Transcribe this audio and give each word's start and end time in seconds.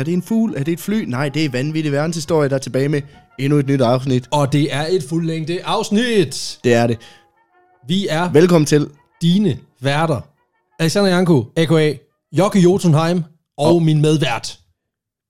Er 0.00 0.04
det 0.04 0.14
en 0.14 0.22
fugl? 0.22 0.54
Er 0.56 0.62
det 0.64 0.72
et 0.72 0.80
fly? 0.80 1.04
Nej, 1.06 1.28
det 1.28 1.44
er 1.44 1.48
vanvittig 1.48 1.92
verdenshistorie, 1.92 2.48
der 2.48 2.54
er 2.54 2.58
tilbage 2.58 2.88
med 2.88 3.02
endnu 3.38 3.58
et 3.58 3.66
nyt 3.66 3.80
afsnit. 3.80 4.28
Og 4.30 4.52
det 4.52 4.74
er 4.74 4.86
et 4.90 5.02
fuldlængde 5.08 5.64
afsnit. 5.64 6.58
Det 6.64 6.74
er 6.74 6.86
det. 6.86 6.98
Vi 7.88 8.06
er 8.10 8.32
Velkommen 8.32 8.66
til. 8.66 8.88
dine 9.22 9.58
værter. 9.80 10.20
Alexander 10.78 11.10
Janko, 11.10 11.44
a.k.a. 11.56 11.94
Jokke 12.32 12.60
Jotunheim 12.60 13.22
og 13.58 13.74
Og- 13.74 13.82
min 13.82 14.00
medvært. 14.00 14.58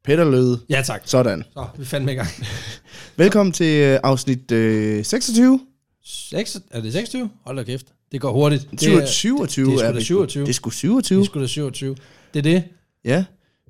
Peter 0.04 0.30
Løde. 0.30 0.60
Ja 0.68 0.82
tak. 0.86 1.02
Sådan. 1.04 1.44
Så 1.52 1.64
vi 1.78 1.84
fandt 1.84 2.10
i 2.10 2.14
gang. 2.14 2.28
Velkommen 3.16 3.52
til 3.52 3.80
øh, 3.82 3.98
afsnit 4.02 4.52
øh, 4.52 5.04
26. 5.04 5.60
6, 6.04 6.60
er 6.70 6.80
det 6.80 6.92
26? 6.92 7.30
Hold 7.46 7.56
da 7.56 7.62
kæft. 7.62 7.86
Det 8.12 8.20
går 8.20 8.32
hurtigt. 8.32 8.70
Det 8.70 8.80
27, 8.80 9.02
er, 9.42 9.46
27 9.46 9.66
det 9.66 9.74
er 9.74 9.78
sgu 9.78 9.86
da 9.86 9.92
vi. 9.92 10.04
27. 10.04 10.44
Det 10.44 10.50
er 10.50 10.54
sgu 10.54 10.68
det 10.70 10.74
27. 10.74 11.20
er 11.20 11.24
sgu 11.24 11.40
da 11.40 11.46
27. 11.46 11.96
Det 12.34 12.38
er 12.38 12.42
det. 12.42 12.64
Ja. 13.04 13.24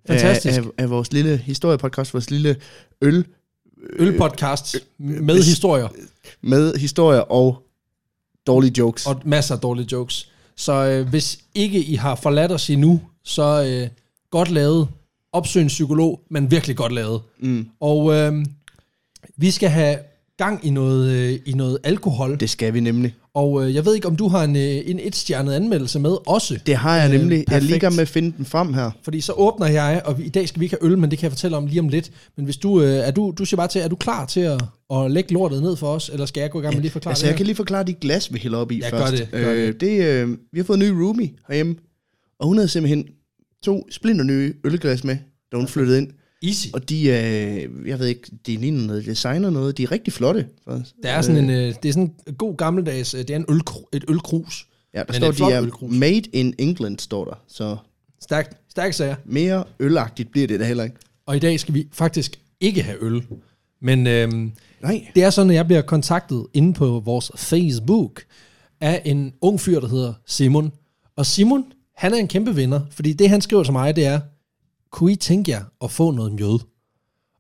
Fantastisk. 0.07 0.59
Af, 0.59 0.63
af, 0.63 0.69
af 0.79 0.91
vores 0.91 1.13
lille 1.13 1.37
historiepodcast, 1.37 2.15
vores 2.15 2.31
lille 2.31 2.57
øl 3.03 3.25
Ølpodcast 3.99 4.77
med 4.99 5.43
historier 5.43 5.89
med 6.43 6.75
historier 6.77 7.21
og 7.21 7.63
dårlige 8.47 8.73
jokes. 8.79 9.07
og 9.07 9.21
masser 9.25 9.55
af 9.55 9.61
dårlige 9.61 9.89
jokes. 9.93 10.29
Så 10.57 10.73
øh, 10.73 11.09
hvis 11.09 11.39
ikke 11.55 11.85
I 11.85 11.95
har 11.95 12.15
forladt 12.15 12.53
os 12.53 12.71
endnu, 12.71 13.01
så 13.25 13.65
øh, 13.65 13.89
godt 14.31 14.51
lavet. 14.51 14.89
Opsøg 15.33 15.63
en 15.63 15.69
psykolog, 15.69 16.21
men 16.31 16.51
virkelig 16.51 16.77
godt 16.77 16.93
lavet. 16.93 17.21
Mm, 17.39 17.69
Og 17.81 18.15
øh, 18.15 18.45
vi 19.37 19.51
skal 19.51 19.69
have 19.69 19.99
gang 20.39 20.67
i 20.67 20.71
noget, 20.71 21.11
øh, 21.11 21.39
i 21.47 21.53
noget 21.53 21.79
alkohol. 21.85 22.41
det 22.41 22.51
skal 22.51 22.75
vi 22.75 22.81
nemlig. 22.81 23.15
Og 23.35 23.65
øh, 23.69 23.75
jeg 23.75 23.85
ved 23.87 23.95
ikke, 23.95 24.09
om 24.09 24.17
du 24.17 24.29
har 24.29 24.45
en, 24.45 24.57
øh, 24.57 24.63
en 24.63 24.99
etstjernet 25.03 25.53
anmeldelse 25.53 25.99
med 25.99 26.17
også. 26.27 26.59
Det 26.67 26.77
har 26.77 26.97
jeg 26.97 27.13
Øh, 27.15 27.21
nemlig. 27.21 27.37
jeg 27.37 27.43
i 27.43 27.61
perfekt. 27.61 27.81
gang 27.81 27.95
med 27.95 28.03
at 28.03 28.09
finde 28.09 28.33
den 28.37 28.45
frem 28.45 28.75
her. 28.75 28.91
Fordi 29.03 29.21
så 29.21 29.33
åbner 29.33 29.67
jeg, 29.67 30.03
og 30.05 30.19
vi, 30.19 30.25
i 30.25 30.29
dag 30.29 30.49
skal 30.49 30.61
vi 30.61 30.65
ikke 30.65 30.77
have 30.81 30.91
øl, 30.93 30.99
men 30.99 31.11
det 31.11 31.19
kan 31.19 31.25
jeg 31.25 31.33
fortælle 31.33 31.57
om 31.57 31.67
lige 31.67 31.81
om 31.81 31.89
lidt. 31.89 32.11
Men 32.37 32.45
hvis 32.45 32.57
du, 32.57 32.83
øh, 32.83 32.89
er 32.95 33.11
du, 33.11 33.35
du 33.39 33.45
siger 33.45 33.57
bare 33.57 33.69
til, 33.69 33.81
er 33.81 33.89
du 33.89 33.97
klar 33.97 34.27
til 34.27 34.41
at, 34.41 34.63
at 34.95 35.11
lægge 35.11 35.33
lortet 35.35 35.63
ned 35.63 35.77
for 35.77 35.87
os, 35.95 36.09
eller 36.13 36.27
skal 36.27 36.41
jeg 36.41 36.51
gå 36.51 36.59
i 36.61 36.63
gang 36.63 36.75
med 36.75 36.83
lige 36.83 36.93
forklare 36.93 37.13
Altså, 37.13 37.23
det 37.23 37.27
jeg 37.27 37.33
her? 37.33 37.37
kan 37.37 37.47
lige 37.47 37.57
forklare 37.57 37.85
de 37.85 37.95
glas, 37.95 38.33
vi 38.35 38.39
hælder 38.39 38.59
op 38.59 38.73
i 38.73 38.79
Ja, 38.79 38.91
gør 38.91 38.99
først. 38.99 39.13
det, 39.13 39.29
gør 39.31 39.53
øh, 39.55 39.75
det 39.81 40.05
øh, 40.05 40.29
vi 40.53 40.59
har 40.59 40.65
fået 40.65 40.83
en 40.83 40.95
ny 40.95 41.03
roomie 41.03 41.31
herhjemme, 41.49 41.75
og 42.41 42.47
hun 42.47 42.57
havde 42.57 42.69
simpelthen 42.69 43.05
to 43.65 43.87
splinter 43.91 44.25
nye 44.25 44.55
ølglas 44.65 45.05
med, 45.05 45.17
da 45.53 45.57
hun 45.57 45.69
flyttede 45.69 45.99
ind. 45.99 46.09
Easy. 46.43 46.69
Og 46.73 46.89
de 46.89 47.13
er, 47.13 47.69
jeg 47.87 47.99
ved 47.99 48.07
ikke, 48.07 48.31
de 48.47 48.57
ligner 48.57 48.87
noget 48.87 49.07
designer 49.07 49.51
noget, 49.51 49.79
de 49.79 49.83
er 49.83 49.93
rigtig 49.93 50.13
flotte. 50.13 50.47
faktisk. 50.69 50.95
Det 51.03 51.11
er 51.11 51.23
sådan 51.23 51.45
en, 51.45 51.51
øh, 51.51 51.75
det 51.83 51.89
er 51.89 51.93
sådan 51.93 52.15
en 52.27 52.35
god 52.35 52.57
gammeldags, 52.57 53.15
øh, 53.15 53.21
det 53.21 53.31
er 53.31 53.37
en 53.37 53.45
øl, 53.49 53.61
et 53.93 54.05
ølkrus. 54.09 54.67
Ja, 54.95 55.03
der 55.03 55.13
står, 55.13 55.49
de 55.49 55.53
er 55.55 55.63
ølkrus. 55.63 55.93
made 55.95 56.23
in 56.33 56.55
England, 56.59 56.99
står 56.99 57.25
der. 57.25 57.43
Så 57.49 57.77
Stærk, 58.23 58.53
stærk 58.71 58.93
sager. 58.93 59.17
mere 59.25 59.65
ølagtigt 59.81 60.31
bliver 60.33 60.47
det 60.47 60.61
da 60.61 60.65
heller 60.65 60.85
ikke. 60.85 60.97
Og 61.27 61.37
i 61.37 61.39
dag 61.39 61.61
skal 61.61 61.75
vi 61.75 61.89
faktisk 61.93 62.41
ikke 62.61 62.83
have 62.83 63.05
øl. 63.05 63.23
Men 63.83 64.07
øhm, 64.07 64.53
Nej. 64.83 65.07
det 65.15 65.23
er 65.23 65.31
sådan, 65.31 65.51
at 65.51 65.57
jeg 65.57 65.67
bliver 65.67 65.83
kontaktet 65.83 66.47
inde 66.55 66.73
på 66.73 67.03
vores 67.05 67.31
Facebook 67.37 68.23
af 68.81 69.03
en 69.05 69.33
ung 69.41 69.61
fyr, 69.61 69.81
der 69.81 69.89
hedder 69.89 70.13
Simon. 70.27 70.73
Og 71.17 71.27
Simon, 71.27 71.65
han 71.97 72.13
er 72.15 72.17
en 72.17 72.29
kæmpe 72.29 72.55
vinder, 72.55 72.81
fordi 72.91 73.13
det, 73.13 73.29
han 73.29 73.41
skriver 73.41 73.63
til 73.63 73.73
mig, 73.73 73.97
det 73.97 74.07
er, 74.07 74.21
kunne 74.93 75.13
I 75.13 75.17
tænke 75.17 75.51
jer 75.51 75.63
at 75.85 75.91
få 75.91 76.11
noget 76.11 76.33
mjød? 76.33 76.59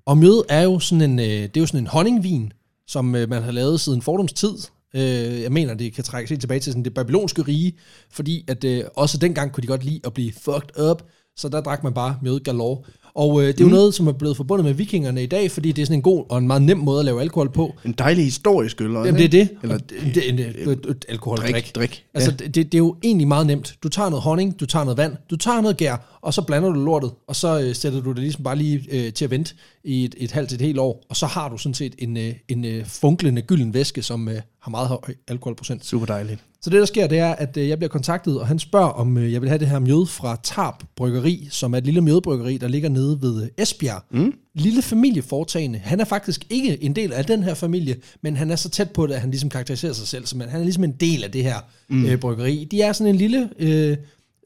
Og 0.06 0.18
mjød 0.18 0.42
er 0.48 0.62
jo 0.62 0.78
sådan 0.78 1.10
en, 1.10 1.18
øh, 1.18 1.24
det 1.26 1.56
er 1.56 1.60
jo 1.60 1.66
sådan 1.66 1.80
en 1.80 1.86
honningvin, 1.86 2.52
som 2.86 3.14
øh, 3.14 3.28
man 3.30 3.42
har 3.42 3.52
lavet 3.52 3.80
siden 3.80 4.02
fordums 4.02 4.32
tid. 4.32 4.54
Øh, 4.94 5.42
jeg 5.42 5.52
mener, 5.52 5.74
det 5.74 5.92
kan 5.94 6.04
trække 6.04 6.28
sig 6.28 6.40
tilbage 6.40 6.60
til 6.60 6.72
sådan 6.72 6.84
det 6.84 6.94
babylonske 6.94 7.42
rige, 7.42 7.72
fordi 8.10 8.44
at 8.48 8.64
øh, 8.64 8.84
også 8.96 9.18
dengang 9.18 9.52
kunne 9.52 9.62
de 9.62 9.66
godt 9.66 9.84
lide 9.84 10.00
at 10.04 10.14
blive 10.14 10.32
fucked 10.32 10.80
up, 10.90 11.02
så 11.36 11.48
der 11.48 11.60
drak 11.60 11.84
man 11.84 11.92
bare 11.94 12.16
mjød 12.22 12.40
galore. 12.40 12.78
Og 13.14 13.40
øh, 13.42 13.48
det 13.48 13.60
er 13.60 13.64
jo 13.64 13.66
Mm. 13.66 13.72
noget, 13.72 13.94
som 13.94 14.06
er 14.06 14.12
blevet 14.12 14.36
forbundet 14.36 14.64
med 14.64 14.72
vikingerne 14.74 15.22
i 15.22 15.26
dag, 15.26 15.50
fordi 15.50 15.72
det 15.72 15.82
er 15.82 15.86
sådan 15.86 15.98
en 15.98 16.02
god 16.02 16.24
og 16.28 16.38
en 16.38 16.46
meget 16.46 16.62
nem 16.62 16.78
måde 16.78 16.98
at 16.98 17.04
lave 17.04 17.20
alkohol 17.20 17.52
på. 17.52 17.74
En 17.84 17.92
dejlig 17.92 18.24
historisk 18.24 18.80
øl. 18.80 18.90
Jamen, 18.92 19.14
det 19.14 19.24
er 19.24 19.28
det. 19.28 19.48
Eller, 19.62 19.78
det, 19.78 19.90
det, 20.14 20.14
det, 20.38 20.54
det, 20.66 20.84
det 20.84 21.04
alkohol, 21.08 21.38
drik, 21.38 21.52
drik. 21.54 21.74
drik. 21.74 22.04
Altså, 22.14 22.34
ja. 22.40 22.46
det, 22.46 22.54
det 22.54 22.74
er 22.74 22.78
jo 22.78 22.96
egentlig 23.02 23.28
meget 23.28 23.46
nemt. 23.46 23.74
Du 23.82 23.88
tager 23.88 24.08
noget 24.08 24.22
honning, 24.22 24.60
du 24.60 24.66
tager 24.66 24.84
noget 24.84 24.96
vand, 24.98 25.16
du 25.30 25.36
tager 25.36 25.60
noget 25.60 25.76
gær, 25.76 26.18
og 26.22 26.34
så 26.34 26.42
blander 26.42 26.68
du 26.72 26.84
lortet, 26.84 27.10
og 27.26 27.36
så 27.36 27.60
øh, 27.60 27.74
sætter 27.74 28.00
du 28.00 28.10
det 28.10 28.18
ligesom 28.18 28.44
bare 28.44 28.56
lige 28.56 28.86
øh, 28.90 29.12
til 29.12 29.24
at 29.24 29.30
vente 29.30 29.54
i 29.84 30.04
et, 30.04 30.14
et 30.18 30.32
halvt 30.32 30.48
til 30.48 30.56
et 30.56 30.66
helt 30.66 30.78
år, 30.78 31.02
og 31.08 31.16
så 31.16 31.26
har 31.26 31.48
du 31.48 31.58
sådan 31.58 31.74
set 31.74 31.94
en, 31.98 32.16
øh, 32.16 32.34
en 32.48 32.64
øh, 32.64 32.86
funklende 32.86 33.42
gylden 33.42 33.74
væske, 33.74 34.02
som 34.02 34.28
øh, 34.28 34.40
har 34.60 34.70
meget 34.70 34.88
høj 34.88 35.14
alkoholprocent. 35.28 35.86
Super 35.86 36.06
dejligt. 36.06 36.40
Så 36.62 36.70
det, 36.70 36.80
der 36.80 36.86
sker, 36.86 37.06
det 37.06 37.18
er, 37.18 37.32
at 37.32 37.56
øh, 37.56 37.68
jeg 37.68 37.78
bliver 37.78 37.88
kontaktet, 37.88 38.40
og 38.40 38.46
han 38.46 38.58
spørger, 38.58 38.88
om 38.88 39.18
øh, 39.18 39.32
jeg 39.32 39.40
vil 39.40 39.48
have 39.48 39.58
det 39.58 39.68
her 39.68 39.78
mjød 39.78 40.06
fra 40.06 40.40
Tarp 40.42 40.84
Bryggeri, 40.96 41.48
som 41.50 41.72
er 41.72 41.78
et 41.78 41.84
lille 41.84 42.00
mjødbryggeri, 42.00 42.56
der 42.56 42.68
ligger 42.68 42.88
nede 42.88 43.22
ved 43.22 43.42
øh, 43.42 43.48
Esbjerg. 43.58 44.02
Mm. 44.10 44.32
Lille 44.54 44.82
familieforetagende. 44.82 45.78
Han 45.78 46.00
er 46.00 46.04
faktisk 46.04 46.46
ikke 46.50 46.84
en 46.84 46.96
del 46.96 47.12
af 47.12 47.24
den 47.24 47.42
her 47.42 47.54
familie, 47.54 47.96
men 48.22 48.36
han 48.36 48.50
er 48.50 48.56
så 48.56 48.68
tæt 48.68 48.90
på 48.90 49.06
det, 49.06 49.14
at 49.14 49.20
han 49.20 49.30
ligesom 49.30 49.50
karakteriserer 49.50 49.92
sig 49.92 50.08
selv, 50.08 50.26
som 50.26 50.40
han 50.40 50.60
er 50.60 50.64
ligesom 50.64 50.84
en 50.84 50.92
del 50.92 51.24
af 51.24 51.30
det 51.30 51.42
her 51.42 51.56
mm. 51.88 52.06
øh, 52.06 52.18
bryggeri. 52.18 52.68
De 52.70 52.82
er 52.82 52.92
sådan 52.92 53.14
en 53.14 53.18
lille 53.18 53.50
øh, 53.58 53.96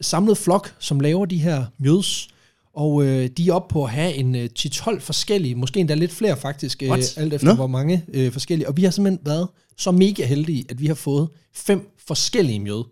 samlet 0.05 0.39
flok, 0.39 0.75
som 0.79 1.01
laver 1.01 1.27
de 1.27 1.39
her 1.39 1.65
mjøds, 1.79 2.29
og 2.75 3.05
øh, 3.05 3.29
de 3.37 3.49
er 3.49 3.53
oppe 3.53 3.73
på 3.73 3.85
at 3.85 3.91
have 3.91 4.15
en 4.15 4.35
øh, 4.35 4.49
10-12 4.59 5.01
forskellige, 5.01 5.55
måske 5.55 5.81
endda 5.81 5.95
lidt 5.95 6.13
flere 6.13 6.37
faktisk, 6.37 6.83
øh, 6.83 6.91
What? 6.91 7.15
alt 7.19 7.35
efter 7.35 7.49
Nå. 7.49 7.55
hvor 7.55 7.67
mange 7.67 8.05
øh, 8.15 8.33
forskellige. 8.33 8.69
Og 8.69 8.77
vi 8.77 8.85
har 8.85 8.91
simpelthen 8.91 9.27
været 9.27 9.49
så 9.77 9.91
mega 9.91 10.25
heldige, 10.27 10.65
at 10.69 10.81
vi 10.81 10.87
har 10.87 10.95
fået 10.95 11.29
fem 11.53 11.89
forskellige 12.07 12.61
mjød. 12.61 12.85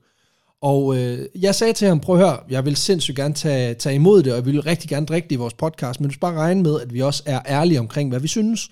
Og 0.63 0.97
øh, 0.97 1.27
jeg 1.35 1.55
sagde 1.55 1.73
til 1.73 1.89
ham, 1.89 2.01
prøv 2.01 2.17
at 2.17 2.21
høre, 2.21 2.39
jeg 2.51 2.65
vil 2.65 2.77
sindssygt 2.77 3.17
gerne 3.17 3.35
tage, 3.35 3.75
tage 3.75 3.95
imod 3.95 4.23
det, 4.23 4.33
og 4.33 4.37
jeg 4.37 4.47
vil 4.47 4.63
rigtig 4.63 4.91
gerne 4.91 5.07
drikke 5.07 5.29
det 5.29 5.35
i 5.35 5.39
vores 5.39 5.55
podcast, 5.55 6.01
men 6.01 6.09
du 6.09 6.13
skal 6.13 6.21
bare 6.21 6.35
regne 6.35 6.63
med, 6.63 6.81
at 6.81 6.95
vi 6.95 7.01
også 7.01 7.23
er 7.27 7.41
ærlige 7.47 7.81
omkring, 7.81 8.09
hvad 8.09 8.21
vi 8.21 8.29
synes. 8.29 8.69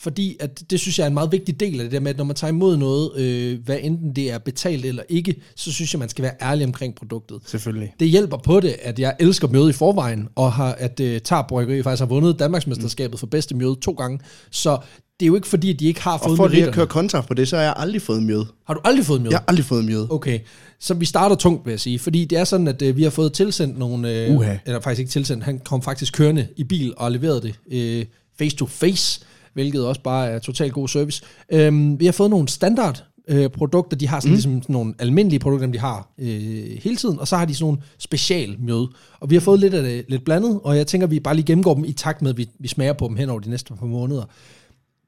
Fordi 0.00 0.36
at 0.40 0.62
det 0.70 0.80
synes 0.80 0.98
jeg 0.98 1.04
er 1.04 1.08
en 1.08 1.14
meget 1.14 1.32
vigtig 1.32 1.60
del 1.60 1.80
af 1.80 1.84
det 1.84 1.92
der 1.92 2.00
med, 2.00 2.10
at 2.10 2.16
når 2.16 2.24
man 2.24 2.36
tager 2.36 2.50
imod 2.52 2.76
noget, 2.76 3.16
øh, 3.16 3.58
hvad 3.64 3.78
enten 3.82 4.16
det 4.16 4.30
er 4.30 4.38
betalt 4.38 4.84
eller 4.84 5.02
ikke, 5.08 5.36
så 5.56 5.72
synes 5.72 5.94
jeg, 5.94 5.98
man 6.00 6.08
skal 6.08 6.22
være 6.22 6.34
ærlig 6.42 6.66
omkring 6.66 6.94
produktet. 6.94 7.40
Selvfølgelig. 7.46 7.94
Det 8.00 8.08
hjælper 8.08 8.36
på 8.36 8.60
det, 8.60 8.76
at 8.82 8.98
jeg 8.98 9.16
elsker 9.20 9.48
mjød 9.48 9.70
i 9.70 9.72
forvejen, 9.72 10.28
og 10.34 10.52
har, 10.52 10.72
at 10.72 11.00
uh, 11.00 11.16
Tarp 11.24 11.46
Bryggeri 11.48 11.82
faktisk 11.82 12.00
har 12.00 12.06
vundet 12.06 12.38
Danmarksmesterskabet 12.38 13.18
for 13.20 13.26
bedste 13.26 13.56
mjød 13.56 13.76
to 13.80 13.92
gange. 13.92 14.20
Så 14.50 14.78
det 15.20 15.26
er 15.26 15.26
jo 15.26 15.34
ikke 15.34 15.48
fordi, 15.48 15.70
at 15.70 15.80
de 15.80 15.86
ikke 15.86 16.00
har 16.02 16.12
Og 16.12 16.20
fået 16.20 16.36
for 16.36 16.48
lige 16.48 16.56
at 16.56 16.60
meritterne. 16.60 16.74
køre 16.74 16.86
kontra 16.86 17.20
på 17.20 17.34
det, 17.34 17.48
så 17.48 17.56
har 17.56 17.62
jeg 17.62 17.74
aldrig 17.76 18.02
fået 18.02 18.22
mjød. 18.22 18.44
Har 18.66 18.74
du 18.74 18.80
aldrig 18.84 19.06
fået 19.06 19.20
mjød? 19.20 19.30
Jeg 19.30 19.38
har 19.38 19.44
aldrig 19.48 19.64
fået 19.64 19.84
mjød. 19.84 20.06
Okay, 20.10 20.38
så 20.80 20.94
vi 20.94 21.04
starter 21.04 21.36
tungt, 21.36 21.64
vil 21.66 21.72
jeg 21.72 21.80
sige, 21.80 21.98
fordi 21.98 22.24
det 22.24 22.38
er 22.38 22.44
sådan, 22.44 22.68
at 22.68 22.82
øh, 22.82 22.96
vi 22.96 23.02
har 23.02 23.10
fået 23.10 23.32
tilsendt 23.32 23.78
nogle, 23.78 24.14
øh, 24.14 24.36
Uha. 24.36 24.56
eller 24.66 24.80
faktisk 24.80 24.98
ikke 25.00 25.10
tilsendt, 25.10 25.44
han 25.44 25.58
kom 25.64 25.82
faktisk 25.82 26.12
kørende 26.14 26.46
i 26.56 26.64
bil 26.64 26.94
og 26.96 27.12
leverede 27.12 27.40
det 27.42 27.54
øh, 27.72 28.06
face 28.38 28.56
to 28.56 28.66
face, 28.66 29.20
hvilket 29.62 29.86
også 29.86 30.00
bare 30.00 30.28
er 30.28 30.38
totalt 30.38 30.72
god 30.72 30.88
service. 30.88 31.22
Øhm, 31.52 32.00
vi 32.00 32.04
har 32.04 32.12
fået 32.12 32.30
nogle 32.30 32.48
standard 32.48 33.04
øh, 33.28 33.50
produkter, 33.50 33.96
de 33.96 34.08
har 34.08 34.20
sådan, 34.20 34.30
mm. 34.30 34.34
ligesom 34.34 34.62
sådan 34.62 34.72
nogle 34.72 34.94
almindelige 34.98 35.40
produkter, 35.40 35.66
dem 35.66 35.72
de 35.72 35.78
har 35.78 36.10
øh, 36.18 36.78
hele 36.82 36.96
tiden, 36.96 37.18
og 37.18 37.28
så 37.28 37.36
har 37.36 37.44
de 37.44 37.54
sådan 37.54 37.64
nogle 37.64 37.78
special 37.98 38.56
mjød. 38.58 38.86
Og 39.20 39.30
vi 39.30 39.34
har 39.34 39.40
fået 39.40 39.60
lidt 39.60 39.74
af 39.74 39.82
det 39.82 40.04
lidt 40.08 40.24
blandet, 40.24 40.60
og 40.64 40.76
jeg 40.76 40.86
tænker, 40.86 41.06
at 41.06 41.10
vi 41.10 41.20
bare 41.20 41.34
lige 41.34 41.46
gennemgår 41.46 41.74
dem 41.74 41.84
i 41.84 41.92
takt 41.92 42.22
med, 42.22 42.30
at 42.30 42.36
vi, 42.36 42.48
vi 42.58 42.68
smager 42.68 42.92
på 42.92 43.08
dem 43.08 43.16
hen 43.16 43.30
over 43.30 43.40
de 43.40 43.50
næste 43.50 43.74
par 43.74 43.86
måneder. 43.86 44.24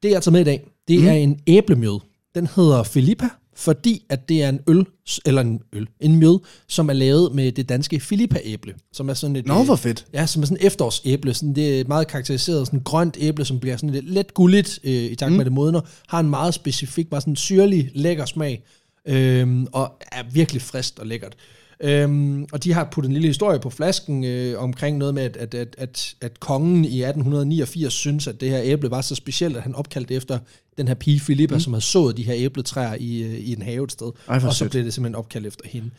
Det, 0.02 0.10
jeg 0.10 0.22
tager 0.22 0.32
med 0.32 0.40
i 0.40 0.44
dag, 0.44 0.66
det 0.88 1.00
mm. 1.00 1.06
er 1.06 1.12
en 1.12 1.40
æblemjød. 1.46 2.00
Den 2.34 2.48
hedder 2.56 2.82
Filippa, 2.82 3.28
fordi 3.60 4.04
at 4.09 4.28
det 4.28 4.43
er 4.43 4.48
en 4.48 4.60
øl, 4.66 4.87
eller 5.26 5.41
en 5.41 5.60
øl, 5.72 5.87
en 6.00 6.16
mjød, 6.16 6.38
som 6.69 6.88
er 6.88 6.93
lavet 6.93 7.34
med 7.34 7.53
det 7.53 7.69
danske 7.69 8.00
Filippa-æble, 8.00 8.75
som 8.93 9.09
er 9.09 9.15
sådan 9.15 9.37
et... 9.37 9.47
Nå, 9.47 9.59
øh, 9.59 9.65
hvor 9.65 9.76
fedt. 9.76 10.06
Ja, 10.15 10.26
som 10.26 10.43
er 10.43 10.47
sådan 10.47 10.56
et 10.60 10.66
efterårsæble. 10.66 11.34
Sådan, 11.34 11.54
det 11.54 11.81
er 11.81 11.84
meget 11.88 12.09
karakteriseret, 12.09 12.66
sådan 12.66 12.81
grønt 12.81 13.16
æble, 13.21 13.44
som 13.44 13.60
bliver 13.60 13.76
sådan 13.76 13.91
lidt 13.91 14.10
let 14.10 14.34
gulligt 14.34 14.78
øh, 14.84 14.93
i 14.93 15.15
takt 15.15 15.32
med 15.32 15.38
Mm. 15.38 15.44
det 15.44 15.53
modner. 15.53 15.81
Har 16.09 16.21
en 16.21 16.31
meget 16.31 16.54
specifik, 16.54 17.10
bare 17.10 17.21
sådan 17.21 17.36
syrlig, 17.36 17.91
lækker 17.95 18.24
smag. 18.24 18.65
Øhm, 19.07 19.66
og 19.72 19.92
er 20.13 20.22
virkelig 20.33 20.63
frist 20.63 20.98
og 20.98 21.06
lækkert. 21.06 21.36
Øhm, 21.82 22.47
og 22.53 22.65
de 22.65 22.72
har 22.72 22.88
puttet 22.92 23.09
en 23.09 23.12
lille 23.12 23.28
historie 23.28 23.59
på 23.60 23.71
flasken 23.71 24.24
øh, 24.24 24.62
omkring 24.62 24.98
noget 24.98 25.15
med, 25.15 25.22
at, 25.22 25.36
at, 25.36 25.54
at, 25.54 25.74
at, 25.78 26.15
at 26.21 26.41
kongen 26.41 26.84
i 26.84 27.03
1889 27.03 27.92
synes, 27.92 28.27
at 28.27 28.41
det 28.41 28.50
her 28.50 28.60
æble 28.62 28.91
var 28.91 29.00
så 29.00 29.15
specielt, 29.15 29.56
at 29.56 29.62
han 29.62 29.74
opkaldte 29.74 30.15
efter 30.15 30.38
den 30.77 30.88
her 30.88 30.94
pige 30.94 31.21
Filippa, 31.21 31.54
mm. 31.54 31.60
som 31.60 31.72
havde 31.72 31.84
sået 31.84 32.16
de 32.16 32.22
her 32.22 32.34
æbletræer 32.36 32.94
i, 33.00 33.22
øh, 33.22 33.34
i 33.34 33.53
en 33.53 33.62
have 33.62 33.84
et 33.84 33.92
sted. 33.92 34.12
Ej, 34.28 34.34
og 34.34 34.41
så 34.41 34.59
sødt. 34.59 34.71
blev 34.71 34.84
det 34.84 34.94
simpelthen 34.94 35.15
opkaldt 35.15 35.47
efter 35.47 35.65
hende. 35.68 35.91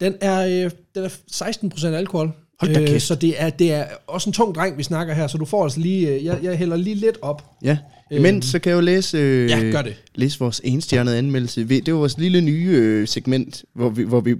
Den 0.00 0.14
er, 0.20 0.64
øh, 0.64 0.70
den 0.94 1.04
er 1.04 1.08
16% 1.32 1.86
alkohol. 1.86 2.32
Hold 2.60 2.74
da 2.74 2.86
kæft. 2.86 3.02
så 3.04 3.14
det 3.14 3.42
er, 3.42 3.50
det 3.50 3.72
er 3.72 3.84
også 4.06 4.30
en 4.30 4.34
tung 4.34 4.54
dreng, 4.54 4.78
vi 4.78 4.82
snakker 4.82 5.14
her, 5.14 5.26
så 5.26 5.38
du 5.38 5.44
får 5.44 5.64
altså 5.64 5.80
lige, 5.80 6.08
øh, 6.08 6.24
jeg, 6.24 6.38
jeg 6.42 6.58
hælder 6.58 6.76
lige 6.76 6.96
lidt 6.96 7.18
op. 7.22 7.44
Ja. 7.62 7.78
Men 8.10 8.42
så 8.42 8.58
kan 8.58 8.70
jeg 8.70 8.76
jo 8.76 8.80
læse, 8.80 9.18
øh, 9.18 9.50
Ja, 9.50 9.60
gør 9.60 9.82
det. 9.82 10.02
læse 10.14 10.38
vores 10.38 10.60
enstjernede 10.64 11.18
anmeldelse. 11.18 11.64
Det 11.64 11.92
var 11.92 11.98
vores 11.98 12.18
lille 12.18 12.40
nye 12.40 12.68
øh, 12.72 13.08
segment, 13.08 13.64
hvor 13.74 13.88
vi, 13.88 14.02
hvor 14.02 14.20
vi 14.20 14.34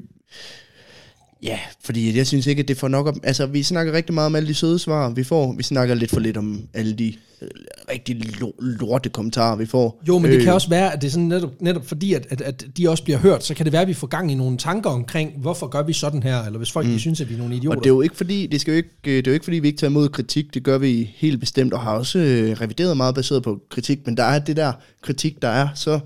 Ja, 1.43 1.58
fordi 1.84 2.17
jeg 2.17 2.26
synes 2.26 2.46
ikke, 2.46 2.62
at 2.62 2.69
det 2.69 2.76
får 2.76 2.88
nok 2.88 3.06
op... 3.06 3.14
Altså, 3.23 3.46
vi 3.46 3.62
snakker 3.62 3.93
rigtig 3.93 4.14
meget 4.14 4.26
om 4.26 4.34
alle 4.34 4.49
de 4.49 4.55
søde 4.55 4.78
svar, 4.78 5.11
vi 5.11 5.25
får. 5.25 5.55
Vi 5.56 5.62
snakker 5.62 5.94
lidt 5.94 6.11
for 6.11 6.20
lidt 6.20 6.37
om 6.37 6.69
alle 6.75 6.93
de 6.93 7.14
øh, 7.43 7.49
rigtig 7.90 8.40
lo- 8.40 8.55
lorte 8.58 9.08
kommentarer, 9.08 9.56
vi 9.56 9.67
får. 9.67 10.02
Jo, 10.08 10.19
men 10.19 10.31
det 10.31 10.37
Øh, 10.37 10.44
kan 10.44 10.52
også 10.52 10.69
være, 10.69 10.93
at 10.93 11.00
det 11.00 11.06
er 11.06 11.11
sådan 11.11 11.25
netop, 11.28 11.50
netop 11.61 11.87
fordi, 11.87 12.14
at, 12.14 12.26
at, 12.31 12.40
at 12.40 12.67
de 12.76 12.90
også 12.90 13.05
bliver 13.05 13.19
hørt, 13.19 13.44
så 13.44 13.55
kan 13.55 13.64
det 13.64 13.73
være, 13.73 13.82
at 13.82 13.88
vi 13.88 13.94
får 13.94 14.06
gang 14.06 14.32
i 14.32 14.34
nogle 14.34 14.58
tanker 14.58 14.90
omkring, 14.90 15.32
hvorfor 15.37 15.67
gør 15.67 15.82
vi 15.82 15.93
sådan 15.93 16.23
her, 16.23 16.43
eller 16.43 16.58
hvis 16.58 16.73
folk 16.73 16.87
mm. 16.87 16.93
de 16.93 17.00
synes, 17.00 17.20
at 17.20 17.28
vi 17.28 17.34
er 17.34 17.38
nogle 17.38 17.56
idioter. 17.56 17.78
Og 17.78 17.84
det 17.84 17.90
er 17.90 17.94
jo 17.94 18.00
ikke 18.00 18.17
fordi, 18.17 18.46
det 18.46 18.61
skal 18.61 18.73
jo 18.73 18.76
ikke, 18.76 18.90
øh, 19.06 19.17
det 19.17 19.26
er 19.26 19.31
jo 19.31 19.34
ikke 19.34 19.44
fordi, 19.44 19.58
vi 19.58 19.67
ikke 19.69 19.78
tager 19.78 19.90
imod 19.90 20.08
kritik. 20.08 20.55
Det 20.55 20.62
gør 20.62 20.78
vi 20.78 21.11
helt 21.17 21.40
bestemt, 21.40 21.73
og 21.73 21.81
har 21.81 21.96
også 21.96 22.19
øh, 22.19 22.50
revideret 22.52 22.96
meget 22.96 23.14
baseret 23.14 23.43
på 23.43 23.58
kritik. 23.70 24.06
Men 24.06 24.17
der 24.17 24.25
er 24.25 24.38
det 24.38 24.56
der 24.56 24.73
kritik, 25.02 25.43
der 25.43 25.49
er 25.49 25.69
så 25.75 26.00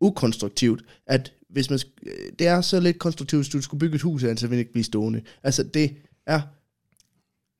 ukonstruktivt, 0.00 0.80
at 1.06 1.32
hvis 1.58 1.70
man, 1.70 1.78
øh, 2.06 2.32
det 2.38 2.46
er 2.46 2.60
så 2.60 2.80
lidt 2.80 2.98
konstruktivt, 2.98 3.42
hvis 3.42 3.48
du 3.48 3.60
skulle 3.60 3.78
bygge 3.78 3.94
et 3.94 4.02
hus, 4.02 4.24
altså 4.24 4.46
vil 4.46 4.56
det 4.56 4.60
ikke 4.60 4.72
blive 4.72 4.84
stående. 4.84 5.22
Altså 5.42 5.62
det 5.62 5.96
er 6.26 6.40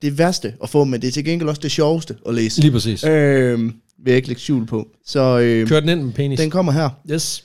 det 0.02 0.18
værste 0.18 0.54
at 0.62 0.70
få, 0.70 0.84
men 0.84 1.02
det 1.02 1.08
er 1.08 1.12
til 1.12 1.24
gengæld 1.24 1.48
også 1.48 1.62
det 1.62 1.70
sjoveste 1.70 2.16
at 2.26 2.34
læse. 2.34 2.60
Lige 2.60 2.72
præcis. 2.72 3.04
Øh, 3.04 3.58
vil 3.98 4.10
jeg 4.10 4.16
ikke 4.16 4.28
lægge 4.28 4.42
skjul 4.42 4.66
på. 4.66 4.88
Så 5.04 5.38
øh, 5.38 5.68
Kør 5.68 5.80
den 5.80 5.88
ind 5.88 6.02
med 6.02 6.12
penis. 6.12 6.40
den 6.40 6.50
kommer 6.50 6.72
her. 6.72 6.90
Yes. 7.10 7.44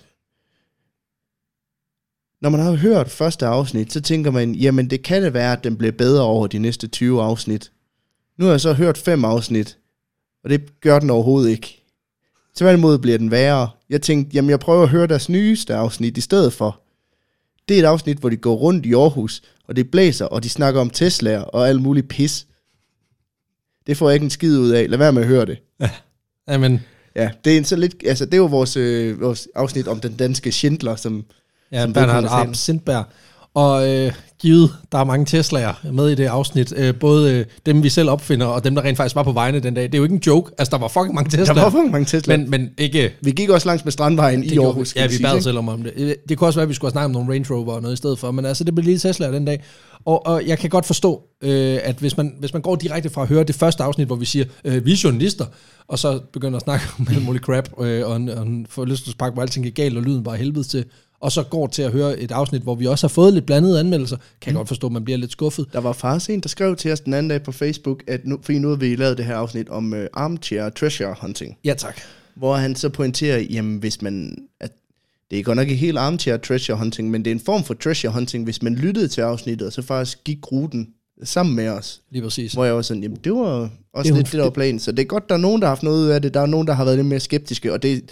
Når 2.42 2.50
man 2.50 2.60
har 2.60 2.74
hørt 2.74 3.10
første 3.12 3.46
afsnit, 3.46 3.94
så 3.94 4.02
tænker 4.02 4.32
man, 4.32 4.56
jamen 4.56 4.90
det 4.90 5.04
kan 5.04 5.24
det 5.24 5.34
være, 5.34 5.54
at 5.54 5.64
den 5.64 5.78
bliver 5.78 5.92
bedre 5.92 6.24
over 6.24 6.48
de 6.48 6.60
næste 6.60 6.88
20 6.88 7.22
afsnit. 7.22 7.72
Nu 8.38 8.46
har 8.46 8.52
jeg 8.52 8.62
så 8.62 8.74
hørt 8.74 8.98
fem 8.98 9.26
afsnit, 9.26 9.78
og 10.44 10.50
det 10.50 10.80
gør 10.82 11.00
den 11.00 11.10
overhovedet 11.10 11.50
ikke. 11.50 11.83
Tværtimod 12.56 12.98
bliver 12.98 13.18
den 13.18 13.32
værre. 13.32 13.70
Jeg 13.90 14.02
tænkte, 14.02 14.36
jamen 14.36 14.50
jeg 14.50 14.60
prøver 14.60 14.84
at 14.84 14.90
høre 14.90 15.08
deres 15.08 15.30
nyeste 15.30 15.76
afsnit 15.76 16.18
i 16.18 16.22
stedet 16.22 16.54
for. 16.54 16.82
Det 17.70 17.76
er 17.80 17.84
et 17.84 17.88
afsnit, 17.88 18.18
hvor 18.18 18.30
de 18.30 18.38
går 18.38 18.56
rundt 18.56 18.86
i 18.86 18.94
Aarhus, 18.94 19.42
og 19.68 19.76
det 19.76 19.92
blæser, 19.92 20.26
og 20.26 20.44
de 20.44 20.50
snakker 20.50 20.82
om 20.82 20.90
Teslaer 20.90 21.42
og 21.42 21.70
alt 21.70 21.82
muligt 21.82 22.08
pis. 22.08 22.48
Det 23.88 23.98
får 23.98 24.10
jeg 24.10 24.14
ikke 24.14 24.24
en 24.24 24.30
skid 24.30 24.58
ud 24.60 24.70
af. 24.70 24.90
Lad 24.90 24.98
være 24.98 25.14
med 25.14 25.22
at 25.22 25.28
høre 25.28 25.46
det. 25.46 25.58
Jamen, 26.48 26.82
Ja, 27.16 27.32
det 27.46 27.54
er 27.54 27.58
en 27.58 27.66
så 27.66 27.76
lidt, 27.76 27.96
altså 28.06 28.26
det 28.26 28.38
jo 28.38 28.46
vores, 28.46 28.78
øh, 28.78 29.22
vores 29.22 29.48
afsnit 29.56 29.88
om 29.88 30.00
den 30.00 30.16
danske 30.16 30.52
Schindler, 30.52 30.96
som 30.96 31.26
ja, 31.72 31.82
Som 31.82 31.94
Bernhard. 31.94 32.26
Arp 32.26 32.56
Sindberg. 32.56 33.06
Og 33.54 33.90
øh, 33.90 34.12
givet, 34.42 34.72
der 34.92 34.98
er 34.98 35.04
mange 35.04 35.40
Tesla'er 35.40 35.92
med 35.92 36.10
i 36.10 36.16
det 36.16 36.26
afsnit. 36.26 36.74
Øh, 36.78 36.96
både 36.96 37.34
øh, 37.34 37.46
dem, 37.66 37.84
vi 37.84 37.90
selv 37.90 38.10
opfinder, 38.10 38.46
og 38.46 38.64
dem, 38.64 38.76
der 38.76 38.82
rent 38.82 38.98
faktisk 38.98 39.16
var 39.16 39.24
på 39.24 39.32
vejene 39.32 39.60
den 39.60 39.74
dag. 39.74 39.84
Det 39.84 39.94
er 39.94 39.98
jo 39.98 40.04
ikke 40.04 40.16
en 40.16 40.22
joke. 40.28 40.52
Altså, 40.58 40.72
der 40.72 40.78
var 40.78 40.88
fucking 40.88 41.14
mange 41.16 41.38
Tesla'er. 41.38 41.54
Der 41.54 41.62
var 41.62 41.70
for 41.70 41.92
mange 41.92 42.06
Tesla. 42.06 42.38
men, 42.38 42.50
men 42.50 42.70
ikke... 42.78 43.12
Vi 43.22 43.32
gik 43.32 43.50
også 43.50 43.68
langs 43.68 43.84
med 43.86 43.92
Strandvejen 43.92 44.44
i 44.44 44.58
Aarhus. 44.58 44.96
Ja, 44.96 45.08
vi 45.08 45.14
bad 45.22 45.42
selv 45.42 45.58
om, 45.58 45.70
om 45.70 45.84
det. 45.84 45.94
Øh, 45.96 46.16
Det 46.30 46.38
kunne 46.38 46.48
også 46.48 46.60
være, 46.60 46.64
at 46.64 46.70
vi 46.70 46.74
skulle 46.74 46.90
have 46.90 46.94
snakket 46.94 47.06
om 47.06 47.12
nogle 47.12 47.34
Range 47.34 47.54
Rover 47.54 47.74
og 47.74 47.82
noget 47.82 47.94
i 47.94 47.98
stedet 47.98 48.20
for, 48.20 48.32
men 48.32 48.46
altså, 48.46 48.64
det 48.64 48.76
blev 48.76 48.86
lige 48.86 49.00
Tesla 49.00 49.32
den 49.32 49.46
dag. 49.46 49.64
Og, 50.06 50.26
og 50.26 50.48
jeg 50.48 50.60
kan 50.60 50.70
godt 50.70 50.86
forstå, 50.86 51.22
øh, 51.42 51.80
at 51.84 51.96
hvis 51.96 52.18
man, 52.18 52.36
hvis 52.40 52.54
man 52.54 52.62
går 52.62 52.76
direkte 52.76 53.10
fra 53.10 53.22
at 53.22 53.28
høre 53.28 53.44
det 53.44 53.56
første 53.56 53.84
afsnit, 53.84 54.08
hvor 54.08 54.16
vi 54.16 54.26
siger, 54.26 54.46
øh, 54.66 54.86
vi 54.86 54.92
er 54.92 55.02
journalister, 55.04 55.46
og 55.88 56.00
så 56.00 56.20
begynder 56.34 56.58
at 56.58 56.64
snakke 56.64 56.86
om 57.00 57.08
alt 57.10 57.26
muligt 57.26 57.46
crap, 57.46 57.70
øh, 57.80 58.08
og 58.08 58.16
en, 58.16 58.30
og 58.30 58.44
en 58.46 58.66
forlystelsespark, 58.70 59.34
hvor 59.34 59.42
alting 59.42 59.66
gik 59.66 59.76
galt, 59.76 59.98
og 59.98 60.04
lyden 60.04 60.24
bare 60.24 60.38
helvede 60.38 60.64
til, 60.64 60.86
og 61.24 61.32
så 61.32 61.44
går 61.44 61.68
til 61.68 61.82
at 61.82 61.92
høre 61.92 62.20
et 62.20 62.32
afsnit, 62.32 62.62
hvor 62.62 62.76
vi 62.76 62.88
også 62.88 63.08
har 63.08 63.10
fået 63.10 63.34
lidt 63.34 63.46
blandede 63.46 63.80
anmeldelser, 63.80 64.18
kan 64.42 64.52
jeg 64.52 64.56
godt 64.56 64.68
forstå, 64.68 64.88
at 64.88 64.94
man 64.94 65.04
bliver 65.04 65.18
lidt 65.18 65.32
skuffet. 65.32 65.66
Der 65.74 65.80
var 65.80 65.94
faktisk 65.94 66.30
en, 66.30 66.40
der 66.40 66.50
skrev 66.50 66.76
til 66.76 66.92
os 66.92 67.00
den 67.00 67.14
anden 67.14 67.30
dag 67.30 67.44
på 67.44 67.52
Facebook, 67.52 68.04
at 68.08 68.26
nu, 68.26 68.40
fordi 68.42 68.60
nu 68.60 68.70
har 68.70 68.76
vi 68.76 68.96
lavet 68.96 69.18
det 69.18 69.26
her 69.26 69.36
afsnit 69.36 69.70
om 69.70 69.94
uh, 69.94 70.00
armchair 70.14 70.70
treasure 70.70 71.16
hunting, 71.22 71.58
Ja, 71.64 71.74
tak. 71.78 72.02
hvor 72.36 72.56
han 72.56 72.76
så 72.76 72.90
pointerer, 72.90 73.40
jamen 73.40 73.78
hvis 73.78 74.02
man, 74.02 74.38
at 74.60 74.72
det 75.32 75.40
er 75.40 75.44
godt 75.44 75.56
nok 75.56 75.68
ikke 75.68 75.80
helt 75.80 75.98
armchair 75.98 76.38
treasure 76.38 76.78
hunting, 76.78 77.12
men 77.12 77.26
det 77.26 77.32
er 77.32 77.36
en 77.36 77.42
form 77.46 77.64
for 77.64 77.74
treasure 77.74 78.14
hunting, 78.14 78.44
hvis 78.44 78.62
man 78.62 78.76
lyttede 78.76 79.08
til 79.08 79.22
afsnittet, 79.22 79.68
og 79.68 79.74
så 79.74 79.82
faktisk 79.82 80.24
gik 80.24 80.52
ruten 80.52 80.88
sammen 81.24 81.56
med 81.56 81.68
os. 81.68 82.02
Lige 82.12 82.22
præcis. 82.22 82.54
Hvor 82.54 82.66
jeg 82.66 82.76
var 82.76 82.82
sådan, 82.82 83.04
jamen 83.04 83.18
det 83.24 83.34
var 83.34 83.70
også 83.94 84.10
Det 84.10 84.18
lidt 84.18 84.26
det, 84.32 84.38
der 84.38 84.44
var 84.44 84.50
planen. 84.50 84.80
Så 84.80 84.92
det 84.92 85.00
er 85.00 85.06
godt, 85.06 85.30
der 85.30 85.36
er 85.36 85.40
nogen, 85.40 85.62
der 85.62 85.68
har 85.68 85.72
haft 85.72 85.84
noget 85.84 86.04
ud 86.06 86.10
af 86.10 86.22
det. 86.22 86.34
Der 86.34 86.42
er 86.42 86.46
nogen, 86.46 86.68
der 86.68 86.74
har 86.74 86.86
været 86.86 86.98
lidt 86.98 87.08
mere 87.08 87.20
skeptiske, 87.20 87.74
og 87.74 87.84
det, 87.84 88.04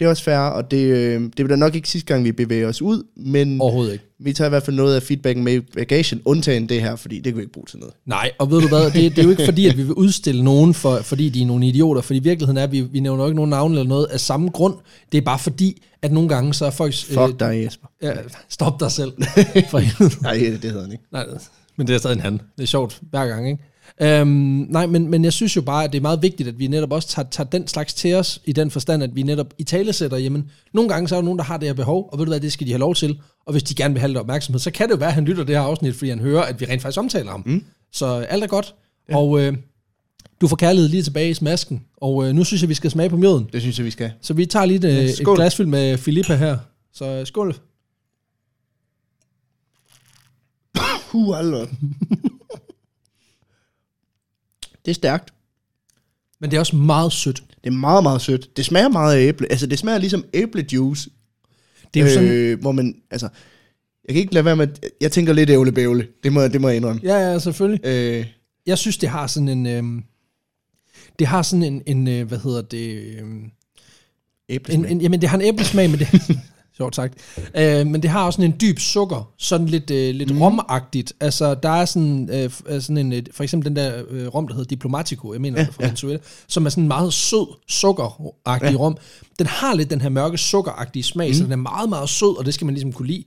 det 0.00 0.06
er 0.06 0.10
også 0.10 0.22
fair, 0.22 0.36
og 0.38 0.70
det, 0.70 0.76
øh, 0.76 1.22
det 1.22 1.44
bliver 1.44 1.56
nok 1.56 1.74
ikke 1.74 1.88
sidste 1.88 2.06
gang, 2.06 2.24
vi 2.24 2.32
bevæger 2.32 2.68
os 2.68 2.82
ud, 2.82 3.02
men 3.16 3.60
Overhovedet 3.60 3.92
ikke. 3.92 4.04
vi 4.18 4.32
tager 4.32 4.48
i 4.48 4.50
hvert 4.50 4.62
fald 4.62 4.76
noget 4.76 4.94
af 4.96 5.02
feedbacken 5.02 5.44
med 5.44 5.54
i 5.54 5.60
bagagen, 5.60 6.22
undtagen 6.24 6.68
det 6.68 6.82
her, 6.82 6.96
fordi 6.96 7.16
det 7.16 7.24
kan 7.24 7.36
vi 7.36 7.40
ikke 7.40 7.52
bruge 7.52 7.66
til 7.66 7.78
noget. 7.78 7.94
Nej, 8.06 8.30
og 8.38 8.50
ved 8.50 8.60
du 8.60 8.68
hvad, 8.68 8.84
det, 8.84 8.94
det 8.94 9.18
er 9.18 9.22
jo 9.22 9.30
ikke 9.30 9.44
fordi, 9.44 9.66
at 9.66 9.76
vi 9.76 9.82
vil 9.82 9.92
udstille 9.92 10.44
nogen, 10.44 10.74
for, 10.74 10.96
fordi 11.02 11.28
de 11.28 11.42
er 11.42 11.46
nogle 11.46 11.66
idioter, 11.66 12.00
for 12.02 12.14
i 12.14 12.18
virkeligheden 12.18 12.56
er, 12.56 12.62
at 12.62 12.72
vi, 12.72 12.80
vi 12.80 13.00
nævner 13.00 13.24
jo 13.24 13.28
ikke 13.28 13.36
nogen 13.36 13.50
navn 13.50 13.72
eller 13.72 13.84
noget 13.84 14.06
af 14.06 14.20
samme 14.20 14.50
grund. 14.50 14.74
Det 15.12 15.18
er 15.18 15.22
bare 15.22 15.38
fordi, 15.38 15.82
at 16.02 16.12
nogle 16.12 16.28
gange 16.28 16.54
så 16.54 16.66
er 16.66 16.70
folk... 16.70 16.94
Fuck 16.94 17.40
dig, 17.40 17.62
Jesper. 17.64 17.88
Ja, 18.02 18.12
stop 18.48 18.80
dig 18.80 18.90
selv. 18.90 19.12
For. 19.70 20.22
Nej, 20.22 20.34
det, 20.34 20.62
det 20.62 20.70
hedder 20.70 20.82
han 20.82 20.92
ikke. 20.92 21.04
Nej, 21.12 21.26
men 21.76 21.86
det 21.86 21.94
er 21.94 21.98
stadig 21.98 22.14
en 22.16 22.20
han. 22.20 22.32
Det 22.32 22.62
er 22.62 22.66
sjovt 22.66 23.00
hver 23.10 23.26
gang, 23.26 23.48
ikke? 23.48 23.62
Øhm, 24.02 24.28
nej, 24.70 24.86
men, 24.86 25.08
men 25.10 25.24
jeg 25.24 25.32
synes 25.32 25.56
jo 25.56 25.62
bare, 25.62 25.84
at 25.84 25.92
det 25.92 25.98
er 25.98 26.02
meget 26.02 26.22
vigtigt, 26.22 26.48
at 26.48 26.58
vi 26.58 26.66
netop 26.66 26.92
også 26.92 27.08
tager, 27.08 27.28
tager 27.30 27.50
den 27.50 27.68
slags 27.68 27.94
til 27.94 28.14
os, 28.14 28.40
i 28.44 28.52
den 28.52 28.70
forstand, 28.70 29.02
at 29.02 29.16
vi 29.16 29.22
netop 29.22 29.54
i 29.58 29.64
tale 29.64 29.92
sætter, 29.92 30.16
jamen, 30.16 30.50
nogle 30.74 30.88
gange 30.90 31.08
så 31.08 31.14
er 31.14 31.20
der 31.20 31.24
nogen, 31.24 31.38
der 31.38 31.44
har 31.44 31.56
det 31.56 31.68
her 31.68 31.74
behov, 31.74 32.08
og 32.12 32.18
ved 32.18 32.26
du 32.26 32.30
hvad, 32.30 32.40
det 32.40 32.52
skal 32.52 32.66
de 32.66 32.72
have 32.72 32.78
lov 32.80 32.94
til, 32.94 33.20
og 33.46 33.52
hvis 33.52 33.62
de 33.62 33.74
gerne 33.74 33.94
vil 33.94 34.00
have 34.00 34.08
lidt 34.08 34.18
opmærksomhed, 34.18 34.60
så 34.60 34.70
kan 34.70 34.86
det 34.88 34.92
jo 34.94 34.98
være, 34.98 35.08
at 35.08 35.14
han 35.14 35.24
lytter 35.24 35.44
det 35.44 35.54
her 35.56 35.62
afsnit, 35.62 35.94
fordi 35.94 36.10
han 36.10 36.18
hører, 36.18 36.42
at 36.42 36.60
vi 36.60 36.64
rent 36.66 36.82
faktisk 36.82 36.98
omtaler 36.98 37.30
ham. 37.30 37.42
Mm. 37.46 37.64
Så 37.92 38.06
alt 38.06 38.42
er 38.44 38.48
godt, 38.48 38.74
ja. 39.10 39.16
og 39.16 39.40
øh, 39.40 39.56
du 40.40 40.48
får 40.48 40.56
kærlighed 40.56 40.88
lige 40.88 41.02
tilbage 41.02 41.30
i 41.30 41.34
smasken, 41.34 41.82
og 41.96 42.28
øh, 42.28 42.34
nu 42.34 42.44
synes 42.44 42.62
jeg, 42.62 42.68
vi 42.68 42.74
skal 42.74 42.90
smage 42.90 43.10
på 43.10 43.16
mjøden. 43.16 43.48
Det 43.52 43.60
synes 43.60 43.78
jeg, 43.78 43.86
vi 43.86 43.90
skal. 43.90 44.12
Så 44.22 44.34
vi 44.34 44.46
tager 44.46 44.64
lige 44.66 44.76
et, 44.76 44.84
Ja, 44.84 45.02
et 45.02 45.16
skål. 45.16 45.36
glas 45.36 45.56
fyldt 45.56 45.68
med 45.70 45.98
Filippa 45.98 46.34
her. 46.34 46.58
Så 46.92 47.04
øh, 47.04 47.26
skål. 47.26 47.54
Puh. 51.10 51.36
det 54.84 54.90
er 54.90 54.94
stærkt. 54.94 55.34
Men 56.40 56.50
det 56.50 56.56
er 56.56 56.60
også 56.60 56.76
meget 56.76 57.12
sødt. 57.12 57.42
Det 57.64 57.70
er 57.70 57.74
meget, 57.74 58.02
meget 58.02 58.20
sødt. 58.22 58.56
Det 58.56 58.64
smager 58.64 58.88
meget 58.88 59.16
af 59.16 59.20
æble. 59.22 59.46
Altså, 59.50 59.66
det 59.66 59.78
smager 59.78 59.98
ligesom 59.98 60.24
æblejuice. 60.34 61.10
Det 61.94 62.00
er 62.00 62.04
jo 62.04 62.10
sådan, 62.12 62.28
øh, 62.28 62.60
hvor 62.60 62.72
man, 62.72 62.94
altså, 63.10 63.28
jeg 64.08 64.14
kan 64.14 64.20
ikke 64.20 64.34
lade 64.34 64.44
være 64.44 64.56
med, 64.56 64.68
jeg 65.00 65.12
tænker 65.12 65.32
lidt 65.32 65.50
ævlebævle. 65.50 66.06
Det 66.24 66.32
må, 66.32 66.48
det 66.48 66.60
må 66.60 66.68
jeg 66.68 66.76
indrømme. 66.76 67.00
ja, 67.04 67.30
ja, 67.32 67.38
selvfølgelig. 67.38 67.86
Øh, 67.86 68.26
Jeg 68.66 68.78
synes, 68.78 68.98
det 68.98 69.08
har 69.08 69.26
sådan 69.26 69.48
en... 69.48 69.66
Øhm, 69.66 70.04
det 71.18 71.26
har 71.26 71.42
sådan 71.42 71.62
en, 71.62 71.82
en 71.86 72.08
øh, 72.08 72.28
hvad 72.28 72.38
hedder 72.38 72.62
det... 72.62 73.18
En, 73.18 73.52
æblesmag. 74.48 74.90
en, 74.90 75.00
jamen, 75.00 75.20
det 75.20 75.28
har 75.28 75.38
en 75.38 75.44
æblesmag, 75.44 75.90
men 75.90 75.98
det... 75.98 76.08
Sjovt 76.80 76.96
sagt. 76.96 77.14
Øh, 77.56 77.86
men 77.86 78.02
det 78.02 78.10
har 78.10 78.26
også 78.26 78.36
sådan 78.36 78.50
en 78.50 78.56
dyb 78.60 78.78
sukker, 78.78 79.32
sådan 79.38 79.66
lidt, 79.66 79.90
øh, 79.90 80.14
lidt 80.14 80.34
mm. 80.34 80.42
romagtigt. 80.42 81.12
Altså, 81.20 81.54
der 81.54 81.68
er 81.68 81.84
sådan, 81.84 82.28
øh, 82.32 82.50
øh, 82.66 82.80
sådan 82.80 82.96
en, 82.96 83.12
øh, 83.12 83.22
for 83.32 83.42
eksempel 83.42 83.68
den 83.68 83.76
der 83.76 84.02
øh, 84.10 84.26
rom, 84.26 84.48
der 84.48 84.54
hedder 84.54 84.68
Diplomatico, 84.68 85.32
jeg 85.32 85.40
mener, 85.40 85.60
ja, 85.60 85.66
fra 85.66 85.72
ja. 85.80 85.86
Venezuela, 85.86 86.18
som 86.48 86.66
er 86.66 86.70
sådan 86.70 86.84
en 86.84 86.88
meget 86.88 87.12
sød, 87.12 87.46
sukkeragtig 87.68 88.72
ja. 88.72 88.76
rom. 88.76 88.96
Den 89.38 89.46
har 89.46 89.74
lidt 89.74 89.90
den 89.90 90.00
her 90.00 90.08
mørke, 90.08 90.38
sukkeragtige 90.38 91.02
smag, 91.02 91.28
mm. 91.28 91.34
så 91.34 91.44
den 91.44 91.52
er 91.52 91.56
meget, 91.56 91.88
meget 91.88 92.08
sød, 92.08 92.38
og 92.38 92.44
det 92.44 92.54
skal 92.54 92.64
man 92.64 92.74
ligesom 92.74 92.92
kunne 92.92 93.08
lide. 93.08 93.24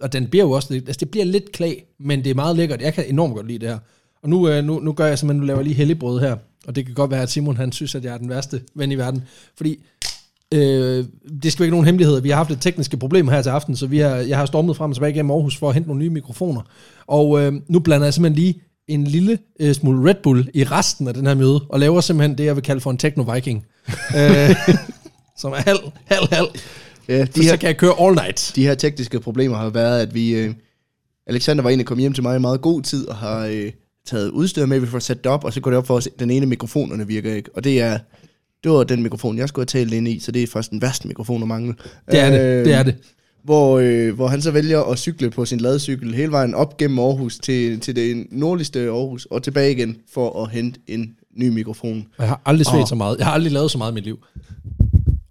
Og 0.00 0.12
den 0.12 0.26
bliver 0.26 0.44
jo 0.44 0.50
også 0.50 0.74
lidt, 0.74 0.88
altså 0.88 1.00
det 1.00 1.10
bliver 1.10 1.24
lidt 1.24 1.52
klag, 1.52 1.84
men 2.00 2.24
det 2.24 2.30
er 2.30 2.34
meget 2.34 2.56
lækkert. 2.56 2.82
Jeg 2.82 2.94
kan 2.94 3.04
enormt 3.08 3.34
godt 3.34 3.46
lide 3.46 3.58
det 3.58 3.68
her. 3.68 3.78
Og 4.22 4.28
nu, 4.28 4.48
øh, 4.48 4.64
nu, 4.64 4.80
nu 4.80 4.92
gør 4.92 5.06
jeg 5.06 5.18
simpelthen, 5.18 5.40
nu 5.40 5.46
laver 5.46 5.58
jeg 5.58 5.64
lige 5.64 5.76
helligbrød 5.76 6.20
her, 6.20 6.36
og 6.66 6.76
det 6.76 6.86
kan 6.86 6.94
godt 6.94 7.10
være, 7.10 7.22
at 7.22 7.30
Simon 7.30 7.56
han 7.56 7.72
synes, 7.72 7.94
at 7.94 8.04
jeg 8.04 8.14
er 8.14 8.18
den 8.18 8.28
værste 8.28 8.62
ven 8.74 8.92
i 8.92 8.94
verden. 8.94 9.22
Fordi 9.56 9.78
Øh, 10.52 11.04
det 11.42 11.52
skal 11.52 11.62
jo 11.62 11.64
ikke 11.64 11.70
nogen 11.70 11.86
hemmelighed. 11.86 12.20
Vi 12.20 12.28
har 12.28 12.36
haft 12.36 12.48
lidt 12.48 12.62
tekniske 12.62 12.96
problemer 12.96 13.32
her 13.32 13.42
til 13.42 13.50
aften, 13.50 13.76
så 13.76 13.86
vi 13.86 13.98
har, 13.98 14.10
jeg 14.16 14.38
har 14.38 14.46
stormet 14.46 14.76
frem 14.76 14.90
og 14.90 14.96
tilbage 14.96 15.12
gennem 15.12 15.30
Aarhus 15.30 15.56
for 15.56 15.68
at 15.68 15.74
hente 15.74 15.88
nogle 15.88 16.02
nye 16.02 16.10
mikrofoner. 16.10 16.60
Og 17.06 17.40
øh, 17.40 17.52
nu 17.68 17.78
blander 17.78 18.06
jeg 18.06 18.14
simpelthen 18.14 18.44
lige 18.44 18.60
en 18.88 19.04
lille 19.04 19.38
øh, 19.60 19.74
smule 19.74 20.10
Red 20.10 20.14
Bull 20.22 20.48
i 20.54 20.64
resten 20.64 21.08
af 21.08 21.14
den 21.14 21.26
her 21.26 21.34
møde, 21.34 21.60
og 21.68 21.80
laver 21.80 22.00
simpelthen 22.00 22.38
det, 22.38 22.44
jeg 22.44 22.56
vil 22.56 22.64
kalde 22.64 22.80
for 22.80 22.90
en 22.90 22.98
techno-viking. 23.04 23.66
øh, 24.18 24.56
som 25.38 25.52
er 25.52 25.56
halv, 25.56 25.80
halv, 26.04 26.28
halv. 26.32 26.48
Ja, 27.08 27.24
De 27.24 27.32
så 27.34 27.42
her, 27.42 27.56
kan 27.56 27.66
jeg 27.66 27.76
køre 27.76 27.94
all 28.00 28.14
night. 28.14 28.52
de 28.56 28.66
her 28.66 28.74
tekniske 28.74 29.20
problemer 29.20 29.56
har 29.56 29.70
været, 29.70 30.00
at 30.00 30.14
vi... 30.14 30.34
Øh, 30.34 30.54
Alexander 31.26 31.62
var 31.62 31.70
inde 31.70 31.82
og 31.82 31.86
kom 31.86 31.98
hjem 31.98 32.12
til 32.12 32.22
mig 32.22 32.36
i 32.36 32.38
meget 32.38 32.60
god 32.60 32.82
tid, 32.82 33.08
og 33.08 33.16
har 33.16 33.46
øh, 33.46 33.72
taget 34.06 34.30
udstyr 34.30 34.66
med, 34.66 34.80
vi 34.80 34.86
får 34.86 34.98
sat 34.98 35.24
det 35.24 35.32
op, 35.32 35.44
og 35.44 35.52
så 35.52 35.60
går 35.60 35.70
det 35.70 35.78
op 35.78 35.86
for 35.86 35.94
os, 35.94 36.08
den 36.18 36.30
ene 36.30 36.46
mikrofonerne 36.46 37.06
virker 37.06 37.34
ikke. 37.34 37.50
Og 37.54 37.64
det 37.64 37.80
er... 37.80 37.98
Det 38.64 38.72
var 38.72 38.84
den 38.84 39.02
mikrofon, 39.02 39.38
jeg 39.38 39.48
skulle 39.48 39.66
have 39.72 39.80
talt 39.84 39.92
ind 39.92 40.08
i, 40.08 40.18
så 40.18 40.32
det 40.32 40.42
er 40.42 40.46
faktisk 40.46 40.70
den 40.70 40.82
værste 40.82 41.08
mikrofon 41.08 41.42
at 41.42 41.48
mangle. 41.48 41.74
Det 42.10 42.20
er 42.20 42.30
det, 42.30 42.40
Øh, 42.40 42.64
det 42.64 42.74
er 42.74 42.82
det. 42.82 42.94
Hvor, 43.44 43.78
øh, 43.78 44.14
hvor 44.14 44.28
han 44.28 44.42
så 44.42 44.50
vælger 44.50 44.80
at 44.82 44.98
cykle 44.98 45.30
på 45.30 45.44
sin 45.44 45.60
ladcykel 45.60 46.14
hele 46.14 46.32
vejen 46.32 46.54
op 46.54 46.76
gennem 46.76 46.98
Aarhus 46.98 47.38
til, 47.38 47.80
til 47.80 47.96
det 47.96 48.26
nordligste 48.30 48.80
Aarhus, 48.80 49.24
og 49.30 49.42
tilbage 49.42 49.72
igen 49.72 49.96
for 50.14 50.42
at 50.44 50.50
hente 50.50 50.80
en 50.86 51.14
ny 51.36 51.48
mikrofon. 51.48 52.06
Og 52.18 52.22
jeg 52.24 52.28
har 52.28 52.40
aldrig 52.44 52.66
svedt 52.66 52.88
så 52.88 52.94
meget. 52.94 53.18
Jeg 53.18 53.26
har 53.26 53.32
aldrig 53.32 53.52
lavet 53.52 53.70
så 53.70 53.78
meget 53.78 53.92
i 53.92 53.94
mit 53.94 54.04
liv. 54.04 54.18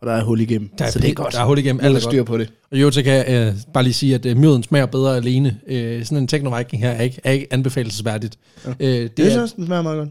Og 0.02 0.08
der 0.08 0.14
er 0.14 0.24
hul 0.24 0.40
igennem, 0.42 0.70
Der 0.78 0.86
er, 0.86 0.92
så 0.92 1.00
det 1.00 1.10
er 1.10 1.14
godt. 1.14 1.34
Der 1.34 1.40
er 1.42 1.46
hul 1.46 1.58
igennem. 1.58 1.80
Alt 1.84 1.96
er 1.96 2.00
styr 2.00 2.24
på 2.24 2.38
det. 2.38 2.54
Og 2.72 2.82
jo, 2.82 2.92
så 2.92 3.04
kan 3.04 3.14
jeg 3.14 3.26
øh, 3.30 3.56
bare 3.74 3.84
lige 3.84 3.94
sige, 3.94 4.16
at 4.16 4.26
øh, 4.26 4.38
mjøden 4.38 4.64
smager 4.64 4.86
bedre 4.86 5.16
alene. 5.18 5.58
Øh, 5.68 6.06
sådan 6.06 6.18
en 6.18 6.30
techno-viking 6.34 6.78
her 6.80 6.90
er 6.90 7.02
ikke, 7.02 7.22
er 7.24 7.32
ikke 7.32 7.48
anbefalesværdigt. 7.52 8.38
Ja. 8.66 8.72
Øh, 8.80 9.10
Det, 9.18 9.26
er, 9.26 9.30
synes 9.30 9.54
den 9.54 9.66
smager 9.66 9.82
meget 9.82 9.98
godt. 9.98 10.10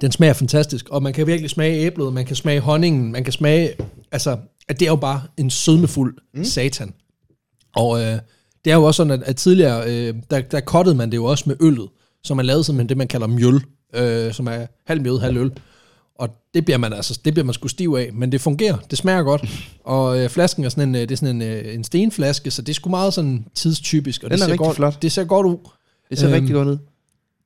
Den 0.00 0.12
smager 0.12 0.32
fantastisk, 0.32 0.88
og 0.88 1.02
man 1.02 1.12
kan 1.12 1.26
virkelig 1.26 1.50
smage 1.50 1.86
æblet, 1.86 2.12
man 2.12 2.26
kan 2.26 2.36
smage 2.36 2.60
honningen, 2.60 3.12
man 3.12 3.24
kan 3.24 3.32
smage, 3.32 3.72
altså, 4.12 4.36
at 4.68 4.80
det 4.80 4.86
er 4.86 4.90
jo 4.90 4.96
bare 4.96 5.22
en 5.36 5.50
sødmefuld 5.50 6.16
mm. 6.34 6.44
satan. 6.44 6.94
Og 7.76 8.00
øh, 8.00 8.18
det 8.64 8.70
er 8.70 8.74
jo 8.74 8.84
også 8.84 8.96
sådan, 8.96 9.10
at, 9.10 9.22
at 9.22 9.36
tidligere, 9.36 9.90
øh, 9.90 10.14
der, 10.30 10.40
der 10.40 10.60
kottede 10.60 10.96
man 10.96 11.10
det 11.10 11.16
jo 11.16 11.24
også 11.24 11.44
med 11.46 11.56
øllet, 11.60 11.88
så 12.24 12.34
man 12.34 12.46
lavede 12.46 12.64
simpelthen 12.64 12.88
det, 12.88 12.96
man 12.96 13.08
kalder 13.08 13.26
mjøl, 13.26 13.60
øh, 13.94 14.32
som 14.32 14.46
er 14.46 14.66
halv 14.86 15.02
mjød, 15.02 15.18
halv 15.18 15.36
øl. 15.36 15.52
Og 16.14 16.28
det 16.54 16.64
bliver 16.64 16.78
man 16.78 16.92
altså, 16.92 17.20
det 17.24 17.34
bliver 17.34 17.44
man 17.44 17.54
sgu 17.54 17.68
stiv 17.68 17.96
af, 17.98 18.10
men 18.12 18.32
det 18.32 18.40
fungerer, 18.40 18.76
det 18.90 18.98
smager 18.98 19.22
godt. 19.22 19.68
Og 19.84 20.18
øh, 20.20 20.28
flasken 20.28 20.64
er 20.64 20.68
sådan 20.68 20.88
en, 20.88 20.94
øh, 20.94 21.00
det 21.00 21.10
er 21.10 21.16
sådan 21.16 21.42
en, 21.42 21.42
øh, 21.42 21.74
en 21.74 21.84
stenflaske, 21.84 22.50
så 22.50 22.62
det 22.62 22.68
er 22.68 22.74
sgu 22.74 22.90
meget 22.90 23.14
sådan 23.14 23.46
tidstypisk. 23.54 24.22
Og 24.22 24.30
Den 24.30 24.38
det 24.38 24.42
er 24.42 24.46
ser 24.46 24.52
rigtig 24.52 24.66
godt, 24.66 24.76
flot. 24.76 25.02
Det 25.02 25.12
ser 25.12 25.24
godt 25.24 25.46
ud. 25.46 25.56
Det 26.10 26.18
ser 26.18 26.26
øhm, 26.26 26.34
rigtig 26.34 26.54
godt 26.54 26.68
ud. 26.68 26.78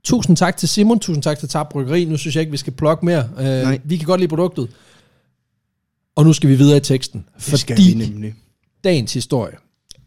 Tusind 0.04 0.37
tak 0.37 0.56
til 0.56 0.68
Simon, 0.68 0.99
tusind 0.99 1.23
tak 1.23 1.38
til 1.38 1.49
Tab 1.49 1.68
Bryggeri. 1.68 2.04
Nu 2.04 2.16
synes 2.16 2.37
jeg 2.37 2.40
ikke, 2.40 2.50
vi 2.50 2.56
skal 2.56 2.73
plukke 2.73 3.04
mere. 3.04 3.30
Øh, 3.38 3.44
Nej. 3.44 3.80
vi 3.85 3.97
kan 3.97 4.06
godt 4.06 4.21
lide 4.21 4.28
produktet. 4.28 4.68
Og 6.16 6.25
nu 6.25 6.32
skal 6.32 6.50
vi 6.50 6.54
videre 6.54 6.76
i 6.76 6.80
teksten. 6.80 7.25
Det 7.50 7.61
skal 7.61 7.76
fordi 7.76 7.97
vi 7.97 8.06
nemlig. 8.06 8.35
dagens 8.85 9.14
historie 9.14 9.54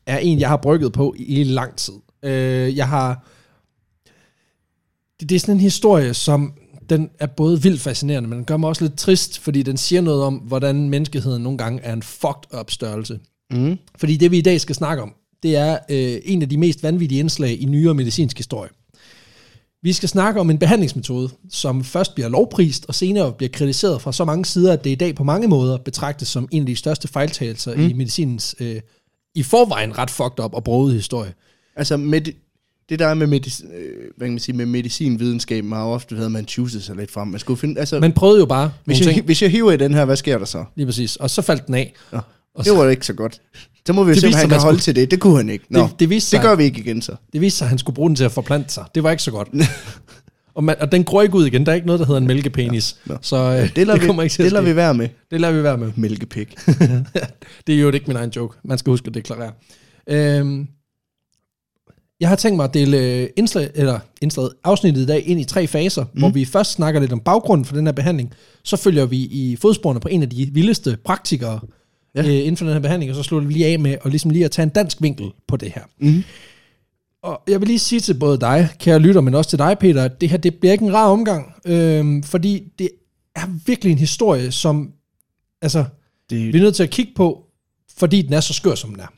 er 0.06 0.18
en, 0.18 0.40
jeg 0.40 0.50
har 0.50 0.58
brygget 0.58 0.94
på 0.94 1.16
i 1.18 1.44
lang 1.44 1.76
tid. 1.76 1.94
Øh, 2.24 2.78
jeg 2.78 2.90
har... 2.90 3.28
Det, 5.20 5.30
det 5.30 5.36
er 5.36 5.40
sådan 5.40 5.56
en 5.56 5.62
historie, 5.62 6.14
som 6.14 6.54
den 6.90 7.10
er 7.20 7.28
både 7.28 7.62
vildt 7.62 7.82
fascinerende, 7.82 8.30
men 8.30 8.38
den 8.38 8.46
gør 8.46 8.58
mig 8.58 8.70
også 8.70 8.84
lidt 8.84 8.98
trist, 8.98 9.40
fordi 9.40 9.64
den 9.64 9.78
siger 9.78 10.02
noget 10.02 10.24
om, 10.24 10.36
hvordan 10.36 10.90
menneskeheden 10.90 11.44
nogle 11.44 11.58
gange 11.58 11.82
er 11.82 11.94
en 11.94 12.04
fucked 12.04 12.60
up 12.60 12.72
størrelse. 12.72 13.20
Mm. 13.52 13.78
Fordi 13.98 14.18
det, 14.18 14.32
vi 14.32 14.38
i 14.38 14.42
dag 14.42 14.62
skal 14.62 14.76
snakke 14.76 15.04
om, 15.04 15.14
det 15.44 15.56
er 15.56 15.78
øh, 15.90 16.22
en 16.24 16.42
af 16.42 16.50
de 16.50 16.58
mest 16.58 16.84
vanvittige 16.84 17.20
indslag 17.20 17.62
i 17.62 17.66
nyere 17.66 17.94
medicinsk 17.94 18.38
historie. 18.38 18.70
Vi 19.86 19.94
skal 19.94 20.10
snakke 20.10 20.40
om 20.40 20.50
en 20.50 20.58
behandlingsmetode, 20.58 21.30
som 21.52 21.84
først 21.84 22.16
bliver 22.16 22.30
lovprist 22.30 22.86
og 22.88 22.96
senere 22.96 23.32
bliver 23.34 23.50
kritiseret 23.54 24.02
fra 24.02 24.14
så 24.14 24.26
mange 24.26 24.46
sider, 24.46 24.74
at 24.74 24.84
det 24.84 24.90
i 24.90 24.96
dag 24.96 25.16
på 25.16 25.24
mange 25.24 25.48
måder 25.48 25.78
betragtes 25.78 26.28
som 26.28 26.48
en 26.52 26.62
af 26.62 26.66
de 26.66 26.76
største 26.76 27.08
fejltagelser 27.08 27.76
mm. 27.76 27.82
i 27.82 27.94
medicinens 27.94 28.56
øh, 28.60 28.82
i 29.36 29.44
forvejen 29.44 29.98
ret 29.98 30.10
fucked 30.10 30.40
up 30.46 30.54
og 30.54 30.64
broget 30.64 30.94
historie. 30.94 31.34
Altså, 31.76 31.98
med 31.98 32.22
det, 32.22 32.36
det 32.90 33.00
der 33.00 33.08
er 33.08 33.14
med, 33.14 33.28
medicin, 33.28 33.68
øh, 33.72 34.12
hvad 34.18 34.28
kan 34.28 34.34
man 34.34 34.40
sige, 34.40 34.56
med 34.56 34.66
medicinvidenskaben, 34.66 35.72
har 35.72 35.86
ofte 35.86 36.16
været, 36.16 36.26
at 36.26 36.32
man 36.32 36.48
choose 36.48 36.82
sig 36.82 36.96
lidt 36.96 37.12
frem. 37.12 37.28
Man 37.28 37.40
skulle 37.40 37.60
finde, 37.60 37.80
altså, 37.80 38.00
Man 38.00 38.14
prøvede 38.14 38.40
jo 38.40 38.46
bare 38.46 38.72
hvis, 38.86 39.00
jeg, 39.00 39.14
ting, 39.14 39.26
hvis 39.26 39.42
jeg 39.42 39.52
hiver 39.52 39.72
i 39.72 39.78
den 39.78 39.94
her, 39.94 40.06
hvad 40.06 40.16
sker 40.16 40.38
der 40.38 40.46
så? 40.46 40.66
lige 40.76 40.86
præcis, 40.86 41.16
og 41.16 41.30
så 41.30 41.42
faldt 41.42 41.68
den 41.68 41.76
af. 41.76 41.94
Nå, 42.12 42.18
Og 42.56 42.64
det 42.64 42.66
så- 42.66 42.76
var 42.78 42.90
ikke 42.90 43.06
så 43.06 43.14
godt. 43.14 43.42
Så 43.88 43.94
må 43.94 44.04
vi 44.04 44.12
Det 44.14 44.22
se, 44.22 44.28
om 44.28 44.34
han 44.34 44.42
sig, 44.42 44.50
kan 44.50 44.60
holde 44.60 44.80
skulle- 44.80 44.94
til 44.96 44.96
det. 45.02 45.12
Det 45.12 45.20
kunne 45.20 45.38
han 45.38 45.50
ikke. 45.50 45.66
Nå, 45.70 45.80
Det, 45.80 46.00
det, 46.00 46.10
viste 46.10 46.30
sig, 46.30 46.38
det 46.40 46.46
gør 46.48 46.56
vi 46.56 46.64
ikke 46.64 46.80
igen 46.80 47.02
så. 47.02 47.16
det 47.34 47.42
viste 47.42 47.58
sig, 47.58 47.66
at 47.66 47.70
han 47.70 47.78
skulle 47.78 47.96
bruge 47.96 48.10
den 48.10 48.16
til 48.16 48.24
at 48.24 48.32
forplante 48.32 48.74
sig. 48.74 48.86
Det 48.96 49.04
var 49.04 49.12
ikke 49.12 49.24
så 49.24 49.32
godt. 49.32 49.50
og, 50.56 50.64
man, 50.64 50.76
og 50.80 50.92
den 50.92 51.04
gror 51.04 51.22
ikke 51.22 51.36
ud 51.36 51.46
igen. 51.46 51.66
Der 51.66 51.72
er 51.72 51.76
ikke 51.76 51.88
noget, 51.88 52.00
der 52.00 52.06
hedder 52.06 52.22
en 52.22 52.28
mælkepenis. 52.28 52.96
Nå. 53.06 53.18
Så 53.22 53.36
øh, 53.38 53.58
Det 53.62 53.76
det, 53.76 53.88
lader, 53.88 54.00
det 54.00 54.08
kommer 54.08 54.24
vi, 54.24 54.26
ikke 54.26 54.34
til 54.34 54.44
det 54.46 54.52
lader 54.52 54.66
vi 54.66 54.76
være 54.76 54.94
med. 54.94 55.10
Det 55.32 55.42
lader 55.42 55.54
vi 55.54 55.64
være 55.64 55.78
med. 55.78 55.92
Mælkepik. 55.96 56.56
det 57.68 57.76
er 57.76 57.80
jo 57.80 57.92
ikke 57.92 58.08
min 58.08 58.16
egen 58.18 58.30
joke. 58.30 58.58
Man 58.64 58.78
skal 58.78 58.92
huske 58.92 59.08
at 59.08 59.14
deklarere. 59.14 59.52
Øhm, 60.10 60.68
jeg 62.20 62.30
har 62.30 62.36
tænkt 62.36 62.56
mig 62.56 62.64
at 62.64 62.74
dele 62.74 62.98
øh, 62.98 63.28
indslag, 63.38 63.70
eller 63.76 64.00
indslaget, 64.22 64.52
afsnittet 64.64 65.02
i 65.02 65.06
dag 65.06 65.24
ind 65.28 65.40
i 65.40 65.44
tre 65.44 65.68
faser, 65.68 66.06
mm. 66.14 66.20
hvor 66.20 66.30
vi 66.30 66.46
først 66.46 66.72
snakker 66.72 67.00
lidt 67.00 67.14
om 67.14 67.20
baggrunden 67.20 67.66
for 67.66 67.76
den 67.76 67.86
her 67.88 67.92
behandling, 67.94 68.34
så 68.64 68.78
følger 68.78 69.06
vi 69.06 69.18
i 69.18 69.56
fodsporene 69.62 70.00
på 70.00 70.08
en 70.08 70.22
af 70.22 70.30
de 70.30 70.50
vildeste 70.54 70.98
praktikere 71.06 71.60
Ja. 72.16 72.22
øh, 72.22 72.34
inden 72.34 72.58
for 72.58 72.66
den 72.66 72.74
her 72.74 72.80
behandling, 72.80 73.12
og 73.12 73.16
så 73.16 73.24
slutter 73.24 73.48
vi 73.48 73.54
lige 73.54 73.66
af 73.66 73.80
med 73.80 73.92
at, 74.06 74.12
ligesom 74.12 74.32
lige 74.32 74.46
at 74.46 74.52
tage 74.52 74.64
en 74.64 74.70
dansk 74.70 75.02
vinkel 75.02 75.32
på 75.48 75.58
det 75.58 75.72
her. 75.72 75.84
Mm. 75.98 76.24
Og 77.24 77.42
jeg 77.48 77.60
vil 77.62 77.68
lige 77.68 77.80
sige 77.80 78.00
til 78.00 78.14
både 78.14 78.40
dig, 78.40 78.70
kære 78.80 79.00
lytter, 79.00 79.22
men 79.22 79.36
også 79.36 79.50
til 79.50 79.60
dig, 79.60 79.78
Peter, 79.80 80.04
at 80.04 80.22
det 80.22 80.30
her 80.30 80.38
det 80.38 80.56
bliver 80.56 80.74
ikke 80.74 80.86
en 80.86 80.94
rar 80.94 81.08
omgang, 81.08 81.54
øhm, 81.66 82.24
fordi 82.24 82.72
det 82.80 82.90
er 83.36 83.48
virkelig 83.66 83.92
en 83.92 83.98
historie, 83.98 84.52
som 84.52 84.92
altså, 85.62 85.86
Det, 86.30 86.54
vi 86.54 86.58
er 86.58 86.62
nødt 86.62 86.76
til 86.76 86.84
at 86.84 86.90
kigge 86.90 87.12
på, 87.16 87.46
fordi 87.98 88.22
den 88.22 88.34
er 88.34 88.40
så 88.40 88.54
skør, 88.54 88.76
som 88.76 88.90
den 88.90 89.00
er. 89.00 89.14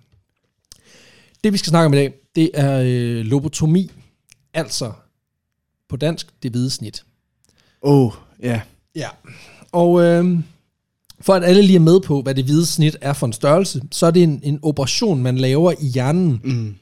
Det, 1.43 1.53
vi 1.53 1.57
skal 1.57 1.69
snakke 1.69 1.85
om 1.85 1.93
i 1.93 1.97
dag, 1.97 2.13
det 2.35 2.51
er 2.53 2.81
øh, 2.85 3.25
lobotomi, 3.25 3.91
altså 4.53 4.91
på 5.89 5.97
dansk, 5.97 6.43
det 6.43 6.51
hvide 6.51 6.69
snit. 6.69 7.03
Åh, 7.81 8.05
oh, 8.05 8.11
ja. 8.43 8.61
Ja. 8.95 9.07
Og 9.71 10.03
øh, 10.03 10.39
for 11.21 11.33
at 11.33 11.43
alle 11.43 11.61
lige 11.61 11.75
er 11.75 11.79
med 11.79 11.99
på, 11.99 12.21
hvad 12.21 12.35
det 12.35 12.45
hvide 12.45 12.65
snit 12.65 12.97
er 13.01 13.13
for 13.13 13.27
en 13.27 13.33
størrelse, 13.33 13.81
så 13.91 14.05
er 14.05 14.11
det 14.11 14.23
en, 14.23 14.39
en 14.43 14.59
operation, 14.63 15.21
man 15.23 15.37
laver 15.37 15.71
i 15.81 15.85
hjernen, 15.87 16.41
Mm. 16.43 16.75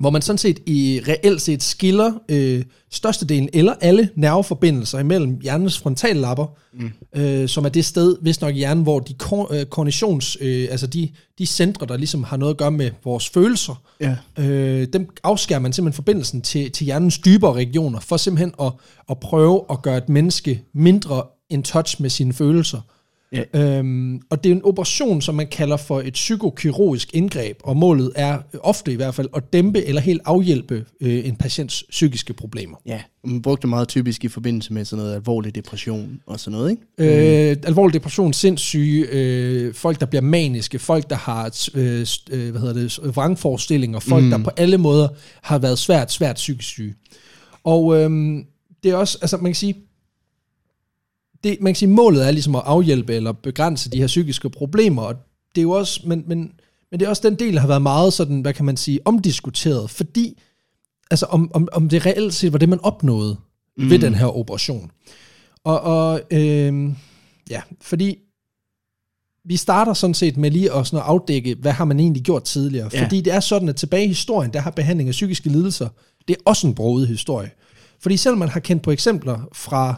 hvor 0.00 0.10
man 0.10 0.22
sådan 0.22 0.38
set 0.38 0.58
i 0.66 1.00
reelt 1.08 1.42
set 1.42 1.62
skiller 1.62 2.12
øh, 2.28 2.64
størstedelen 2.90 3.48
eller 3.52 3.74
alle 3.80 4.08
nerveforbindelser 4.16 4.98
imellem 4.98 5.38
hjernens 5.42 5.78
frontallapper, 5.78 6.46
mm. 6.74 6.90
øh, 7.20 7.48
som 7.48 7.64
er 7.64 7.68
det 7.68 7.84
sted, 7.84 8.16
hvis 8.22 8.40
nok 8.40 8.54
i 8.54 8.58
hjernen, 8.58 8.82
hvor 8.82 8.98
de 9.00 9.14
kor- 9.14 9.54
øh, 9.54 9.66
kognitions, 9.66 10.36
øh, 10.40 10.68
altså 10.70 10.86
de, 10.86 11.08
de 11.38 11.46
centre, 11.46 11.86
der 11.86 11.96
ligesom 11.96 12.24
har 12.24 12.36
noget 12.36 12.52
at 12.54 12.58
gøre 12.58 12.70
med 12.70 12.90
vores 13.04 13.28
følelser, 13.28 13.82
Ja. 14.00 14.16
øh, 14.38 14.86
dem 14.92 15.08
afskærer 15.24 15.58
man 15.60 15.72
simpelthen 15.72 15.96
forbindelsen 15.96 16.42
til, 16.42 16.70
til 16.70 16.84
hjernens 16.84 17.18
dybere 17.18 17.52
regioner, 17.52 18.00
for 18.00 18.16
simpelthen 18.16 18.52
at, 18.60 18.72
at 19.10 19.18
prøve 19.20 19.64
at 19.70 19.82
gøre 19.82 19.96
et 19.98 20.08
menneske 20.08 20.62
mindre 20.74 21.22
in 21.50 21.62
touch 21.62 22.02
med 22.02 22.10
sine 22.10 22.32
følelser. 22.32 22.80
Ja. 23.32 23.78
Øhm, 23.78 24.20
og 24.30 24.44
det 24.44 24.50
er 24.50 24.54
en 24.54 24.64
operation, 24.64 25.22
som 25.22 25.34
man 25.34 25.46
kalder 25.46 25.76
for 25.76 26.00
et 26.00 26.12
psykokirurgisk 26.12 27.14
indgreb, 27.14 27.56
og 27.64 27.76
målet 27.76 28.12
er 28.14 28.38
ofte 28.60 28.92
i 28.92 28.94
hvert 28.94 29.14
fald 29.14 29.28
at 29.36 29.52
dæmpe 29.52 29.84
eller 29.84 30.00
helt 30.00 30.22
afhjælpe 30.24 30.84
øh, 31.00 31.28
en 31.28 31.36
patients 31.36 31.84
psykiske 31.90 32.32
problemer. 32.32 32.76
Ja, 32.86 33.00
man 33.24 33.42
brugte 33.42 33.62
det 33.62 33.68
meget 33.68 33.88
typisk 33.88 34.24
i 34.24 34.28
forbindelse 34.28 34.72
med 34.72 34.84
sådan 34.84 35.02
noget 35.02 35.14
alvorlig 35.14 35.54
depression 35.54 36.20
og 36.26 36.40
sådan 36.40 36.58
noget, 36.58 36.70
ikke? 36.70 37.50
Øh, 37.50 37.56
alvorlig 37.64 37.94
depression, 37.94 38.32
sindssyge, 38.32 39.06
øh, 39.12 39.74
folk, 39.74 40.00
der 40.00 40.06
bliver 40.06 40.22
maniske, 40.22 40.78
folk, 40.78 41.10
der 41.10 41.16
har 41.16 41.68
øh, 41.74 42.06
øh, 42.30 42.50
hvad 42.50 42.60
hedder 42.60 42.74
det, 42.74 43.16
vrangforestillinger, 43.16 44.00
folk, 44.00 44.24
mm. 44.24 44.30
der 44.30 44.38
på 44.38 44.50
alle 44.56 44.78
måder 44.78 45.08
har 45.42 45.58
været 45.58 45.78
svært, 45.78 46.12
svært 46.12 46.36
psykisk 46.36 46.68
syge. 46.68 46.94
Og 47.64 47.96
øh, 47.96 48.10
det 48.82 48.90
er 48.90 48.96
også, 48.96 49.18
altså 49.22 49.36
man 49.36 49.46
kan 49.46 49.54
sige, 49.54 49.74
det, 51.46 51.60
man 51.60 51.72
kan 51.72 51.78
sige, 51.78 51.88
målet 51.88 52.26
er 52.26 52.30
ligesom 52.30 52.54
at 52.54 52.62
afhjælpe 52.64 53.14
eller 53.14 53.32
begrænse 53.32 53.90
de 53.90 53.98
her 53.98 54.06
psykiske 54.06 54.50
problemer, 54.50 55.02
og 55.02 55.14
det 55.54 55.60
er 55.60 55.62
jo 55.62 55.70
også, 55.70 56.00
men, 56.04 56.24
men, 56.26 56.38
men 56.90 57.00
det 57.00 57.06
er 57.06 57.10
også 57.10 57.28
den 57.28 57.38
del, 57.38 57.54
der 57.54 57.60
har 57.60 57.68
været 57.68 57.82
meget 57.82 58.12
sådan, 58.12 58.40
hvad 58.40 58.52
kan 58.52 58.64
man 58.64 58.76
sige, 58.76 59.00
omdiskuteret, 59.04 59.90
fordi, 59.90 60.42
altså 61.10 61.26
om, 61.26 61.50
om, 61.54 61.68
om 61.72 61.88
det 61.88 62.06
reelt 62.06 62.34
set 62.34 62.52
var 62.52 62.58
det, 62.58 62.68
man 62.68 62.80
opnåede 62.80 63.36
mm. 63.76 63.90
ved 63.90 63.98
den 63.98 64.14
her 64.14 64.36
operation. 64.36 64.90
Og, 65.64 65.80
og 65.80 66.20
øh, 66.30 66.90
ja, 67.50 67.62
fordi 67.80 68.18
vi 69.44 69.56
starter 69.56 69.92
sådan 69.92 70.14
set 70.14 70.36
med 70.36 70.50
lige 70.50 70.72
at, 70.72 70.86
sådan 70.86 70.98
at 70.98 71.08
afdække, 71.08 71.56
hvad 71.60 71.72
har 71.72 71.84
man 71.84 72.00
egentlig 72.00 72.22
gjort 72.22 72.44
tidligere. 72.44 72.90
Ja. 72.92 73.04
Fordi 73.04 73.20
det 73.20 73.32
er 73.32 73.40
sådan, 73.40 73.68
at 73.68 73.76
tilbage 73.76 74.04
i 74.04 74.08
historien, 74.08 74.52
der 74.52 74.60
har 74.60 74.70
behandling 74.70 75.08
af 75.08 75.12
psykiske 75.12 75.48
lidelser, 75.48 75.88
det 76.28 76.36
er 76.36 76.40
også 76.44 76.66
en 76.66 76.74
broget 76.74 77.08
historie. 77.08 77.50
Fordi 78.00 78.16
selvom 78.16 78.38
man 78.38 78.48
har 78.48 78.60
kendt 78.60 78.82
på 78.82 78.90
eksempler 78.90 79.40
fra, 79.52 79.94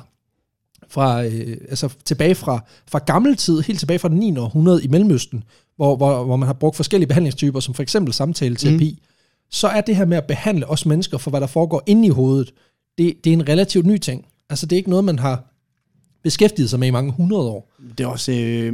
fra 0.89 1.25
øh, 1.25 1.57
altså 1.69 1.89
tilbage 2.05 2.35
fra, 2.35 2.65
fra 2.91 2.99
gammel 2.99 3.37
tid, 3.37 3.61
helt 3.61 3.79
tilbage 3.79 3.99
fra 3.99 4.09
den 4.09 4.19
9. 4.19 4.39
århundrede 4.39 4.85
i 4.85 4.89
Mellemøsten, 4.89 5.45
hvor, 5.77 5.97
hvor, 5.97 6.25
hvor 6.25 6.37
man 6.37 6.47
har 6.47 6.53
brugt 6.53 6.77
forskellige 6.77 7.09
behandlingstyper, 7.09 7.61
som 7.61 7.75
for 7.75 7.83
eksempel 7.83 8.15
samtaleterapi, 8.15 8.91
mm. 8.91 9.07
så 9.51 9.69
er 9.69 9.81
det 9.81 9.97
her 9.97 10.05
med 10.05 10.17
at 10.17 10.27
behandle 10.27 10.67
os 10.71 10.87
mennesker 10.87 11.19
for, 11.19 11.31
hvad 11.31 11.41
der 11.41 11.47
foregår 11.47 11.83
inde 11.87 12.07
i 12.07 12.11
hovedet, 12.11 12.55
det, 12.99 13.25
det 13.25 13.31
er 13.31 13.35
en 13.35 13.49
relativt 13.49 13.87
ny 13.87 13.99
ting. 13.99 14.27
Altså 14.51 14.67
det 14.67 14.77
er 14.77 14.79
ikke 14.79 14.91
noget, 14.91 15.05
man 15.05 15.19
har 15.19 15.45
beskæftiget 16.23 16.71
sig 16.71 16.79
med 16.79 16.89
i 16.89 16.91
mange 16.91 17.13
hundrede 17.13 17.49
år. 17.49 17.73
Det 17.99 18.05
er 18.05 18.09
også... 18.09 18.33
Øh, 18.33 18.73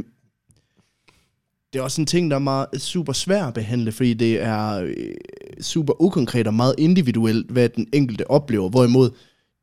det 1.73 1.79
er 1.79 1.83
også 1.83 2.01
en 2.01 2.05
ting, 2.05 2.31
der 2.31 2.35
er 2.35 2.39
meget 2.39 2.81
super 2.81 3.13
svær 3.13 3.45
at 3.45 3.53
behandle, 3.53 3.91
fordi 3.91 4.13
det 4.13 4.41
er 4.41 4.81
øh, 4.81 5.13
super 5.61 6.01
ukonkret 6.01 6.47
og 6.47 6.53
meget 6.53 6.75
individuelt, 6.77 7.51
hvad 7.51 7.69
den 7.69 7.87
enkelte 7.93 8.31
oplever. 8.31 8.69
Hvorimod, 8.69 9.09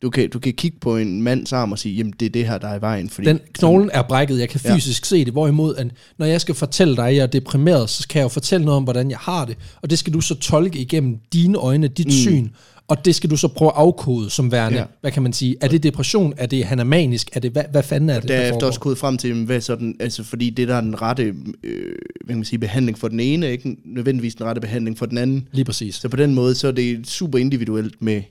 du 0.02 0.11
kan, 0.11 0.30
du 0.30 0.38
kan 0.38 0.52
kigge 0.52 0.78
på 0.80 0.97
en 0.97 1.23
mands 1.23 1.52
arm 1.52 1.73
og 1.73 1.78
sige, 1.78 1.94
jamen 1.94 2.12
det 2.21 2.26
er 2.26 2.30
det 2.30 2.47
her, 2.47 2.59
der 2.59 2.68
er 2.68 2.78
i 2.78 2.80
vejen. 2.80 3.09
Fordi, 3.11 3.28
Den 3.28 3.40
knoglen 3.52 3.90
er 3.92 4.02
brækket, 4.02 4.38
jeg 4.38 4.49
kan 4.49 4.61
Ja. 4.64 4.75
fysisk 4.75 5.04
se 5.04 5.25
det, 5.25 5.32
hvorimod, 5.32 5.76
at 5.76 5.87
når 6.18 6.26
jeg 6.26 6.40
skal 6.40 6.54
fortælle 6.54 6.97
dig, 6.97 7.09
at 7.09 7.14
jeg 7.16 7.23
er 7.23 7.26
deprimeret, 7.26 7.90
så 7.90 8.09
kan 8.09 8.18
jeg 8.18 8.25
jo 8.25 8.28
fortælle 8.28 8.64
noget 8.64 8.76
om, 8.76 8.82
hvordan 8.85 9.11
jeg 9.11 9.18
har 9.18 9.44
det, 9.44 9.56
og 9.82 9.90
det 9.90 9.99
skal 9.99 10.12
du 10.12 10.21
så 10.21 10.35
tolke 10.35 10.78
igennem 10.78 11.18
dine 11.32 11.59
øjne, 11.59 11.88
dit 11.88 12.06
mm. 12.06 12.11
syn, 12.12 12.49
og 12.88 13.04
det 13.04 13.14
skal 13.14 13.30
du 13.30 13.37
så 13.37 13.49
prøve 13.49 13.68
at 13.68 13.75
afkode 13.76 14.30
som 14.30 14.52
værende, 14.52 14.76
Ja. 14.78 14.82
ja. 14.82 14.88
hvad 15.00 15.11
kan 15.11 15.23
man 15.23 15.32
sige, 15.32 15.56
er 15.61 15.68
det 15.68 15.82
depression, 15.82 16.35
er 16.37 16.47
det, 16.47 16.64
han 16.64 16.78
er 16.78 16.85
manisk, 16.85 17.30
er 17.32 17.40
det, 17.40 17.50
hvad, 17.52 17.62
hvad 17.71 17.82
fanden 17.82 18.11
er 18.11 18.21
det, 18.21 18.28
der 18.28 18.37
derefter 18.40 18.66
også 18.66 18.80
kodet 18.80 18.99
frem 18.99 19.16
til, 19.18 19.44
hvad 19.44 19.61
sådan, 19.61 19.94
altså 20.00 20.25
fordi 20.25 20.50
det 20.50 20.68
der 20.68 20.75
er 20.75 20.80
den 20.80 21.02
rette 21.02 21.23
øh, 21.23 21.35
hvad 22.25 22.28
kan 22.28 22.37
man 22.37 22.44
sige, 22.44 22.59
behandling 22.59 22.99
for 22.99 23.09
den 23.09 23.21
ene, 23.21 23.50
ikke 23.52 23.76
nødvendigvis 23.85 24.35
den 24.35 24.47
rette 24.47 24.61
behandling 24.61 24.99
for 24.99 25.06
den 25.06 25.18
anden. 25.18 25.49
Lige 25.52 25.64
præcis. 25.64 25.94
Så 25.94 26.09
på 26.09 26.16
den 26.16 26.35
måde, 26.35 26.54
så 26.54 26.68
er 26.68 26.73
det 26.73 27.06
super 27.06 27.38
individuelt 27.38 28.02
med 28.02 28.23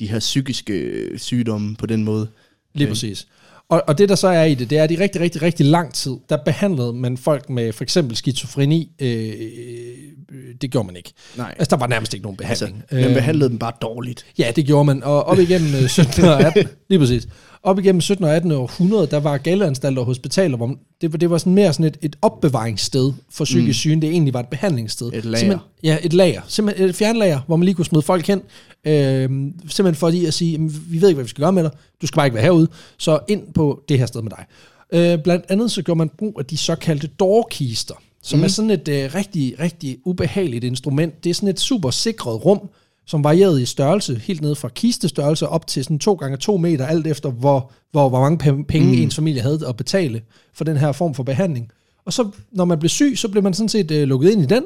de 0.00 0.06
her 0.06 0.18
psykiske 0.18 0.72
øh, 0.72 1.18
sygdomme 1.18 1.76
på 1.76 1.86
den 1.86 2.04
måde. 2.04 2.28
Lige 2.74 2.88
præcis. 2.88 3.26
Og, 3.68 3.82
og 3.86 3.98
det 3.98 4.08
der 4.08 4.14
så 4.14 4.28
er 4.28 4.44
i 4.44 4.54
det, 4.54 4.70
det 4.70 4.78
er, 4.78 4.84
at 4.84 4.90
i 4.90 4.96
rigtig, 4.96 5.20
rigtig, 5.20 5.42
rigtig 5.42 5.66
lang 5.66 5.94
tid, 5.94 6.12
der 6.28 6.36
behandlede 6.36 6.92
man 6.92 7.16
folk 7.16 7.50
med 7.50 7.72
for 7.72 7.84
eksempel 7.84 8.16
skizofreni. 8.16 8.90
Øh, 8.98 9.08
øh, 9.28 10.54
det 10.60 10.70
gjorde 10.70 10.86
man 10.86 10.96
ikke. 10.96 11.12
Nej. 11.36 11.54
Altså, 11.58 11.76
der 11.76 11.80
var 11.80 11.86
nærmest 11.86 12.14
ikke 12.14 12.22
nogen 12.22 12.38
Altså, 12.42 12.66
behandling. 12.66 13.06
man 13.06 13.14
behandlede 13.14 13.50
dem 13.50 13.58
bare 13.58 13.72
dårligt. 13.82 14.26
Ja, 14.38 14.52
det 14.56 14.66
gjorde 14.66 14.84
man. 14.84 15.02
Og 15.02 15.24
op 15.24 15.38
igennem 15.38 15.74
øh, 15.82 15.88
17 15.88 16.24
og 16.24 16.40
18, 16.40 16.68
lige 16.90 16.98
præcis. 16.98 17.28
Op 17.64 17.78
igennem 17.78 18.00
17. 18.00 18.24
og 18.24 18.34
18. 18.36 18.52
århundrede, 18.52 19.06
der 19.06 19.20
var 19.20 19.38
galeanstalter 19.38 20.00
og 20.00 20.06
hospitaler, 20.06 20.56
hvor 20.56 20.76
det, 21.00 21.12
var- 21.12 21.18
det 21.18 21.30
var 21.30 21.38
sådan 21.38 21.54
mere 21.54 21.72
sådan 21.72 21.86
et, 21.86 21.96
et 22.02 22.16
opbevaringssted 22.22 23.12
for 23.30 23.44
psykisk 23.44 23.66
mm. 23.68 23.72
syge, 23.72 24.00
det 24.00 24.10
egentlig 24.10 24.34
var 24.34 24.40
et 24.40 24.48
behandlingssted. 24.48 25.06
Et 25.12 25.24
lager. 25.24 25.38
Simpelthen, 25.38 25.68
ja, 25.82 25.98
et 26.02 26.12
lager. 26.12 26.40
Simpelthen 26.48 26.88
et 26.88 26.94
fjernlager, 26.96 27.40
hvor 27.46 27.56
man 27.56 27.64
lige 27.64 27.74
kunne 27.74 27.84
smide 27.84 28.02
folk 28.02 28.26
hen. 28.26 28.42
Øh, 28.84 29.28
simpelthen 29.68 29.94
for 29.94 30.10
lige 30.10 30.26
at 30.26 30.34
sige, 30.34 30.52
"Jamen, 30.52 30.74
vi 30.88 31.00
ved 31.00 31.08
ikke, 31.08 31.16
hvad 31.16 31.24
vi 31.24 31.28
skal 31.30 31.42
gøre 31.42 31.52
med 31.52 31.62
dig. 31.62 31.70
Du 32.02 32.06
skal 32.06 32.16
bare 32.16 32.26
ikke 32.26 32.34
være 32.34 32.44
herude. 32.44 32.68
Så 32.98 33.18
ind 33.28 33.42
på 33.54 33.82
det 33.88 33.98
her 33.98 34.06
sted 34.06 34.22
med 34.22 34.30
dig. 34.30 34.44
Øh, 34.92 35.18
blandt 35.22 35.44
andet 35.48 35.70
så 35.70 35.82
gjorde 35.82 35.98
man 35.98 36.10
brug 36.18 36.36
af 36.38 36.44
de 36.46 36.56
såkaldte 36.56 37.06
doorkister, 37.06 37.94
som 38.22 38.38
mm. 38.38 38.44
er 38.44 38.48
sådan 38.48 38.70
et 38.70 38.88
øh, 38.88 39.14
rigtig, 39.14 39.54
rigtig 39.60 39.96
ubehageligt 40.04 40.64
instrument. 40.64 41.24
Det 41.24 41.30
er 41.30 41.34
sådan 41.34 41.48
et 41.48 41.60
super 41.60 41.90
sikret 41.90 42.44
rum, 42.44 42.60
som 43.06 43.24
varierede 43.24 43.62
i 43.62 43.64
størrelse, 43.64 44.14
helt 44.24 44.40
ned 44.40 44.54
fra 44.54 44.68
kistestørrelse 44.68 45.48
op 45.48 45.66
til 45.66 45.84
sådan 45.84 45.98
2 45.98 46.14
gange 46.14 46.36
2 46.36 46.56
meter, 46.56 46.86
alt 46.86 47.06
efter 47.06 47.30
hvor, 47.30 47.70
hvor, 47.90 48.08
hvor 48.08 48.20
mange 48.20 48.44
pe- 48.44 48.64
penge 48.68 48.86
mm. 48.86 49.02
ens 49.02 49.16
familie 49.16 49.42
havde 49.42 49.68
at 49.68 49.76
betale 49.76 50.22
for 50.52 50.64
den 50.64 50.76
her 50.76 50.92
form 50.92 51.14
for 51.14 51.22
behandling. 51.22 51.70
Og 52.04 52.12
så, 52.12 52.28
når 52.52 52.64
man 52.64 52.78
blev 52.78 52.88
syg, 52.88 53.12
så 53.16 53.28
blev 53.28 53.42
man 53.42 53.54
sådan 53.54 53.68
set 53.68 53.90
øh, 53.90 54.08
lukket 54.08 54.30
ind 54.30 54.42
i 54.42 54.46
den, 54.46 54.64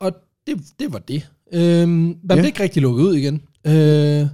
og 0.00 0.12
det, 0.46 0.60
det 0.80 0.92
var 0.92 0.98
det. 0.98 1.28
Øhm, 1.52 1.90
man 1.90 2.16
ja. 2.30 2.34
blev 2.34 2.44
ikke 2.44 2.62
rigtig 2.62 2.82
lukket 2.82 3.04
ud 3.04 3.16
igen. 3.16 3.42
Øh, 3.64 4.26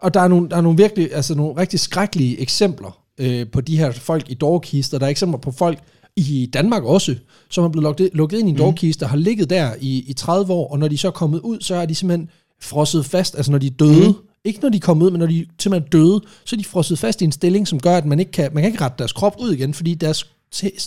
og 0.00 0.14
der 0.14 0.20
er, 0.20 0.28
nogle, 0.28 0.48
der 0.48 0.56
er 0.56 0.60
nogle 0.60 0.78
virkelig, 0.78 1.14
altså 1.14 1.34
nogle 1.34 1.60
rigtig 1.60 1.80
skrækkelige 1.80 2.40
eksempler 2.40 3.00
øh, 3.18 3.46
på 3.50 3.60
de 3.60 3.78
her 3.78 3.92
folk 3.92 4.30
i 4.30 4.34
dårkister. 4.34 4.98
Der 4.98 5.06
er 5.06 5.10
eksempler 5.10 5.38
på 5.38 5.50
folk 5.50 5.78
i 6.16 6.50
Danmark 6.52 6.84
også, 6.84 7.16
som 7.50 7.64
er 7.64 7.68
blevet 7.68 7.82
lukket, 7.82 8.10
lukket 8.12 8.38
ind 8.38 8.48
i 8.48 8.50
en 8.50 8.58
dårkiste, 8.58 9.06
har 9.06 9.16
ligget 9.16 9.50
der 9.50 9.74
i, 9.80 10.04
i 10.06 10.12
30 10.12 10.52
år, 10.52 10.72
og 10.72 10.78
når 10.78 10.88
de 10.88 10.98
så 10.98 11.06
er 11.08 11.12
kommet 11.12 11.40
ud, 11.40 11.60
så 11.60 11.74
er 11.74 11.86
de 11.86 11.94
simpelthen 11.94 12.30
frosset 12.60 13.06
fast, 13.06 13.36
altså 13.36 13.52
når 13.52 13.58
de 13.58 13.66
er 13.66 13.70
døde, 13.70 14.08
mm. 14.08 14.14
ikke 14.44 14.60
når 14.60 14.68
de 14.68 14.76
er 14.76 14.80
kommet 14.80 15.06
ud, 15.06 15.10
men 15.10 15.18
når 15.18 15.26
de 15.26 15.40
er 15.40 15.44
simpelthen 15.58 15.90
døde, 15.90 16.20
så 16.44 16.56
er 16.56 16.58
de 16.58 16.64
frosset 16.64 16.98
fast 16.98 17.22
i 17.22 17.24
en 17.24 17.32
stilling, 17.32 17.68
som 17.68 17.80
gør, 17.80 17.96
at 17.96 18.06
man 18.06 18.18
ikke 18.20 18.32
kan, 18.32 18.50
man 18.54 18.62
kan 18.62 18.72
ikke 18.72 18.84
rette 18.84 18.98
deres 18.98 19.12
krop 19.12 19.36
ud 19.40 19.52
igen, 19.52 19.74
fordi 19.74 19.94
deres, 19.94 20.30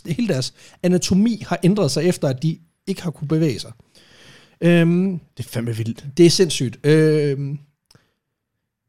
hele 0.05 0.27
deres 0.27 0.53
anatomi 0.83 1.43
har 1.47 1.59
ændret 1.63 1.91
sig 1.91 2.03
efter, 2.03 2.27
at 2.27 2.43
de 2.43 2.57
ikke 2.87 3.03
har 3.03 3.11
kunne 3.11 3.27
bevæge 3.27 3.59
sig. 3.59 3.71
Øhm, 4.61 5.19
Det 5.37 5.45
er 5.45 5.49
fandme 5.49 5.75
vildt. 5.75 6.05
det 6.17 6.25
er 6.25 6.29
sindssygt. 6.29 6.79
Øhm, 6.83 7.59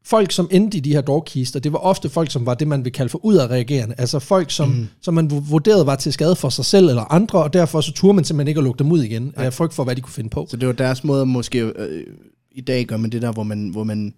folk, 0.09 0.33
som 0.33 0.49
endte 0.51 0.79
i 0.79 0.81
de 0.81 0.93
her 0.93 1.01
dårkister, 1.01 1.61
det 1.61 1.73
var 1.73 1.79
ofte 1.79 2.09
folk, 2.09 2.31
som 2.31 2.47
var 2.47 2.55
det, 2.55 2.69
man 2.69 2.85
vil 2.85 2.93
kalde 2.93 3.09
for 3.09 3.25
udadreagerende. 3.25 3.95
Altså 3.99 4.19
folk, 4.19 4.51
som, 4.51 4.69
mm. 4.69 4.87
som 5.01 5.15
man 5.15 5.31
vurderede 5.31 5.87
var 5.87 5.97
til 5.97 6.13
skade 6.13 6.37
for 6.37 6.49
sig 6.49 6.65
selv 6.65 6.89
eller 6.89 7.13
andre, 7.13 7.43
og 7.43 7.53
derfor 7.53 7.81
så 7.81 7.93
turde 7.93 8.15
man 8.15 8.25
simpelthen 8.25 8.49
ikke 8.49 8.59
at 8.59 8.65
lukke 8.65 8.79
dem 8.79 8.93
ud 8.93 9.03
igen, 9.03 9.33
af 9.37 9.53
frygt 9.53 9.75
for, 9.75 9.85
hvad 9.85 9.97
de 9.97 10.01
kunne 10.01 10.13
finde 10.13 10.31
på. 10.31 10.47
Så 10.51 10.57
det 10.57 10.67
var 10.67 10.73
deres 10.75 11.05
måde 11.05 11.27
måske... 11.27 11.59
Øh, 11.61 12.05
I 12.53 12.61
dag 12.61 12.85
gør 12.87 12.97
man 12.97 13.11
det 13.11 13.23
der, 13.23 13.33
hvor 13.33 13.43
man, 13.43 13.69
hvor 13.69 13.85
man 13.85 14.15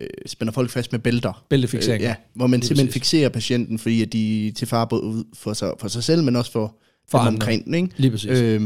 øh, 0.00 0.08
spænder 0.26 0.52
folk 0.52 0.70
fast 0.70 0.92
med 0.92 1.00
bælter. 1.00 1.44
Bæltefiksering. 1.48 2.02
Øh, 2.02 2.04
ja, 2.04 2.14
hvor 2.34 2.46
man 2.46 2.62
simpelthen 2.62 2.86
præcis. 2.86 2.94
fikserer 2.94 3.28
patienten, 3.28 3.78
fordi 3.78 4.02
at 4.02 4.12
de 4.12 4.48
er 4.48 4.52
til 4.52 4.68
fare 4.68 4.86
både 4.86 5.24
for 5.34 5.52
sig, 5.52 5.72
for 5.78 5.88
sig 5.88 6.04
selv, 6.04 6.24
men 6.24 6.36
også 6.36 6.52
for, 6.52 6.76
For 7.10 7.18
andre. 7.18 7.32
omkring 7.32 7.74
ikke? 7.76 7.88
Lige 7.96 8.10
præcis. 8.10 8.30
Øh, 8.30 8.62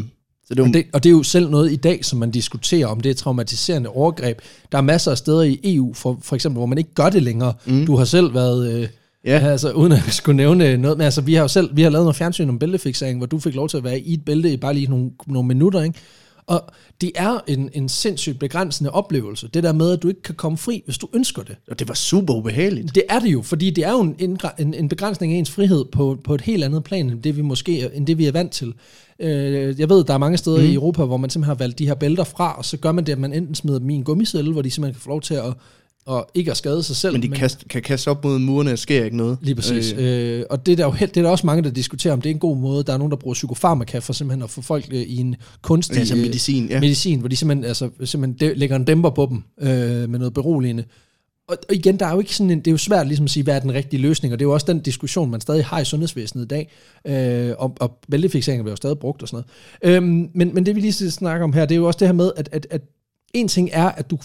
så 0.48 0.54
det 0.54 0.62
var, 0.62 0.68
Og 0.68 0.74
det, 0.74 0.84
og 0.92 1.02
det 1.04 1.08
er 1.08 1.12
jo 1.12 1.22
selv 1.22 1.50
noget 1.50 1.72
i 1.72 1.76
dag, 1.76 2.04
som 2.04 2.18
man 2.18 2.30
diskuterer, 2.30 2.86
om 2.86 3.00
det 3.00 3.10
er 3.10 3.14
traumatiserende 3.14 3.88
overgreb. 3.88 4.38
Der 4.72 4.78
er 4.78 4.82
masser 4.82 5.10
af 5.10 5.18
steder 5.18 5.42
i 5.42 5.60
EU, 5.64 5.94
for, 5.94 6.18
for 6.22 6.34
eksempel, 6.34 6.58
hvor 6.58 6.66
man 6.66 6.78
ikke 6.78 6.94
gør 6.94 7.10
det 7.10 7.22
længere. 7.22 7.52
Mm. 7.66 7.86
Du 7.86 7.96
har 7.96 8.04
selv 8.04 8.34
været... 8.34 8.72
Øh, 8.82 8.88
Ja. 9.26 9.38
ja. 9.38 9.46
Altså, 9.50 9.72
uden 9.72 9.92
at 9.92 10.02
skulle 10.12 10.36
nævne 10.36 10.76
noget, 10.76 10.98
men 10.98 11.04
altså, 11.04 11.20
vi 11.20 11.34
har 11.34 11.42
jo 11.42 11.48
selv 11.48 11.76
vi 11.76 11.82
har 11.82 11.90
lavet 11.90 12.04
noget 12.04 12.16
fjernsyn 12.16 12.48
om 12.48 12.58
bæltefiksering, 12.58 13.18
hvor 13.18 13.26
du 13.26 13.38
fik 13.38 13.54
lov 13.54 13.68
til 13.68 13.76
at 13.76 13.84
være 13.84 14.00
i 14.00 14.14
et 14.14 14.24
bælte 14.24 14.52
i 14.52 14.56
bare 14.56 14.74
lige 14.74 14.86
nogle, 14.86 15.10
nogle 15.26 15.48
minutter, 15.48 15.82
ikke? 15.82 15.98
Og 16.46 16.62
det 17.00 17.12
er 17.14 17.38
en, 17.46 17.70
en 17.72 17.88
sindssygt 17.88 18.38
begrænsende 18.38 18.90
oplevelse, 18.90 19.48
det 19.54 19.62
der 19.62 19.72
med, 19.72 19.90
at 19.90 20.02
du 20.02 20.08
ikke 20.08 20.22
kan 20.22 20.34
komme 20.34 20.58
fri, 20.58 20.82
hvis 20.84 20.98
du 20.98 21.08
ønsker 21.14 21.42
det. 21.42 21.56
og 21.70 21.78
det 21.78 21.88
var 21.88 21.94
super 21.94 22.34
ubehageligt. 22.34 22.94
Det 22.94 23.02
er 23.08 23.18
det 23.18 23.28
jo, 23.32 23.42
fordi 23.42 23.70
det 23.70 23.84
er 23.84 23.92
jo 23.92 24.00
en, 24.00 24.38
en, 24.58 24.74
en 24.74 24.88
begrænsning 24.88 25.32
af 25.32 25.36
ens 25.38 25.50
frihed 25.50 25.84
på, 25.92 26.18
på 26.24 26.34
et 26.34 26.40
helt 26.40 26.64
andet 26.64 26.84
plan, 26.84 27.10
end 27.10 27.22
det 27.22 27.36
vi 27.36 27.42
måske 27.42 27.90
end 27.94 28.06
det 28.06 28.18
vi 28.18 28.26
er 28.26 28.32
vant 28.32 28.52
til. 28.52 28.74
Øh, 29.20 29.80
jeg 29.80 29.88
ved, 29.88 30.04
der 30.04 30.14
er 30.14 30.18
mange 30.18 30.38
steder 30.38 30.58
mm. 30.58 30.64
i 30.64 30.74
Europa, 30.74 31.04
hvor 31.04 31.16
man 31.16 31.30
simpelthen 31.30 31.48
har 31.48 31.64
valgt 31.64 31.78
de 31.78 31.86
her 31.86 31.94
bælter 31.94 32.24
fra, 32.24 32.54
og 32.58 32.64
så 32.64 32.76
gør 32.76 32.92
man 32.92 33.06
det, 33.06 33.12
at 33.12 33.18
man 33.18 33.32
enten 33.32 33.54
smider 33.54 33.78
dem 33.78 33.90
i 33.90 33.94
en 33.94 34.04
gummicelle, 34.04 34.52
hvor 34.52 34.62
de 34.62 34.70
simpelthen 34.70 34.94
kan 34.94 35.00
få 35.00 35.08
lov 35.08 35.20
til 35.20 35.34
at, 35.34 35.54
at 36.10 36.24
ikke 36.34 36.50
at 36.50 36.56
skade 36.56 36.82
sig 36.82 36.96
selv. 36.96 37.12
Men 37.12 37.22
de 37.22 37.28
kast, 37.28 37.64
kan 37.70 37.82
kaste 37.82 38.08
op 38.08 38.24
mod 38.24 38.38
murene, 38.38 38.72
og 38.72 38.78
sker 38.78 39.04
ikke 39.04 39.16
noget. 39.16 39.38
Lige 39.42 39.54
præcis. 39.54 39.92
Øh, 39.92 39.98
Øh, 39.98 40.40
øh, 40.40 40.44
og 40.50 40.66
det 40.66 40.72
er, 40.72 40.76
der 40.76 40.84
jo, 40.84 40.92
det 41.00 41.16
er 41.16 41.22
der 41.22 41.30
også 41.30 41.46
mange, 41.46 41.62
der 41.62 41.70
diskuterer, 41.70 42.12
om 42.12 42.20
det 42.20 42.30
er 42.30 42.34
en 42.34 42.40
god 42.40 42.56
måde. 42.56 42.84
Der 42.84 42.92
er 42.92 42.98
nogen, 42.98 43.10
der 43.10 43.16
bruger 43.16 43.34
psykofarmaka 43.34 43.98
for 43.98 44.12
simpelthen 44.12 44.42
at 44.42 44.50
få 44.50 44.62
folk 44.62 44.86
øh, 44.90 45.00
i 45.00 45.16
en 45.16 45.36
kunstig 45.62 45.98
altså 45.98 46.14
øh, 46.14 46.20
medicin, 46.20 46.68
ja. 46.68 46.80
medicin, 46.80 47.20
hvor 47.20 47.28
de 47.28 47.36
simpelthen, 47.36 47.64
altså, 47.64 47.90
simpelthen 48.04 48.50
de, 48.50 48.54
lægger 48.58 48.76
en 48.76 48.84
dæmper 48.84 49.10
på 49.10 49.26
dem 49.30 49.42
øh, 49.60 50.10
med 50.10 50.18
noget 50.18 50.34
beroligende. 50.34 50.84
Og, 51.48 51.56
og 51.68 51.74
igen, 51.74 51.96
der 51.96 52.06
er 52.06 52.12
jo 52.12 52.20
ikke 52.20 52.36
sådan 52.36 52.50
en, 52.50 52.58
det 52.58 52.66
er 52.66 52.72
jo 52.72 52.78
svært 52.78 53.06
ligesom 53.06 53.24
at 53.24 53.30
sige, 53.30 53.42
hvad 53.42 53.56
er 53.56 53.60
den 53.60 53.74
rigtige 53.74 54.02
løsning, 54.02 54.32
og 54.32 54.38
det 54.38 54.44
er 54.44 54.48
jo 54.48 54.52
også 54.52 54.66
den 54.66 54.80
diskussion, 54.80 55.30
man 55.30 55.40
stadig 55.40 55.64
har 55.64 55.80
i 55.80 55.84
sundhedsvæsenet 55.84 56.44
i 56.44 56.48
dag, 56.48 56.70
øh, 57.04 57.54
og, 57.58 57.76
og 57.80 57.98
bæltefikseringer 58.10 58.62
bliver 58.62 58.72
jo 58.72 58.76
stadig 58.76 58.98
brugt 58.98 59.22
og 59.22 59.28
sådan 59.28 59.44
noget. 59.82 59.96
Øhm, 59.96 60.30
men, 60.34 60.54
men 60.54 60.66
det 60.66 60.76
vi 60.76 60.80
lige 60.80 60.92
skal 60.92 61.12
snakke 61.12 61.44
om 61.44 61.52
her, 61.52 61.66
det 61.66 61.74
er 61.74 61.78
jo 61.78 61.86
også 61.86 61.98
det 61.98 62.08
her 62.08 62.12
med, 62.12 62.32
at, 62.36 62.48
at, 62.52 62.66
at 62.70 62.82
en 63.34 63.48
ting 63.48 63.70
er, 63.72 63.88
at 63.88 64.10
du 64.10 64.18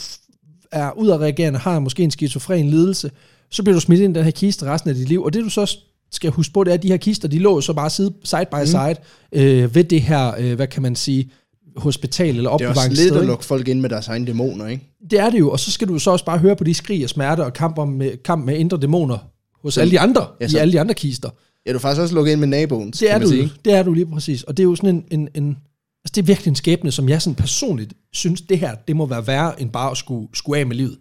er 0.71 0.91
udadreagerende, 0.91 1.59
har 1.59 1.79
måske 1.79 2.03
en 2.03 2.11
skizofren 2.11 2.69
lidelse, 2.69 3.11
så 3.49 3.63
bliver 3.63 3.73
du 3.73 3.79
smidt 3.79 4.01
ind 4.01 4.15
i 4.15 4.17
den 4.17 4.23
her 4.23 4.31
kiste 4.31 4.65
resten 4.65 4.89
af 4.89 4.95
dit 4.95 5.09
liv, 5.09 5.23
og 5.23 5.33
det 5.33 5.43
du 5.43 5.49
så 5.49 5.77
skal 6.11 6.31
huske 6.31 6.53
på, 6.53 6.63
det 6.63 6.71
er, 6.71 6.73
at 6.73 6.83
de 6.83 6.87
her 6.87 6.97
kister, 6.97 7.27
de 7.27 7.39
lå 7.39 7.61
så 7.61 7.73
bare 7.73 7.89
side, 7.89 8.13
side 8.23 8.45
by 8.51 8.65
side 8.65 8.95
øh, 9.31 9.75
ved 9.75 9.83
det 9.83 10.01
her, 10.01 10.33
øh, 10.39 10.55
hvad 10.55 10.67
kan 10.67 10.81
man 10.81 10.95
sige, 10.95 11.31
hospital 11.79 12.37
eller 12.37 12.41
Det 12.57 12.65
er 12.65 12.69
også 12.69 12.79
opbevaringssted. 12.81 13.05
lidt 13.11 13.21
at 13.21 13.25
lukke 13.27 13.45
folk 13.45 13.67
ind 13.67 13.79
med 13.81 13.89
deres 13.89 14.07
egne 14.07 14.27
dæmoner, 14.27 14.67
ikke? 14.67 14.83
Det 15.11 15.19
er 15.19 15.29
det 15.29 15.39
jo, 15.39 15.51
og 15.51 15.59
så 15.59 15.71
skal 15.71 15.87
du 15.87 15.99
så 15.99 16.11
også 16.11 16.25
bare 16.25 16.37
høre 16.37 16.55
på 16.55 16.63
de 16.63 16.73
skrig 16.73 17.03
og 17.03 17.09
smerte 17.09 17.45
og 17.45 17.53
kamp, 17.53 17.77
om, 17.77 17.87
med, 17.87 18.23
kamp 18.23 18.45
med 18.45 18.57
indre 18.57 18.77
dæmoner 18.77 19.17
hos 19.61 19.77
alle 19.77 19.91
de 19.91 19.99
andre, 19.99 20.27
Ja, 20.41 20.45
i 20.45 20.49
så- 20.49 20.59
alle 20.59 20.71
de 20.73 20.79
andre 20.79 20.93
kister. 20.93 21.29
Ja, 21.65 21.71
du 21.71 21.77
er 21.77 21.81
faktisk 21.81 22.01
også 22.01 22.15
lukket 22.15 22.31
ind 22.31 22.39
med 22.39 22.47
naboen, 22.47 22.91
Det 22.91 23.11
er 23.11 23.19
du, 23.19 23.27
sige. 23.27 23.51
det 23.65 23.73
er 23.73 23.83
du 23.83 23.93
lige 23.93 24.05
præcis. 24.05 24.43
Og 24.43 24.57
det 24.57 24.63
er 24.63 24.67
jo 24.67 24.75
sådan 24.75 24.95
en, 24.95 25.05
en, 25.19 25.29
en 25.35 25.57
altså 26.03 26.11
det 26.15 26.17
er 26.17 26.25
virkelig 26.25 26.47
en 26.51 26.55
skæbne, 26.55 26.91
som 26.91 27.09
jeg 27.09 27.21
sådan 27.21 27.35
personligt 27.35 27.93
synes, 28.13 28.41
det 28.41 28.59
her, 28.59 28.75
det 28.87 28.95
må 28.95 29.05
være 29.05 29.27
værre 29.27 29.61
end 29.61 29.69
bare 29.71 29.91
at 29.91 29.97
skulle, 29.97 30.27
skulle 30.33 30.59
af 30.59 30.65
med 30.67 30.75
livet. 30.75 30.97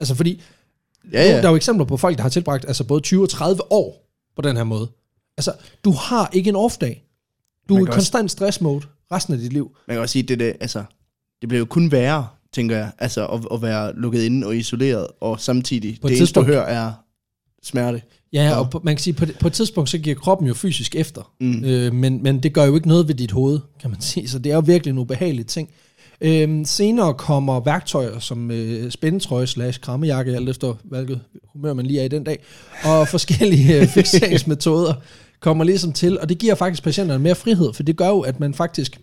Altså 0.00 0.14
fordi, 0.14 0.42
Ja, 1.12 1.22
ja. 1.30 1.36
der 1.36 1.42
er 1.42 1.48
jo 1.50 1.56
eksempler 1.56 1.84
på 1.86 1.96
folk, 1.96 2.16
der 2.16 2.22
har 2.22 2.28
tilbragt 2.30 2.64
altså 2.68 2.84
både 2.84 3.00
20 3.00 3.22
og 3.22 3.28
30 3.28 3.72
år 3.72 4.10
på 4.36 4.42
den 4.42 4.56
her 4.56 4.64
måde. 4.64 4.90
Altså, 5.36 5.52
du 5.84 5.90
har 5.92 6.30
ikke 6.32 6.48
en 6.50 6.56
off-dag. 6.56 7.04
Du 7.68 7.76
er 7.76 7.80
i 7.88 7.90
konstant 7.92 8.30
stress-mode 8.30 8.84
resten 9.12 9.34
af 9.34 9.40
dit 9.40 9.52
liv. 9.52 9.76
Man 9.88 9.94
kan 9.94 10.00
også 10.00 10.12
sige, 10.12 10.22
det, 10.22 10.38
det, 10.40 10.56
altså, 10.60 10.84
det 11.40 11.48
bliver 11.48 11.58
jo 11.58 11.64
kun 11.64 11.92
værre, 11.92 12.26
tænker 12.52 12.76
jeg, 12.76 12.90
altså 12.98 13.26
at, 13.26 13.40
at 13.52 13.62
være 13.62 13.96
lukket 13.96 14.22
inde 14.22 14.46
og 14.46 14.56
isoleret, 14.56 15.06
og 15.20 15.40
samtidig 15.40 15.98
På 16.00 16.06
et 16.06 16.10
det 16.10 16.18
eneste, 16.18 16.40
du 16.40 16.46
hører, 16.46 16.62
er 16.62 16.92
smerte. 17.62 18.02
Ja, 18.32 18.58
og 18.58 18.70
på, 18.70 18.80
man 18.84 18.96
kan 18.96 19.02
sige, 19.02 19.14
på, 19.14 19.24
på 19.40 19.46
et 19.46 19.52
tidspunkt, 19.52 19.90
så 19.90 19.98
giver 19.98 20.16
kroppen 20.16 20.48
jo 20.48 20.54
fysisk 20.54 20.96
efter. 20.96 21.32
Mm. 21.40 21.64
Øh, 21.64 21.94
men, 21.94 22.22
men 22.22 22.42
det 22.42 22.52
gør 22.52 22.64
jo 22.64 22.74
ikke 22.74 22.88
noget 22.88 23.08
ved 23.08 23.14
dit 23.14 23.30
hoved, 23.30 23.60
kan 23.80 23.90
man 23.90 24.00
sige. 24.10 24.28
Så 24.28 24.38
det 24.38 24.52
er 24.52 24.54
jo 24.54 24.62
virkelig 24.66 24.90
en 24.90 24.98
ubehagelig 24.98 25.46
ting. 25.46 25.70
Øhm, 26.20 26.64
senere 26.64 27.14
kommer 27.14 27.60
værktøjer 27.60 28.18
som 28.18 28.50
øh, 28.50 28.90
spændetrøje 28.90 29.46
slash 29.46 29.80
krammejakke, 29.80 30.36
alt 30.36 30.48
efter 30.48 30.74
hvilket 30.84 31.20
humør 31.52 31.72
man 31.72 31.86
lige 31.86 32.00
er 32.00 32.04
i 32.04 32.08
den 32.08 32.24
dag, 32.24 32.38
og 32.84 33.08
forskellige 33.14 33.80
øh, 33.80 33.86
fixeringsmetoder 33.94 34.94
kommer 35.40 35.64
ligesom 35.64 35.92
til, 35.92 36.20
og 36.20 36.28
det 36.28 36.38
giver 36.38 36.54
faktisk 36.54 36.82
patienterne 36.82 37.22
mere 37.22 37.34
frihed, 37.34 37.72
for 37.72 37.82
det 37.82 37.96
gør 37.96 38.08
jo, 38.08 38.20
at 38.20 38.40
man 38.40 38.54
faktisk 38.54 39.00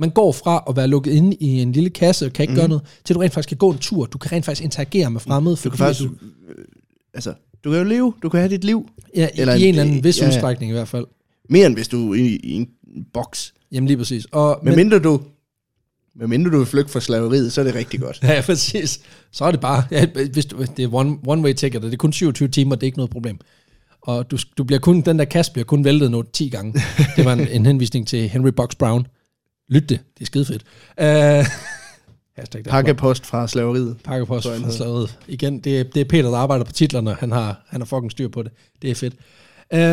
man 0.00 0.10
går 0.10 0.32
fra 0.32 0.64
at 0.68 0.76
være 0.76 0.86
lukket 0.88 1.12
inde 1.12 1.36
i 1.40 1.46
en 1.62 1.72
lille 1.72 1.90
kasse 1.90 2.26
og 2.26 2.32
kan 2.32 2.42
ikke 2.42 2.52
mm. 2.52 2.56
gøre 2.58 2.68
noget, 2.68 2.82
til 3.04 3.14
du 3.14 3.20
rent 3.20 3.32
faktisk 3.32 3.48
kan 3.48 3.56
gå 3.58 3.70
en 3.70 3.78
tur. 3.78 4.06
Du 4.06 4.18
kan 4.18 4.32
rent 4.32 4.44
faktisk 4.44 4.64
interagere 4.64 5.10
med 5.10 5.20
fremmede. 5.20 5.56
Du 5.56 5.70
kan 5.70 5.78
faktisk, 5.78 6.08
øh, 6.08 6.64
altså, 7.14 7.34
du 7.64 7.70
kan 7.70 7.78
jo 7.78 7.84
leve, 7.84 8.14
du 8.22 8.28
kan 8.28 8.40
have 8.40 8.50
dit 8.50 8.64
liv, 8.64 8.88
ja, 9.16 9.28
eller 9.34 9.54
i, 9.54 9.56
en- 9.56 9.62
i 9.62 9.68
en 9.68 9.74
eller 9.74 9.82
anden 9.82 10.04
vis 10.04 10.20
ja, 10.20 10.28
udstrækning 10.28 10.70
i 10.70 10.72
hvert 10.72 10.88
fald. 10.88 11.06
mere 11.48 11.66
end 11.66 11.74
hvis 11.74 11.88
du 11.88 12.12
er 12.12 12.14
i, 12.14 12.26
i 12.36 12.52
en 12.54 12.68
boks. 13.12 13.54
Jamen 13.72 13.86
lige 13.86 13.96
præcis. 13.96 14.24
Og, 14.24 14.60
Men 14.62 14.76
mindre 14.76 14.98
du, 14.98 15.20
men 16.16 16.30
mindre 16.30 16.50
du 16.50 16.58
vil 16.58 16.66
flygte 16.66 16.92
fra 16.92 17.00
slaveriet, 17.00 17.52
så 17.52 17.60
er 17.60 17.64
det 17.64 17.74
rigtig 17.74 18.00
godt. 18.00 18.20
Ja, 18.28 18.40
præcis. 18.40 19.00
Så 19.32 19.44
er 19.44 19.50
det 19.50 19.60
bare, 19.60 19.84
ja, 19.90 20.06
hvis 20.32 20.46
du, 20.46 20.64
det 20.76 20.82
er 20.84 20.94
one, 20.94 21.18
one 21.26 21.42
way 21.42 21.52
ticket, 21.52 21.76
og 21.84 21.86
det 21.90 21.92
er 21.92 21.96
kun 21.96 22.12
27 22.12 22.48
timer, 22.48 22.74
det 22.74 22.82
er 22.82 22.86
ikke 22.86 22.98
noget 22.98 23.10
problem. 23.10 23.38
Og 24.08 24.30
du, 24.30 24.38
du 24.58 24.64
bliver 24.64 24.78
kun, 24.78 25.00
den 25.00 25.18
der 25.18 25.24
kasse 25.24 25.52
bliver 25.52 25.64
kun 25.64 25.84
væltet 25.84 26.10
noget 26.10 26.30
10 26.32 26.48
gange. 26.48 26.80
Det 27.16 27.24
var 27.24 27.32
en, 27.32 27.48
en 27.48 27.66
henvisning 27.66 28.08
til 28.08 28.28
Henry 28.28 28.50
Box 28.50 28.74
Brown. 28.74 29.06
Lyt 29.68 29.88
det, 29.88 30.00
det 30.14 30.20
er 30.20 30.26
skide 30.26 30.44
fedt. 30.44 30.62
Uh, 31.00 31.06
hashtag. 32.38 32.64
Pakkepost 32.64 33.26
fra 33.26 33.48
slaveriet. 33.48 33.96
Pakkepost 34.04 34.46
fra 34.46 34.70
slaget. 34.70 35.18
Igen, 35.28 35.58
det 35.60 35.80
er, 35.80 35.84
det 35.84 36.00
er 36.00 36.04
Peter, 36.04 36.30
der 36.30 36.36
arbejder 36.36 36.64
på 36.64 36.72
titlerne. 36.72 37.14
Han 37.14 37.32
har, 37.32 37.62
han 37.68 37.80
har 37.80 37.86
fucking 37.86 38.10
styr 38.10 38.28
på 38.28 38.42
det. 38.42 38.52
Det 38.82 38.90
er 38.90 38.94
fedt. 38.94 39.14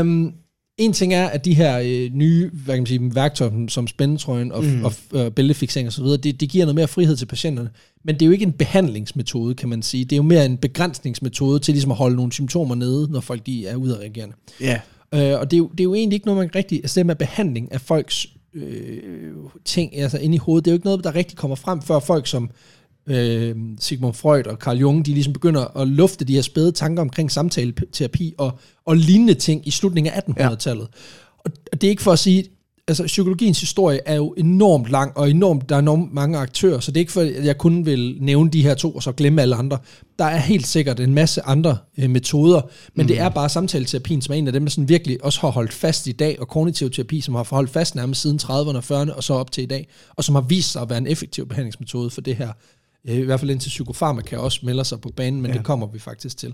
Um, 0.02 0.34
en 0.78 0.94
ting 0.94 1.14
er, 1.14 1.26
at 1.28 1.46
de 1.46 1.54
her 1.54 1.80
øh, 1.80 2.10
nye 2.14 2.50
hvad 2.54 2.76
kan 2.76 2.82
man 2.82 2.86
sige, 2.86 3.16
værktøjer, 3.16 3.66
som- 3.68 3.88
spændetrøjen 3.88 4.52
og, 4.52 4.64
mm. 4.64 4.86
og 4.86 4.94
øh, 5.14 5.32
bæltefiksering 5.32 5.88
osv., 5.88 6.04
det, 6.06 6.40
det 6.42 6.50
giver 6.50 6.66
noget 6.66 6.76
mere 6.76 6.88
frihed 6.88 7.16
til 7.16 7.26
patienterne. 7.26 7.70
Men 8.04 8.16
det 8.16 8.22
er 8.22 8.26
jo 8.26 8.32
ikke 8.32 8.46
en 8.46 8.52
behandlingsmetode, 8.52 9.56
kan 9.56 9.70
man 9.70 9.82
sige. 9.82 10.04
Det 10.04 10.12
er 10.12 10.18
jo 10.18 10.24
mere 10.24 10.46
en 10.46 10.58
begrænsningsmetode 10.58 11.60
til 11.60 11.74
ligesom 11.74 11.92
at 11.92 11.98
holde 11.98 12.16
nogle 12.16 12.32
symptomer 12.32 12.76
nede, 12.76 13.12
når 13.12 13.20
folk 13.22 13.46
de 13.46 13.68
er 13.68 13.76
udadreagerende. 13.76 14.36
Ja, 14.62 14.80
Øh, 15.14 15.40
og 15.40 15.52
det 15.52 15.58
er, 15.58 15.58
jo, 15.58 15.68
det 15.72 15.80
er 15.80 15.84
jo 15.84 15.94
egentlig 15.94 16.16
ikke 16.16 16.26
noget, 16.26 16.40
man 16.42 16.56
rigtig... 16.56 16.78
Altså 16.78 17.00
det 17.00 17.06
med 17.06 17.16
behandling 17.16 17.72
af 17.72 17.82
folks 17.82 18.28
øh, 18.54 19.00
ting 19.66 19.98
altså 19.98 20.18
inde 20.18 20.36
i 20.36 20.38
hovedet, 20.38 20.66
det 20.66 20.72
er 20.72 20.74
jo 20.74 20.76
ikke 20.76 20.86
noget, 20.86 21.04
der 21.04 21.16
rigtig 21.16 21.38
kommer 21.38 21.56
frem, 21.56 21.82
før 21.82 22.00
folk 22.00 22.28
som 22.28 22.50
øh, 23.08 23.56
Sigmund 23.80 24.14
Freud 24.14 24.48
og 24.48 24.58
Carl 24.58 24.78
Jung, 24.78 25.06
de 25.06 25.12
ligesom 25.12 25.34
begynder 25.34 25.78
at 25.78 25.88
lufte 25.88 26.26
de 26.26 26.34
her 26.34 26.42
spæde 26.42 26.72
tanker 26.72 27.02
omkring 27.02 27.32
samtaleterapi 27.32 28.34
og, 28.38 28.60
og 28.86 28.98
lignende 28.98 29.34
ting 29.34 29.68
i 29.68 29.72
slutningen 29.72 30.14
af 30.14 30.20
1800-tallet. 30.20 30.88
Og 31.46 31.82
det 31.82 31.84
er 31.84 31.90
ikke 31.90 32.02
for 32.02 32.12
at 32.12 32.20
sige, 32.20 32.46
altså 32.88 33.04
psykologiens 33.04 33.60
historie 33.60 34.00
er 34.06 34.16
jo 34.16 34.34
enormt 34.38 34.90
lang, 34.90 35.18
og 35.18 35.30
enormt, 35.30 35.70
der 35.70 35.76
er 35.76 35.80
enormt 35.80 36.14
mange 36.14 36.38
aktører, 36.38 36.80
så 36.80 36.92
det 36.92 36.98
er 36.98 37.02
ikke 37.02 37.12
for, 37.12 37.22
at 37.22 37.46
jeg 37.46 37.58
kun 37.58 37.86
vil 37.86 38.18
nævne 38.20 38.50
de 38.50 38.62
her 38.62 38.74
to, 38.74 38.92
og 38.92 39.04
så 39.04 39.12
glemme 39.12 39.42
alle 39.42 39.56
andre. 39.56 39.78
Der 40.20 40.26
er 40.26 40.38
helt 40.38 40.68
sikkert 40.68 41.00
en 41.00 41.14
masse 41.14 41.42
andre 41.42 41.78
øh, 42.00 42.10
metoder, 42.10 42.62
men 42.94 43.04
mm. 43.04 43.08
det 43.08 43.20
er 43.20 43.30
bare 43.30 43.50
samtaleterapien, 43.50 44.22
som 44.22 44.34
er 44.34 44.38
en 44.38 44.48
af 44.48 44.54
dem, 44.54 44.64
der 44.66 44.70
sådan 44.70 44.90
virkelig 44.90 45.24
også 45.24 45.40
har 45.40 45.50
holdt 45.50 45.74
fast 45.74 46.08
i 46.08 46.12
dag, 46.12 46.38
og 46.40 46.48
kognitiv 46.48 46.90
terapi, 46.92 47.22
som 47.22 47.36
har 47.36 47.44
forholdt 47.44 47.70
fast 47.70 47.96
nærmest 47.96 48.22
siden 48.22 48.40
30'erne 48.44 48.50
og 48.52 48.84
40'erne, 49.02 49.16
og 49.16 49.24
så 49.24 49.34
op 49.34 49.52
til 49.52 49.64
i 49.64 49.68
dag, 49.68 49.88
og 50.16 50.24
som 50.24 50.36
har 50.36 50.42
vist 50.42 50.72
sig 50.72 50.82
at 50.82 50.90
være 50.90 50.98
en 50.98 51.08
effektiv 51.08 51.48
behandlingsmetode 51.48 52.10
for 52.10 52.22
det 52.22 52.36
her. 52.36 52.50
I 53.08 53.22
hvert 53.22 53.40
fald 53.40 53.52
indtil 53.52 53.70
psykofarmaka 53.70 54.38
også 54.38 54.60
melder 54.64 54.84
sig 54.84 55.02
på 55.02 55.10
banen, 55.16 55.42
men 55.42 55.52
ja. 55.52 55.58
det 55.58 55.66
kommer 55.66 55.88
vi 55.88 56.00
faktisk 56.00 56.38
til. 56.38 56.54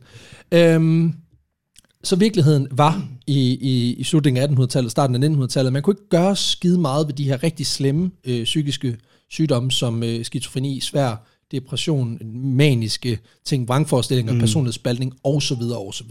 Øhm, 0.51 1.13
så 2.03 2.15
virkeligheden 2.15 2.67
var 2.71 3.07
i, 3.27 3.57
i, 3.61 3.93
i 3.93 4.03
slutningen 4.03 4.43
af 4.43 4.47
1800-tallet, 4.47 4.91
starten 4.91 5.23
af 5.23 5.29
1900-tallet, 5.29 5.73
man 5.73 5.81
kunne 5.81 5.93
ikke 5.93 6.09
gøre 6.09 6.35
skide 6.35 6.79
meget 6.79 7.07
ved 7.07 7.13
de 7.13 7.23
her 7.23 7.43
rigtig 7.43 7.65
slemme 7.65 8.11
øh, 8.25 8.43
psykiske 8.43 8.97
sygdomme, 9.29 9.71
som 9.71 10.03
øh, 10.03 10.25
skizofreni, 10.25 10.79
svær 10.79 11.27
depression, 11.51 12.19
maniske 12.33 13.19
ting, 13.45 13.67
vrangforestillinger, 13.67 14.33
mm. 14.33 14.39
personlighedsspaltning 14.39 15.13
osv. 15.23 15.61
osv. 15.61 16.09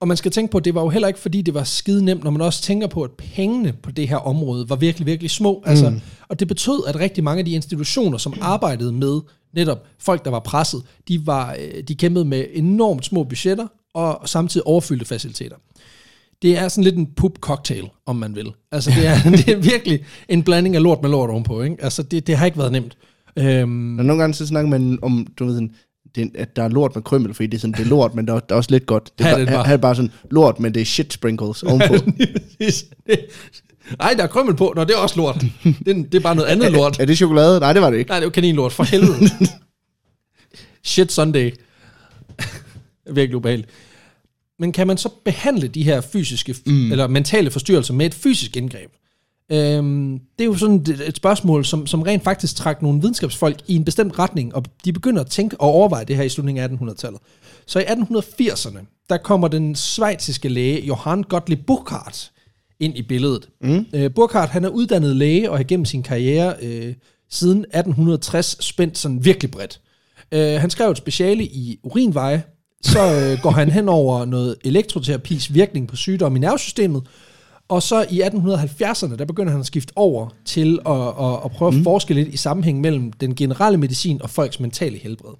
Og 0.00 0.08
man 0.08 0.16
skal 0.16 0.30
tænke 0.30 0.50
på, 0.50 0.58
at 0.58 0.64
det 0.64 0.74
var 0.74 0.82
jo 0.82 0.88
heller 0.88 1.08
ikke, 1.08 1.20
fordi 1.20 1.42
det 1.42 1.54
var 1.54 1.64
skide 1.64 2.04
nemt, 2.04 2.24
når 2.24 2.30
man 2.30 2.40
også 2.40 2.62
tænker 2.62 2.86
på, 2.86 3.02
at 3.02 3.10
pengene 3.10 3.72
på 3.82 3.90
det 3.90 4.08
her 4.08 4.16
område 4.16 4.68
var 4.68 4.76
virkelig, 4.76 5.06
virkelig 5.06 5.30
små. 5.30 5.62
Mm. 5.66 5.70
Altså, 5.70 6.00
og 6.28 6.40
det 6.40 6.48
betød, 6.48 6.82
at 6.88 7.00
rigtig 7.00 7.24
mange 7.24 7.38
af 7.38 7.44
de 7.44 7.52
institutioner, 7.52 8.18
som 8.18 8.34
arbejdede 8.40 8.92
med 8.92 9.20
netop 9.54 9.86
folk, 9.98 10.24
der 10.24 10.30
var 10.30 10.40
presset, 10.40 10.82
de, 11.08 11.26
var, 11.26 11.56
øh, 11.60 11.82
de 11.82 11.94
kæmpede 11.94 12.24
med 12.24 12.44
enormt 12.52 13.04
små 13.04 13.24
budgetter, 13.24 13.66
og 13.94 14.28
samtidig 14.28 14.66
overfyldte 14.66 15.04
faciliteter. 15.04 15.56
Det 16.42 16.58
er 16.58 16.68
sådan 16.68 16.84
lidt 16.84 16.96
en 16.96 17.08
pub-cocktail, 17.20 17.88
om 18.06 18.16
man 18.16 18.36
vil. 18.36 18.52
Altså, 18.72 18.90
det 18.90 19.06
er, 19.06 19.22
det 19.46 19.48
er 19.48 19.56
virkelig 19.56 20.00
en 20.28 20.42
blanding 20.42 20.76
af 20.76 20.82
lort 20.82 21.02
med 21.02 21.10
lort 21.10 21.30
ovenpå, 21.30 21.62
ikke? 21.62 21.76
Altså, 21.80 22.02
det, 22.02 22.26
det 22.26 22.36
har 22.36 22.46
ikke 22.46 22.58
været 22.58 22.72
nemt. 22.72 22.96
Øhm, 23.38 23.98
og 23.98 24.04
nogle 24.04 24.22
gange 24.22 24.34
så 24.34 24.46
snakker 24.46 24.70
man 24.70 24.98
om, 25.02 25.26
du 25.38 25.44
ved 25.44 25.54
sådan, 25.54 25.74
det, 26.14 26.30
at 26.34 26.56
der 26.56 26.62
er 26.62 26.68
lort 26.68 26.94
med 26.94 27.02
krymmel, 27.02 27.34
fordi 27.34 27.46
det 27.46 27.56
er, 27.56 27.60
sådan, 27.60 27.74
det 27.74 27.80
er 27.80 27.88
lort, 27.88 28.14
men 28.14 28.26
der 28.26 28.34
er, 28.34 28.40
der 28.40 28.54
er 28.54 28.56
også 28.56 28.70
lidt 28.70 28.86
godt. 28.86 29.18
Det 29.18 29.26
er, 29.26 29.30
bare, 29.30 29.40
det 29.40 29.48
bare. 29.48 29.72
Er 29.72 29.76
bare 29.76 29.94
sådan 29.94 30.10
lort, 30.30 30.60
men 30.60 30.74
det 30.74 30.82
er 30.82 30.84
shit 30.84 31.12
sprinkles 31.12 31.62
ovenpå. 31.62 31.94
Nej, 33.98 34.14
der 34.14 34.22
er 34.22 34.26
krymmel 34.26 34.56
på. 34.56 34.72
Nå, 34.76 34.84
det 34.84 34.90
er 34.90 34.98
også 34.98 35.16
lort. 35.16 35.44
Det, 35.64 35.88
er, 35.88 35.94
det 35.94 36.14
er 36.14 36.20
bare 36.20 36.34
noget 36.34 36.48
andet 36.48 36.72
lort. 36.78 36.98
Er, 36.98 37.02
er 37.02 37.06
det 37.06 37.16
chokolade? 37.16 37.60
Nej, 37.60 37.72
det 37.72 37.82
var 37.82 37.90
det 37.90 37.98
ikke. 37.98 38.08
Nej, 38.08 38.18
det 38.18 38.26
var 38.26 38.30
kaninlort, 38.30 38.72
for 38.72 38.84
helvede. 38.84 39.30
shit 40.84 41.12
Sunday. 41.12 41.52
Virkelig 43.12 43.36
ubehageligt. 43.36 43.70
Men 44.58 44.72
kan 44.72 44.86
man 44.86 44.96
så 44.96 45.08
behandle 45.24 45.68
de 45.68 45.82
her 45.82 46.00
fysiske, 46.00 46.54
mm. 46.66 46.92
eller 46.92 47.06
mentale 47.06 47.50
forstyrrelser 47.50 47.94
med 47.94 48.06
et 48.06 48.14
fysisk 48.14 48.56
indgreb? 48.56 48.90
Øhm, 49.52 50.20
det 50.38 50.44
er 50.44 50.48
jo 50.48 50.56
sådan 50.56 50.86
et, 51.06 51.16
spørgsmål, 51.16 51.64
som, 51.64 51.86
som 51.86 52.02
rent 52.02 52.24
faktisk 52.24 52.56
trækker 52.56 52.82
nogle 52.82 53.00
videnskabsfolk 53.00 53.60
i 53.66 53.76
en 53.76 53.84
bestemt 53.84 54.18
retning, 54.18 54.54
og 54.54 54.64
de 54.84 54.92
begynder 54.92 55.20
at 55.20 55.30
tænke 55.30 55.60
og 55.60 55.68
overveje 55.68 56.04
det 56.04 56.16
her 56.16 56.22
i 56.22 56.28
slutningen 56.28 56.64
af 56.64 56.68
1800-tallet. 56.68 57.20
Så 57.66 57.80
i 57.80 57.82
1880'erne, 57.82 59.06
der 59.08 59.16
kommer 59.16 59.48
den 59.48 59.74
svejtiske 59.74 60.48
læge 60.48 60.86
Johann 60.86 61.22
Gottlieb 61.22 61.66
Burckhardt 61.66 62.32
ind 62.80 62.96
i 62.96 63.02
billedet. 63.02 63.48
Mm. 63.60 63.86
Øh, 63.92 64.10
Burckhardt, 64.14 64.50
han 64.50 64.64
er 64.64 64.68
uddannet 64.68 65.16
læge 65.16 65.50
og 65.50 65.56
har 65.56 65.64
gennem 65.64 65.84
sin 65.84 66.02
karriere 66.02 66.54
øh, 66.62 66.94
siden 67.30 67.58
1860 67.58 68.64
spændt 68.64 68.98
sådan 68.98 69.24
virkelig 69.24 69.50
bredt. 69.50 69.80
Øh, 70.32 70.60
han 70.60 70.70
skrev 70.70 70.90
et 70.90 70.98
speciale 70.98 71.44
i 71.44 71.78
urinveje, 71.82 72.42
så 72.82 72.98
øh, 72.98 73.42
går 73.42 73.50
han 73.50 73.70
hen 73.70 73.88
over 73.88 74.24
noget 74.24 74.56
elektroterapis 74.64 75.54
virkning 75.54 75.88
på 75.88 75.96
sygdom 75.96 76.36
i 76.36 76.38
nervesystemet, 76.38 77.02
og 77.68 77.82
så 77.82 78.06
i 78.10 78.22
1870'erne, 78.22 79.16
der 79.16 79.24
begynder 79.24 79.50
han 79.50 79.60
at 79.60 79.66
skifte 79.66 79.92
over 79.96 80.28
til 80.44 80.78
at, 80.86 80.92
at, 80.92 81.44
at 81.44 81.50
prøve 81.50 81.68
at 81.68 81.74
mm. 81.74 81.84
forske 81.84 82.14
lidt 82.14 82.28
i 82.28 82.36
sammenhæng 82.36 82.80
mellem 82.80 83.12
den 83.12 83.34
generelle 83.34 83.78
medicin 83.78 84.22
og 84.22 84.30
folks 84.30 84.60
mentale 84.60 84.98
helbred. 84.98 85.32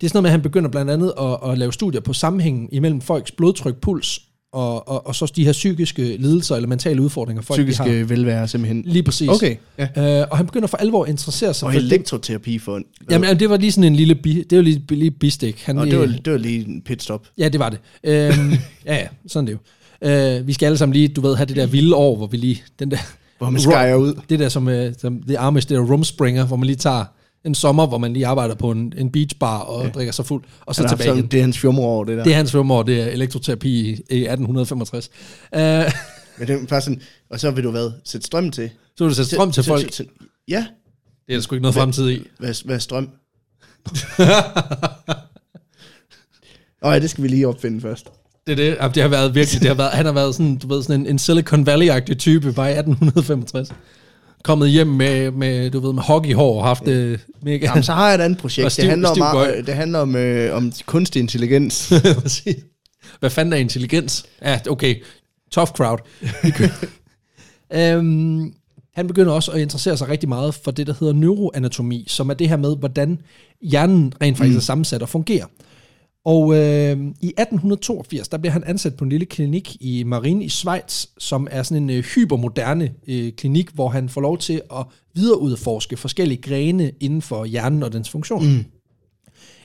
Det 0.00 0.06
er 0.06 0.08
sådan 0.08 0.16
noget 0.16 0.22
med, 0.22 0.30
at 0.30 0.32
han 0.32 0.42
begynder 0.42 0.70
blandt 0.70 0.90
andet 0.90 1.12
at, 1.20 1.50
at 1.50 1.58
lave 1.58 1.72
studier 1.72 2.00
på 2.00 2.12
sammenhængen 2.12 2.68
imellem 2.72 3.00
folks 3.00 3.30
blodtryk, 3.30 3.76
puls 3.76 4.20
og, 4.54 4.88
og, 4.88 5.06
og 5.06 5.14
så 5.14 5.32
de 5.36 5.44
her 5.44 5.52
psykiske 5.52 6.16
lidelser 6.16 6.56
eller 6.56 6.68
mentale 6.68 7.02
udfordringer, 7.02 7.42
folk 7.42 7.58
Psykiske 7.58 7.82
har. 7.82 8.04
velvære 8.04 8.48
simpelthen. 8.48 8.82
Lige 8.86 9.02
præcis. 9.02 9.28
Okay. 9.28 9.56
Ja. 9.78 10.22
Uh, 10.22 10.28
og 10.30 10.36
han 10.36 10.46
begynder 10.46 10.66
for 10.66 10.76
alvor 10.76 11.04
at 11.04 11.10
interessere 11.10 11.54
sig 11.54 11.66
og 11.66 11.72
for 11.72 11.80
elektroterapi 11.80 12.58
for 12.58 12.76
en... 12.76 12.84
Jamen, 13.10 13.38
det 13.38 13.50
var 13.50 13.56
lige 13.56 13.72
sådan 13.72 13.84
en 13.92 13.96
lille, 13.96 14.14
bi, 14.14 14.42
det 14.50 14.58
var 14.58 14.64
lige, 14.64 14.82
lige 14.90 15.10
bistik. 15.10 15.62
Han 15.64 15.78
og 15.78 15.86
det 15.86 15.98
var, 15.98 16.06
det 16.06 16.32
var 16.32 16.38
lige 16.38 16.66
en 16.66 16.82
pitstop. 16.82 17.26
Ja, 17.38 17.48
det 17.48 17.60
var 17.60 17.70
det. 17.70 17.78
Uh, 18.02 18.10
ja, 18.86 18.96
ja, 18.96 19.06
sådan 19.26 19.46
det 19.46 19.52
jo. 19.52 19.58
Uh, 20.02 20.46
vi 20.46 20.52
skal 20.52 20.66
alle 20.66 20.78
sammen 20.78 20.92
lige, 20.92 21.08
du 21.08 21.20
ved, 21.20 21.36
have 21.36 21.46
det 21.46 21.56
der 21.56 21.66
vilde 21.66 21.96
år, 21.96 22.16
hvor 22.16 22.26
vi 22.26 22.36
lige, 22.36 22.62
den 22.78 22.90
der... 22.90 22.98
Hvor 23.38 23.50
man 23.50 23.60
skærer 23.60 23.94
ud. 23.94 24.20
Det 24.28 24.38
der 24.38 24.48
som, 24.48 24.66
uh, 24.66 24.74
som 24.98 25.22
det 25.22 25.36
Amish, 25.38 25.68
det 25.68 25.76
der 25.76 25.84
rumspringer, 25.84 26.46
hvor 26.46 26.56
man 26.56 26.66
lige 26.66 26.76
tager 26.76 27.04
en 27.44 27.54
sommer, 27.54 27.86
hvor 27.86 27.98
man 27.98 28.12
lige 28.12 28.26
arbejder 28.26 28.54
på 28.54 28.70
en, 28.70 28.92
en 28.96 29.10
beachbar 29.10 29.58
og 29.58 29.84
ja. 29.84 29.90
drikker 29.90 30.12
sig 30.12 30.26
fuld, 30.26 30.44
og 30.60 30.74
så 30.74 30.82
Han 30.82 30.88
tilbage 30.88 31.18
igen. 31.18 31.26
Det 31.26 31.38
er 31.38 31.42
hans 31.42 31.58
fjumreår, 31.58 32.04
det 32.04 32.16
der. 32.16 32.24
Det 32.24 32.32
er 32.32 32.36
hans 32.36 32.50
fjumreår, 32.50 32.82
det 32.82 33.00
er 33.00 33.06
elektroterapi 33.06 33.80
i, 33.80 33.88
i 33.88 34.26
1865. 34.26 35.10
Uh, 35.52 35.58
Men 36.38 36.48
det 36.48 36.50
er 36.50 36.58
faktisk 36.68 36.84
sådan, 36.84 37.00
og 37.30 37.40
så 37.40 37.50
vil 37.50 37.64
du 37.64 37.70
hvad? 37.70 37.92
Sætte 38.04 38.26
strøm 38.26 38.50
til? 38.50 38.70
Så 38.96 39.04
vil 39.04 39.10
du 39.10 39.14
sætte 39.14 39.30
strøm 39.30 39.52
til, 39.52 39.62
til 39.62 39.70
folk? 39.70 39.82
Til, 39.82 39.90
til, 39.90 40.08
ja. 40.48 40.66
Det 41.26 41.32
er 41.32 41.36
der 41.36 41.42
sgu 41.42 41.54
ikke 41.54 41.62
noget 41.62 41.74
hvad, 41.74 41.82
fremtid 41.82 42.10
i. 42.10 42.22
Hvad, 42.38 42.64
hvad 42.64 42.74
er 42.74 42.78
strøm? 42.78 43.04
Åh 46.82 46.88
oh, 46.88 46.94
ja, 46.94 46.98
det 46.98 47.10
skal 47.10 47.22
vi 47.22 47.28
lige 47.28 47.48
opfinde 47.48 47.80
først. 47.80 48.08
Det 48.46 48.52
er 48.52 48.56
det. 48.56 48.94
Det 48.94 49.02
har 49.02 49.10
været 49.10 49.34
virkelig, 49.34 49.60
det 49.60 49.68
har 49.68 49.74
været, 49.74 49.90
han 49.90 50.06
har 50.06 50.12
været 50.12 50.34
sådan, 50.34 50.56
du 50.56 50.68
ved, 50.68 50.82
sådan 50.82 51.00
en, 51.00 51.06
en 51.06 51.18
Silicon 51.18 51.68
Valley-agtig 51.68 52.14
type 52.14 52.52
bare 52.52 52.68
i 52.68 52.78
1865 52.78 53.68
kommet 54.44 54.70
hjem 54.70 54.86
med, 54.86 55.30
med 55.30 55.70
du 55.70 55.80
ved, 55.80 55.92
med 55.92 56.02
hockeyhår 56.02 56.58
og 56.58 56.64
haft 56.64 56.84
det 56.84 57.20
mega... 57.42 57.66
Jamen, 57.66 57.82
så 57.82 57.92
har 57.92 58.06
jeg 58.06 58.14
et 58.14 58.20
andet 58.20 58.38
projekt. 58.38 58.72
Stiv, 58.72 58.82
det 58.82 58.90
handler, 58.90 59.08
om, 59.08 59.18
meget, 59.18 59.66
det 59.66 59.74
handler 59.74 59.98
om, 59.98 60.16
øh, 60.16 60.56
om 60.56 60.72
kunstig 60.86 61.20
intelligens. 61.20 61.92
Hvad 63.20 63.30
fanden 63.30 63.52
er 63.52 63.56
intelligens? 63.56 64.24
Ja, 64.42 64.60
okay. 64.70 64.94
Tough 65.50 65.70
crowd. 65.70 65.98
um, 67.98 68.54
han 68.96 69.06
begynder 69.06 69.32
også 69.32 69.50
at 69.52 69.60
interessere 69.60 69.96
sig 69.96 70.08
rigtig 70.08 70.28
meget 70.28 70.54
for 70.54 70.70
det, 70.70 70.86
der 70.86 70.94
hedder 71.00 71.14
neuroanatomi, 71.14 72.04
som 72.08 72.30
er 72.30 72.34
det 72.34 72.48
her 72.48 72.56
med, 72.56 72.76
hvordan 72.76 73.18
hjernen 73.62 74.12
rent 74.22 74.36
faktisk 74.36 74.54
mm. 74.54 74.58
er 74.58 74.62
sammensat 74.62 75.02
og 75.02 75.08
fungerer. 75.08 75.46
Og 76.24 76.54
øh, 76.54 76.96
i 77.20 77.28
1882, 77.28 78.28
der 78.28 78.38
bliver 78.38 78.52
han 78.52 78.64
ansat 78.66 78.96
på 78.96 79.04
en 79.04 79.10
lille 79.10 79.26
klinik 79.26 79.76
i 79.80 80.02
Marine 80.02 80.44
i 80.44 80.48
Schweiz, 80.48 81.06
som 81.18 81.48
er 81.50 81.62
sådan 81.62 81.82
en 81.82 81.90
øh, 81.90 82.04
hypermoderne 82.04 82.94
øh, 83.08 83.32
klinik, 83.32 83.70
hvor 83.70 83.88
han 83.88 84.08
får 84.08 84.20
lov 84.20 84.38
til 84.38 84.62
at 84.72 84.86
videreudforske 85.14 85.96
forskellige 85.96 86.42
grene 86.42 86.92
inden 87.00 87.22
for 87.22 87.44
hjernen 87.44 87.82
og 87.82 87.92
dens 87.92 88.10
funktion. 88.10 88.46
Mm. 88.46 88.64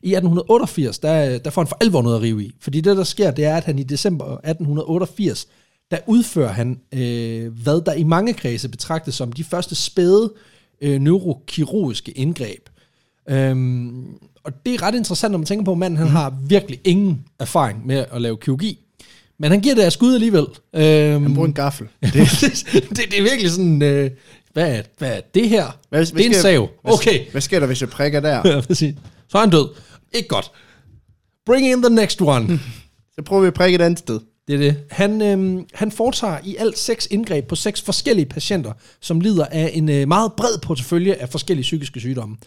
I 0.04 0.14
1888, 0.14 1.00
der, 1.00 1.38
der 1.38 1.50
får 1.50 1.62
han 1.62 1.68
for 1.68 1.78
alvor 1.82 2.02
noget 2.02 2.16
at 2.16 2.22
rive 2.22 2.44
i. 2.44 2.52
Fordi 2.60 2.82
det, 2.82 2.98
der 2.98 3.04
sker, 3.04 3.32
det 3.32 3.46
er, 3.46 3.58
at 3.58 3.64
han 3.64 3.80
i 3.80 3.84
december 3.84 4.26
1888, 4.26 5.48
der 5.92 5.98
udfører 6.08 6.52
han, 6.52 6.80
øh, 6.94 7.54
hvad 7.64 7.86
der 7.86 7.94
i 7.94 8.04
mange 8.04 8.34
kredse 8.34 8.70
betragtes 8.70 9.16
som 9.16 9.32
de 9.32 9.44
første 9.44 9.76
spæde 9.76 10.34
øh, 10.82 11.02
neurokirurgiske 11.02 12.12
indgreb. 12.12 12.69
Øhm, 13.30 14.06
og 14.44 14.66
det 14.66 14.74
er 14.74 14.82
ret 14.82 14.96
interessant, 14.96 15.32
når 15.32 15.38
man 15.38 15.46
tænker 15.46 15.66
på, 15.66 15.72
at 15.72 15.78
manden 15.78 15.98
han 15.98 16.08
mm. 16.08 16.14
har 16.14 16.34
virkelig 16.48 16.80
ingen 16.84 17.26
erfaring 17.40 17.88
med 17.88 18.06
at 18.12 18.22
lave 18.22 18.38
kirurgi. 18.38 18.80
Men 19.40 19.52
han 19.52 19.62
giver 19.62 19.76
det 19.76 19.82
af 19.82 19.92
skud 19.92 20.14
alligevel. 20.14 20.46
Øhm, 20.76 21.24
han 21.24 21.34
bruger 21.34 21.48
en 21.48 21.54
gaffel. 21.54 21.88
Det, 22.04 22.14
det, 22.14 22.66
det, 22.90 22.98
det 22.98 23.20
er 23.20 23.24
virkelig 23.24 23.52
sådan, 23.52 23.82
øh, 23.82 24.12
hvad, 24.54 24.78
er, 24.78 24.82
hvad 24.98 25.18
er 25.18 25.22
det 25.34 25.50
her? 25.50 25.78
Hvad, 25.90 26.06
det 26.06 26.26
er 26.26 26.26
en 26.26 26.34
sav. 26.34 26.70
Okay. 26.84 27.20
Hvad, 27.20 27.32
hvad 27.32 27.42
sker 27.42 27.60
der, 27.60 27.68
hvis 27.68 27.82
jeg 27.82 27.90
prikker 27.90 28.20
der? 28.20 28.42
ja, 28.50 28.62
præcis. 28.62 28.96
Så 29.30 29.38
er 29.38 29.42
han 29.42 29.50
død. 29.50 29.70
Ikke 30.14 30.28
godt. 30.28 30.52
Bring 31.46 31.68
in 31.68 31.82
the 31.82 31.96
next 31.96 32.22
one. 32.22 32.60
Så 33.16 33.22
prøver 33.26 33.42
vi 33.42 33.48
at 33.48 33.54
prikke 33.54 33.76
et 33.76 33.82
andet 33.82 34.00
sted. 34.00 34.20
Det 34.48 34.56
er 34.56 34.60
det. 34.60 34.78
Han, 34.92 35.22
øhm, 35.22 35.66
han 35.74 35.92
foretager 35.92 36.38
i 36.44 36.56
alt 36.56 36.78
seks 36.78 37.08
indgreb 37.12 37.48
på 37.48 37.56
seks 37.56 37.82
forskellige 37.82 38.26
patienter, 38.26 38.72
som 39.00 39.22
lider 39.22 39.46
af 39.46 39.72
en 39.74 39.90
øh, 39.90 40.08
meget 40.08 40.34
bred 40.34 40.58
portefølje 40.62 41.14
af 41.14 41.30
forskellige 41.30 41.64
psykiske 41.64 42.00
sygdomme. 42.00 42.38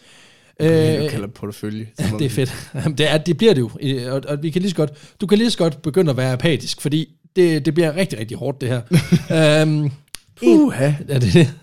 Okay, 0.66 1.04
du 1.04 1.08
kalder 1.08 1.26
portefølje. 1.26 1.86
Ja, 2.00 2.10
det 2.18 2.24
er 2.24 2.30
fedt. 2.30 2.70
Det, 2.98 3.10
er, 3.10 3.18
det 3.18 3.36
bliver 3.36 3.54
det 3.54 3.60
jo. 3.60 3.70
Og, 4.10 4.22
og 4.28 4.42
vi 4.42 4.50
kan 4.50 4.62
lige 4.62 4.70
så 4.70 4.76
godt, 4.76 4.92
du 5.20 5.26
kan 5.26 5.38
lige 5.38 5.50
så 5.50 5.58
godt 5.58 5.82
begynde 5.82 6.10
at 6.10 6.16
være 6.16 6.32
apatisk, 6.32 6.80
fordi 6.80 7.08
det, 7.36 7.66
det 7.66 7.74
bliver 7.74 7.96
rigtig, 7.96 8.18
rigtig 8.18 8.36
hårdt, 8.36 8.60
det 8.60 8.68
her. 8.68 9.62
um, 9.62 9.92
Puha. 10.36 10.92
Ja, 11.08 11.18
det, 11.18 11.54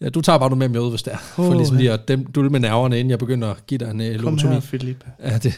ja, 0.00 0.08
du 0.08 0.20
tager 0.20 0.38
bare 0.38 0.48
noget 0.48 0.58
med 0.58 0.68
mig 0.68 0.80
ud, 0.80 0.90
hvis 0.90 1.02
det 1.02 1.12
er. 1.12 1.18
For 1.18 1.54
ligesom 1.54 1.76
lige 1.76 1.92
at 1.92 2.08
dem, 2.08 2.26
med 2.50 2.60
nerverne, 2.60 2.98
inden 2.98 3.10
jeg 3.10 3.18
begynder 3.18 3.48
at 3.48 3.66
give 3.66 3.78
dig 3.78 3.90
en 3.90 4.00
uh, 4.00 4.22
Kom 4.22 4.38
her, 4.38 4.60
Philip. 4.60 5.04
Ja, 5.24 5.38
det. 5.38 5.54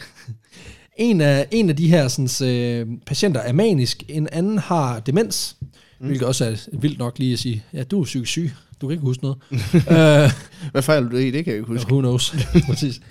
En 0.97 1.21
af, 1.21 1.47
en 1.51 1.69
af 1.69 1.75
de 1.75 1.87
her 1.87 2.07
sådan, 2.07 2.49
øh, 2.49 2.87
patienter 3.05 3.41
er 3.41 3.53
manisk, 3.53 4.03
en 4.09 4.27
anden 4.31 4.57
har 4.57 4.99
demens, 4.99 5.55
mm. 5.61 6.07
hvilket 6.07 6.27
også 6.27 6.45
er 6.45 6.55
vildt 6.71 6.99
nok 6.99 7.19
lige 7.19 7.33
at 7.33 7.39
sige, 7.39 7.63
ja, 7.73 7.83
du 7.83 8.01
er 8.01 8.03
psykisk 8.03 8.31
syg, 8.31 8.51
Du 8.81 8.87
kan 8.87 8.91
ikke 8.91 9.05
huske 9.05 9.23
noget. 9.23 9.37
uh, 9.73 10.31
Hvad 10.71 10.81
fejler 10.81 11.09
du 11.09 11.17
i? 11.17 11.31
Det 11.31 11.43
kan 11.45 11.51
jeg 11.53 11.59
ikke 11.59 11.67
huske. 11.73 11.91
who 11.91 11.99
knows? 12.01 12.35
Præcis. 12.69 13.01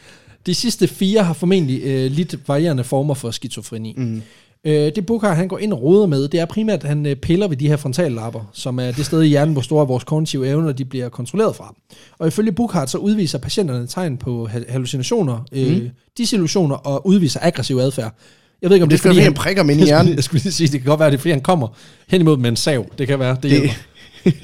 De 0.46 0.54
sidste 0.54 0.88
fire 0.88 1.22
har 1.22 1.32
formentlig 1.32 1.80
øh, 1.84 2.10
lidt 2.10 2.48
varierende 2.48 2.84
former 2.84 3.14
for 3.14 3.30
skizofreni. 3.30 3.94
Mm. 3.96 4.22
Øh, 4.64 4.72
det 4.96 5.06
Bukhar, 5.06 5.34
han 5.34 5.48
går 5.48 5.58
ind 5.58 5.72
og 5.72 5.82
roder 5.82 6.06
med, 6.06 6.28
det 6.28 6.40
er 6.40 6.44
primært, 6.44 6.82
at 6.82 6.88
han 6.88 7.06
øh, 7.06 7.16
piller 7.16 7.48
ved 7.48 7.56
de 7.56 7.68
her 7.68 7.76
frontallapper, 7.76 8.50
som 8.52 8.78
er 8.78 8.90
det 8.92 9.06
sted 9.06 9.22
i 9.22 9.26
hjernen, 9.26 9.52
hvor 9.52 9.62
store 9.62 9.86
vores 9.86 10.04
kognitive 10.04 10.48
evner 10.48 10.72
de 10.72 10.84
bliver 10.84 11.08
kontrolleret 11.08 11.56
fra. 11.56 11.74
Og 12.18 12.28
ifølge 12.28 12.52
Bukhar, 12.52 12.86
så 12.86 12.98
udviser 12.98 13.38
patienterne 13.38 13.86
tegn 13.86 14.16
på 14.16 14.46
ha- 14.46 14.60
hallucinationer, 14.68 15.38
øh, 15.52 15.76
mm. 15.82 15.88
disillusioner 16.18 16.74
og 16.76 17.06
udviser 17.06 17.40
aggressiv 17.42 17.76
adfærd. 17.76 18.14
Jeg 18.62 18.70
ved 18.70 18.76
ikke, 18.76 18.82
om 18.82 18.88
det, 18.88 18.92
Det 18.92 18.98
skal 18.98 19.08
fordi 19.10 19.20
han 19.20 19.34
prikker 19.34 19.62
mig 19.62 19.72
ind 19.72 19.80
i 19.80 19.82
jeg 19.82 19.86
skulle, 19.88 19.96
hjernen. 20.02 20.14
jeg 20.16 20.24
skulle 20.24 20.52
sige, 20.52 20.68
det 20.68 20.80
kan 20.80 20.88
godt 20.88 21.00
være, 21.00 21.10
det 21.10 21.16
er, 21.16 21.20
fordi 21.20 21.30
han 21.32 21.40
kommer 21.40 21.68
hen 22.08 22.20
imod 22.20 22.36
med 22.36 22.50
en 22.50 22.56
sav. 22.56 22.86
Det 22.98 23.06
kan 23.06 23.18
være, 23.18 23.34
det, 23.34 23.42
Det- 23.42 23.50
hjælper. 23.50 23.74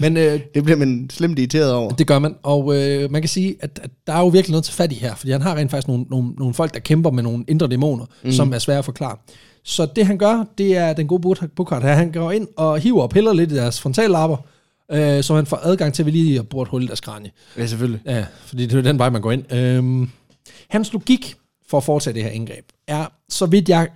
Men 0.01 0.17
øh, 0.17 0.41
Det 0.55 0.65
bliver 0.65 0.77
man 0.77 1.11
slemt 1.11 1.39
irriteret 1.39 1.73
over. 1.73 1.91
det 1.91 2.07
gør 2.07 2.19
man, 2.19 2.35
og 2.43 2.77
øh, 2.77 3.11
man 3.11 3.23
kan 3.23 3.29
sige, 3.29 3.57
at, 3.61 3.81
at 3.83 3.91
der 4.07 4.13
er 4.13 4.19
jo 4.19 4.29
virkelig 4.29 4.51
noget 4.53 4.65
til 4.65 4.75
fat 4.75 4.93
i 4.93 4.95
her, 4.95 5.15
fordi 5.15 5.33
han 5.33 5.43
har 5.43 5.55
rent 5.55 5.71
faktisk 5.71 5.89
nogle, 5.89 6.05
nogle, 6.11 6.31
nogle 6.39 6.55
folk, 6.55 6.75
der 6.75 6.81
kæmper 6.81 7.11
med 7.11 7.23
nogle 7.23 7.45
indre 7.49 7.67
dæmoner, 7.67 8.05
mm. 8.25 8.33
som 8.33 8.53
er 8.53 8.59
svære 8.59 8.79
at 8.79 8.85
forklare. 8.85 9.17
Så 9.65 9.87
det 9.97 10.07
han 10.07 10.19
gør, 10.19 10.45
det 10.59 10.77
er 10.77 10.93
den 10.93 11.07
gode 11.07 11.49
Bukart 11.57 11.83
her, 11.83 11.95
han 11.95 12.13
går 12.13 12.33
ind 12.33 12.49
og 12.57 12.79
hiver 12.79 13.03
og 13.03 13.11
piller 13.11 13.33
lidt 13.33 13.53
i 13.53 13.55
deres 13.55 13.81
frontallapper, 13.81 14.37
øh, 14.93 15.23
så 15.23 15.35
han 15.35 15.47
får 15.47 15.61
adgang 15.63 15.95
til 15.95 16.03
at 16.03 16.07
vi 16.07 16.11
lige 16.11 16.39
at 16.39 16.49
bore 16.49 16.63
et 16.63 16.69
hul 16.69 16.83
i 16.83 16.87
deres 16.87 17.01
kranie. 17.01 17.31
Ja, 17.59 17.67
selvfølgelig. 17.67 18.01
Ja, 18.07 18.25
fordi 18.47 18.67
det 18.67 18.79
er 18.79 18.83
den 18.83 18.99
vej, 18.99 19.11
man 19.11 19.23
går 19.23 19.33
ind. 19.33 19.53
Øhm, 19.53 20.09
hans 20.69 20.93
logik 20.93 21.35
for 21.69 21.77
at 21.77 21.85
foretage 21.85 22.15
det 22.15 22.23
her 22.23 22.31
indgreb 22.31 22.65
er, 22.87 23.07
så 23.29 23.47
vidt 23.47 23.69
jeg... 23.69 23.89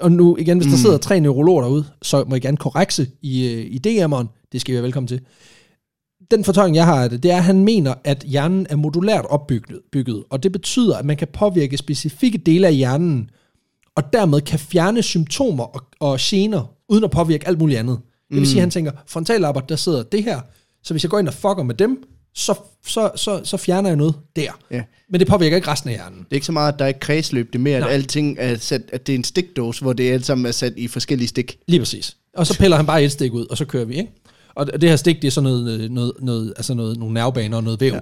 Og 0.00 0.12
nu 0.12 0.36
igen, 0.36 0.58
hvis 0.58 0.72
der 0.72 0.78
sidder 0.78 0.98
tre 0.98 1.20
neurologer 1.20 1.62
derude, 1.62 1.84
så 2.02 2.24
må 2.28 2.34
I 2.34 2.40
gerne 2.40 2.56
korrekse 2.56 3.06
i, 3.22 3.52
øh, 3.52 3.60
i 3.60 3.80
DM'eren. 3.86 4.41
Det 4.52 4.60
skal 4.60 4.72
I 4.72 4.74
være 4.74 4.82
velkommen 4.82 5.08
til. 5.08 5.20
Den 6.30 6.44
fortolkning, 6.44 6.76
jeg 6.76 6.84
har 6.84 7.02
af 7.02 7.10
det, 7.10 7.22
det 7.22 7.30
er, 7.30 7.36
at 7.36 7.44
han 7.44 7.64
mener, 7.64 7.94
at 8.04 8.18
hjernen 8.18 8.66
er 8.70 8.76
modulært 8.76 9.24
opbygget, 9.24 9.80
bygget, 9.92 10.24
og 10.30 10.42
det 10.42 10.52
betyder, 10.52 10.96
at 10.96 11.04
man 11.04 11.16
kan 11.16 11.28
påvirke 11.32 11.76
specifikke 11.76 12.38
dele 12.38 12.66
af 12.66 12.74
hjernen, 12.74 13.30
og 13.96 14.12
dermed 14.12 14.40
kan 14.40 14.58
fjerne 14.58 15.02
symptomer 15.02 15.64
og, 15.64 15.82
og 16.00 16.18
gener, 16.20 16.74
uden 16.88 17.04
at 17.04 17.10
påvirke 17.10 17.48
alt 17.48 17.58
muligt 17.58 17.78
andet. 17.78 17.98
Det 18.30 18.38
vil 18.38 18.46
sige, 18.46 18.58
at 18.58 18.62
han 18.62 18.70
tænker, 18.70 18.92
frontallapper, 19.06 19.60
der 19.60 19.76
sidder 19.76 20.02
det 20.02 20.24
her, 20.24 20.40
så 20.82 20.94
hvis 20.94 21.04
jeg 21.04 21.10
går 21.10 21.18
ind 21.18 21.28
og 21.28 21.34
fucker 21.34 21.62
med 21.62 21.74
dem, 21.74 22.04
så, 22.34 22.54
så, 22.86 23.10
så, 23.16 23.40
så 23.44 23.56
fjerner 23.56 23.88
jeg 23.88 23.96
noget 23.96 24.14
der. 24.36 24.50
Ja. 24.70 24.82
Men 25.10 25.20
det 25.20 25.28
påvirker 25.28 25.56
ikke 25.56 25.70
resten 25.70 25.90
af 25.90 25.96
hjernen. 25.96 26.18
Det 26.18 26.26
er 26.30 26.34
ikke 26.34 26.46
så 26.46 26.52
meget, 26.52 26.72
at 26.72 26.78
der 26.78 26.84
er 26.84 26.92
kredsløb. 26.92 27.52
Det 27.52 27.58
er 27.58 27.62
mere, 27.62 27.76
at 27.76 27.82
Nej. 27.82 27.90
alting 27.90 28.36
er 28.38 28.56
sat, 28.56 28.82
at 28.92 29.06
det 29.06 29.12
er 29.12 29.16
en 29.16 29.24
stikdåse, 29.24 29.82
hvor 29.82 29.92
det 29.92 30.10
alt 30.10 30.26
sammen 30.26 30.46
er 30.46 30.50
sat 30.50 30.72
i 30.76 30.88
forskellige 30.88 31.28
stik. 31.28 31.58
Lige 31.68 31.80
præcis. 31.80 32.16
Og 32.34 32.46
så 32.46 32.58
piller 32.58 32.76
han 32.76 32.86
bare 32.86 33.04
et 33.04 33.12
stik 33.12 33.32
ud, 33.32 33.46
og 33.46 33.56
så 33.58 33.64
kører 33.64 33.84
vi, 33.84 33.94
ikke? 33.94 34.12
Og 34.54 34.80
det 34.80 34.88
her 34.88 34.96
stik, 34.96 35.22
det 35.22 35.28
er 35.28 35.32
sådan 35.32 35.50
noget, 35.50 35.80
øh, 35.80 35.90
noget, 35.90 36.12
noget, 36.20 36.52
altså 36.56 36.74
noget, 36.74 36.98
nogle 36.98 37.14
nervebaner 37.14 37.56
og 37.56 37.64
noget 37.64 37.80
væv. 37.80 37.92
Ja. 37.92 38.00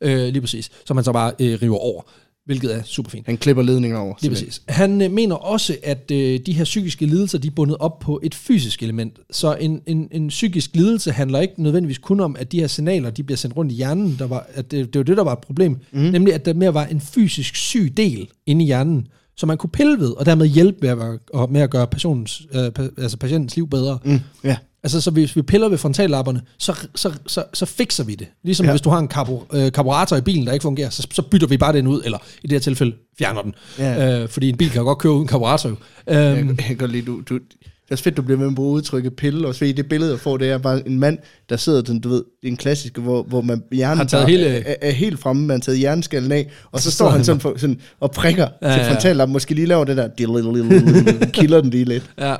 Øh, 0.00 0.32
lige 0.32 0.40
præcis. 0.40 0.70
Som 0.86 0.94
man 0.96 1.04
så 1.04 1.12
bare 1.12 1.32
øh, 1.40 1.58
river 1.62 1.78
over, 1.78 2.02
hvilket 2.46 2.74
er 2.74 2.82
super 2.82 3.10
fint. 3.10 3.26
Han 3.26 3.36
klipper 3.36 3.62
ledninger 3.62 3.98
over. 3.98 4.14
Lige 4.20 4.30
præcis. 4.30 4.62
Han 4.68 5.02
øh, 5.02 5.12
mener 5.12 5.34
også, 5.34 5.76
at 5.82 6.10
øh, 6.10 6.40
de 6.46 6.52
her 6.52 6.64
psykiske 6.64 7.06
lidelser, 7.06 7.38
de 7.38 7.48
er 7.48 7.52
bundet 7.52 7.76
op 7.80 7.98
på 7.98 8.20
et 8.22 8.34
fysisk 8.34 8.82
element. 8.82 9.18
Så 9.30 9.56
en, 9.60 9.80
en, 9.86 10.08
en 10.10 10.28
psykisk 10.28 10.70
lidelse 10.74 11.12
handler 11.12 11.40
ikke 11.40 11.62
nødvendigvis 11.62 11.98
kun 11.98 12.20
om, 12.20 12.36
at 12.38 12.52
de 12.52 12.60
her 12.60 12.66
signaler, 12.66 13.10
de 13.10 13.22
bliver 13.22 13.36
sendt 13.36 13.56
rundt 13.56 13.72
i 13.72 13.74
hjernen. 13.74 14.16
Der 14.18 14.26
var, 14.26 14.46
at 14.54 14.70
det, 14.70 14.92
det 14.92 14.98
var 14.98 15.04
det, 15.04 15.16
der 15.16 15.24
var 15.24 15.32
et 15.32 15.38
problem. 15.38 15.76
Mm. 15.92 16.00
Nemlig, 16.00 16.34
at 16.34 16.44
der 16.44 16.54
mere 16.54 16.74
var 16.74 16.86
en 16.86 17.00
fysisk 17.00 17.56
syg 17.56 17.96
del 17.96 18.28
inde 18.46 18.64
i 18.64 18.66
hjernen, 18.66 19.06
som 19.36 19.46
man 19.46 19.56
kunne 19.56 19.70
pille 19.70 19.98
ved, 19.98 20.10
og 20.10 20.26
dermed 20.26 20.46
hjælpe 20.46 20.78
med 20.80 21.18
at, 21.34 21.50
med 21.50 21.60
at 21.60 21.70
gøre 21.70 21.86
patientens, 21.86 22.46
øh, 22.54 22.70
altså 22.98 23.16
patientens 23.16 23.56
liv 23.56 23.68
bedre. 23.68 23.98
Mm, 24.04 24.20
ja. 24.44 24.56
Altså, 24.82 25.00
så 25.00 25.10
hvis 25.10 25.36
vi 25.36 25.42
piller 25.42 25.68
ved 25.68 25.78
frontallapperne, 25.78 26.40
så, 26.58 26.86
så, 26.94 27.12
så, 27.26 27.44
så 27.54 27.66
fikser 27.66 28.04
vi 28.04 28.14
det. 28.14 28.26
Ligesom 28.44 28.66
ja. 28.66 28.72
Hvis 28.72 28.80
du 28.80 28.90
har 28.90 28.98
en 28.98 29.08
karbo, 29.08 29.44
øh, 29.52 29.72
karburator 29.72 30.16
i 30.16 30.20
bilen, 30.20 30.46
der 30.46 30.52
ikke 30.52 30.62
fungerer, 30.62 30.90
så, 30.90 31.06
så 31.12 31.22
bytter 31.22 31.46
vi 31.46 31.56
bare 31.56 31.72
den 31.72 31.86
ud, 31.86 32.02
eller 32.04 32.18
i 32.42 32.46
det 32.46 32.52
her 32.52 32.60
tilfælde 32.60 32.92
fjerner 33.18 33.42
den. 33.42 33.54
Ja. 33.78 34.22
Øh, 34.22 34.28
fordi 34.28 34.48
en 34.48 34.56
bil 34.56 34.70
kan 34.70 34.78
jo 34.80 34.84
godt 34.86 34.98
køre 34.98 35.12
uden 35.12 35.26
karburator. 35.26 35.68
jo. 35.68 35.76
Jeg, 36.06 36.38
Øhm, 36.38 36.48
jeg 36.48 36.56
kan 36.58 36.76
godt 36.76 36.92
lide, 36.92 37.06
du, 37.06 37.20
du, 37.28 37.34
det 37.34 37.98
er 37.98 38.02
fedt, 38.02 38.16
du 38.16 38.22
bliver 38.22 38.38
med 38.38 38.46
at 38.46 38.54
bruge 38.54 38.72
udtrykket 38.72 39.16
pille, 39.16 39.48
og 39.48 39.54
så 39.54 39.64
i 39.64 39.72
det 39.72 39.88
billede, 39.88 40.10
jeg 40.10 40.20
får, 40.20 40.36
det 40.36 40.50
er 40.50 40.58
bare 40.58 40.88
en 40.88 40.98
mand, 40.98 41.18
der 41.48 41.56
sidder, 41.56 41.82
den, 41.82 42.00
du 42.00 42.08
ved, 42.08 42.16
det 42.16 42.48
er 42.48 42.50
en 42.50 42.56
klassisk, 42.56 42.98
hvor, 42.98 43.22
hvor 43.22 43.40
man 43.40 43.62
hjernen 43.72 43.98
Har 43.98 44.04
taget 44.04 44.22
bare 44.22 44.30
hele- 44.30 44.46
er, 44.48 44.74
er, 44.82 44.90
helt 44.90 45.18
fremme, 45.18 45.46
man 45.46 45.54
har 45.54 45.60
taget 45.60 45.78
hjerneskallen 45.78 46.32
af, 46.32 46.50
og 46.72 46.80
så, 46.80 46.84
Så 46.90 46.90
står 46.96 47.10
han 47.10 47.24
sådan, 47.24 47.40
for, 47.40 47.54
sådan 47.56 47.80
og 48.00 48.10
prikker 48.10 48.48
Ja, 48.62 48.72
til 48.72 48.84
frontallappen, 48.84 49.32
måske 49.32 49.54
lige 49.54 49.66
laver 49.66 49.84
det 49.84 49.96
der, 49.96 50.08
kilder 51.32 51.60
den 51.60 51.70
lige 51.70 51.84
lidt. 51.84 52.10
ja. 52.18 52.34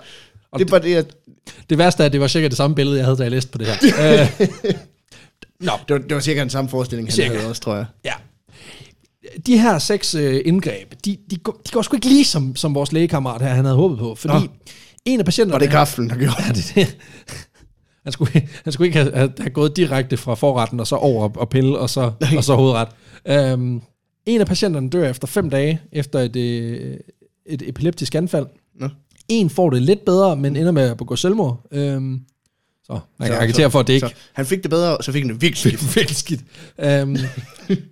Og 0.53 0.59
Det 0.59 0.71
bare 0.71 0.83
det, 0.83 0.95
at 0.95 1.17
det 1.71 1.79
værste 1.79 2.03
er, 2.03 2.07
at 2.07 2.13
det 2.13 2.21
var 2.21 2.27
cirka 2.29 2.49
det 2.49 2.57
samme 2.57 2.75
billede, 2.77 2.97
jeg 2.97 3.05
havde, 3.05 3.17
da 3.19 3.23
jeg 3.23 3.31
læste 3.31 3.51
på 3.51 3.59
det 3.59 3.67
her. 3.67 3.77
øh, 4.41 4.47
nå, 5.61 5.73
det 5.89 5.95
var, 5.95 5.99
det 5.99 6.15
var 6.15 6.21
cirka 6.21 6.41
den 6.41 6.51
samme 6.51 6.71
forestilling, 6.71 7.09
han 7.09 7.13
Cirka. 7.13 7.35
havde 7.35 7.49
også, 7.49 7.63
tror 7.63 7.75
jeg. 7.77 7.87
ja. 8.05 8.13
De 9.47 9.59
her 9.59 9.79
seks 9.79 10.15
øh, 10.15 10.41
indgreb, 10.45 10.95
de, 11.05 11.17
de, 11.31 11.37
går, 11.37 11.61
de 11.67 11.71
går 11.73 11.83
sgu 11.83 11.97
ikke 11.97 12.09
lige 12.09 12.25
som, 12.25 12.57
som 12.57 12.75
vores 12.75 12.93
lægekammerat 12.93 13.43
her, 13.43 13.49
han 13.49 13.65
havde 13.65 13.77
håbet 13.77 13.99
på. 13.99 14.15
Fordi 14.15 14.35
Nå. 14.35 14.53
en 15.05 15.19
af 15.19 15.25
patienterne... 15.25 15.57
Og 15.57 15.61
det 15.61 15.67
er 15.67 15.71
kaflen, 15.71 16.11
der 16.11 16.17
gjorde 16.17 16.35
Ja, 16.47 16.53
det, 16.53 16.73
det. 16.75 16.97
Han 18.03 18.13
skulle, 18.13 18.49
han 18.65 18.73
skulle 18.73 18.87
ikke 18.89 18.99
have, 18.99 19.15
have, 19.17 19.33
have 19.39 19.51
gået 19.51 19.77
direkte 19.77 20.17
fra 20.17 20.35
forretten 20.35 20.81
og 20.81 20.87
så 20.87 20.97
over 20.97 21.25
og, 21.25 21.33
og 21.37 21.49
pille, 21.49 21.79
og 21.79 21.91
så, 21.91 22.13
og 22.37 22.45
så 22.45 22.55
hovedret. 22.55 22.89
Um, 23.55 23.83
en 24.27 24.41
af 24.41 24.47
patienterne 24.47 24.91
dør 24.91 25.11
efter 25.11 25.27
fem 25.27 25.51
dage 25.51 25.81
efter 25.93 26.19
et, 26.19 26.37
øh, 26.37 26.97
et 27.47 27.63
epileptisk 27.69 28.15
anfald. 28.15 28.47
Nå. 28.75 28.89
En 29.29 29.51
får 29.51 29.71
det 29.71 29.83
lidt 29.83 30.05
bedre, 30.05 30.37
men 30.37 30.57
ender 30.57 30.73
med 30.73 30.83
at 30.83 30.97
begå 30.97 31.17
selvmord. 31.17 31.61
Um, 31.71 32.21
så 32.85 33.01
man 33.19 33.29
kan 33.29 33.39
agitere 33.39 33.71
for, 33.71 33.81
at 33.81 33.87
det 33.87 33.93
ikke 33.93 34.09
Så 34.09 34.15
han 34.33 34.47
fik 34.47 34.63
det 34.63 34.71
bedre, 34.71 34.97
og 34.97 35.05
så 35.05 35.13
fik 35.13 35.23
han 35.23 35.33
det 35.33 35.43
virkelig 35.43 35.59
skidt. 35.59 35.95
virkelig 35.97 36.17
skidt. 36.17 36.41
Um, 37.03 37.17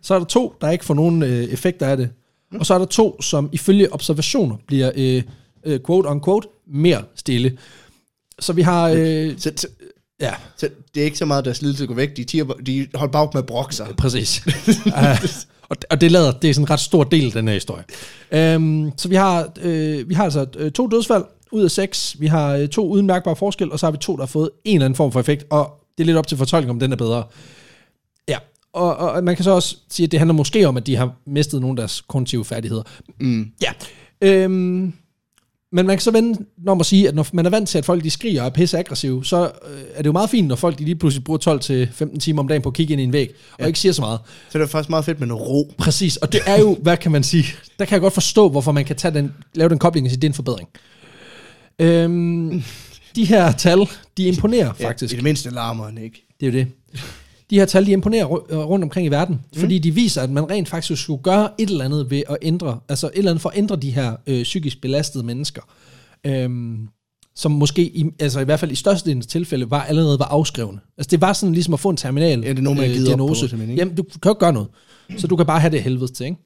så 0.03 0.15
er 0.15 0.19
der 0.19 0.27
to, 0.27 0.55
der 0.61 0.71
ikke 0.71 0.85
får 0.85 0.95
nogen 0.95 1.23
øh, 1.23 1.45
effekter 1.45 1.87
af 1.87 1.97
det. 1.97 2.11
Og 2.55 2.67
så 2.67 2.75
er 2.75 2.79
der 2.79 2.87
to, 2.87 3.23
som 3.23 3.49
ifølge 3.53 3.93
observationer 3.93 4.57
bliver 4.67 4.91
øh, 4.97 5.23
øh, 5.65 5.81
quote 5.87 6.07
on 6.07 6.25
quote 6.25 6.49
mere 6.67 7.03
stille. 7.15 7.59
Så 8.39 8.53
vi 8.53 8.63
har... 8.63 8.89
Øh, 8.97 9.35
Så, 9.39 9.53
så, 9.57 9.67
ja, 10.21 10.33
så 10.57 10.69
det 10.95 11.01
er 11.01 11.05
ikke 11.05 11.19
så 11.19 11.25
meget, 11.25 11.45
deres 11.45 11.63
lidelse 11.63 11.87
går 11.87 11.95
væk. 11.95 12.17
De, 12.17 12.25
tiger, 12.25 12.45
de 12.45 12.87
holder 12.95 13.13
bag 13.13 13.29
med 13.35 13.43
at 13.43 13.47
brokke 13.47 13.75
sig. 13.75 13.89
præcis. 13.99 14.43
uh, 14.87 14.93
og, 15.69 15.77
og 15.91 16.01
det 16.01 16.13
lader, 16.13 16.33
det 16.33 16.51
er 16.51 16.55
sådan 16.55 16.65
en 16.65 16.71
ret 16.71 16.81
stor 16.81 17.05
del 17.05 17.27
af 17.27 17.33
den 17.33 17.49
her 17.49 17.55
historie. 17.55 17.85
Um, 18.57 18.93
så 18.97 19.09
vi 19.09 19.15
har, 19.15 19.49
øh, 19.63 20.09
vi 20.09 20.15
har 20.15 20.25
altså 20.25 20.47
øh, 20.57 20.73
to 20.73 20.87
dødsfald 20.87 21.25
ud 21.53 21.65
af 21.65 21.71
seks. 21.71 22.17
Vi 22.19 22.27
har 22.27 22.55
øh, 22.55 22.69
to 22.69 22.89
uden 22.89 23.07
mærkbar 23.07 23.35
forskel, 23.35 23.73
og 23.73 23.79
så 23.79 23.87
har 23.87 23.91
vi 23.91 23.99
to, 23.99 24.17
der 24.17 24.23
har 24.23 24.27
fået 24.27 24.51
en 24.65 24.77
eller 24.77 24.85
anden 24.85 24.97
form 24.97 25.13
for 25.13 25.21
effekt. 25.21 25.45
Og 25.51 25.85
det 25.99 26.05
er 26.05 26.07
lidt 26.07 26.17
op 26.17 26.27
til 26.27 26.39
fortolkning, 26.39 26.71
om 26.71 26.81
den 26.81 26.93
er 26.93 26.97
bedre. 26.97 27.25
Ja, 28.29 28.39
og, 28.73 28.97
og 28.97 29.25
man 29.25 29.37
kan 29.37 29.45
så 29.45 29.51
også 29.51 29.77
sige, 29.91 30.05
at 30.05 30.13
det 30.13 30.21
handler 30.21 30.35
måske 30.35 30.69
om, 30.69 30.77
at 30.77 30.87
de 30.87 30.97
har 30.97 31.13
mistet 31.27 31.61
nogle 31.61 31.73
af 31.73 31.77
deres 31.77 32.01
kognitive 32.01 32.45
færdigheder. 32.45 32.83
Mm. 33.21 33.47
Ja. 33.63 33.73
Øhm, 34.21 34.93
men 35.77 35.87
man 35.87 35.97
kan 35.97 36.01
så 36.03 36.11
vende 36.11 36.45
når 36.59 36.75
man 36.75 36.85
sige, 36.85 37.09
at 37.09 37.15
når 37.15 37.27
man 37.33 37.47
er 37.47 37.51
vant 37.51 37.69
til, 37.69 37.79
at 37.79 37.85
folk 37.85 38.05
de 38.05 38.11
skriger 38.11 38.41
og 38.43 38.47
er 38.47 38.51
pisse 38.51 38.79
aggressive, 38.79 39.25
så 39.25 39.43
øh, 39.45 39.81
er 39.95 39.99
det 39.99 40.07
jo 40.07 40.13
meget 40.13 40.31
fint, 40.31 40.49
når 40.49 40.57
folk 40.57 40.79
de 40.79 40.85
lige 40.85 40.97
pludselig 40.97 41.25
bruger 41.25 41.85
12-15 42.15 42.19
timer 42.19 42.43
om 42.43 42.49
dagen 42.49 42.63
på 42.63 42.69
at 42.69 42.75
kigge 42.75 42.93
ind 42.93 43.01
i 43.01 43.05
en 43.05 43.13
væg, 43.13 43.31
og 43.53 43.61
Ja. 43.61 43.67
ikke 43.67 43.79
siger 43.79 43.93
så 43.93 44.01
meget. 44.03 44.21
Så 44.51 44.59
det 44.59 44.65
er 44.65 44.69
faktisk 44.69 44.91
meget 44.91 45.05
fedt 45.05 45.19
med 45.21 45.27
noget 45.29 45.47
ro. 45.49 45.73
Præcis, 45.79 46.17
og 46.17 46.33
det 46.33 46.41
er 46.47 46.59
jo, 46.61 46.79
hvad 46.83 46.97
kan 46.97 47.13
man 47.13 47.23
sige, 47.23 47.45
der 47.79 47.85
kan 47.85 47.93
jeg 47.93 48.01
godt 48.01 48.15
forstå, 48.15 48.49
hvorfor 48.49 48.73
man 48.73 48.85
kan 48.85 48.97
tage 48.97 49.15
den, 49.15 49.33
lave 49.55 49.69
den 49.69 49.79
kobling 49.79 50.07
og 50.07 50.11
sige, 50.11 50.21
det 50.21 50.27
er 50.27 50.31
en 50.31 50.35
forbedring. 50.35 50.69
Øhm, 51.79 52.63
de 53.17 53.25
her 53.25 53.53
tal, 53.53 53.79
de 54.17 54.25
imponerer 54.25 54.73
faktisk. 54.73 55.13
Ja, 55.13 55.15
I 55.15 55.17
det 55.17 55.25
mindste 55.25 55.51
larmer 55.51 55.85
han 55.85 55.99
ikke. 55.99 56.27
Det 56.41 56.47
er 56.49 56.53
jo 56.53 56.59
det. 56.59 56.67
De 57.51 57.59
her 57.59 57.65
tal, 57.65 57.87
de 57.87 57.91
imponerer 57.91 58.53
øh, 58.53 58.59
rundt 58.59 58.83
omkring 58.83 59.07
i 59.07 59.11
verden, 59.11 59.35
mm. 59.55 59.61
fordi 59.61 59.79
de 59.79 59.91
viser, 59.95 60.23
at 60.23 60.31
man 60.31 60.51
rent 60.51 60.69
faktisk 60.69 61.03
skulle 61.03 61.23
gøre 61.23 61.49
et 61.59 61.71
eller 61.71 61.85
andet 61.85 62.11
ved 62.11 62.23
at 62.29 62.37
ændre, 62.43 62.79
altså 62.89 63.07
et 63.07 63.19
eller 63.19 63.31
andet 63.31 63.43
for 63.43 63.49
at 63.49 63.59
ændre 63.59 63.77
de 63.77 63.91
her 63.91 64.17
øh, 64.27 64.43
psykisk 64.43 64.81
belastede 64.81 65.25
mennesker, 65.25 65.63
øhm, 66.25 66.89
som 67.35 67.53
måske, 67.53 67.83
i, 67.83 68.05
altså 68.21 68.41
i 68.41 68.45
hvert 68.45 68.61
fald 68.61 68.73
i 68.73 68.75
størstedelen 68.75 69.23
af 69.23 69.27
tilfælde, 69.27 69.71
var 69.71 69.83
allerede 69.83 70.19
var 70.19 70.25
afskrevne. 70.25 70.79
Altså 70.99 71.11
det 71.11 71.21
var 71.21 71.33
sådan 71.33 71.53
ligesom 71.53 71.75
at 71.75 71.81
få 71.81 71.89
en 71.91 71.97
terminal 71.97 72.41
Ja, 72.41 72.49
det 72.49 72.59
er 72.59 72.63
nogen, 72.63 72.79
øh, 72.79 72.99
på, 72.99 73.05
diagnose. 73.05 73.45
ikke? 73.45 73.75
Jamen, 73.75 73.95
du 73.95 74.03
kan 74.03 74.21
jo 74.25 74.31
ikke 74.31 74.41
gøre 74.41 74.53
noget. 74.53 74.69
Så 75.19 75.27
du 75.27 75.37
kan 75.37 75.47
bare 75.47 75.61
have 75.61 75.71
det 75.71 75.83
helvede 75.83 76.13
til, 76.13 76.27
ikke? 76.27 76.37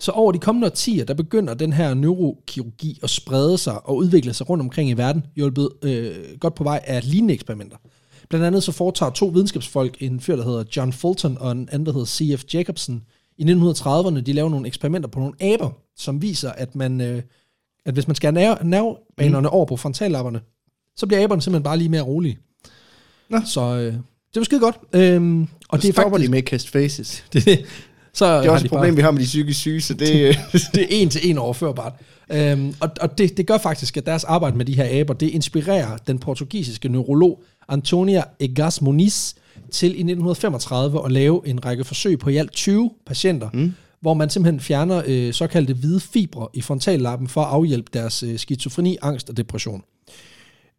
Så 0.00 0.12
over 0.12 0.32
de 0.32 0.38
kommende 0.38 0.66
årtier, 0.66 1.04
der 1.04 1.14
begynder 1.14 1.54
den 1.54 1.72
her 1.72 1.94
neurokirurgi 1.94 3.00
at 3.02 3.10
sprede 3.10 3.58
sig 3.58 3.86
og 3.88 3.96
udvikle 3.96 4.34
sig 4.34 4.50
rundt 4.50 4.62
omkring 4.62 4.90
i 4.90 4.92
verden, 4.92 5.22
hjulpet 5.36 5.68
øh, 5.82 6.14
godt 6.40 6.54
på 6.54 6.64
vej 6.64 6.80
af 6.84 7.10
lignende 7.10 7.34
eksperimenter. 7.34 7.76
Blandt 8.28 8.46
andet 8.46 8.62
så 8.62 8.72
foretager 8.72 9.10
to 9.10 9.26
videnskabsfolk, 9.26 9.96
en 10.00 10.20
fyr, 10.20 10.36
der 10.36 10.44
hedder 10.44 10.64
John 10.76 10.92
Fulton, 10.92 11.36
og 11.40 11.52
en 11.52 11.68
anden, 11.72 11.86
der 11.86 11.92
hedder 11.92 12.06
C.F. 12.06 12.54
Jacobson, 12.54 13.02
i 13.38 13.44
1930'erne, 13.44 14.20
de 14.20 14.32
laver 14.32 14.48
nogle 14.48 14.66
eksperimenter 14.66 15.08
på 15.08 15.18
nogle 15.18 15.34
aber, 15.40 15.70
som 15.96 16.22
viser, 16.22 16.50
at 16.50 16.74
man, 16.74 17.00
øh, 17.00 17.22
at 17.84 17.94
hvis 17.94 18.06
man 18.08 18.14
skærer 18.14 18.32
nerve, 18.32 18.56
nervebanerne 18.62 19.48
mm. 19.48 19.54
over 19.54 19.66
på 19.66 19.76
frontallapperne, 19.76 20.40
så 20.96 21.06
bliver 21.06 21.22
aberne 21.24 21.42
simpelthen 21.42 21.62
bare 21.62 21.78
lige 21.78 21.88
mere 21.88 22.02
rolige. 22.02 22.38
Nå. 23.30 23.40
Så 23.44 23.60
øh, 23.60 23.92
det 23.92 24.40
var 24.40 24.44
skide 24.44 24.60
godt. 24.60 24.76
Øhm, 24.92 25.42
og 25.42 25.48
Og 25.68 25.82
det 25.82 25.88
er 25.88 25.92
faktisk... 25.92 26.26
de 26.26 26.30
med 26.30 26.42
kaste 26.42 26.70
faces. 26.70 27.24
Det, 27.32 27.64
så 28.12 28.38
Det 28.40 28.46
er 28.46 28.50
også 28.50 28.64
et 28.64 28.70
problem, 28.70 28.96
vi 28.96 29.02
har 29.02 29.10
med 29.10 29.20
de 29.20 29.24
psykisk 29.24 29.60
syge, 29.60 29.80
så 29.80 29.94
det... 29.94 30.08
det 30.74 30.82
er 30.82 30.86
en 30.90 31.10
til 31.10 31.30
en 31.30 31.38
overførbart. 31.38 31.92
Øhm, 32.32 32.74
og 32.80 32.90
og 33.00 33.18
det, 33.18 33.36
det 33.36 33.46
gør 33.46 33.58
faktisk, 33.58 33.96
at 33.96 34.06
deres 34.06 34.24
arbejde 34.24 34.56
med 34.56 34.64
de 34.64 34.76
her 34.76 35.00
aber, 35.00 35.14
det 35.14 35.28
inspirerer 35.28 35.96
den 35.96 36.18
portugisiske 36.18 36.88
neurolog 36.88 37.42
Antonia 37.68 38.22
Egas 38.40 38.82
Moniz 38.82 39.34
til 39.70 39.88
i 39.88 39.90
1935 39.90 41.04
at 41.04 41.12
lave 41.12 41.48
en 41.48 41.64
række 41.64 41.84
forsøg 41.84 42.18
på 42.18 42.30
i 42.30 42.36
alt 42.36 42.52
20 42.52 42.90
patienter, 43.06 43.48
mm. 43.54 43.72
hvor 44.00 44.14
man 44.14 44.30
simpelthen 44.30 44.60
fjerner 44.60 45.02
øh, 45.06 45.32
såkaldte 45.32 45.74
hvide 45.74 46.00
fibre 46.00 46.48
i 46.54 46.60
frontallappen 46.60 47.28
for 47.28 47.40
at 47.40 47.48
afhjælpe 47.48 47.90
deres 47.92 48.22
øh, 48.22 48.38
skizofreni, 48.38 48.96
angst 49.02 49.30
og 49.30 49.36
depression. 49.36 49.82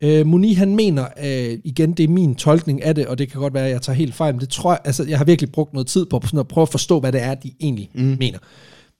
Øh, 0.03 0.25
Moni 0.25 0.53
han 0.53 0.75
mener, 0.75 1.07
øh, 1.23 1.59
igen 1.63 1.91
det 1.91 2.03
er 2.03 2.07
min 2.07 2.35
tolkning 2.35 2.83
af 2.83 2.95
det, 2.95 3.07
og 3.07 3.17
det 3.17 3.31
kan 3.31 3.41
godt 3.41 3.53
være, 3.53 3.65
at 3.65 3.71
jeg 3.71 3.81
tager 3.81 3.97
helt 3.97 4.15
fejl, 4.15 4.33
men 4.33 4.41
det 4.41 4.49
tror 4.49 4.71
jeg, 4.71 4.79
altså 4.85 5.03
jeg 5.03 5.17
har 5.17 5.25
virkelig 5.25 5.51
brugt 5.51 5.73
noget 5.73 5.87
tid 5.87 6.05
på 6.05 6.21
sådan 6.23 6.39
at 6.39 6.47
prøve 6.47 6.63
at 6.63 6.69
forstå, 6.69 6.99
hvad 6.99 7.11
det 7.11 7.21
er, 7.21 7.35
de 7.35 7.51
egentlig 7.59 7.89
mm. 7.93 8.17
mener. 8.19 8.39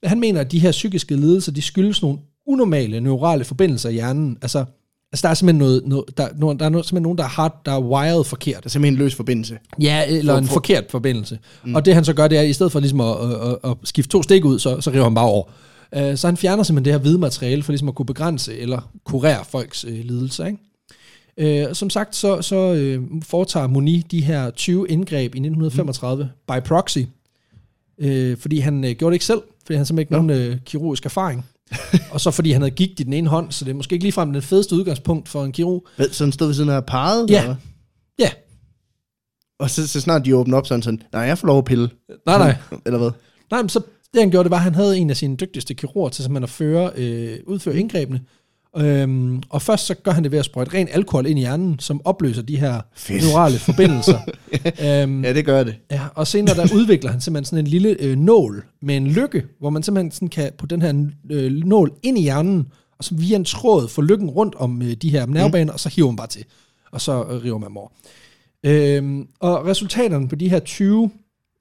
Han 0.04 0.20
mener, 0.20 0.42
at 0.42 0.52
de 0.52 0.60
her 0.60 0.72
psykiske 0.72 1.16
lidelser, 1.16 1.52
de 1.52 1.62
skyldes 1.62 2.02
nogle 2.02 2.18
unormale 2.48 3.02
neurale 3.02 3.44
forbindelser 3.44 3.90
i 3.90 3.94
hjernen. 3.94 4.38
Altså, 4.42 4.66
altså 5.12 5.24
der 5.24 5.30
er 5.30 5.34
simpelthen 5.34 5.60
noget, 5.60 5.82
noget 5.86 6.18
der, 6.18 6.28
der 6.28 6.66
er 6.66 6.70
noget, 6.70 6.86
simpelthen 6.86 7.04
nogen, 7.04 7.18
der 7.18 7.24
er, 7.24 7.28
hard, 7.28 7.62
der 7.66 7.72
er 7.72 7.80
wired 7.80 8.24
forkert. 8.24 8.64
Der 8.64 8.68
er 8.68 8.70
simpelthen 8.70 8.94
en 8.94 9.00
løs 9.00 9.16
forbindelse. 9.16 9.58
Ja, 9.82 10.06
eller 10.08 10.34
for, 10.34 10.38
en 10.38 10.46
For- 10.46 10.54
forkert 10.54 10.84
forbindelse. 10.90 11.40
Mm. 11.66 11.76
Og 11.76 11.86
det 11.86 11.94
han 11.94 12.06
så 12.06 12.14
gør, 12.14 12.28
det 12.28 12.38
er, 12.38 12.42
at 12.42 12.48
i 12.48 12.54
stedet 12.54 12.72
for 12.72 12.80
ligesom 12.80 13.02
at, 13.02 13.16
at, 13.22 13.32
at, 13.42 13.58
at 13.64 13.78
skifte 13.84 14.10
to 14.10 14.24
stik 14.24 14.46
ud, 14.46 14.60
så, 14.60 14.82
så 14.82 14.92
river 14.92 15.04
han 15.04 15.16
bare 15.16 15.26
over. 15.26 15.44
Uh, 15.98 16.16
så 16.16 16.28
han 16.28 16.38
fjerner 16.38 16.64
simpelthen 16.64 16.86
det 16.86 16.94
her 16.94 17.00
hvide 17.00 17.18
materiale, 17.18 17.64
for 17.64 17.72
ligesom 17.72 17.88
at 17.88 17.96
kunne 17.96 18.06
begrænse 18.06 18.58
eller 18.58 18.92
kurere 19.04 19.46
folks 19.46 19.86
uh, 19.86 19.92
lidelser. 19.92 20.46
Ikke? 20.46 21.68
Uh, 21.68 21.74
som 21.74 21.90
sagt, 21.90 22.16
så, 22.16 22.42
så 22.42 22.72
uh, 23.00 23.22
foretager 23.24 23.68
Moni 23.68 24.06
de 24.12 24.22
her 24.24 24.50
20 24.50 24.90
indgreb 24.90 25.36
i 25.36 25.40
1935 25.40 26.24
mm. 26.24 26.30
by 26.48 26.68
proxy, 26.68 27.00
uh, 27.98 28.38
fordi 28.38 28.60
han 28.60 28.84
uh, 28.84 28.90
gjorde 28.90 29.12
det 29.12 29.16
ikke 29.16 29.26
selv, 29.26 29.42
fordi 29.66 29.78
han 29.78 29.86
simpelthen 29.86 30.18
ikke 30.18 30.28
nogen 30.28 30.52
uh, 30.52 30.58
kirurgisk 30.66 31.06
erfaring. 31.06 31.46
og 32.12 32.22
så 32.22 32.32
fordi 32.32 32.52
han 32.52 32.62
havde 32.62 32.72
gigt 32.76 33.00
i 33.00 33.04
den 33.04 33.14
ene 33.14 33.30
hånd, 33.30 33.52
så 33.52 33.66
det 33.66 33.72
er 33.72 33.76
måske 33.76 33.94
ikke 33.94 34.06
ligefrem 34.06 34.34
den 34.34 34.42
fedeste 34.42 34.76
udgangspunkt 34.76 35.30
for 35.30 35.44
en 35.44 35.52
kirurg. 35.52 35.88
Hvad, 35.96 36.10
sådan 36.10 36.32
stod 36.32 36.48
ved 36.48 36.56
siden 36.56 36.70
af 36.70 36.86
parret? 36.86 37.30
Ja. 37.30 37.42
eller? 37.42 37.56
Ja, 38.20 38.30
Og 39.60 39.70
så, 39.70 39.88
så 39.88 40.02
snart 40.02 40.26
de 40.26 40.36
åbner 40.36 40.58
op 40.58 40.68
sådan 40.68 40.82
sådan, 40.82 41.02
nej, 41.14 41.22
jeg 41.22 41.38
får 41.38 41.48
lov 41.48 41.58
at 41.58 41.66
pille. 41.66 41.90
nej 42.26 42.38
nej. 42.38 42.56
Eller 42.86 43.00
hvad? 43.00 43.12
Nej, 43.52 43.62
men 43.62 43.70
så 43.70 43.82
det 44.14 44.22
han 44.22 44.32
gjorde, 44.32 44.44
det 44.44 44.52
var, 44.52 44.58
at 44.58 44.64
han 44.64 44.76
havde 44.76 44.98
en 44.98 45.10
af 45.10 45.18
sine 45.18 45.36
dygtigste 45.36 45.74
kirurger 45.74 46.10
til 46.10 46.24
simpelthen 46.24 46.44
at 46.44 46.50
føre, 46.50 46.92
øh, 46.96 47.40
udføre 47.48 47.78
indgrebene. 47.78 48.22
Øhm, 48.78 49.42
og 49.50 49.62
først 49.62 49.86
så 49.86 49.94
gør 49.94 50.12
han 50.12 50.24
det 50.24 50.32
ved 50.32 50.40
at 50.40 50.46
sprøjte 50.46 50.74
ren 50.74 50.88
alkohol 50.92 51.26
ind 51.26 51.40
i 51.40 51.42
hjernen, 51.42 51.80
som 51.80 52.02
opløser 52.06 52.42
de 52.42 52.58
her 52.58 52.82
Fedt. 52.96 53.24
neurale 53.24 53.58
forbindelser. 53.60 54.20
øhm, 55.04 55.24
Ja, 55.24 55.34
det 55.34 55.46
gør 55.46 55.64
det. 55.64 55.76
ja, 55.92 56.02
og 56.16 56.28
senere 56.28 56.56
der 56.56 56.76
udvikler 56.76 57.12
han 57.12 57.22
simpelthen 57.22 57.46
sådan 57.46 57.66
en 57.66 57.68
lille 57.72 57.96
øh, 58.00 58.16
nål 58.18 58.66
med 58.82 58.98
en 58.98 59.08
lykke, 59.08 59.46
hvor 59.60 59.70
man 59.70 59.84
simpelthen 59.84 60.12
sådan 60.12 60.28
kan 60.28 60.52
putte 60.58 60.76
den 60.76 60.82
her 60.82 61.10
øh, 61.32 61.52
nål 61.52 61.92
ind 62.04 62.18
i 62.18 62.22
hjernen, 62.22 62.68
og 62.98 63.04
så 63.04 63.16
via 63.16 63.36
en 63.36 63.46
tråd 63.46 63.88
få 63.88 64.02
lykken 64.02 64.30
rundt 64.30 64.56
om 64.56 64.82
øh, 64.82 64.92
de 64.94 65.10
her 65.10 65.26
nervebaner, 65.26 65.72
mm. 65.72 65.74
og 65.74 65.80
så 65.80 65.90
hiver 65.90 66.08
man 66.08 66.16
bare 66.16 66.28
til. 66.28 66.46
Og 66.92 67.02
så 67.02 67.24
øh, 67.24 67.44
river 67.44 67.58
man 67.58 67.70
over. 67.78 67.90
Øhm, 68.64 69.28
og 69.40 69.66
resultaterne 69.66 70.28
på 70.28 70.36
de 70.36 70.50
her 70.50 70.60
20 70.60 71.10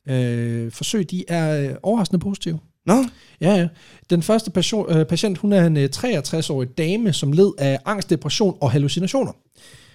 øh, 0.09 0.73
forsøg, 0.73 1.11
de 1.11 1.25
er 1.29 1.71
øh, 1.71 1.77
overraskende 1.83 2.21
positive. 2.21 2.59
Nå, 2.87 3.05
Ja, 3.41 3.55
ja. 3.55 3.69
Den 4.11 4.23
første 4.23 4.51
patient, 4.51 4.87
øh, 4.91 5.07
patient 5.07 5.39
hun 5.39 5.53
er 5.53 5.67
en 5.67 5.77
øh, 5.77 5.89
63-årig 5.97 6.79
dame, 6.79 7.13
som 7.13 7.33
led 7.33 7.53
af 7.59 7.79
angst, 7.85 8.11
depression 8.11 8.59
og 8.61 8.71
hallucinationer. 8.71 9.33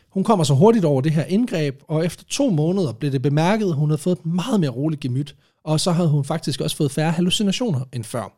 Hun 0.09 0.23
kommer 0.23 0.43
så 0.43 0.53
hurtigt 0.53 0.85
over 0.85 1.01
det 1.01 1.11
her 1.11 1.23
indgreb, 1.23 1.81
og 1.87 2.05
efter 2.05 2.23
to 2.29 2.49
måneder 2.49 2.93
blev 2.93 3.11
det 3.11 3.21
bemærket, 3.21 3.65
at 3.65 3.75
hun 3.75 3.89
havde 3.89 4.01
fået 4.01 4.17
et 4.17 4.25
meget 4.25 4.59
mere 4.59 4.69
roligt 4.69 5.01
gemyt, 5.01 5.35
og 5.63 5.79
så 5.79 5.91
havde 5.91 6.09
hun 6.09 6.25
faktisk 6.25 6.61
også 6.61 6.75
fået 6.75 6.91
færre 6.91 7.11
hallucinationer 7.11 7.81
end 7.93 8.03
før. 8.03 8.37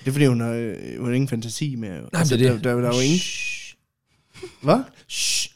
det 0.00 0.08
er 0.08 0.12
fordi, 0.12 0.26
hun 0.26 0.40
har, 0.40 0.52
øh, 0.52 0.98
hun 0.98 1.06
har 1.06 1.14
ingen 1.14 1.28
fantasi 1.28 1.74
mere. 1.76 1.90
Nej, 1.90 2.00
men 2.12 2.22
det 2.22 2.32
er 2.32 2.36
der, 2.36 2.52
det. 2.52 2.64
der, 2.64 2.74
der, 2.80 2.90
er 2.90 2.94
jo 2.94 3.00
ingen... 3.00 3.20
Hvad? 4.62 4.78
Shh. 5.08 5.50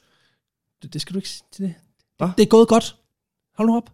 Det, 0.82 0.92
det 0.92 1.00
skal 1.00 1.14
du 1.14 1.18
ikke 1.18 1.28
sige. 1.28 1.44
Det, 1.58 1.74
Hvad? 2.18 2.28
det 2.36 2.42
er 2.42 2.46
gået 2.46 2.68
godt. 2.68 2.96
Hold 3.56 3.68
nu 3.68 3.76
op. 3.76 3.90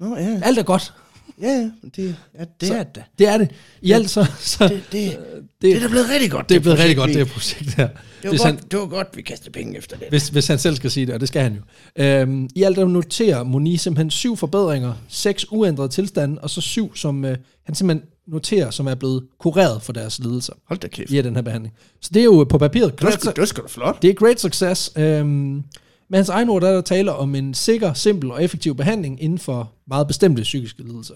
Nå, 0.00 0.16
ja. 0.16 0.40
Alt 0.44 0.58
er 0.58 0.62
godt. 0.62 0.94
Ja, 1.42 1.70
det, 1.96 2.16
ja, 2.38 2.44
det 2.60 2.68
Så- 2.68 2.74
er 2.74 2.82
det. 2.82 3.02
Det 3.18 3.26
er 3.28 3.38
det. 3.38 3.50
I 3.82 3.92
alt 3.92 4.10
så... 4.10 4.26
så 4.38 4.68
Det, 4.68 4.82
det, 4.92 4.92
det, 4.92 5.18
det 5.62 5.76
er 5.76 5.80
da 5.80 5.88
blevet 5.88 6.08
rigtig 6.10 6.30
godt. 6.30 6.48
det 6.48 6.56
er 6.56 6.60
blevet 6.60 6.78
rigtig 6.78 6.96
godt, 6.96 7.08
vi- 7.08 7.14
det 7.14 7.26
her 7.26 7.32
projekt 7.32 7.74
her. 7.74 7.88
Det 8.22 8.30
var, 8.30 8.36
godt, 8.36 8.42
han- 8.42 8.56
det 8.70 8.78
var 8.78 8.86
godt, 8.86 9.08
vi 9.14 9.22
kastede 9.22 9.50
penge 9.50 9.78
efter 9.78 9.96
det. 9.96 10.06
Hvis, 10.08 10.28
hvis 10.28 10.46
han 10.46 10.58
selv 10.58 10.76
skal 10.76 10.90
sige 10.90 11.06
det, 11.06 11.14
og 11.14 11.20
det 11.20 11.28
skal 11.28 11.42
han 11.42 11.54
jo. 11.54 11.60
Øhm, 12.04 12.48
I 12.54 12.62
alt 12.62 12.76
der 12.76 12.84
noterer 12.88 13.42
Moni 13.42 13.76
simpelthen 13.76 14.10
syv 14.10 14.36
forbedringer, 14.36 14.92
seks 15.08 15.46
uændrede 15.52 15.88
tilstande, 15.88 16.38
og 16.40 16.50
så 16.50 16.60
syv, 16.60 16.96
som 16.96 17.24
øh, 17.24 17.36
han 17.66 17.74
simpelthen 17.74 18.08
noterer, 18.28 18.70
som 18.70 18.86
er 18.86 18.94
blevet 18.94 19.26
kureret 19.40 19.82
for 19.82 19.92
deres 19.92 20.18
lidelser 20.18 20.52
Hold 20.68 20.78
da 20.78 20.88
kæft. 20.88 21.10
via 21.10 21.22
den 21.22 21.34
her 21.34 21.42
behandling. 21.42 21.74
Så 22.00 22.10
det 22.14 22.20
er 22.20 22.24
jo 22.24 22.44
på 22.44 22.58
papiret. 22.58 22.92
Det 22.92 23.22
det 23.22 23.38
var 23.38 23.44
sgu 23.44 23.62
da 23.62 23.66
flot. 23.68 24.02
det 24.02 24.10
er 24.10 24.14
great 24.14 24.40
success. 24.40 24.92
Øhm, 24.96 25.62
med 26.10 26.18
hans 26.18 26.28
egen 26.28 26.48
ord, 26.48 26.62
der 26.62 26.68
er 26.68 26.74
der 26.74 26.80
tale 26.80 27.12
om 27.12 27.34
en 27.34 27.54
sikker, 27.54 27.92
simpel 27.92 28.30
og 28.30 28.44
effektiv 28.44 28.74
behandling 28.76 29.22
inden 29.22 29.38
for 29.38 29.72
meget 29.86 30.06
bestemte 30.06 30.42
psykiske 30.42 30.82
lidelser. 30.82 31.14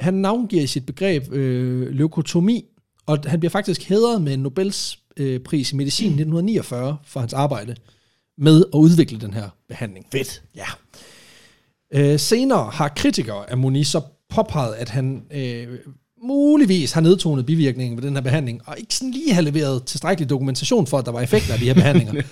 Han 0.00 0.14
navngiver 0.14 0.62
i 0.62 0.66
sit 0.66 0.86
begreb 0.86 1.32
øh, 1.32 1.88
leukotomi, 1.88 2.64
og 3.06 3.18
han 3.26 3.40
bliver 3.40 3.50
faktisk 3.50 3.88
hædret 3.88 4.22
med 4.22 4.34
en 4.34 4.40
Nobels 4.40 4.98
øh, 5.16 5.40
pris 5.40 5.72
i 5.72 5.76
medicin 5.76 6.06
1949 6.06 6.96
for 7.04 7.20
hans 7.20 7.32
arbejde 7.32 7.76
med 8.38 8.64
at 8.74 8.78
udvikle 8.78 9.20
den 9.20 9.34
her 9.34 9.48
behandling. 9.68 10.06
Fedt. 10.12 10.42
Ja. 10.56 10.66
Øh, 11.94 12.18
senere 12.18 12.70
har 12.70 12.88
kritikere 12.88 13.50
af 13.50 13.58
Moni 13.58 13.84
så 13.84 14.00
påpeget, 14.28 14.74
at 14.74 14.88
han 14.88 15.22
øh, 15.30 15.78
muligvis 16.22 16.92
har 16.92 17.00
nedtonet 17.00 17.46
bivirkningen 17.46 17.96
ved 17.96 18.04
den 18.04 18.14
her 18.14 18.20
behandling, 18.20 18.60
og 18.66 18.78
ikke 18.78 18.94
sådan 18.94 19.10
lige 19.10 19.34
har 19.34 19.42
leveret 19.42 19.84
tilstrækkelig 19.84 20.30
dokumentation 20.30 20.86
for, 20.86 20.98
at 20.98 21.06
der 21.06 21.12
var 21.12 21.20
effekter 21.20 21.52
af 21.52 21.58
de 21.58 21.64
her 21.64 21.74
behandlinger. 21.74 22.22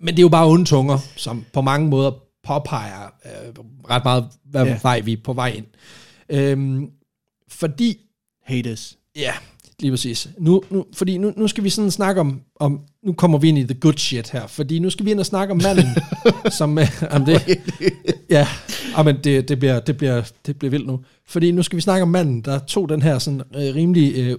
Men 0.00 0.14
det 0.14 0.18
er 0.18 0.22
jo 0.24 0.28
bare 0.28 0.46
onde 0.46 0.64
tunger, 0.64 0.98
som 1.16 1.44
på 1.52 1.60
mange 1.60 1.88
måder 1.88 2.10
påpeger 2.44 3.04
øh, 3.24 3.54
ret 3.90 4.04
meget, 4.04 4.28
hvad 4.50 4.64
Ja. 4.66 4.78
vej 4.82 5.00
vi 5.00 5.12
er 5.12 5.16
på 5.24 5.32
vej 5.32 5.48
ind. 5.48 5.66
Øhm, 6.28 6.90
fordi 7.48 7.98
Haters. 8.44 8.98
Ja, 9.16 9.32
lige 9.80 9.90
præcis. 9.92 10.28
Nu, 10.38 10.62
nu, 10.70 10.84
fordi 10.94 11.18
nu, 11.18 11.32
nu 11.36 11.48
skal 11.48 11.64
vi 11.64 11.70
sådan 11.70 11.90
snakke 11.90 12.20
om, 12.20 12.40
om, 12.60 12.80
nu 13.02 13.12
kommer 13.12 13.38
vi 13.38 13.48
ind 13.48 13.58
i 13.58 13.64
the 13.64 13.74
good 13.74 13.96
shit 13.96 14.30
her, 14.30 14.46
fordi 14.46 14.78
nu 14.78 14.90
skal 14.90 15.06
vi 15.06 15.10
ind 15.10 15.20
og 15.20 15.26
snakke 15.26 15.52
om 15.52 15.60
manden, 15.62 15.86
som, 16.58 16.78
øh, 16.78 17.02
om 17.10 17.24
det, 17.24 17.42
ja, 18.30 18.48
ah, 18.94 19.04
men 19.04 19.16
det, 19.24 19.48
det, 19.48 19.58
bliver, 19.58 19.80
det, 19.80 19.96
bliver, 19.96 20.22
det 20.46 20.58
bliver 20.58 20.70
vildt 20.70 20.86
nu. 20.86 21.00
Fordi 21.26 21.50
nu 21.50 21.62
skal 21.62 21.76
vi 21.76 21.80
snakke 21.80 22.02
om 22.02 22.08
manden, 22.08 22.40
der 22.40 22.58
tog 22.58 22.88
den 22.88 23.02
her 23.02 23.18
sådan 23.18 23.40
øh, 23.40 23.74
rimelig, 23.74 24.14
øh, 24.16 24.38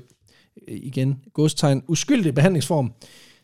igen, 0.68 1.20
godstegn, 1.34 1.84
uskyldige 1.88 2.34
behandlingsform, 2.34 2.92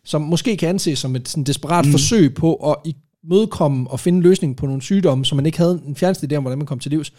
som 0.05 0.21
måske 0.21 0.57
kan 0.57 0.69
anses 0.69 0.99
som 0.99 1.15
et 1.15 1.29
sådan 1.29 1.43
desperat 1.43 1.85
mm. 1.85 1.91
forsøg 1.91 2.33
på 2.33 2.55
at 2.55 2.93
imødekomme 3.23 3.89
og 3.89 3.99
finde 3.99 4.17
en 4.17 4.23
løsning 4.23 4.57
på 4.57 4.65
nogle 4.65 4.81
sygdomme, 4.81 5.25
som 5.25 5.35
man 5.35 5.45
ikke 5.45 5.57
havde 5.57 5.81
en 5.87 5.95
fjerneste 5.95 6.27
idé 6.31 6.35
om, 6.35 6.43
hvordan 6.43 6.57
man 6.57 6.67
kom 6.67 6.79
til 6.79 6.91
livs. 6.91 7.13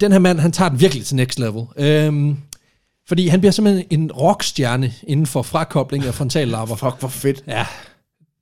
Den 0.00 0.12
her 0.12 0.18
mand, 0.18 0.38
han 0.38 0.52
tager 0.52 0.68
den 0.68 0.80
virkelig 0.80 1.06
til 1.06 1.16
next 1.16 1.38
level. 1.38 1.64
Øhm, 1.76 2.36
fordi 3.08 3.28
han 3.28 3.40
bliver 3.40 3.52
simpelthen 3.52 3.86
en 3.90 4.12
rockstjerne 4.12 4.92
inden 5.06 5.26
for 5.26 5.42
frakobling 5.42 6.04
af 6.04 6.14
frontallapper. 6.14 6.76
Fuck, 6.84 7.00
hvor 7.00 7.08
fedt. 7.08 7.44
Ja, 7.46 7.66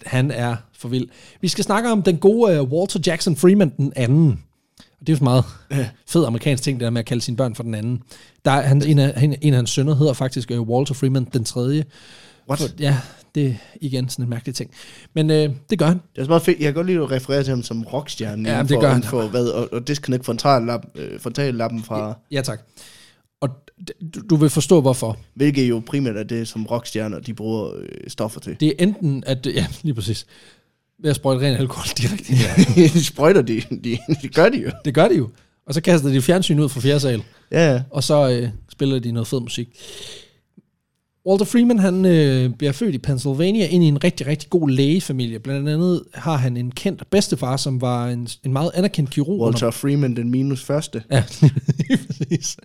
han 0.06 0.30
er 0.30 0.56
for 0.78 0.88
vild. 0.88 1.08
Vi 1.40 1.48
skal 1.48 1.64
snakke 1.64 1.90
om 1.90 2.02
den 2.02 2.16
gode 2.16 2.62
uh, 2.62 2.72
Walter 2.72 3.00
Jackson 3.06 3.36
Freeman 3.36 3.72
den 3.76 3.92
anden. 3.96 4.42
Og 4.78 5.00
det 5.00 5.08
er 5.08 5.12
jo 5.12 5.16
så 5.16 5.24
meget 5.24 5.44
fed 6.08 6.24
amerikansk 6.24 6.62
ting, 6.62 6.80
det 6.80 6.84
der 6.84 6.90
med 6.90 7.00
at 7.00 7.06
kalde 7.06 7.22
sine 7.22 7.36
børn 7.36 7.54
for 7.54 7.62
den 7.62 7.74
anden. 7.74 8.02
Der 8.44 8.50
er, 8.50 8.60
han, 8.62 8.82
en, 8.82 8.98
af, 8.98 9.38
en 9.42 9.52
af 9.52 9.56
hans 9.56 9.70
sønner 9.70 9.94
hedder 9.94 10.12
faktisk 10.12 10.50
uh, 10.50 10.68
Walter 10.68 10.94
Freeman 10.94 11.24
den 11.24 11.44
tredje. 11.44 11.84
What? 12.48 12.74
Ja, 12.80 12.98
det 13.36 13.46
er 13.46 13.54
igen 13.80 14.08
sådan 14.08 14.22
en 14.24 14.30
mærkelig 14.30 14.54
ting. 14.54 14.70
Men 15.14 15.30
uh, 15.30 15.36
det 15.70 15.78
gør 15.78 15.86
han. 15.86 16.00
Det 16.16 16.22
er 16.22 16.28
meget 16.28 16.42
fedt. 16.42 16.58
Jeg 16.58 16.66
kan 16.66 16.74
godt 16.74 16.86
lide 16.86 16.98
at 17.02 17.10
referere 17.10 17.42
til 17.42 17.50
ham 17.50 17.62
som 17.62 17.82
rockstjerne. 17.82 18.50
Ja, 18.50 18.60
det 18.62 18.68
for, 18.68 18.80
gør 18.80 18.92
han. 18.92 19.02
For, 19.02 19.26
hvad, 19.26 19.48
og, 19.48 19.68
og 19.72 19.88
disconnect 19.88 20.24
frontallappen, 20.24 20.90
øh, 20.94 21.20
frontallappen 21.20 21.82
fra... 21.82 22.18
Ja, 22.30 22.40
tak. 22.42 22.60
Og 23.40 23.48
d- 23.90 24.26
du, 24.30 24.36
vil 24.36 24.50
forstå, 24.50 24.80
hvorfor. 24.80 25.18
Hvilket 25.34 25.68
jo 25.68 25.82
primært 25.86 26.16
er 26.16 26.22
det, 26.22 26.48
som 26.48 26.66
rockstjerner 26.66 27.18
de 27.20 27.34
bruger 27.34 27.70
øh, 27.76 27.88
stoffer 28.08 28.40
til. 28.40 28.56
Det 28.60 28.68
er 28.68 28.72
enten, 28.78 29.24
at... 29.26 29.46
Ja, 29.46 29.66
lige 29.82 29.94
præcis. 29.94 30.26
Ved 31.02 31.10
at 31.10 31.16
sprøjte 31.16 31.46
ren 31.46 31.56
alkohol 31.56 31.86
direkte. 31.98 32.32
de 32.98 33.04
sprøjter 33.04 33.42
de, 33.42 33.62
de, 33.84 33.98
de 34.22 34.28
gør 34.28 34.48
de 34.48 34.58
jo. 34.58 34.70
Det 34.84 34.94
gør 34.94 35.08
de 35.08 35.14
jo. 35.16 35.28
Og 35.66 35.74
så 35.74 35.80
kaster 35.80 36.08
de 36.08 36.22
fjernsyn 36.22 36.58
ud 36.58 36.68
fra 36.68 36.80
fjerde 36.80 37.00
sal. 37.00 37.22
Ja, 37.50 37.72
ja. 37.72 37.82
Og 37.90 38.04
så 38.04 38.30
øh, 38.30 38.48
spiller 38.72 38.98
de 38.98 39.12
noget 39.12 39.26
fed 39.26 39.40
musik. 39.40 39.68
Walter 41.26 41.44
Freeman, 41.44 41.78
han 41.78 42.04
øh, 42.04 42.50
bliver 42.50 42.72
født 42.72 42.94
i 42.94 42.98
Pennsylvania 42.98 43.66
ind 43.66 43.84
i 43.84 43.86
en 43.86 44.04
rigtig, 44.04 44.26
rigtig 44.26 44.50
god 44.50 44.70
lægefamilie. 44.70 45.38
Blandt 45.38 45.68
andet 45.68 46.02
har 46.14 46.36
han 46.36 46.56
en 46.56 46.70
kendt 46.70 47.10
bedstefar, 47.10 47.56
som 47.56 47.80
var 47.80 48.08
en, 48.08 48.28
en 48.44 48.52
meget 48.52 48.70
anerkendt 48.74 49.10
kirurg. 49.10 49.40
Walter 49.40 49.70
Freeman, 49.70 50.16
den 50.16 50.30
minus 50.30 50.64
første. 50.64 51.02
Ja, 51.10 51.24
lige 51.78 51.98
præcis. 52.06 52.56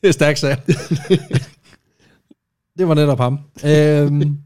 Det 0.00 0.08
er 0.08 0.12
stærkt 0.12 0.38
sag. 0.38 0.56
det 2.78 2.88
var 2.88 2.94
netop 2.94 3.18
ham. 3.18 3.38
Øhm, 3.64 4.38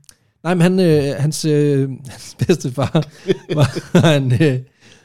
nej, 0.43 0.55
men 0.55 0.61
han, 0.61 0.81
øh, 0.81 1.15
hans, 1.19 1.45
øh, 1.45 1.91
hans 2.09 2.37
bedstefar 2.39 3.07
var 3.95 4.17
en, 4.17 4.33
øh, 4.33 4.61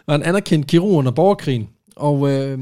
var 0.07 0.15
en 0.15 0.23
anerkendt 0.23 0.67
kirurg 0.67 0.97
under 0.97 1.11
borgerkrigen. 1.11 1.67
Og 1.95 2.31
øh, 2.31 2.59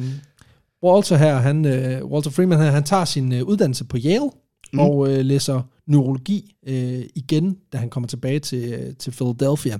Walter 0.83 1.17
her, 1.17 1.35
han, 1.35 1.65
øh, 1.65 2.05
Walter 2.05 2.31
Freeman 2.31 2.59
her, 2.59 2.71
han 2.71 2.83
tager 2.83 3.05
sin 3.05 3.33
øh, 3.33 3.43
uddannelse 3.43 3.85
på 3.85 3.97
Yale, 4.05 4.29
mm. 4.73 4.79
og 4.79 5.09
øh, 5.09 5.25
læser 5.25 5.61
neurologi 5.85 6.55
øh, 6.67 7.03
igen, 7.15 7.57
da 7.73 7.77
han 7.77 7.89
kommer 7.89 8.07
tilbage 8.07 8.39
til, 8.39 8.73
øh, 8.73 8.95
til 8.95 9.11
Philadelphia. 9.11 9.77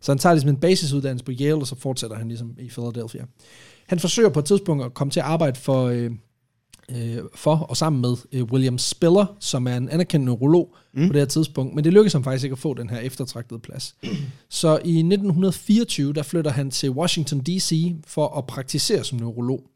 Så 0.00 0.12
han 0.12 0.18
tager 0.18 0.32
ligesom 0.32 0.50
en 0.50 0.56
basisuddannelse 0.56 1.24
på 1.24 1.32
Yale, 1.40 1.54
og 1.54 1.66
så 1.66 1.76
fortsætter 1.76 2.16
han 2.16 2.28
ligesom 2.28 2.54
i 2.58 2.68
Philadelphia. 2.68 3.24
Han 3.86 3.98
forsøger 3.98 4.28
på 4.28 4.38
et 4.38 4.44
tidspunkt 4.44 4.84
at 4.84 4.94
komme 4.94 5.10
til 5.10 5.20
at 5.20 5.26
arbejde 5.26 5.58
for, 5.58 5.84
øh, 5.84 6.10
øh, 6.90 7.18
for 7.34 7.56
og 7.56 7.76
sammen 7.76 8.00
med 8.00 8.16
øh, 8.32 8.44
William 8.44 8.78
Spiller, 8.78 9.36
som 9.40 9.66
er 9.66 9.76
en 9.76 9.88
anerkendt 9.88 10.26
neurolog 10.26 10.74
mm. 10.94 11.06
på 11.06 11.12
det 11.12 11.20
her 11.20 11.26
tidspunkt, 11.26 11.74
men 11.74 11.84
det 11.84 11.92
lykkedes 11.92 12.12
ham 12.12 12.24
faktisk 12.24 12.44
ikke 12.44 12.54
at 12.54 12.58
få 12.58 12.74
den 12.74 12.90
her 12.90 12.98
eftertragtede 12.98 13.60
plads. 13.60 13.96
Så 14.48 14.70
i 14.84 14.98
1924, 14.98 16.12
der 16.12 16.22
flytter 16.22 16.50
han 16.50 16.70
til 16.70 16.90
Washington 16.90 17.40
D.C. 17.40 17.94
for 18.06 18.38
at 18.38 18.46
praktisere 18.46 19.04
som 19.04 19.18
neurolog. 19.18 19.70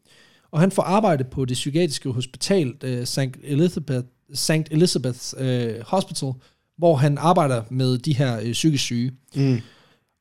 Og 0.51 0.59
han 0.59 0.71
får 0.71 0.83
arbejde 0.83 1.23
på 1.23 1.45
det 1.45 1.55
psykiatriske 1.55 2.09
hospital, 2.09 2.73
øh, 2.83 3.05
St. 3.05 3.19
Elizabeth, 3.43 4.07
St. 4.33 4.51
Elizabeth's 4.51 5.43
øh, 5.43 5.75
Hospital, 5.85 6.31
hvor 6.77 6.95
han 6.95 7.17
arbejder 7.17 7.63
med 7.69 7.97
de 7.97 8.13
her 8.13 8.39
øh, 8.39 8.51
psykisk 8.51 8.83
syge. 8.83 9.11
Mm. 9.35 9.61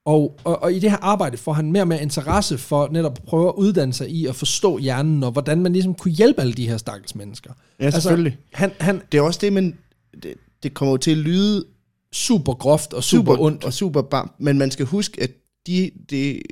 Og, 0.04 0.38
og, 0.44 0.62
og 0.62 0.72
i 0.72 0.78
det 0.78 0.90
her 0.90 0.98
arbejde 0.98 1.36
får 1.36 1.52
han 1.52 1.72
mere 1.72 1.82
og 1.82 1.88
mere 1.88 2.02
interesse 2.02 2.58
for 2.58 2.88
netop 2.92 3.18
at 3.18 3.24
prøve 3.24 3.48
at 3.48 3.54
uddanne 3.56 3.92
sig 3.92 4.10
i 4.10 4.26
at 4.26 4.36
forstå 4.36 4.78
hjernen, 4.78 5.22
og 5.22 5.30
hvordan 5.32 5.62
man 5.62 5.72
ligesom 5.72 5.94
kunne 5.94 6.12
hjælpe 6.12 6.40
alle 6.40 6.52
de 6.52 6.68
her 6.68 6.76
stakkels 6.76 7.14
mennesker. 7.14 7.52
Ja, 7.80 7.90
selvfølgelig. 7.90 8.32
Altså, 8.32 8.58
han, 8.58 8.70
han, 8.80 9.02
Det 9.12 9.18
er 9.18 9.22
også 9.22 9.38
det, 9.42 9.52
men 9.52 9.78
det, 10.22 10.34
det 10.62 10.74
kommer 10.74 10.92
jo 10.92 10.96
til 10.96 11.10
at 11.10 11.16
lyde 11.16 11.64
super 12.12 12.54
groft 12.54 12.92
og 12.92 13.04
super, 13.04 13.32
super 13.32 13.44
ondt. 13.44 13.64
og 13.64 13.72
super 13.72 14.02
bam, 14.02 14.30
men 14.38 14.58
man 14.58 14.70
skal 14.70 14.86
huske, 14.86 15.22
at 15.22 15.30
de, 15.66 15.90
de, 16.10 16.42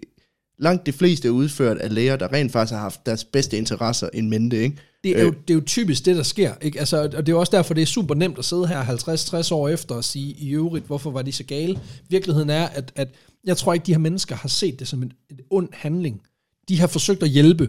langt 0.58 0.86
de 0.86 0.92
fleste 0.92 1.28
er 1.28 1.32
udført 1.32 1.78
af 1.78 1.94
læger, 1.94 2.16
der 2.16 2.32
rent 2.32 2.52
faktisk 2.52 2.72
har 2.72 2.80
haft 2.80 3.06
deres 3.06 3.24
bedste 3.24 3.58
interesser 3.58 4.08
in 4.12 4.30
mente, 4.30 4.58
ikke? 4.58 4.76
Det 5.04 5.18
er, 5.20 5.22
jo, 5.24 5.30
det 5.30 5.50
er 5.50 5.54
jo 5.54 5.62
typisk 5.66 6.04
det, 6.04 6.16
der 6.16 6.22
sker. 6.22 6.54
Ikke? 6.62 6.78
Altså, 6.78 7.02
og 7.02 7.12
det 7.12 7.28
er 7.28 7.32
jo 7.32 7.40
også 7.40 7.56
derfor, 7.56 7.74
det 7.74 7.82
er 7.82 7.86
super 7.86 8.14
nemt 8.14 8.38
at 8.38 8.44
sidde 8.44 8.66
her 8.68 8.84
50-60 8.84 9.54
år 9.54 9.68
efter 9.68 9.94
og 9.94 10.04
sige 10.04 10.32
i 10.38 10.50
øvrigt, 10.50 10.86
hvorfor 10.86 11.10
var 11.10 11.22
de 11.22 11.32
så 11.32 11.44
gale. 11.44 11.80
Virkeligheden 12.08 12.50
er, 12.50 12.66
at, 12.66 12.92
at 12.96 13.08
jeg 13.44 13.56
tror 13.56 13.74
ikke, 13.74 13.86
de 13.86 13.92
her 13.92 13.98
mennesker 13.98 14.36
har 14.36 14.48
set 14.48 14.78
det 14.78 14.88
som 14.88 15.02
en, 15.02 15.12
en 15.30 15.38
ond 15.50 15.68
handling. 15.72 16.20
De 16.68 16.80
har 16.80 16.86
forsøgt 16.86 17.22
at 17.22 17.28
hjælpe. 17.28 17.68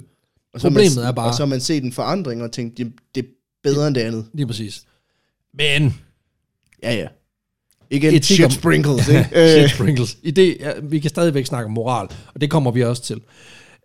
Og 0.54 0.62
så 0.62 0.68
Problemet 0.68 0.96
man, 0.96 1.06
er 1.06 1.12
bare... 1.12 1.28
Og 1.28 1.34
så 1.36 1.42
har 1.42 1.48
man 1.48 1.60
set 1.62 1.84
en 1.84 1.92
forandring 1.94 2.44
og 2.44 2.52
tænkt, 2.52 2.78
det, 2.78 2.94
det 3.16 3.24
er 3.26 3.28
bedre 3.64 3.88
end 3.88 3.96
det 3.96 4.02
andet. 4.02 4.26
Lige 4.34 4.48
præcis. 4.48 4.84
Men... 5.54 5.96
Ja, 6.84 6.94
ja. 6.96 7.08
Igen, 7.92 8.10
Etik 8.14 8.24
shit 8.24 8.46
om- 8.46 8.52
sprinkles, 8.52 9.08
ikke? 9.10 9.24
Shit 9.24 9.64
Øh, 9.64 9.70
sprinkles. 9.70 10.18
I 10.24 10.32
det, 10.32 10.58
ja, 10.60 10.72
vi 10.84 11.00
kan 11.00 11.10
stadigvæk 11.10 11.46
snakke 11.46 11.66
om 11.66 11.72
moral, 11.72 12.08
og 12.34 12.42
det 12.42 12.50
kommer 12.52 12.72
vi 12.72 12.84
også 12.84 13.04
til. 13.04 13.22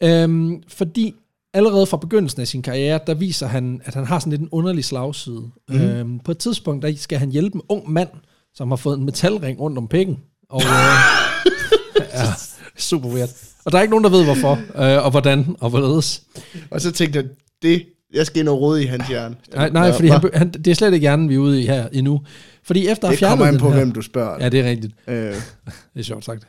Øhm, 0.02 0.62
fordi 0.68 1.14
allerede 1.54 1.86
fra 1.86 1.96
begyndelsen 1.96 2.40
af 2.40 2.48
sin 2.48 2.62
karriere, 2.62 3.00
der 3.06 3.14
viser 3.14 3.46
han, 3.46 3.80
at 3.84 3.94
han 3.94 4.04
har 4.06 4.18
sådan 4.18 4.30
lidt 4.30 4.40
en 4.40 4.48
underlig 4.52 4.84
slagside. 4.84 5.50
Mm. 5.68 5.80
Øhm, 5.80 6.18
på 6.18 6.30
et 6.30 6.38
tidspunkt, 6.38 6.82
der 6.82 6.92
skal 6.96 7.18
han 7.18 7.30
hjælpe 7.30 7.56
en 7.56 7.62
ung 7.68 7.92
mand, 7.92 8.08
som 8.54 8.68
har 8.68 8.76
fået 8.76 8.98
en 8.98 9.04
metalring 9.04 9.60
rundt 9.60 9.78
om 9.78 9.88
pikken. 9.88 10.18
Og, 10.50 10.62
øh, 10.62 10.68
ja, 12.14 12.24
super 12.78 13.08
weird. 13.08 13.28
Og 13.64 13.72
der 13.72 13.78
er 13.78 13.82
ikke 13.82 13.90
nogen, 13.90 14.04
der 14.04 14.10
ved 14.10 14.24
hvorfor, 14.24 14.52
øh, 14.52 15.04
og 15.04 15.10
hvordan, 15.10 15.56
og 15.60 15.70
hvorledes. 15.70 16.22
og 16.70 16.80
så 16.80 16.92
tænkte 16.92 17.18
jeg, 17.18 17.28
det, 17.62 17.86
jeg 18.14 18.26
skal 18.26 18.40
ind 18.40 18.48
og 18.48 18.60
rode 18.60 18.82
i 18.82 18.86
hans 18.86 19.08
hjerne. 19.08 19.36
Nej, 19.54 19.70
nej 19.70 19.92
fordi 19.92 20.08
han, 20.08 20.30
han, 20.34 20.50
det 20.50 20.66
er 20.66 20.74
slet 20.74 20.92
ikke 20.92 21.04
hjernen, 21.04 21.28
vi 21.28 21.34
er 21.34 21.38
ude 21.38 21.62
i 21.62 21.66
her 21.66 21.88
endnu. 21.92 22.20
Fordi 22.62 22.88
efter 22.88 23.08
at 23.08 23.12
det 23.12 23.20
have 23.20 23.30
kommer 23.30 23.46
an 23.46 23.58
på, 23.58 23.68
her, 23.70 23.76
hvem 23.76 23.92
du 23.92 24.02
spørger. 24.02 24.36
Ja, 24.40 24.48
det 24.48 24.60
er 24.60 24.64
rigtigt. 24.64 24.94
Øh, 25.08 25.14
Det 25.94 26.00
er 26.00 26.02
sjovt 26.02 26.24
sagt. 26.24 26.46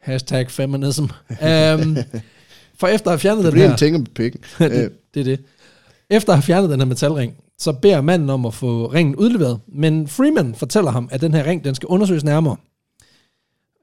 Hashtag 0.00 0.50
feminism. 0.50 1.02
um, 1.02 1.08
for 2.80 2.86
efter 2.86 3.06
at 3.06 3.12
have 3.12 3.18
fjernet 3.18 3.44
det 3.44 3.52
den 3.52 3.52
bliver 3.52 3.66
her... 3.66 3.72
en 3.72 3.78
ting 3.78 3.96
om 3.96 4.06
pikken. 4.14 4.40
Det, 4.58 4.92
det 5.14 5.20
er 5.20 5.24
det. 5.24 5.40
Efter 6.10 6.32
at 6.32 6.38
have 6.38 6.42
fjernet 6.42 6.70
den 6.70 6.80
her 6.80 6.86
metalring, 6.86 7.34
så 7.58 7.72
beder 7.72 8.00
manden 8.00 8.30
om 8.30 8.46
at 8.46 8.54
få 8.54 8.86
ringen 8.86 9.16
udleveret. 9.16 9.60
Men 9.68 10.08
Freeman 10.08 10.54
fortæller 10.54 10.90
ham, 10.90 11.08
at 11.12 11.20
den 11.20 11.34
her 11.34 11.46
ring, 11.46 11.64
den 11.64 11.74
skal 11.74 11.86
undersøges 11.86 12.24
nærmere. 12.24 12.56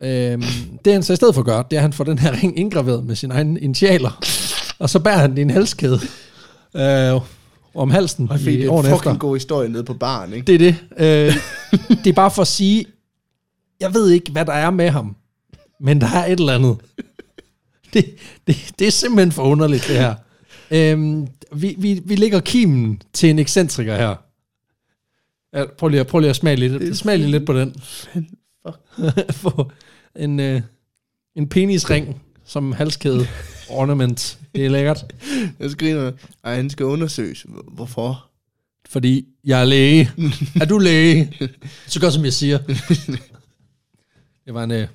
Øhm, 0.04 0.44
det 0.86 0.94
han 0.94 1.04
så 1.04 1.14
i 1.14 1.16
stedet 1.16 1.36
for 1.36 1.42
gør, 1.44 1.62
det 1.62 1.74
er, 1.74 1.80
at 1.80 1.82
han 1.82 1.94
får 1.94 2.04
den 2.04 2.20
her 2.20 2.44
ring 2.44 2.60
indgraveret 2.60 3.06
med 3.06 3.16
sine 3.16 3.34
egne 3.34 3.60
initialer. 3.60 4.20
Og 4.80 4.90
så 4.90 5.00
bærer 5.00 5.18
han 5.18 5.30
den 5.30 5.38
i 5.38 5.42
en 5.42 5.50
halskæde 5.50 6.00
øh, 6.76 7.22
om 7.76 7.92
halsen 7.92 8.28
og 8.32 8.40
i 8.40 8.44
det 8.44 8.66
er 8.66 8.72
årene 8.72 8.88
en 8.90 8.94
efter. 8.94 9.04
fucking 9.04 9.20
god 9.20 9.36
historie 9.36 9.70
nede 9.70 9.84
på 9.84 9.94
baren, 9.94 10.34
ikke? 10.34 10.46
Det 10.48 10.56
er 10.56 10.60
det. 10.60 10.76
Øh, 10.98 11.36
det 12.04 12.08
er 12.08 12.14
bare 12.14 12.32
for 12.32 12.42
at 12.42 12.48
sige, 12.48 12.86
jeg 13.80 13.94
ved 13.94 14.10
ikke, 14.10 14.32
hvad 14.32 14.46
der 14.46 14.54
er 14.54 14.70
med 14.70 14.90
ham, 14.90 15.16
men 15.80 16.02
der 16.02 16.08
er 16.08 16.26
et 16.26 16.40
eller 16.40 16.56
andet. 16.56 16.78
Det, 17.94 18.16
det, 18.48 18.56
det 18.80 18.88
er 18.88 18.92
simpelthen 18.92 19.32
for 19.32 19.44
underligt, 19.44 19.88
det 19.88 19.96
her. 19.98 20.16
Øhm, 20.72 21.28
vi, 21.56 21.76
vi, 21.78 22.02
vi 22.06 22.16
lægger 22.16 22.40
kimen 22.40 23.02
til 23.14 23.30
en 23.30 23.40
ekscentriker 23.40 23.96
her. 23.96 24.16
Ja, 25.54 25.66
prøv, 25.78 25.90
lige, 25.90 26.00
at- 26.02 26.08
prøv 26.08 26.20
lige 26.20 26.30
at 26.30 26.36
smage 26.36 26.56
lidt, 26.56 26.98
smag 26.98 27.18
lige 27.20 27.32
lidt 27.32 27.46
på 27.46 27.54
den. 27.60 27.76
Få 29.32 29.72
en, 30.20 30.40
øh, 30.40 30.62
en 31.36 31.50
penisring 31.50 32.22
som 32.46 32.72
halskæde 32.72 33.28
ornament. 33.70 34.40
Det 34.56 34.66
er 34.66 34.70
lækkert, 34.70 35.14
Jeg 35.60 35.72
skriver, 35.72 36.12
at 36.44 36.56
han 36.56 36.70
skal 36.70 36.86
undersøges. 36.86 37.46
Hvorfor? 37.72 38.28
fordi 38.90 39.26
jeg 39.44 39.62
er 39.62 39.66
læge. 39.66 40.12
er 40.62 40.66
du 40.66 40.78
læge? 40.78 41.34
Så 41.88 42.00
gør 42.00 42.10
som 42.10 42.26
jeg 42.26 42.34
siger. 42.34 42.58
Det 44.46 44.54
var 44.54 44.64
en 44.64 44.72
øh, 44.72 44.88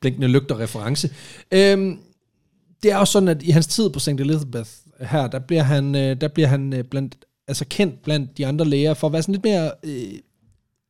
blinkende 0.00 0.28
lygter 0.28 0.60
reference. 0.60 1.10
Øhm, 1.52 1.98
det 2.82 2.92
er 2.92 2.96
også 2.96 3.12
sådan, 3.12 3.28
at 3.28 3.42
i 3.42 3.50
hans 3.50 3.66
tid 3.66 3.90
på 3.90 3.98
St. 3.98 4.08
Elizabeth 4.08 4.70
her, 5.00 5.26
der 5.26 5.38
bliver 5.38 5.62
han, 5.62 5.94
øh, 5.94 6.20
der 6.20 6.28
bliver 6.28 6.48
han 6.48 6.72
øh, 6.72 6.84
blandt, 6.84 7.24
altså 7.48 7.64
kendt 7.68 8.02
blandt 8.02 8.38
de 8.38 8.46
andre 8.46 8.64
læger 8.64 8.94
for 8.94 9.06
at 9.06 9.12
være 9.12 9.22
sådan 9.22 9.32
lidt 9.32 9.44
mere 9.44 9.72
øh, 9.84 10.18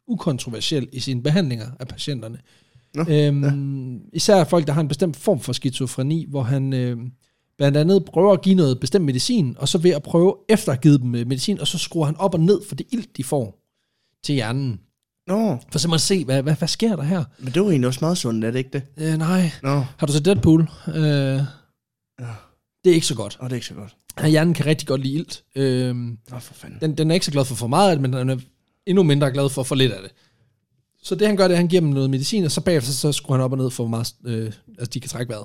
ukontroversiel 0.09 0.89
i 0.93 1.01
sine 1.01 1.23
behandlinger 1.23 1.67
af 1.81 1.89
patienterne. 1.89 2.39
Nå, 2.95 3.05
øhm, 3.09 4.01
Især 4.13 4.45
folk, 4.45 4.67
der 4.67 4.73
har 4.73 4.81
en 4.81 4.89
bestemt 4.89 5.17
form 5.17 5.41
for 5.41 5.53
skizofreni, 5.53 6.27
hvor 6.29 6.43
han 6.43 6.73
øh, 6.73 6.99
blandt 7.59 7.77
andet 7.77 8.05
prøver 8.05 8.33
at 8.33 8.43
give 8.43 8.55
noget 8.55 8.81
bestemt 8.81 9.05
medicin, 9.05 9.57
og 9.59 9.69
så 9.69 9.79
ved 9.79 9.91
at 9.91 10.03
prøve 10.03 10.37
efter 10.49 10.73
at 10.73 10.81
givet 10.81 11.01
dem 11.01 11.15
øh, 11.15 11.27
medicin, 11.27 11.61
og 11.61 11.67
så 11.67 11.79
skruer 11.79 12.07
han 12.07 12.17
op 12.17 12.35
og 12.35 12.41
ned 12.41 12.61
for 12.69 12.75
det 12.75 12.87
ilt, 12.93 13.17
de 13.17 13.25
får 13.25 13.61
til 14.25 14.35
hjernen. 14.35 14.81
Nå, 15.31 15.59
For 15.73 15.79
simpelthen 15.79 15.95
at 15.95 16.01
se, 16.01 16.25
hvad, 16.25 16.43
hvad, 16.43 16.55
hvad 16.55 16.69
sker 16.69 16.97
der 16.97 17.03
her? 17.03 17.25
men 17.39 17.55
det 17.55 17.63
var 17.63 17.69
egentlig 17.71 17.89
også 17.89 17.99
meget 18.03 18.19
sundt, 18.19 18.45
er 18.45 18.51
det 18.51 18.59
ikke 18.59 18.71
det? 18.73 18.83
Øh, 18.97 19.19
nej. 19.19 19.51
Nå, 19.63 19.85
Har 19.97 20.07
du 20.07 20.13
set 20.13 20.25
Deadpool? 20.25 20.69
Øh, 20.89 20.95
det 22.85 22.91
er 22.91 22.95
ikke 22.95 23.07
så 23.07 23.15
godt. 23.15 23.37
og 23.41 23.45
det 23.51 23.53
er 23.53 23.57
ikke 23.57 23.67
så 23.67 23.75
godt. 23.75 23.97
Hjernen 24.31 24.55
kan 24.55 24.67
rigtig 24.67 24.89
godt 24.89 25.01
lide 25.01 25.15
ilt. 25.15 25.43
Øh, 25.57 25.97
Nå, 25.97 26.39
for 26.41 26.55
fanden. 26.55 26.79
den, 26.81 26.99
den 26.99 27.11
er 27.11 27.15
ikke 27.15 27.27
så 27.27 27.33
glad 27.33 27.45
for 27.45 27.55
for 27.55 27.67
meget 27.67 27.91
af 27.91 27.97
det, 27.97 28.03
men 28.03 28.13
den 28.13 28.31
er 28.31 28.37
endnu 28.87 29.03
mindre 29.03 29.31
glad 29.31 29.49
for 29.49 29.63
for 29.63 29.75
lidt 29.75 29.93
af 29.93 29.99
det. 30.03 30.11
Så 31.03 31.15
det 31.15 31.27
han 31.27 31.37
gør, 31.37 31.45
det 31.49 31.55
er, 31.55 31.57
at 31.57 31.63
han 31.63 31.69
giver 31.69 31.81
dem 31.81 31.91
noget 31.91 32.11
medicin, 32.11 32.45
og 32.45 32.51
så 32.51 32.61
bagefter 32.61 32.93
så 32.93 33.13
skruer 33.13 33.37
han 33.37 33.45
op 33.45 33.53
og 33.53 33.59
ned 33.59 33.71
for 33.71 33.85
hvor 33.85 33.91
meget, 33.91 34.13
øh, 34.25 34.53
altså 34.79 34.91
de 34.95 35.01
kan 35.01 35.09
trække 35.11 35.31
vejret. 35.31 35.45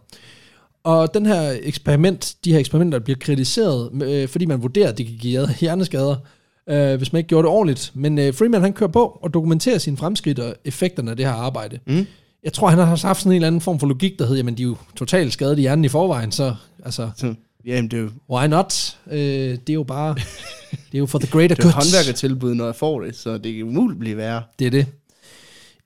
Og 0.84 1.14
den 1.14 1.26
her 1.26 1.58
eksperiment, 1.62 2.36
de 2.46 2.52
her 2.52 2.60
eksperimenter 2.60 3.00
bliver 3.00 3.18
kritiseret, 3.20 4.04
øh, 4.04 4.28
fordi 4.28 4.46
man 4.46 4.62
vurderer, 4.62 4.90
at 4.90 4.98
det 4.98 5.06
kan 5.06 5.18
give 5.18 5.48
hjerneskader, 5.60 6.16
øh, 6.70 6.96
hvis 6.96 7.14
man 7.14 7.18
ikke 7.20 7.28
gjorde 7.28 7.46
det 7.46 7.54
ordentligt. 7.56 7.92
Men 7.94 8.20
øh, 8.20 8.34
Freeman 8.34 8.62
han 8.62 8.74
kører 8.74 8.92
på 8.92 9.20
og 9.22 9.34
dokumenterer 9.34 9.78
sine 9.78 9.98
fremskridt 9.98 10.40
og 10.40 10.56
effekterne 10.66 11.12
af 11.12 11.18
det 11.18 11.26
her 11.26 11.34
arbejde. 11.34 11.80
Mm. 11.88 12.06
Jeg 12.44 12.54
tror, 12.54 12.68
han 12.68 12.78
har 12.80 12.86
haft 12.86 13.20
sådan 13.20 13.32
en 13.32 13.36
eller 13.36 13.48
anden 13.48 13.62
form 13.62 13.80
for 13.80 13.88
logik, 13.88 14.20
der 14.20 14.26
hedder, 14.26 14.38
jamen 14.38 14.58
de 14.58 14.64
er 14.64 14.68
jo 14.68 14.76
totalt 14.96 15.34
skadet 15.34 15.58
i 15.58 15.62
hjernen 15.62 15.86
i 15.86 15.90
forvejen, 15.90 16.32
så 16.32 16.56
altså, 16.86 17.10
Så, 17.16 17.34
jamen, 17.66 17.92
det 17.92 18.00
er 18.00 18.04
jo, 18.04 18.10
why 18.30 18.46
not? 18.48 18.98
Øh, 19.12 19.20
det 19.20 19.70
er 19.70 19.74
jo 19.74 19.84
bare, 19.84 20.16
det 20.92 20.94
er 20.94 21.00
jo 21.00 21.06
for 21.06 21.20
the 21.20 21.32
greater 21.32 21.48
det 21.56 21.60
er 21.60 21.64
good. 21.64 21.74
håndværkertilbud, 21.74 22.54
når 22.56 22.66
jeg 22.66 22.76
får 22.76 23.00
det, 23.02 23.16
så 23.16 23.38
det 23.38 23.54
kan 23.56 23.64
umuligt 23.64 24.00
blive 24.00 24.18
værre. 24.18 24.44
Det 24.60 24.68
er 24.68 24.72
det. 24.72 24.86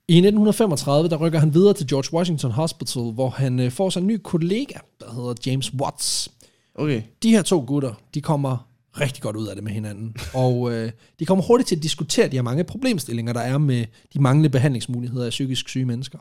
I 0.08 0.16
1935, 0.16 1.08
der 1.08 1.16
rykker 1.16 1.38
han 1.38 1.54
videre 1.54 1.74
til 1.74 1.86
George 1.86 2.16
Washington 2.16 2.50
Hospital, 2.50 3.02
hvor 3.02 3.28
han 3.30 3.60
øh, 3.60 3.70
får 3.70 3.90
sig 3.90 4.00
en 4.00 4.06
ny 4.06 4.20
kollega, 4.24 4.74
der 5.00 5.14
hedder 5.14 5.34
James 5.46 5.72
Watts. 5.74 6.28
Okay. 6.74 7.02
De 7.22 7.30
her 7.30 7.42
to 7.42 7.64
gutter, 7.66 7.92
de 8.14 8.20
kommer 8.20 8.66
rigtig 9.00 9.22
godt 9.22 9.36
ud 9.36 9.46
af 9.46 9.54
det 9.54 9.64
med 9.64 9.72
hinanden. 9.72 10.16
Og 10.34 10.72
øh, 10.72 10.92
de 11.18 11.26
kommer 11.26 11.44
hurtigt 11.44 11.68
til 11.68 11.76
at 11.76 11.82
diskutere 11.82 12.28
de 12.28 12.36
her 12.36 12.42
mange 12.42 12.64
problemstillinger, 12.64 13.32
der 13.32 13.40
er 13.40 13.58
med 13.58 13.84
de 14.14 14.20
manglende 14.20 14.48
behandlingsmuligheder 14.48 15.24
af 15.24 15.30
psykisk 15.30 15.68
syge 15.68 15.84
mennesker. 15.84 16.18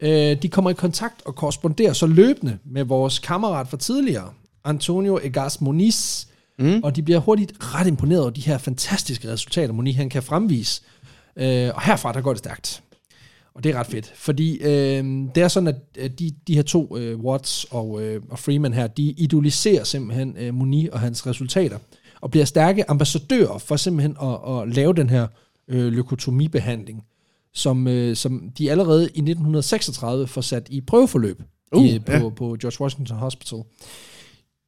Øh, 0.00 0.42
de 0.42 0.48
kommer 0.48 0.70
i 0.70 0.74
kontakt 0.74 1.22
og 1.24 1.34
korresponderer 1.34 1.92
så 1.92 2.06
løbende 2.06 2.58
med 2.64 2.84
vores 2.84 3.18
kammerat 3.18 3.68
fra 3.68 3.76
tidligere, 3.76 4.30
Antonio 4.64 5.18
Egas 5.22 5.60
Moniz, 5.60 6.26
mm. 6.58 6.80
og 6.84 6.96
de 6.96 7.02
bliver 7.02 7.18
hurtigt 7.18 7.52
ret 7.60 7.86
imponeret 7.86 8.20
over 8.20 8.30
de 8.30 8.40
her 8.40 8.58
fantastiske 8.58 9.32
resultater, 9.32 9.72
Moniz 9.72 9.96
han 9.96 10.08
kan 10.08 10.22
fremvise. 10.22 10.82
Øh, 11.36 11.70
og 11.74 11.82
herfra, 11.82 12.12
der 12.12 12.20
går 12.20 12.32
det 12.32 12.38
stærkt. 12.38 12.82
Og 13.58 13.64
det 13.64 13.74
er 13.74 13.78
ret 13.78 13.86
fedt, 13.86 14.12
fordi 14.16 14.56
øh, 14.56 15.04
det 15.34 15.42
er 15.42 15.48
sådan, 15.48 15.74
at 15.98 16.18
de, 16.18 16.34
de 16.46 16.54
her 16.54 16.62
to, 16.62 16.96
øh, 16.96 17.20
Watts 17.20 17.66
og, 17.70 18.02
øh, 18.02 18.22
og 18.30 18.38
Freeman 18.38 18.72
her, 18.72 18.86
de 18.86 19.02
idoliserer 19.02 19.84
simpelthen 19.84 20.36
øh, 20.38 20.54
Moni 20.54 20.88
og 20.88 21.00
hans 21.00 21.26
resultater, 21.26 21.78
og 22.20 22.30
bliver 22.30 22.44
stærke 22.44 22.90
ambassadører 22.90 23.58
for 23.58 23.76
simpelthen 23.76 24.16
at, 24.22 24.58
at 24.60 24.74
lave 24.74 24.94
den 24.94 25.10
her 25.10 25.26
øh, 25.68 25.92
leukotomibehandling, 25.92 27.04
som, 27.54 27.88
øh, 27.88 28.16
som 28.16 28.50
de 28.58 28.70
allerede 28.70 29.02
i 29.02 29.20
1936 29.20 30.26
får 30.26 30.40
sat 30.40 30.66
i 30.70 30.80
prøveforløb 30.80 31.42
Uh, 31.72 31.86
i, 31.86 31.98
på, 31.98 32.12
ja. 32.12 32.28
på 32.28 32.56
George 32.60 32.80
Washington 32.80 33.16
Hospital. 33.16 33.58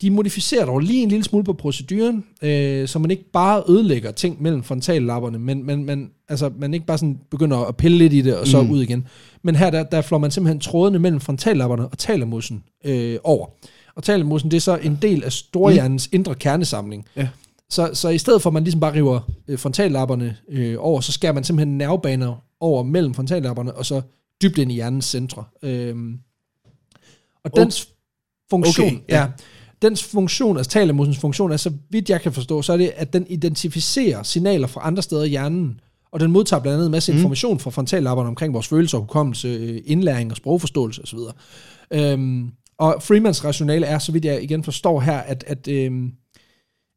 De 0.02 0.10
modificerer 0.10 0.66
dog 0.66 0.78
lige 0.78 1.02
en 1.02 1.08
lille 1.08 1.24
smule 1.24 1.44
på 1.44 1.52
proceduren, 1.52 2.24
øh, 2.42 2.88
så 2.88 2.98
man 2.98 3.10
ikke 3.10 3.30
bare 3.32 3.62
ødelægger 3.68 4.10
ting 4.10 4.42
mellem 4.42 4.62
frontallapperne, 4.62 5.38
men, 5.38 5.66
men, 5.66 5.84
men 5.84 6.10
altså, 6.28 6.50
man 6.58 6.74
ikke 6.74 6.86
bare 6.86 6.98
sådan 6.98 7.18
begynder 7.30 7.58
at 7.58 7.76
pille 7.76 7.98
lidt 7.98 8.12
i 8.12 8.20
det, 8.20 8.36
og 8.36 8.46
så 8.46 8.62
mm. 8.62 8.70
ud 8.70 8.82
igen. 8.82 9.06
Men 9.42 9.56
her, 9.56 9.70
der, 9.70 9.82
der 9.82 10.00
flår 10.02 10.18
man 10.18 10.30
simpelthen 10.30 10.60
trådene 10.60 10.98
mellem 10.98 11.20
frontallapperne 11.20 11.88
og 11.88 11.98
talamussen 11.98 12.62
øh, 12.84 13.18
over. 13.24 13.46
Og 13.94 14.02
talamussen, 14.02 14.50
det 14.50 14.56
er 14.56 14.60
så 14.60 14.76
en 14.76 14.98
del 15.02 15.24
af 15.24 15.32
storhjernens 15.32 16.08
mm. 16.12 16.16
indre 16.16 16.34
kernesamling. 16.34 17.04
Ja. 17.16 17.28
Så, 17.70 17.90
så 17.92 18.08
i 18.08 18.18
stedet 18.18 18.42
for, 18.42 18.50
at 18.50 18.54
man 18.54 18.64
ligesom 18.64 18.80
bare 18.80 18.94
river 18.94 19.20
øh, 19.48 19.58
frontallapperne 19.58 20.36
øh, 20.48 20.76
over, 20.78 21.00
så 21.00 21.12
skærer 21.12 21.32
man 21.32 21.44
simpelthen 21.44 21.78
nervebaner 21.78 22.44
over 22.60 22.82
mellem 22.82 23.14
frontallapperne, 23.14 23.74
og 23.74 23.86
så 23.86 24.00
dybt 24.42 24.58
ind 24.58 24.72
i 24.72 24.74
hjernens 24.74 25.04
centre. 25.04 25.44
Øhm, 25.62 26.18
og 27.44 27.56
dens 27.56 27.88
funktion, 28.50 28.86
Okay, 28.86 28.98
ja. 29.08 29.20
ja. 29.20 29.26
Dens 29.82 30.04
funktion, 30.04 30.56
altså 30.56 30.70
talamussens 30.70 31.18
funktion, 31.18 31.52
er 31.52 31.56
så 31.56 31.72
vidt 31.90 32.10
jeg 32.10 32.20
kan 32.20 32.32
forstå, 32.32 32.62
så 32.62 32.72
er 32.72 32.76
det, 32.76 32.92
at 32.96 33.12
den 33.12 33.26
identificerer 33.28 34.22
signaler 34.22 34.66
fra 34.66 34.80
andre 34.84 35.02
steder 35.02 35.24
i 35.24 35.28
hjernen, 35.28 35.80
og 36.12 36.20
den 36.20 36.30
modtager 36.30 36.60
blandt 36.62 36.74
andet 36.74 36.86
en 36.86 36.92
masse 36.92 37.12
Mm. 37.12 37.18
information 37.18 37.58
fra 37.60 37.70
frontallapperne 37.70 38.28
omkring 38.28 38.54
vores 38.54 38.68
følelser, 38.68 38.98
hukommelse, 38.98 39.48
øh, 39.48 39.80
indlæring 39.84 40.30
og 40.30 40.36
sprogforståelse 40.36 41.02
osv. 41.02 41.18
Øhm, 41.92 42.50
og 42.78 43.02
Freemans 43.02 43.44
rationale 43.44 43.86
er, 43.86 43.98
så 43.98 44.12
vidt 44.12 44.24
jeg 44.24 44.42
igen 44.42 44.64
forstår 44.64 45.00
her, 45.00 45.18
at, 45.18 45.44
at, 45.46 45.68
øhm, 45.68 46.12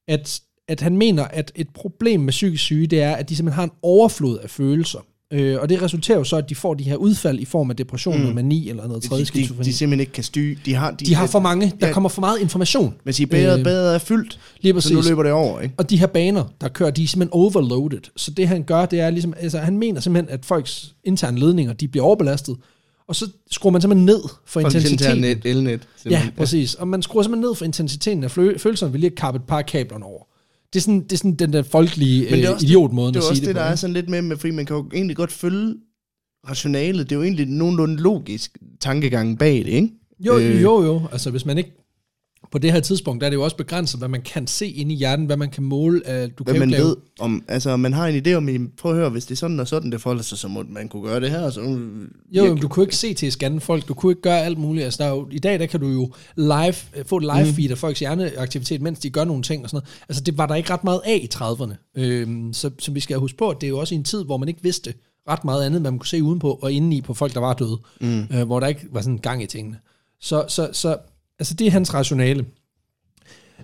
at, 0.08 0.42
at 0.68 0.82
han 0.82 0.98
mener, 0.98 1.24
at 1.24 1.52
et 1.56 1.68
problem 1.74 2.20
med 2.20 2.32
psykisk 2.32 2.64
syge, 2.64 2.88
det 2.88 3.02
er, 3.02 3.16
at 3.16 3.30
de 3.30 3.36
simpelthen 3.36 3.56
har 3.56 3.64
en 3.64 3.72
overflod 3.82 4.38
af 4.40 4.50
følelser. 4.50 5.00
Øh, 5.34 5.58
og 5.62 5.70
det 5.70 5.82
resulterer 5.82 6.18
jo 6.18 6.24
så, 6.24 6.36
at 6.36 6.50
de 6.50 6.56
får 6.56 6.74
de 6.74 6.84
her 6.84 6.96
udfald 6.96 7.40
i 7.40 7.46
form 7.46 7.70
af 7.70 7.76
depression, 7.76 8.28
mm. 8.30 8.36
Mani 8.36 8.70
eller 8.70 8.88
noget 8.88 9.04
tredje 9.04 9.26
De, 9.26 9.40
de, 9.40 9.64
de 9.64 9.74
simpelthen 9.74 10.00
ikke 10.00 10.12
kan 10.12 10.24
styre. 10.24 10.56
De 10.66 10.74
har, 10.74 10.92
de, 10.92 11.06
De 11.06 11.16
har 11.16 11.28
for 11.28 11.40
mange, 11.40 11.74
der 11.82 11.88
Ja. 11.88 11.94
kommer 11.94 12.10
for 12.10 12.20
meget 12.22 12.40
information. 12.42 12.94
Men 13.04 13.14
sige, 13.14 13.28
badet, 13.28 13.58
Øh, 13.60 13.64
badet 13.64 13.96
er 13.96 14.00
fyldt, 14.00 14.40
Lige 14.62 14.82
så 14.82 14.94
nu 14.94 14.98
præcis. 15.00 15.10
løber 15.10 15.24
det 15.24 15.32
over, 15.32 15.62
ikke? 15.62 15.76
Og 15.78 15.90
de 15.90 15.98
her 15.98 16.08
baner, 16.08 16.44
der 16.62 16.68
kører, 16.68 16.92
de 16.92 17.04
er 17.04 17.08
simpelthen 17.08 17.34
overloaded. 17.34 18.00
Så 18.18 18.32
det 18.32 18.48
han 18.48 18.64
gør, 18.64 18.86
det 18.86 19.00
er 19.00 19.10
ligesom, 19.10 19.34
altså 19.40 19.58
han 19.60 19.78
mener 19.78 20.02
simpelthen, 20.02 20.34
at 20.34 20.46
folks 20.46 20.96
interne 21.04 21.40
ledninger, 21.40 21.74
de 21.74 21.88
bliver 21.88 22.06
overbelastet. 22.06 22.56
Og 23.08 23.16
så 23.16 23.28
skruer 23.52 23.72
man 23.72 23.82
simpelthen 23.82 24.06
ned 24.06 24.22
for 24.46 24.60
intensiteten. 24.60 25.22
Net, 25.22 25.40
elnet. 25.46 25.72
Ja, 25.72 25.78
simpelthen. 26.02 26.32
præcis. 26.38 26.74
Og 26.76 26.88
man 26.88 27.02
skruer 27.02 27.24
simpelthen 27.24 27.50
ned 27.50 27.56
for 27.56 27.66
intensiteten 27.66 28.24
af 28.24 28.32
følelserne 28.32 28.94
ved 28.94 29.00
lige 29.00 29.10
at 29.12 29.16
kappe 29.18 29.38
et 29.38 29.44
par 29.48 29.62
kablerne 29.62 30.06
over. 30.06 30.24
Det 30.74 30.80
er 30.80 30.82
sådan, 30.82 31.02
det 31.04 31.12
er 31.14 31.18
sådan 31.18 31.36
den 31.36 31.54
der 31.54 31.64
folkelige 31.64 32.22
Men 32.24 32.34
det 32.34 32.44
er 32.44 32.50
øh, 32.50 32.54
også- 32.56 32.66
idiotmåden 32.66 33.14
Det 33.14 33.20
at 33.20 33.24
er 33.24 33.26
sige 33.26 33.32
også 33.32 33.42
det, 33.42 33.48
det, 33.48 33.56
på. 33.56 33.60
der 33.60 33.66
er 33.66 33.76
sådan 33.76 33.94
lidt 33.94 34.10
med, 34.10 34.22
med 34.22 34.38
fordi 34.38 34.52
man 34.52 34.66
kan 34.66 34.76
jo 34.76 34.90
egentlig 34.94 35.16
godt 35.16 35.32
følge 35.32 35.76
rationalet. 36.50 37.10
Det 37.10 37.16
er 37.16 37.20
jo 37.20 37.24
egentlig 37.24 37.46
nogenlunde 37.48 37.96
logisk 38.02 38.58
tankegang 38.80 39.40
bag 39.40 39.56
det, 39.58 39.68
ikke? 39.68 39.90
Jo, 40.20 40.38
Øh. 40.38 40.62
jo, 40.64 40.84
jo. 40.84 41.02
Altså 41.12 41.32
hvis 41.32 41.46
man 41.46 41.58
ikke... 41.58 41.72
På 42.52 42.58
det 42.58 42.72
her 42.72 42.80
tidspunkt, 42.80 43.22
der 43.22 43.28
er 43.28 43.30
det 43.30 43.38
jo 43.38 43.44
også 43.44 43.58
begrænset, 43.58 44.00
hvad 44.00 44.08
man 44.08 44.22
kan 44.22 44.48
se 44.48 44.68
ind 44.68 44.92
i 44.92 44.96
hjernen, 44.96 45.26
hvad 45.26 45.38
man 45.38 45.50
kan 45.50 45.64
måle. 45.64 46.02
Uh, 46.08 46.14
du 46.38 46.44
Hvad 46.44 46.54
kan 46.54 46.60
man 46.60 46.70
lave, 46.70 46.84
ved 46.84 46.96
om, 47.20 47.44
altså 47.48 47.78
man 47.78 47.94
har 47.94 48.08
en 48.08 48.28
idé 48.28 48.34
om, 48.34 48.72
prøv 48.78 48.92
at 48.92 48.98
høre, 48.98 49.10
hvis 49.10 49.26
det 49.26 49.32
er 49.32 49.36
sådan 49.36 49.60
og 49.60 49.68
sådan, 49.68 49.92
det 49.92 50.02
forholder 50.02 50.24
sig, 50.24 50.38
så 50.38 50.48
må 50.48 50.64
man 50.70 50.88
kunne 50.90 51.04
gøre 51.04 51.20
det 51.20 51.30
her. 51.32 51.50
Så, 51.50 51.62
Jo, 52.32 52.44
men 52.44 52.58
du 52.58 52.68
kunne 52.68 52.84
ikke 52.84 52.96
se 52.96 53.14
til 53.14 53.28
at 53.28 53.34
scanne 53.34 53.60
folk, 53.62 53.88
du 53.88 53.94
kunne 53.94 54.12
ikke 54.12 54.22
gøre 54.22 54.42
alt 54.42 54.58
muligt. 54.58 54.84
Altså, 54.86 55.04
der 55.04 55.10
er 55.10 55.14
jo, 55.14 55.28
I 55.32 55.40
dag 55.40 55.60
der 55.60 55.66
kan 55.66 55.80
du 55.80 55.88
jo 55.88 56.12
live, 56.36 56.76
øh, 56.98 57.06
få 57.06 57.18
et 57.18 57.24
live 57.24 57.48
Mm. 57.48 57.54
feed 57.54 57.72
af 57.72 57.78
folks 57.78 58.00
hjerneaktivitet, 58.00 58.82
mens 58.82 59.00
de 59.00 59.10
gør 59.10 59.24
nogle 59.24 59.44
ting 59.44 59.64
og 59.64 59.70
sådan 59.70 59.78
noget. 59.78 60.04
Altså 60.10 60.24
det 60.24 60.38
var 60.38 60.46
der 60.46 60.56
ikke 60.56 60.70
ret 60.74 60.84
meget 60.84 61.02
af 61.06 61.20
i 61.24 61.30
30'erne. 61.36 61.92
Øhm, 61.98 62.54
så, 62.54 62.70
så 62.80 62.92
vi 62.92 63.00
skal 63.00 63.18
huske 63.18 63.38
på, 63.38 63.50
at 63.50 63.62
det 63.62 63.68
er 63.68 63.70
jo 63.70 63.78
også 63.80 63.96
i 63.96 63.98
en 63.98 64.04
tid, 64.04 64.24
hvor 64.24 64.38
man 64.38 64.48
ikke 64.48 64.64
vidste 64.64 64.94
ret 65.30 65.46
meget 65.46 65.66
andet, 65.66 65.82
hvad 65.82 65.92
man 65.92 66.00
kunne 66.00 66.08
se 66.08 66.24
udenpå 66.24 66.60
og 66.62 66.72
indeni 66.72 67.02
på 67.02 67.14
folk, 67.14 67.34
der 67.34 67.40
var 67.40 67.54
døde. 67.54 67.78
Mm. 68.02 68.24
Øh, 68.38 68.44
hvor 68.46 68.60
der 68.60 68.68
ikke 68.68 68.82
var 68.92 69.02
sådan 69.02 69.18
gang 69.18 69.44
i 69.44 69.46
tingene. 69.46 69.78
Så, 70.22 70.46
så, 70.48 70.70
så 70.74 70.98
altså 71.40 71.54
det 71.54 71.68
er 71.68 71.72
hans 71.72 71.94
rationale. 71.94 72.46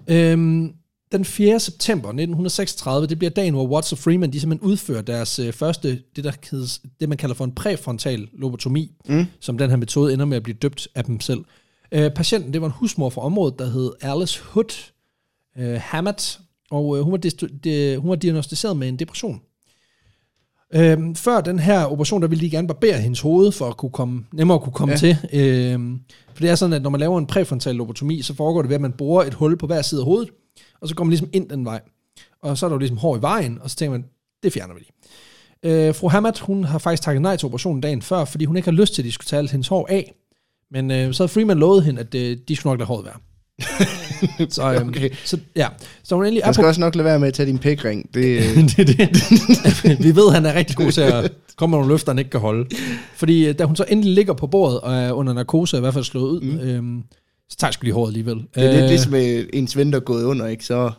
Øhm, 0.08 0.74
den 1.12 1.26
4. 1.26 1.60
september 1.60 2.08
1936, 2.10 3.08
det 3.08 3.18
bliver 3.20 3.30
dagen, 3.32 3.54
hvor 3.54 3.68
Watts 3.68 3.92
og 3.92 3.98
Freeman, 3.98 4.34
de 4.34 4.40
simpelthen 4.40 4.70
udfører 4.72 5.02
deres 5.02 5.40
øh, 5.40 5.54
første, 5.54 6.02
det 6.16 6.24
der 6.24 6.32
hedder, 6.52 6.80
det 7.00 7.10
man 7.10 7.18
kalder 7.18 7.36
for 7.36 7.46
en 7.46 7.52
præfrontal 7.52 8.28
lobotomi, 8.34 8.92
Mm. 9.10 9.26
som 9.40 9.58
den 9.58 9.70
her 9.70 9.78
metode 9.78 10.14
ender 10.14 10.26
med 10.26 10.38
at 10.38 10.44
blive 10.44 10.58
døbt 10.62 10.88
af 10.96 11.04
dem 11.06 11.20
selv. 11.20 11.46
Øh, 11.92 12.12
patienten, 12.12 12.54
det 12.54 12.62
var 12.62 12.68
en 12.68 12.74
husmor 12.74 13.10
fra 13.10 13.22
området, 13.22 13.60
der 13.60 13.66
hed 13.66 13.92
Alice 14.02 14.42
Hood 14.44 14.92
øh, 15.58 15.80
Hammett, 15.84 16.40
og 16.72 16.98
øh, 16.98 17.04
hun, 17.04 17.12
var 17.12 17.18
de, 17.18 17.98
hun 17.98 18.10
var 18.10 18.16
diagnostiseret 18.16 18.78
med 18.78 18.88
en 18.88 19.00
depression. 19.00 19.42
Øhm, 20.76 21.16
før 21.16 21.42
den 21.42 21.60
her 21.60 21.86
operation, 21.86 22.22
der 22.22 22.28
ville 22.28 22.42
de 22.42 22.50
gerne 22.50 22.68
barbere 22.68 22.98
hendes 22.98 23.22
hoved, 23.22 23.52
for 23.52 23.66
at 23.66 23.78
kunne 23.78 23.92
komme, 23.92 24.26
nemmere 24.34 24.56
at 24.56 24.62
kunne 24.62 24.74
komme 24.74 24.92
ja. 24.92 24.98
Til. 24.98 25.18
Øhm, 25.34 26.00
for 26.34 26.42
det 26.42 26.50
er 26.50 26.56
sådan, 26.56 26.74
at 26.74 26.82
når 26.82 26.90
man 26.90 27.00
laver 27.00 27.18
en 27.18 27.28
præfrontal 27.28 27.76
lobotomi, 27.76 28.22
så 28.22 28.36
foregår 28.36 28.62
det 28.62 28.70
ved, 28.70 28.76
at 28.76 28.82
man 28.82 28.92
borer 28.92 29.26
et 29.26 29.34
hul 29.34 29.58
på 29.58 29.68
hver 29.68 29.82
side 29.82 30.02
af 30.02 30.06
hovedet, 30.06 30.30
og 30.82 30.88
så 30.88 30.96
går 30.96 31.04
man 31.04 31.10
ligesom 31.10 31.30
ind 31.34 31.50
den 31.50 31.66
vej. 31.66 31.82
Og 32.42 32.58
så 32.58 32.66
er 32.66 32.70
der 32.70 32.76
jo 32.76 32.80
ligesom 32.80 32.98
hår 32.98 33.18
i 33.18 33.22
vejen, 33.22 33.60
og 33.62 33.70
så 33.70 33.76
tænker 33.76 33.92
man, 33.92 34.06
det 34.44 34.54
fjerner 34.54 34.74
vi 34.74 34.80
lige. 34.80 34.92
Øh, 35.64 35.96
fru 35.96 36.08
Hammett, 36.08 36.40
hun 36.40 36.64
har 36.64 36.80
faktisk 36.80 37.04
takket 37.04 37.22
nej 37.22 37.36
til 37.36 37.46
operationen 37.46 37.82
dagen 37.82 38.02
før, 38.02 38.26
fordi 38.26 38.46
hun 38.46 38.56
ikke 38.56 38.68
har 38.68 38.78
lyst 38.78 38.94
til, 38.94 39.02
at 39.02 39.06
de 39.06 39.12
skulle 39.12 39.28
tage 39.28 39.38
alt 39.38 39.52
hendes 39.52 39.68
hår 39.68 39.88
af. 39.90 40.14
Men 40.72 40.92
øh, 40.92 41.14
så 41.14 41.24
havde 41.24 41.34
Freeman 41.34 41.58
lovet 41.58 41.84
hende, 41.84 42.02
at 42.02 42.16
øh, 42.16 42.38
de 42.48 42.56
skulle 42.56 42.72
nok 42.72 42.80
lade 42.80 42.88
håret 42.88 43.06
være. 43.06 43.18
så, 44.50 44.74
øh, 44.74 44.88
Okay. 44.88 45.10
så, 45.26 45.38
ja. 45.56 45.68
så 46.04 46.16
hun 46.16 46.26
endelig 46.26 46.42
er 46.42 46.48
på 46.48 46.54
skal 46.54 46.66
også 46.66 46.82
nok 46.82 46.96
lade 46.96 47.06
være 47.06 47.20
med 47.20 47.28
at 47.28 47.34
tage 47.34 47.48
din 47.48 47.58
pækring. 47.58 48.14
Det, 48.14 48.26
øh, 48.38 48.56
det 48.56 48.88
det. 48.88 50.04
Vi 50.04 50.16
ved, 50.16 50.28
at 50.28 50.34
han 50.34 50.46
er 50.46 50.54
rigtig 50.54 50.76
god 50.76 50.92
til 50.92 51.02
at 51.02 51.32
komme 51.58 51.72
med 51.72 51.78
nogle 51.80 51.94
løfter, 51.94 52.12
han 52.12 52.20
ikke 52.20 52.32
kan 52.32 52.40
holde. 52.40 52.70
Fordi 53.16 53.48
øh, 53.48 53.60
da 53.60 53.64
hun 53.64 53.76
så 53.76 53.86
endelig 53.90 54.14
ligger 54.14 54.34
på 54.34 54.48
bordet 54.48 54.80
og 54.80 54.96
er 54.96 55.12
under 55.12 55.34
narkose, 55.34 55.78
er 55.78 55.80
i 55.80 55.82
hvert 55.82 55.94
fald 55.94 56.04
slået 56.04 56.30
ud, 56.30 56.42
mm. 56.42 56.60
øhm, 56.60 57.04
så 57.50 57.58
tager 57.58 57.70
jeg 57.70 57.74
sgu 57.74 57.84
lige 57.84 57.94
håret 57.94 58.10
alligevel. 58.10 58.36
det 58.36 58.64
er 58.64 58.72
lidt 58.72 58.84
Øh, 58.84 58.90
ligesom 58.90 59.16
øh, 59.16 59.46
ens 59.54 59.78
ven, 59.78 59.92
der 59.92 60.00
er 60.00 60.04
gået 60.04 60.24
under, 60.24 60.48
ikke? 60.48 60.66
Så... 60.66 60.92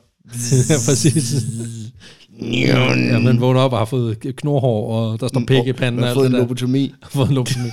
ja, 0.70 0.74
præcis. 0.86 1.34
Ja, 2.40 3.18
man 3.18 3.40
vågner 3.40 3.60
op 3.60 3.72
og 3.72 3.78
har 3.78 3.84
fået 3.84 4.18
knorhår, 4.36 4.94
og 4.94 5.20
der 5.20 5.28
står 5.28 5.42
pæk 5.46 5.66
i 5.66 5.72
panden. 5.72 6.00
Og 6.00 6.06
har 6.06 6.14
fået 6.14 6.26
en 6.26 6.32
lobotomi. 6.32 6.94
Har 7.02 7.10
fået 7.10 7.28
en 7.28 7.34
lobotomi. 7.34 7.70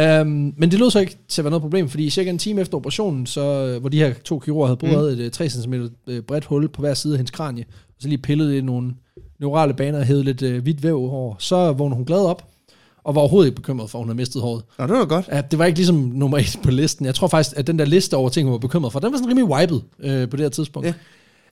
Um, 0.00 0.54
men 0.56 0.70
det 0.70 0.78
lød 0.78 0.90
så 0.90 1.00
ikke 1.00 1.16
til 1.28 1.40
at 1.40 1.44
være 1.44 1.50
noget 1.50 1.62
problem, 1.62 1.88
fordi 1.88 2.10
cirka 2.10 2.30
en 2.30 2.38
time 2.38 2.60
efter 2.60 2.76
operationen, 2.76 3.26
så, 3.26 3.40
øh, 3.40 3.80
hvor 3.80 3.88
de 3.88 3.98
her 3.98 4.14
to 4.24 4.38
kirurger 4.38 4.66
havde 4.66 4.76
boret 4.76 5.16
mm. 5.16 5.20
et 5.20 5.24
øh, 5.24 5.30
3 5.30 5.48
cm 5.48 5.74
øh, 6.06 6.22
bredt 6.22 6.44
hul 6.44 6.68
på 6.68 6.80
hver 6.80 6.94
side 6.94 7.14
af 7.14 7.18
hendes 7.18 7.30
kranie, 7.30 7.64
og 7.68 7.94
så 7.98 8.08
lige 8.08 8.18
pillet 8.18 8.54
i 8.54 8.60
nogle 8.60 8.94
neurale 9.38 9.74
baner 9.74 9.98
og 9.98 10.04
hævet 10.04 10.24
lidt 10.24 10.42
øh, 10.42 10.62
hvidt 10.62 10.82
væv 10.82 10.96
over, 10.96 11.34
så 11.38 11.72
vågnede 11.72 11.96
hun 11.96 12.04
glad 12.04 12.20
op, 12.20 12.48
og 13.04 13.14
var 13.14 13.20
overhovedet 13.20 13.48
ikke 13.48 13.56
bekymret 13.56 13.90
for, 13.90 13.98
at 13.98 14.00
hun 14.02 14.08
havde 14.08 14.16
mistet 14.16 14.42
håret. 14.42 14.62
Nå, 14.78 14.86
det 14.86 14.92
var 14.92 15.04
godt. 15.04 15.28
Ja, 15.32 15.40
det 15.40 15.58
var 15.58 15.64
ikke 15.64 15.78
ligesom 15.78 15.96
nummer 15.96 16.38
et 16.38 16.58
på 16.62 16.70
listen. 16.70 17.06
Jeg 17.06 17.14
tror 17.14 17.28
faktisk, 17.28 17.56
at 17.56 17.66
den 17.66 17.78
der 17.78 17.84
liste 17.84 18.16
over 18.16 18.28
ting, 18.28 18.46
hun 18.46 18.52
var 18.52 18.58
bekymret 18.58 18.92
for, 18.92 19.00
den 19.00 19.12
var 19.12 19.18
sådan 19.18 19.28
rimelig 19.30 19.50
wiped 19.50 19.80
øh, 19.98 20.28
på 20.28 20.36
det 20.36 20.44
her 20.44 20.50
tidspunkt. 20.50 20.94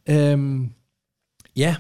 Ja, 0.09 0.33
øhm, 0.33 0.71
ja. 1.57 1.77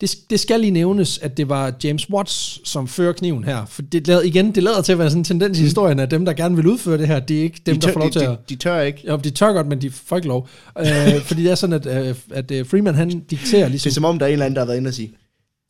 Det, 0.00 0.16
det 0.30 0.40
skal 0.40 0.60
lige 0.60 0.70
nævnes, 0.70 1.18
at 1.18 1.36
det 1.36 1.48
var 1.48 1.72
James 1.84 2.10
Watts, 2.10 2.60
som 2.68 2.88
fører 2.88 3.12
kniven 3.12 3.44
her. 3.44 3.66
For 3.66 3.82
det 3.82 4.06
lader, 4.06 4.22
igen, 4.22 4.54
det 4.54 4.62
lader 4.62 4.82
til 4.82 4.92
at 4.92 4.98
være 4.98 5.10
sådan 5.10 5.20
en 5.20 5.24
tendens 5.24 5.58
i 5.58 5.62
historien, 5.62 5.98
at 6.00 6.10
dem, 6.10 6.24
der 6.24 6.32
gerne 6.32 6.56
vil 6.56 6.66
udføre 6.66 6.98
det 6.98 7.06
her, 7.06 7.20
det 7.20 7.38
er 7.38 7.42
ikke 7.42 7.60
dem, 7.66 7.80
de 7.80 7.86
der 7.86 7.92
får 7.92 8.00
lov 8.00 8.10
til 8.10 8.20
de, 8.20 8.28
at... 8.28 8.38
de, 8.48 8.54
de 8.54 8.60
tør 8.60 8.80
ikke. 8.80 9.02
Jo, 9.08 9.16
de 9.16 9.30
tør 9.30 9.52
godt, 9.52 9.66
men 9.66 9.80
de 9.80 9.90
får 9.90 10.16
ikke 10.16 10.28
lov. 10.28 10.48
øh, 10.78 10.86
fordi 11.28 11.42
det 11.42 11.50
er 11.50 11.54
sådan, 11.54 11.86
at, 11.86 12.06
øh, 12.08 12.14
at 12.30 12.50
øh, 12.50 12.66
Freeman, 12.66 12.94
han 12.94 13.08
dikterer 13.20 13.58
Det 13.60 13.64
er 13.64 13.68
ligesom, 13.68 13.92
som 13.92 14.04
om, 14.04 14.18
der 14.18 14.26
er 14.26 14.28
en 14.28 14.32
eller 14.32 14.46
anden, 14.46 14.54
der 14.56 14.60
har 14.60 14.66
været 14.66 14.76
inde 14.78 14.88
og 14.88 14.94
sige, 14.94 15.12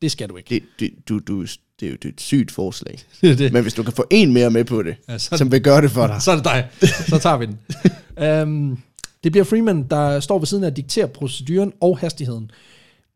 det 0.02 0.10
skal 0.10 0.28
du 0.28 0.36
ikke. 0.36 0.48
det, 0.50 0.62
det, 0.80 0.90
du, 1.08 1.18
du, 1.18 1.42
det 1.42 1.86
er 1.86 1.86
jo 1.90 1.92
det 2.02 2.04
er 2.04 2.08
et 2.08 2.20
sygt 2.20 2.50
forslag. 2.50 2.98
Det, 3.20 3.38
det. 3.38 3.52
Men 3.52 3.62
hvis 3.62 3.74
du 3.74 3.82
kan 3.82 3.92
få 3.92 4.04
en 4.10 4.32
mere 4.32 4.50
med 4.50 4.64
på 4.64 4.82
det, 4.82 4.94
Ja, 5.08 5.18
så- 5.18 5.36
som 5.36 5.52
vil 5.52 5.60
gøre 5.62 5.82
det 5.82 5.90
for 5.90 6.06
dig. 6.06 6.22
Så 6.22 6.30
er 6.30 6.34
det 6.36 6.44
dig. 6.44 6.68
Så 7.08 7.18
tager 7.18 7.36
vi 7.36 7.46
den. 7.46 8.48
um, 8.48 8.78
det 9.24 9.32
bliver 9.32 9.44
Freeman, 9.44 9.82
der 9.90 10.20
står 10.20 10.38
ved 10.38 10.46
siden 10.46 10.64
af 10.64 10.68
at 10.68 10.76
diktere 10.76 11.08
proceduren 11.08 11.72
og 11.80 11.98
hastigheden. 11.98 12.50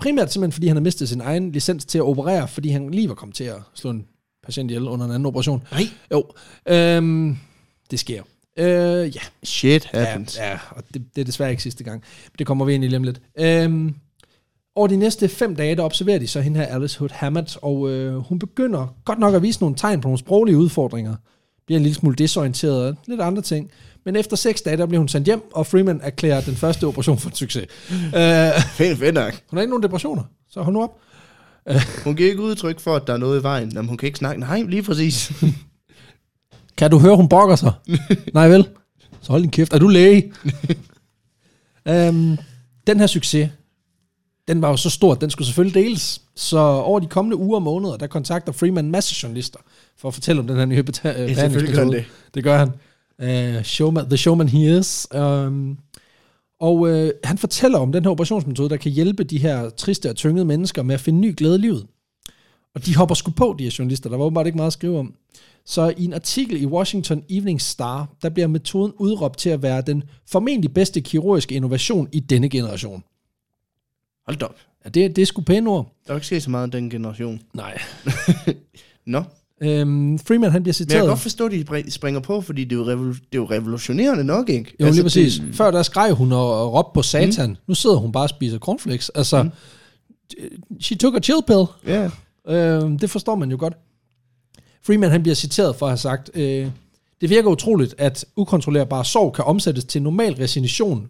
Primært 0.05 0.33
simpelthen, 0.33 0.53
fordi 0.53 0.67
han 0.67 0.77
har 0.77 0.83
mistet 0.83 1.09
sin 1.09 1.21
egen 1.21 1.53
licens 1.53 1.85
til 1.85 1.99
at 1.99 2.05
operere, 2.05 2.49
fordi 2.49 2.69
han 2.69 2.91
lige 2.91 3.09
var 3.09 3.15
kommet 3.15 3.37
til 3.37 3.45
at 3.45 3.57
slå 3.75 3.91
en 3.91 4.07
patient 4.43 4.71
ihjel 4.71 4.89
under 4.89 5.07
en 5.07 5.13
anden 5.13 5.27
operation. 5.27 5.63
Nej. 5.71 5.83
Jo, 6.13 6.25
um, 6.99 7.39
det 7.91 7.99
sker. 7.99 8.23
Uh, 8.61 8.65
ja, 9.17 9.21
Shit 9.43 9.89
ja, 9.95 10.05
happens. 10.05 10.39
ja, 10.39 10.59
og 10.71 10.83
det, 10.95 11.03
det 11.15 11.21
er 11.21 11.25
desværre 11.25 11.51
ikke 11.51 11.63
sidste 11.63 11.85
gang. 11.85 12.03
Men 12.25 12.37
det 12.39 12.47
kommer 12.47 12.65
vi 12.65 12.75
ind 12.75 12.85
i 12.85 12.89
lidt. 12.89 13.21
Um, 13.67 13.95
over 14.75 14.89
de 14.89 14.97
næste 14.97 15.29
fem 15.29 15.57
dage, 15.57 15.77
der 15.77 15.83
observerer 15.83 16.19
de 16.19 16.27
så 16.27 16.41
hende 16.41 16.61
her 16.61 16.67
Alice 16.67 16.99
Hood 16.99 17.11
Hammett, 17.13 17.57
og 17.63 17.91
øh, 17.91 18.17
hun 18.17 18.39
begynder 18.39 18.97
godt 19.05 19.19
nok 19.19 19.35
at 19.35 19.43
vise 19.43 19.61
nogle 19.61 19.77
tegn 19.77 20.01
på 20.01 20.09
nogle 20.09 20.19
sproglige 20.19 20.57
udfordringer. 20.57 21.15
Bliver 21.67 21.79
en 21.79 21.83
lille 21.83 21.97
smule 21.97 22.17
desorienteret 22.17 22.97
lidt 23.07 23.21
andre 23.21 23.43
ting. 23.43 23.71
Men 24.05 24.17
efter 24.17 24.37
seks 24.37 24.63
dage, 24.63 24.77
der 24.77 24.87
bliver 24.87 24.99
hun 24.99 25.09
sendt 25.09 25.27
hjem, 25.27 25.43
og 25.53 25.67
Freeman 25.67 26.01
erklærer 26.03 26.41
den 26.41 26.57
første 26.57 26.87
operation 26.87 27.19
for 27.19 27.31
en 27.31 27.37
succes. 27.37 27.67
Uh, 27.91 28.11
Fedt, 28.77 28.99
fedt 28.99 29.15
nok. 29.15 29.33
hun 29.51 29.57
har 29.57 29.61
ikke 29.61 29.71
nogen 29.71 29.83
depressioner, 29.83 30.23
så 30.51 30.63
hold 30.63 30.75
nu 30.75 30.83
op. 30.83 30.99
Hun 32.05 32.17
giver 32.17 32.31
ikke 32.31 32.43
udtryk 32.43 32.81
for, 32.81 32.97
at 32.97 33.07
der 33.07 33.13
er 33.13 33.17
noget 33.17 33.41
i 33.41 33.43
vejen. 33.43 33.73
Jamen, 33.73 33.89
hun 33.89 33.97
kan 33.97 34.07
ikke 34.07 34.19
snakke. 34.19 34.41
Nej, 34.41 34.63
lige 34.63 34.83
præcis. 34.83 35.33
Kan 36.79 36.91
du 36.91 36.99
høre, 36.99 37.17
hun 37.17 37.29
brokker 37.29 37.57
sig? 37.57 37.73
Nej 38.35 38.49
vel? 38.49 38.69
Så 39.21 39.33
hold 39.33 39.43
din 39.43 39.51
kæft. 39.51 39.73
Er 39.73 39.79
du 39.79 39.89
læge? 39.89 40.33
um, 41.91 42.39
den 42.87 43.01
her 43.01 43.07
succes, 43.07 43.51
den 44.49 44.63
var 44.63 44.69
jo 44.71 44.77
så 44.77 44.91
stor, 44.91 45.15
den 45.15 45.31
skulle 45.31 45.47
selvfølgelig 45.47 45.83
deles. 45.85 46.21
Så 46.37 46.59
over 46.59 47.01
de 47.01 47.07
kommende 47.07 47.37
uger 47.37 47.57
og 47.57 47.63
måneder, 47.63 47.97
der 47.97 48.07
kontakter 48.07 48.53
Freeman 48.53 48.91
masse 48.91 49.15
journalister 49.23 49.59
for 49.99 50.09
at 50.09 50.15
fortælle 50.15 50.41
om 50.41 50.47
den 50.47 50.57
her 50.57 50.65
nye 50.65 50.83
beta- 50.91 51.09
Ja, 51.09 51.27
behandlingsmetode. 51.27 51.97
det. 51.97 52.05
Det 52.35 52.45
gør 52.45 52.59
han. 52.59 52.71
Uh, 53.23 53.63
showman, 53.63 54.09
the 54.09 54.17
showman 54.17 54.49
he 54.49 54.79
is. 54.79 55.09
Um, 55.15 55.79
Og 56.61 56.89
øh, 56.89 57.11
han 57.25 57.39
fortæller 57.39 57.79
om 57.79 57.93
den 57.93 58.05
her 58.05 58.11
operationsmetode, 58.11 58.71
der 58.71 58.77
kan 58.77 58.93
hjælpe 58.93 59.25
de 59.25 59.39
her 59.39 59.71
triste 59.71 60.11
og 60.11 60.17
tyngede 60.17 60.45
mennesker 60.45 60.83
med 60.83 60.95
at 60.95 61.01
finde 61.01 61.21
ny 61.21 61.35
glæde 61.37 61.55
i 61.55 61.59
livet. 61.59 61.87
Og 62.75 62.87
de 62.87 62.97
hopper 62.97 63.15
sgu 63.15 63.31
på, 63.31 63.55
de 63.59 63.65
her 63.65 63.77
journalister. 63.79 64.11
Der 64.11 64.17
var 64.17 64.25
åbenbart 64.25 64.47
ikke 64.47 64.57
meget 64.57 64.67
at 64.67 64.73
skrive 64.73 64.99
om. 64.99 65.15
Så 65.67 65.95
i 65.97 66.05
en 66.05 66.13
artikel 66.13 66.63
i 66.63 66.67
Washington 66.67 67.25
Evening 67.29 67.61
Star, 67.61 68.09
der 68.23 68.29
bliver 68.29 68.47
metoden 68.47 68.93
udråbt 68.99 69.39
til 69.39 69.51
at 69.51 69.63
være 69.63 69.83
den 69.83 70.03
formentlig 70.31 70.75
bedste 70.75 71.01
kirurgiske 71.01 71.55
innovation 71.55 72.09
i 72.13 72.21
denne 72.21 72.49
generation. 72.49 73.05
Hold 74.27 74.43
op. 74.43 74.57
Ja, 74.85 74.89
det, 74.89 75.17
det 75.17 75.23
er 75.23 75.27
sgu 75.27 75.43
pæne 75.43 75.71
ord. 75.71 75.93
Der 76.07 76.13
er 76.13 76.17
ikke 76.17 76.27
sket 76.27 76.43
så 76.43 76.51
meget 76.51 76.65
af 76.65 76.71
den 76.71 76.91
generation. 76.91 77.41
Nej. 77.55 77.79
Nå. 79.07 79.23
Øhm, 79.63 80.19
Freeman, 80.19 80.51
han 80.51 80.63
bliver 80.63 80.63
Men 80.63 80.67
jeg 80.67 80.75
citeret. 80.75 81.01
kan 81.01 81.09
godt 81.09 81.19
forstå, 81.21 81.47
at 81.47 81.53
de 81.53 81.61
spring- 81.63 81.93
springer 81.93 82.21
på, 82.21 82.41
fordi 82.41 82.65
det 82.65 82.73
er 82.73 82.77
jo, 82.77 82.85
revol- 82.85 83.13
det 83.15 83.23
er 83.33 83.37
jo 83.39 83.45
revolutionerende 83.51 84.25
nok, 84.25 84.49
ikke? 84.49 84.71
Jo, 84.71 84.75
lige 84.79 84.87
Altså, 84.87 85.03
præcis. 85.03 85.35
Det, 85.39 85.55
Før 85.55 85.71
der 85.71 85.83
skreg 85.83 86.13
hun 86.13 86.33
og, 86.33 86.63
og 86.63 86.73
råbte 86.75 86.91
på 86.95 87.03
satan. 87.03 87.51
Mm. 87.51 87.57
Nu 87.67 87.75
sidder 87.75 87.97
hun 87.97 88.13
bare 88.13 88.25
og 88.25 88.29
spiser 88.29 88.59
cornflakes. 88.59 89.09
Altså, 89.15 89.43
mm. 89.43 89.51
she 90.81 90.97
took 90.97 91.15
a 91.17 91.21
chill 91.21 91.41
pill. 91.47 91.65
ja. 91.87 92.11
Øh, 92.49 93.01
det 93.01 93.11
forstår 93.11 93.35
man 93.37 93.51
jo 93.51 93.57
godt. 93.61 93.75
Freeman 94.87 95.11
han 95.11 95.23
bliver 95.23 95.35
citeret 95.35 95.77
for 95.77 95.87
at 95.87 95.91
have 95.91 95.99
sagt, 95.99 96.31
øh, 96.35 96.71
det 97.21 97.31
virker 97.31 97.51
utroligt, 97.51 97.95
at 97.99 98.25
ukontrollerbar 98.37 99.03
sorg 99.03 99.33
kan 99.33 99.45
omsættes 99.45 99.85
til 99.85 100.03
normal 100.03 100.35
resignation, 100.35 101.09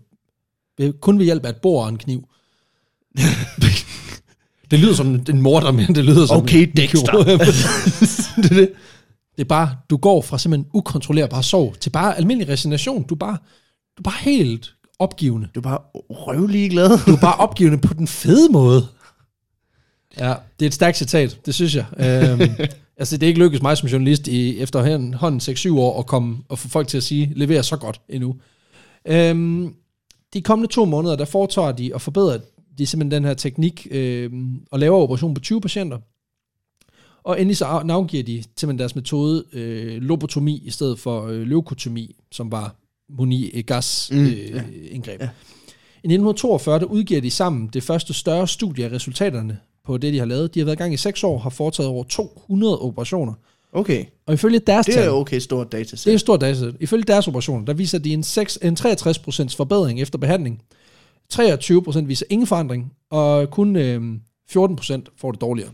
kun 1.00 1.18
ved 1.18 1.24
hjælp 1.24 1.44
af 1.44 1.50
et 1.50 1.56
bord 1.56 1.82
og 1.84 1.88
en 1.88 1.98
kniv. 1.98 2.28
det 4.70 4.78
lyder 4.78 4.94
som 4.94 5.20
en 5.28 5.42
morder, 5.42 5.72
men 5.72 5.94
det 5.94 6.04
lyder 6.04 6.26
som 6.26 6.36
Okay, 6.36 6.72
Dexter. 6.76 7.12
det, 8.42 8.50
er 8.50 8.54
det. 8.54 8.72
det 9.36 9.40
er 9.40 9.44
bare, 9.44 9.76
du 9.90 9.96
går 9.96 10.22
fra 10.22 10.38
simpelthen 10.38 10.70
ukontrollerbar 10.74 11.40
sorg 11.40 11.74
til 11.80 11.90
bare 11.90 12.16
almindelig 12.16 12.48
resignation. 12.48 13.02
Du 13.02 13.14
er 13.14 13.18
bare, 13.18 13.38
du 13.96 14.00
er 14.00 14.02
bare 14.02 14.20
helt 14.20 14.74
opgivende. 14.98 15.48
Du 15.54 15.60
er 15.60 15.62
bare 15.62 15.78
røvlig 15.94 16.70
glad. 16.70 16.98
Du 17.06 17.12
er 17.12 17.20
bare 17.20 17.34
opgivende 17.34 17.78
på 17.78 17.94
den 17.94 18.06
fede 18.06 18.52
måde. 18.52 18.86
Ja, 20.18 20.34
det 20.60 20.66
er 20.66 20.66
et 20.66 20.74
stærkt 20.74 20.96
citat, 20.96 21.38
det 21.46 21.54
synes 21.54 21.76
jeg. 21.76 21.84
Øhm, 21.98 22.40
altså, 22.98 23.16
det 23.16 23.22
er 23.22 23.28
ikke 23.28 23.40
lykkedes 23.40 23.62
mig 23.62 23.76
som 23.76 23.88
journalist 23.88 24.28
i 24.28 24.58
efterhånden 24.60 25.40
6-7 25.42 25.78
år 25.78 25.98
at 25.98 26.06
komme 26.06 26.38
og 26.48 26.58
få 26.58 26.68
folk 26.68 26.88
til 26.88 26.96
at 26.96 27.02
sige, 27.02 27.32
levere 27.36 27.62
så 27.62 27.76
godt 27.76 28.00
endnu. 28.08 28.36
Øhm, 29.06 29.74
de 30.34 30.42
kommende 30.42 30.72
to 30.72 30.84
måneder, 30.84 31.16
der 31.16 31.24
foretager 31.24 31.72
de 31.72 31.90
og 31.94 32.00
forbedrer 32.00 32.38
de 32.78 32.86
simpelthen 32.86 33.10
den 33.22 33.24
her 33.28 33.34
teknik 33.34 33.86
øhm, 33.90 34.60
og 34.70 34.78
laver 34.78 34.98
operation 34.98 35.34
på 35.34 35.40
20 35.40 35.60
patienter. 35.60 35.98
Og 37.24 37.40
endelig 37.40 37.56
så 37.56 37.82
navngiver 37.84 38.22
de 38.22 38.42
simpelthen 38.42 38.78
deres 38.78 38.94
metode 38.94 39.44
øh, 39.52 40.02
lobotomi 40.02 40.62
i 40.64 40.70
stedet 40.70 40.98
for 40.98 41.26
øh, 41.26 41.42
leukotomi, 41.42 42.16
som 42.32 42.52
var 42.52 42.74
moni-gas 43.08 44.10
Mm, 44.12 44.18
øh, 44.26 44.50
ja. 44.50 44.62
indgreb. 44.90 45.20
Ja. 45.20 45.28
I 46.04 46.06
1942 46.06 46.78
der 46.78 46.84
udgiver 46.84 47.20
de 47.20 47.30
sammen 47.30 47.70
det 47.72 47.82
første 47.82 48.14
større 48.14 48.48
studie 48.48 48.84
af 48.84 48.92
resultaterne 48.92 49.58
på 49.84 49.98
det, 49.98 50.12
de 50.12 50.18
har 50.18 50.26
lavet. 50.26 50.54
De 50.54 50.60
har 50.60 50.64
været 50.64 50.76
i 50.76 50.78
gang 50.78 50.94
i 50.94 50.96
seks 50.96 51.24
år, 51.24 51.38
har 51.38 51.50
foretaget 51.50 51.88
over 51.90 52.04
200 52.04 52.78
operationer. 52.80 53.32
Okay, 53.72 54.04
Og 54.26 54.34
ifølge 54.34 54.58
deres 54.58 54.86
det 54.86 54.98
er 54.98 55.04
jo 55.04 55.16
okay 55.16 55.38
stort 55.38 55.72
datasæt. 55.72 56.04
det 56.04 56.10
er 56.10 56.12
en 56.12 56.18
stor 56.18 56.36
datasæt. 56.36 56.74
Ifølge 56.80 57.04
deres 57.04 57.28
operationer, 57.28 57.64
der 57.64 57.72
viser 57.74 57.98
de 57.98 58.12
en, 58.12 58.22
6, 58.22 58.58
en 58.62 58.76
63% 58.80 59.56
forbedring 59.56 60.00
efter 60.00 60.18
behandling. 60.18 60.62
23% 61.38 62.04
viser 62.04 62.26
ingen 62.30 62.46
forandring, 62.46 62.92
og 63.10 63.50
kun 63.50 63.76
øh, 63.76 64.14
14% 64.50 65.00
får 65.16 65.32
det 65.32 65.40
dårligere. 65.40 65.70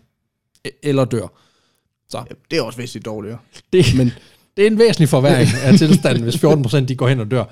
E- 0.68 0.78
Eller 0.82 1.04
dør. 1.04 1.26
Så 2.08 2.18
Ja, 2.18 2.34
det 2.50 2.58
er 2.58 2.62
også 2.62 2.78
væsentligt 2.78 3.04
dårligere. 3.04 3.38
det, 3.72 3.84
Men 3.96 4.12
det 4.56 4.62
er 4.62 4.66
en 4.66 4.78
væsentlig 4.78 5.08
forværing 5.08 5.48
af 5.64 5.78
tilstanden, 5.78 6.22
hvis 6.22 6.44
14% 6.44 6.84
de 6.84 6.96
går 6.96 7.08
hen 7.08 7.20
og 7.20 7.30
dør. 7.30 7.44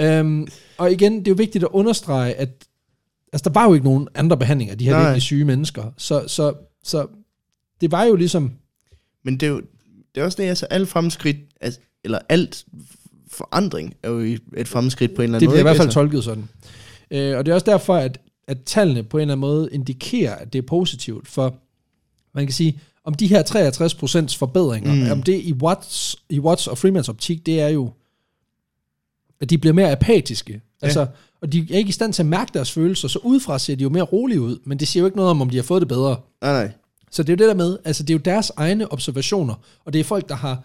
Øhm, 0.00 0.46
og 0.78 0.92
igen, 0.92 1.18
det 1.18 1.28
er 1.28 1.30
jo 1.30 1.34
vigtigt 1.36 1.64
at 1.64 1.70
understrege, 1.72 2.34
at 2.34 2.48
altså, 3.32 3.48
der 3.48 3.60
var 3.60 3.64
jo 3.66 3.74
ikke 3.74 3.86
nogen 3.86 4.08
andre 4.14 4.36
behandlinger 4.36 4.72
af 4.72 4.78
de 4.78 4.84
her 4.84 4.92
Nej. 4.92 5.02
virkelig 5.02 5.22
syge 5.22 5.44
mennesker. 5.44 5.84
Så, 5.96 6.24
så, 6.28 6.52
så 6.84 7.06
det 7.80 7.92
var 7.92 8.04
jo 8.04 8.16
ligesom, 8.16 8.52
Men 9.24 9.34
det 9.40 9.46
er 9.46 9.50
jo 9.50 9.60
det 10.14 10.20
er 10.20 10.24
også 10.24 10.42
det, 10.42 10.48
altså 10.48 10.66
alt 10.66 10.88
fremskridt, 10.88 11.36
altså, 11.60 11.80
eller 12.04 12.18
alt 12.28 12.64
forandring 13.28 13.94
er 14.02 14.10
jo 14.10 14.18
et 14.56 14.68
fremskridt 14.68 15.14
på 15.14 15.22
en 15.22 15.24
eller 15.24 15.38
anden 15.38 15.40
det 15.40 15.48
måde. 15.48 15.54
bliver 15.54 15.60
i 15.60 15.62
hvert 15.62 15.76
fald 15.76 15.86
Altså, 15.86 15.94
tolket 16.00 16.24
sådan. 16.24 16.48
Øh, 17.10 17.38
og 17.38 17.46
det 17.46 17.52
er 17.52 17.54
også 17.54 17.66
derfor, 17.70 17.94
at, 17.96 18.18
at 18.48 18.62
tallene 18.62 19.02
på 19.02 19.16
en 19.18 19.20
eller 19.20 19.32
anden 19.34 19.40
måde 19.40 19.68
indikerer, 19.72 20.34
at 20.34 20.52
det 20.52 20.58
er 20.58 20.62
positivt, 20.66 21.28
for 21.28 21.54
man 22.34 22.46
kan 22.46 22.52
sige, 22.52 22.80
om 23.04 23.14
de 23.14 23.26
her 23.26 23.42
63% 24.34 24.38
forbedringer, 24.38 24.94
Mm. 24.94 25.10
om 25.12 25.22
det 25.22 25.40
i 25.44 25.52
Watts, 25.52 26.16
i 26.30 26.40
Watts 26.40 26.66
og 26.66 26.78
Freemans 26.78 27.08
optik, 27.08 27.46
det 27.46 27.60
er 27.60 27.68
jo, 27.68 27.90
at 29.40 29.50
de 29.50 29.58
bliver 29.58 29.74
mere 29.74 29.90
apatiske. 29.92 30.52
Ja. 30.52 30.86
Altså, 30.86 31.06
og 31.40 31.52
de 31.52 31.66
er 31.70 31.76
ikke 31.78 31.88
i 31.88 31.92
stand 31.92 32.12
til 32.12 32.22
at 32.22 32.26
mærke 32.26 32.50
deres 32.54 32.72
følelser, 32.72 33.08
så 33.08 33.18
udefra 33.22 33.58
ser 33.58 33.74
de 33.76 33.82
jo 33.82 33.88
mere 33.88 34.02
rolige 34.02 34.40
ud, 34.40 34.58
men 34.64 34.78
det 34.78 34.88
siger 34.88 35.00
jo 35.00 35.06
ikke 35.06 35.16
noget 35.16 35.30
om, 35.30 35.40
om 35.40 35.50
de 35.50 35.56
har 35.56 35.62
fået 35.62 35.80
det 35.80 35.88
bedre. 35.88 36.16
Nej, 36.42 36.52
nej. 36.52 36.72
Så 37.10 37.22
det 37.22 37.28
er 37.28 37.32
jo 37.32 37.48
det 37.48 37.48
der 37.48 37.64
med, 37.64 37.78
altså 37.84 38.02
det 38.02 38.10
er 38.10 38.14
jo 38.14 38.22
deres 38.24 38.52
egne 38.56 38.92
observationer, 38.92 39.54
og 39.84 39.92
det 39.92 40.00
er 40.00 40.04
folk, 40.04 40.28
der 40.28 40.34
har, 40.34 40.62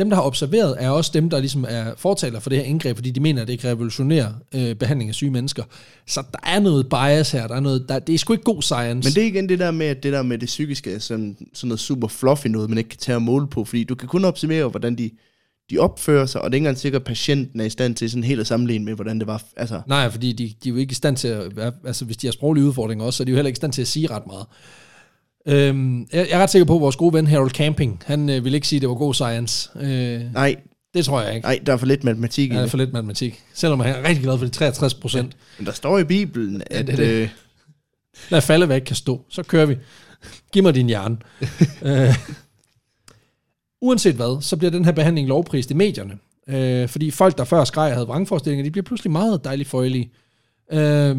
dem 0.00 0.10
der 0.10 0.16
har 0.16 0.22
observeret, 0.22 0.76
er 0.78 0.90
også 0.90 1.10
dem, 1.14 1.30
der 1.30 1.40
ligesom 1.40 1.66
er 1.68 1.84
fortaler 1.96 2.40
for 2.40 2.50
det 2.50 2.58
her 2.58 2.64
indgreb, 2.64 2.96
fordi 2.96 3.10
de 3.10 3.20
mener, 3.20 3.42
at 3.42 3.48
det 3.48 3.52
ikke 3.52 3.68
revolutionerer 3.68 4.32
øh, 4.54 4.74
behandling 4.74 5.08
af 5.08 5.14
syge 5.14 5.30
mennesker. 5.30 5.64
Så 6.06 6.22
der 6.32 6.50
er 6.50 6.60
noget 6.60 6.88
bias 6.88 7.30
her, 7.30 7.46
der 7.46 7.54
er 7.54 7.60
noget, 7.60 7.88
der, 7.88 7.98
det 7.98 8.14
er 8.14 8.18
sgu 8.18 8.32
ikke 8.32 8.44
god 8.44 8.62
science. 8.62 9.08
Men 9.08 9.14
det 9.14 9.22
er 9.22 9.26
igen 9.26 9.48
det 9.48 9.58
der 9.58 9.70
med, 9.70 9.86
at 9.86 10.02
det 10.02 10.12
der 10.12 10.22
med 10.22 10.38
det 10.38 10.46
psykiske 10.46 10.94
er 10.94 10.98
sådan, 10.98 11.36
sådan 11.54 11.68
noget 11.68 11.80
super 11.80 12.08
fluffy 12.08 12.46
noget, 12.46 12.68
man 12.68 12.78
ikke 12.78 12.90
kan 12.90 12.98
tage 12.98 13.16
og 13.16 13.22
måle 13.22 13.46
på, 13.46 13.64
fordi 13.64 13.84
du 13.84 13.94
kan 13.94 14.08
kun 14.08 14.24
observere, 14.24 14.68
hvordan 14.68 14.98
de, 14.98 15.10
de 15.70 15.78
opfører 15.78 16.26
sig, 16.26 16.42
og 16.42 16.50
det 16.50 16.54
er 16.54 16.56
ikke 16.56 16.64
engang 16.64 16.78
sikkert, 16.78 17.00
at 17.02 17.06
patienten 17.06 17.60
er 17.60 17.64
i 17.64 17.70
stand 17.70 17.94
til 17.94 18.10
sådan 18.10 18.24
helt 18.24 18.40
at 18.40 18.46
sammenligne 18.46 18.84
med, 18.84 18.94
hvordan 18.94 19.18
det 19.18 19.26
var. 19.26 19.42
Altså, 19.56 19.82
Nej, 19.86 20.10
fordi 20.10 20.32
de, 20.32 20.44
de 20.64 20.68
er 20.68 20.72
jo 20.72 20.76
ikke 20.76 20.90
i 20.90 20.94
stand 20.94 21.16
til 21.16 21.28
at, 21.28 21.72
altså 21.86 22.04
hvis 22.04 22.16
de 22.16 22.26
har 22.26 22.32
sproglige 22.32 22.64
udfordringer 22.64 23.04
også, 23.04 23.16
så 23.16 23.22
er 23.22 23.24
de 23.24 23.30
jo 23.30 23.36
heller 23.36 23.48
ikke 23.48 23.56
i 23.56 23.62
stand 23.62 23.72
til 23.72 23.82
at 23.82 23.88
sige 23.88 24.06
ret 24.10 24.26
meget. 24.26 24.46
Øhm, 25.46 26.00
jeg, 26.00 26.08
jeg 26.12 26.38
er 26.38 26.42
ret 26.42 26.50
sikker 26.50 26.64
på, 26.66 26.74
at 26.74 26.80
vores 26.80 26.96
gode 26.96 27.14
ven 27.14 27.26
Harold 27.26 27.50
Camping, 27.50 28.02
han 28.06 28.28
øh, 28.30 28.44
ville 28.44 28.56
ikke 28.56 28.68
sige, 28.68 28.76
at 28.76 28.80
det 28.80 28.88
var 28.88 28.94
god 28.94 29.14
science. 29.14 29.70
Øh, 29.80 30.32
nej, 30.34 30.56
det 30.94 31.04
tror 31.04 31.20
jeg 31.22 31.34
ikke. 31.34 31.44
nej, 31.46 31.60
der 31.66 31.72
er 31.72 31.76
for 31.76 31.86
lidt 31.86 32.04
matematik 32.04 32.48
i 32.50 32.52
Han 32.52 32.58
er 32.58 32.62
det. 32.62 32.70
for 32.70 32.78
lidt 32.78 32.92
matematik. 32.92 33.42
Selvom 33.54 33.80
han 33.80 33.94
er 33.94 34.08
rigtig 34.08 34.22
glad 34.24 34.38
for 34.38 34.44
de 34.44 34.50
63 34.50 34.94
procent. 34.94 35.36
Men 35.58 35.66
der 35.66 35.72
står 35.72 35.98
i 35.98 36.04
Bibelen, 36.04 36.62
at... 36.70 36.86
det 36.86 36.92
er 36.92 36.96
det. 36.96 37.04
øh, 37.22 37.28
Lad 38.30 38.40
falde, 38.42 38.66
hvad 38.66 38.76
ikke 38.76 38.86
kan 38.86 38.96
stå. 38.96 39.24
Så 39.28 39.42
kører 39.42 39.66
vi. 39.66 39.76
Giv 40.52 40.62
mig 40.62 40.74
din 40.74 40.86
hjerne. 40.86 41.16
øh, 42.08 42.14
uanset 43.82 44.14
hvad, 44.14 44.42
så 44.42 44.56
bliver 44.56 44.70
den 44.70 44.84
her 44.84 44.92
behandling 44.92 45.28
lovprist 45.28 45.70
i 45.70 45.74
medierne. 45.74 46.18
Øh, 46.48 46.88
fordi 46.88 47.10
folk, 47.10 47.38
der 47.38 47.44
før 47.44 47.64
skreg 47.64 47.88
og 47.88 47.92
havde 47.94 48.06
vrangforestillinger, 48.06 48.64
de 48.64 48.70
bliver 48.70 48.84
pludselig 48.84 49.10
meget 49.12 49.44
dejligt 49.44 49.68
føjelige. 49.68 50.10
Øh, 50.72 51.16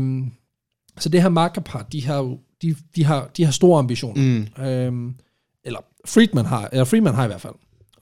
så 1.00 1.10
det 1.10 1.22
her 1.22 1.30
makkerpar, 1.30 1.88
de 1.92 2.06
har, 2.06 2.18
jo- 2.18 2.40
de, 2.62 2.76
de 2.96 3.04
har, 3.04 3.30
de 3.38 3.46
har 3.46 3.52
store 3.52 3.80
ambitioner. 3.80 4.46
mm, 4.58 4.64
Øhm, 4.66 5.16
eller 5.64 5.80
Friedman 6.06 6.46
har, 6.46 6.70
eller 6.72 6.86
Friedman 6.86 7.16
har 7.16 7.24
i 7.24 7.28
hvert 7.28 7.42
fald. 7.42 7.54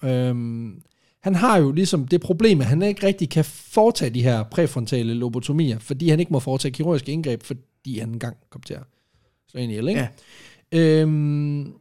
Øhm, 0.03 0.82
han 1.22 1.36
har 1.36 1.57
jo 1.57 1.72
ligesom 1.72 2.07
det 2.07 2.22
problem, 2.22 2.62
at 2.62 2.68
han 2.68 2.82
ikke 2.82 3.07
rigtig 3.07 3.30
kan 3.30 3.45
foretage 3.45 4.14
de 4.14 4.24
her 4.24 4.43
præfrontale 4.43 5.14
lobotomier, 5.14 5.80
fordi 5.80 6.10
han 6.10 6.20
ikke 6.20 6.34
må 6.34 6.39
foretage 6.39 6.72
kirurgiske 6.72 7.12
indgreb, 7.12 7.43
fordi 7.43 7.99
han 7.99 8.10
engang 8.10 8.38
kom 8.49 8.62
til 8.62 8.74
at 8.74 8.84
slå 9.51 9.60
ind 9.60 9.72
i 9.72 9.76
ikke? 9.76 10.10
Ja. 10.72 10.80
Øhm, 10.80 11.74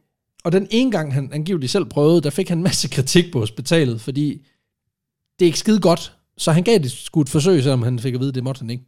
og 0.43 0.51
den 0.51 0.67
ene 0.69 0.91
gang, 0.91 1.13
han 1.13 1.29
angiveligt 1.33 1.71
selv 1.71 1.85
prøvede, 1.85 2.21
der 2.21 2.29
fik 2.29 2.49
han 2.49 2.57
en 2.57 2.63
masse 2.63 2.87
kritik 2.89 3.31
på 3.31 3.39
hospitalet, 3.39 4.01
fordi 4.01 4.45
det 5.39 5.45
er 5.45 5.47
ikke 5.47 5.59
skide 5.59 5.79
godt, 5.79 6.13
så 6.37 6.51
han 6.51 6.63
gav 6.63 6.77
det 6.77 6.91
sgu 6.91 7.21
et 7.21 7.29
forsøg, 7.29 7.63
selvom 7.63 7.81
han 7.81 7.99
fik 7.99 8.13
at 8.13 8.19
vide, 8.19 8.31
det 8.31 8.43
måtte 8.43 8.59
han 8.59 8.69
ikke. 8.69 8.83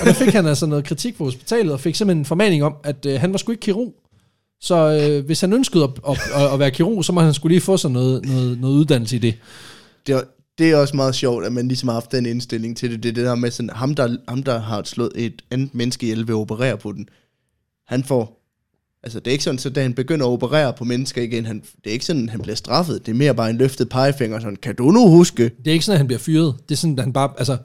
Og 0.00 0.06
der 0.06 0.12
fik 0.12 0.28
han 0.28 0.46
altså 0.46 0.66
noget 0.66 0.84
kritik 0.84 1.16
på 1.16 1.24
hospitalet, 1.24 1.72
og 1.72 1.80
fik 1.80 1.94
simpelthen 1.94 2.18
en 2.18 2.24
formaning 2.24 2.64
om, 2.64 2.74
at 2.84 3.06
øh, 3.06 3.20
han 3.20 3.32
var 3.32 3.38
sgu 3.38 3.52
ikke 3.52 3.60
kirurg. 3.60 3.94
Så 4.60 4.76
øh, 5.00 5.26
hvis 5.26 5.40
han 5.40 5.52
ønskede 5.52 5.84
at, 5.84 5.90
at, 6.08 6.18
at, 6.34 6.52
at 6.52 6.58
være 6.58 6.70
kirurg, 6.70 7.04
så 7.04 7.12
må 7.12 7.20
han 7.20 7.34
skulle 7.34 7.54
lige 7.54 7.60
få 7.60 7.76
sig 7.76 7.90
noget, 7.90 8.24
noget, 8.26 8.60
noget 8.60 8.74
uddannelse 8.74 9.16
i 9.16 9.18
det. 9.18 9.34
det, 10.06 10.14
er, 10.14 10.20
det 10.58 10.70
er 10.70 10.76
også 10.76 10.96
meget 10.96 11.14
sjovt, 11.14 11.44
at 11.44 11.52
man 11.52 11.68
ligesom 11.68 11.88
har 11.88 11.94
haft 11.94 12.12
den 12.12 12.26
indstilling 12.26 12.76
til 12.76 12.90
det. 12.90 13.02
Det 13.02 13.08
er 13.08 13.12
det 13.12 13.24
der 13.24 13.34
med 13.34 13.50
sådan, 13.50 13.70
ham 13.70 13.94
der, 13.94 14.16
ham 14.28 14.42
der 14.42 14.58
har 14.58 14.82
slået 14.84 15.12
et 15.14 15.42
andet 15.50 15.74
menneske 15.74 16.06
ihjel 16.06 16.28
ved 16.28 16.34
at 16.34 16.38
operere 16.38 16.76
på 16.76 16.92
den, 16.92 17.08
han 17.86 18.04
får, 18.04 18.40
altså 19.02 19.20
det 19.20 19.26
er 19.26 19.32
ikke 19.32 19.44
sådan, 19.44 19.58
så 19.58 19.70
da 19.70 19.82
han 19.82 19.94
begynder 19.94 20.26
at 20.26 20.30
operere 20.30 20.72
på 20.72 20.84
mennesker 20.84 21.22
igen, 21.22 21.46
han, 21.46 21.60
det 21.60 21.90
er 21.90 21.92
ikke 21.92 22.04
sådan, 22.04 22.28
han 22.28 22.40
bliver 22.40 22.56
straffet. 22.56 23.06
Det 23.06 23.12
er 23.12 23.16
mere 23.16 23.34
bare 23.34 23.50
en 23.50 23.56
løftet 23.56 23.88
pegefinger, 23.88 24.40
sådan, 24.40 24.56
kan 24.56 24.74
du 24.74 24.90
nu 24.90 25.08
huske? 25.08 25.42
Det 25.42 25.66
er 25.66 25.72
ikke 25.72 25.84
sådan, 25.84 25.94
at 25.94 25.98
han 25.98 26.06
bliver 26.06 26.20
fyret. 26.20 26.54
Det 26.68 26.74
er 26.74 26.78
sådan, 26.78 26.98
at 26.98 27.04
han 27.04 27.12
bare, 27.12 27.30
altså... 27.38 27.56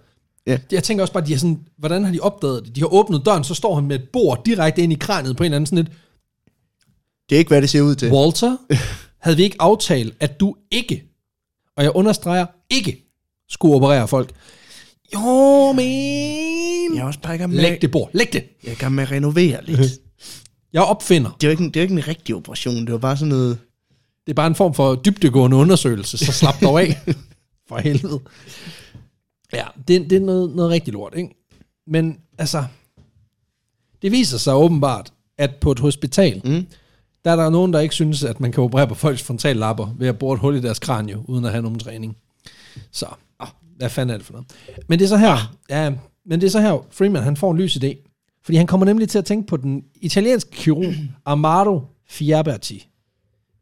Ja. 0.52 0.60
Jeg 0.72 0.84
tænker 0.84 1.02
også 1.04 1.14
bare, 1.14 1.26
de 1.26 1.32
har 1.32 1.39
sådan, 1.39 1.60
hvordan 1.78 2.04
har 2.06 2.12
de 2.12 2.20
opdaget 2.20 2.66
det? 2.66 2.76
De 2.76 2.80
har 2.82 2.93
åbnet 2.93 3.22
døren, 3.26 3.43
så 3.43 3.54
står 3.54 3.76
han 3.76 3.84
med 3.88 3.95
et 3.95 4.10
bord 4.14 4.45
direkte 4.45 4.82
ind 4.82 4.93
i 4.93 4.95
kraniet 4.95 5.38
på 5.38 5.43
en 5.43 5.45
eller 5.45 5.56
anden 5.56 5.66
sådan 5.66 5.86
et, 5.86 5.91
Det 7.30 7.36
er 7.36 7.39
ikke, 7.39 7.50
hvad 7.50 7.62
det 7.62 7.70
ser 7.70 7.82
ud 7.82 7.95
til. 7.95 8.12
Walter, 8.12 8.58
havde 9.24 9.38
vi 9.38 9.43
ikke 9.43 9.56
aftalt, 9.60 10.16
at 10.20 10.39
du 10.39 10.56
ikke, 10.72 11.04
og 11.78 11.84
jeg 11.84 11.91
understreger, 11.95 12.45
ikke 12.70 13.06
skulle 13.50 13.76
operere 13.76 14.08
folk? 14.08 14.32
Jo, 15.14 15.72
men... 15.72 16.95
Jeg 16.95 17.02
er 17.02 17.06
også 17.06 17.20
bare 17.20 17.36
i 17.36 17.38
gang 17.38 17.54
med, 17.54 17.62
Læg 17.62 17.82
det 17.82 17.91
bord, 17.91 18.10
læg 18.14 18.34
det. 18.34 18.43
jeg 18.64 18.70
er 18.70 18.74
i 18.74 18.76
gang 18.76 18.95
med 18.95 19.04
at 19.04 19.12
renovere 19.12 19.66
lidt. 19.66 19.80
Jeg 20.74 20.82
opfinder. 20.82 21.30
Det 21.41 21.43
er 21.43 21.47
jo 21.47 21.52
ikke, 21.52 21.64
en- 21.64 21.70
det 21.70 21.76
er 21.78 21.82
jo 21.82 21.84
ikke 21.84 21.93
en 22.02 22.08
rigtig 22.08 22.36
operation, 22.36 22.76
det 22.86 22.91
var 22.91 22.97
bare 22.97 23.18
sådan 23.18 23.30
noget... 23.30 23.58
Det 24.26 24.32
er 24.32 24.36
bare 24.36 24.47
en 24.47 24.56
form 24.56 24.74
for 24.74 24.95
dybdegående 24.95 25.58
undersøgelse, 25.58 26.18
så 26.18 26.32
slap 26.32 26.62
dog 26.62 26.82
af. 26.82 27.00
For 27.70 27.78
helvede. 27.78 28.20
Ja, 29.54 29.66
det, 29.88 30.10
det 30.10 30.12
er 30.16 30.20
noget, 30.20 30.56
noget 30.56 30.72
rigtig 30.72 30.93
lort, 30.93 31.14
ikke? 31.18 31.36
men 31.88 32.20
altså, 32.38 32.64
det 34.02 34.12
viser 34.12 34.38
sig 34.38 34.56
åbenbart, 34.56 35.14
at 35.38 35.56
på 35.56 35.72
et 35.72 35.80
hospital, 35.80 36.41
Mm. 36.45 36.66
der 37.26 37.32
er 37.32 37.36
der 37.36 37.50
nogen, 37.50 37.74
der 37.74 37.80
ikke 37.80 37.95
synes, 37.95 38.24
at 38.24 38.39
man 38.39 38.52
kan 38.52 38.64
operere 38.64 38.88
på 38.88 38.95
folks 38.95 39.24
frontallapper 39.24 39.95
ved 39.97 40.08
at 40.08 40.20
bore 40.20 40.34
et 40.34 40.39
hul 40.39 40.56
i 40.56 40.62
deres 40.62 40.80
kranie, 40.80 41.30
uden 41.30 41.45
at 41.45 41.52
have 41.52 41.62
nogen 41.62 41.80
træning. 41.80 42.18
Så, 42.91 43.06
ah, 43.39 43.47
hvad 43.78 43.89
fanden 43.89 44.14
er 44.14 44.18
det 44.18 44.26
for 44.26 44.34
noget? 44.34 44.47
Men 44.88 45.00
det 45.00 45.06
er 45.06 45.10
så 45.10 45.18
her, 45.18 45.56
ja, 45.70 45.93
men 46.26 46.41
det 46.41 46.47
er 46.47 46.52
så 46.52 46.62
her, 46.62 46.86
Freeman, 46.91 47.24
han 47.24 47.38
får 47.38 47.52
en 47.52 47.58
lys 47.58 47.76
idé. 47.78 48.06
Fordi 48.43 48.58
han 48.58 48.68
kommer 48.68 48.86
nemlig 48.86 49.10
til 49.10 49.18
at 49.18 49.26
tænke 49.26 49.47
på 49.47 49.58
den 49.58 49.84
italienske 49.95 50.52
kirurg 50.52 50.93
Amaro 51.26 51.82
Fiamberti. 52.08 52.88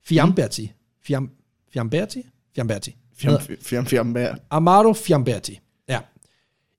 Fiamberti. 0.06 0.72
Fiam, 1.04 1.30
Fiamberti? 1.74 2.26
Fiamberti. 2.56 2.96
Fjam, 3.18 3.40
fjam, 3.62 3.86
fjam. 3.86 4.16
Amaro 4.50 4.94
Fiamberti. 4.94 5.60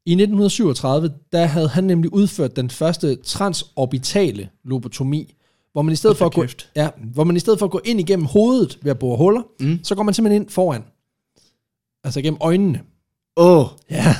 I 0.08 0.12
1937, 0.12 1.10
der 1.32 1.46
havde 1.46 1.68
han 1.68 1.84
nemlig 1.84 2.12
udført 2.12 2.56
den 2.56 2.70
første 2.70 3.16
transorbitale 3.16 4.48
lobotomi, 4.64 5.34
hvor 5.72 5.82
man 5.82 5.92
i 5.92 5.96
stedet, 5.96 6.16
for 6.16 6.26
at, 6.26 6.34
gå, 6.34 6.44
ja, 6.76 6.88
hvor 7.12 7.24
man 7.24 7.36
i 7.36 7.38
stedet 7.38 7.58
for 7.58 7.66
at 7.66 7.72
gå 7.72 7.80
ind 7.84 8.00
igennem 8.00 8.26
hovedet 8.26 8.78
ved 8.82 8.90
at 8.90 8.98
bore 8.98 9.16
huller, 9.16 9.42
mm. 9.60 9.78
så 9.82 9.94
går 9.94 10.02
man 10.02 10.14
simpelthen 10.14 10.42
ind 10.42 10.50
foran. 10.50 10.82
Altså 12.04 12.20
igennem 12.20 12.38
øjnene. 12.40 12.80
Åh, 13.36 13.58
oh, 13.58 13.66
Ja, 13.90 14.16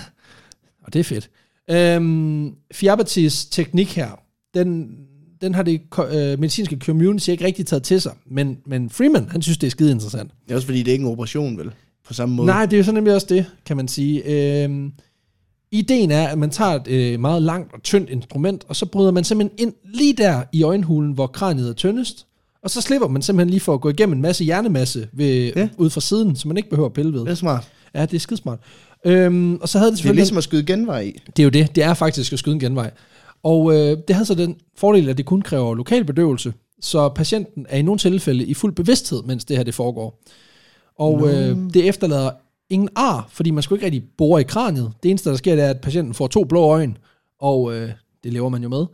og 0.84 0.92
det 0.92 1.00
er 1.00 1.04
fedt. 1.04 1.30
Øhm, 1.70 2.54
Fiabatis 2.72 3.46
teknik 3.46 3.96
her, 3.96 4.10
den, 4.54 4.96
den 5.40 5.54
har 5.54 5.62
det 5.62 5.80
øh, 6.12 6.40
medicinske 6.40 6.78
community 6.80 7.28
ikke 7.28 7.44
rigtig 7.44 7.66
taget 7.66 7.82
til 7.82 8.00
sig, 8.00 8.12
men, 8.26 8.58
men 8.66 8.90
Freeman, 8.90 9.28
han 9.28 9.42
synes, 9.42 9.58
det 9.58 9.66
er 9.66 9.70
skide 9.70 9.90
interessant. 9.90 10.32
det 10.44 10.50
er 10.50 10.54
også 10.54 10.66
fordi, 10.66 10.78
det 10.78 10.88
er 10.88 10.92
ikke 10.92 11.04
en 11.04 11.12
operation, 11.12 11.58
vel? 11.58 11.70
På 12.06 12.14
samme 12.14 12.34
måde. 12.34 12.46
Nej, 12.46 12.66
det 12.66 12.72
er 12.72 12.78
jo 12.78 12.84
så 12.84 12.92
nemlig 12.92 13.14
også 13.14 13.26
det, 13.30 13.46
kan 13.66 13.76
man 13.76 13.88
sige. 13.88 14.22
Øhm, 14.64 14.92
ideen 15.72 16.10
er, 16.10 16.28
at 16.28 16.38
man 16.38 16.50
tager 16.50 16.70
et 16.74 16.88
øh, 16.88 17.20
meget 17.20 17.42
langt 17.42 17.74
og 17.74 17.82
tyndt 17.82 18.10
instrument, 18.10 18.64
og 18.68 18.76
så 18.76 18.86
bryder 18.86 19.10
man 19.10 19.24
simpelthen 19.24 19.58
ind 19.58 19.72
lige 19.94 20.12
der 20.12 20.42
i 20.52 20.62
øjenhulen, 20.62 21.12
hvor 21.12 21.26
kraniet 21.26 21.68
er 21.68 21.72
tyndest, 21.72 22.26
og 22.62 22.70
så 22.70 22.80
slipper 22.80 23.08
man 23.08 23.22
simpelthen 23.22 23.50
lige 23.50 23.60
for 23.60 23.74
at 23.74 23.80
gå 23.80 23.88
igennem 23.88 24.16
en 24.16 24.22
masse 24.22 24.44
hjernemasse 24.44 25.08
ved, 25.12 25.52
Ja. 25.56 25.68
ud 25.76 25.90
fra 25.90 26.00
siden, 26.00 26.36
så 26.36 26.48
man 26.48 26.56
ikke 26.56 26.70
behøver 26.70 26.88
at 26.88 26.92
pille 26.92 27.12
ved. 27.12 27.20
Det 27.20 27.28
er 27.30 27.34
smart. 27.34 27.68
Ja, 27.94 28.02
det 28.02 28.14
er 28.14 28.18
skidesmart. 28.20 28.58
Øhm, 29.04 29.54
og 29.56 29.68
så 29.68 29.78
havde 29.78 29.90
det 29.92 30.02
Det 30.02 30.08
er 30.08 30.12
ligesom 30.12 30.36
at 30.36 30.44
skyde 30.44 30.64
genvej 30.66 31.00
i. 31.00 31.18
Det 31.36 31.42
er 31.42 31.44
jo 31.44 31.50
det. 31.50 31.74
Det 31.76 31.84
er 31.84 31.94
faktisk 31.94 32.32
at 32.32 32.38
skyde 32.38 32.54
en 32.54 32.60
genvej. 32.60 32.90
Og 33.42 33.72
øh, 33.74 33.96
det 34.08 34.16
havde 34.16 34.26
så 34.26 34.34
den 34.34 34.56
fordel, 34.76 35.08
at 35.08 35.18
det 35.18 35.26
kun 35.26 35.42
kræver 35.42 35.74
lokal 35.74 36.04
bedøvelse, 36.04 36.52
så 36.80 37.08
patienten 37.08 37.66
er 37.68 37.78
i 37.78 37.82
nogle 37.82 37.98
tilfælde 37.98 38.44
i 38.44 38.54
fuld 38.54 38.72
bevidsthed, 38.74 39.22
mens 39.22 39.44
det 39.44 39.56
her 39.56 39.64
det 39.64 39.74
foregår. 39.74 40.22
Og 40.98 41.28
øh, 41.28 41.56
det 41.74 41.88
efterlader 41.88 42.30
ingen 42.70 42.88
ar, 42.96 43.28
fordi 43.30 43.50
man 43.50 43.62
skulle 43.62 43.78
ikke 43.78 43.86
rigtig 43.86 44.10
bore 44.18 44.40
i 44.40 44.44
kraniet. 44.44 44.92
Det 45.02 45.10
eneste, 45.10 45.30
der 45.30 45.36
sker, 45.36 45.54
det 45.54 45.64
er, 45.64 45.70
at 45.70 45.80
patienten 45.80 46.14
får 46.14 46.26
to 46.26 46.44
blå 46.44 46.62
øjne, 46.62 46.94
og 47.40 47.74
øh, 47.74 47.90
det 48.24 48.32
lever 48.32 48.48
man 48.48 48.62
jo 48.62 48.68
med. 48.68 48.86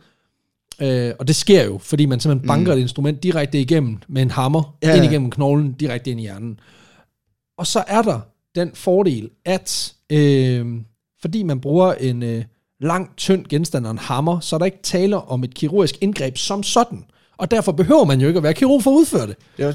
Øh, 0.81 1.13
og 1.19 1.27
det 1.27 1.35
sker 1.35 1.65
jo, 1.65 1.77
fordi 1.77 2.05
man 2.05 2.19
simpelthen 2.19 2.47
banker 2.47 2.73
et 2.73 2.79
instrument 2.79 3.23
direkte 3.23 3.61
igennem 3.61 3.97
med 4.07 4.21
en 4.21 4.31
hammer, 4.31 4.77
Ja, 4.83 4.95
ind 4.95 5.05
igennem 5.05 5.31
knoglen, 5.31 5.71
direkte 5.71 6.11
ind 6.11 6.19
i 6.19 6.23
hjernen. 6.23 6.59
Og 7.57 7.67
så 7.67 7.83
er 7.87 8.01
der 8.01 8.19
den 8.55 8.71
fordel, 8.73 9.29
at 9.45 9.93
øh, 10.09 10.65
fordi 11.21 11.43
man 11.43 11.61
bruger 11.61 11.93
en 11.93 12.23
øh, 12.23 12.43
lang, 12.79 13.15
tynd 13.17 13.45
genstand 13.45 13.85
og 13.85 13.91
en 13.91 13.97
hammer, 13.97 14.39
så 14.39 14.55
er 14.55 14.57
der 14.57 14.65
ikke 14.65 14.81
tale 14.83 15.17
om 15.17 15.43
et 15.43 15.53
kirurgisk 15.53 15.97
indgreb 16.01 16.37
som 16.37 16.63
sådan. 16.63 17.05
Og 17.37 17.51
derfor 17.51 17.71
behøver 17.71 18.05
man 18.05 18.21
jo 18.21 18.27
ikke 18.27 18.37
at 18.37 18.43
være 18.43 18.53
kirurg 18.53 18.83
for 18.83 18.91
at 18.91 18.95
udføre 18.95 19.27
det. 19.27 19.35
Det 19.57 19.65
er, 19.65 19.73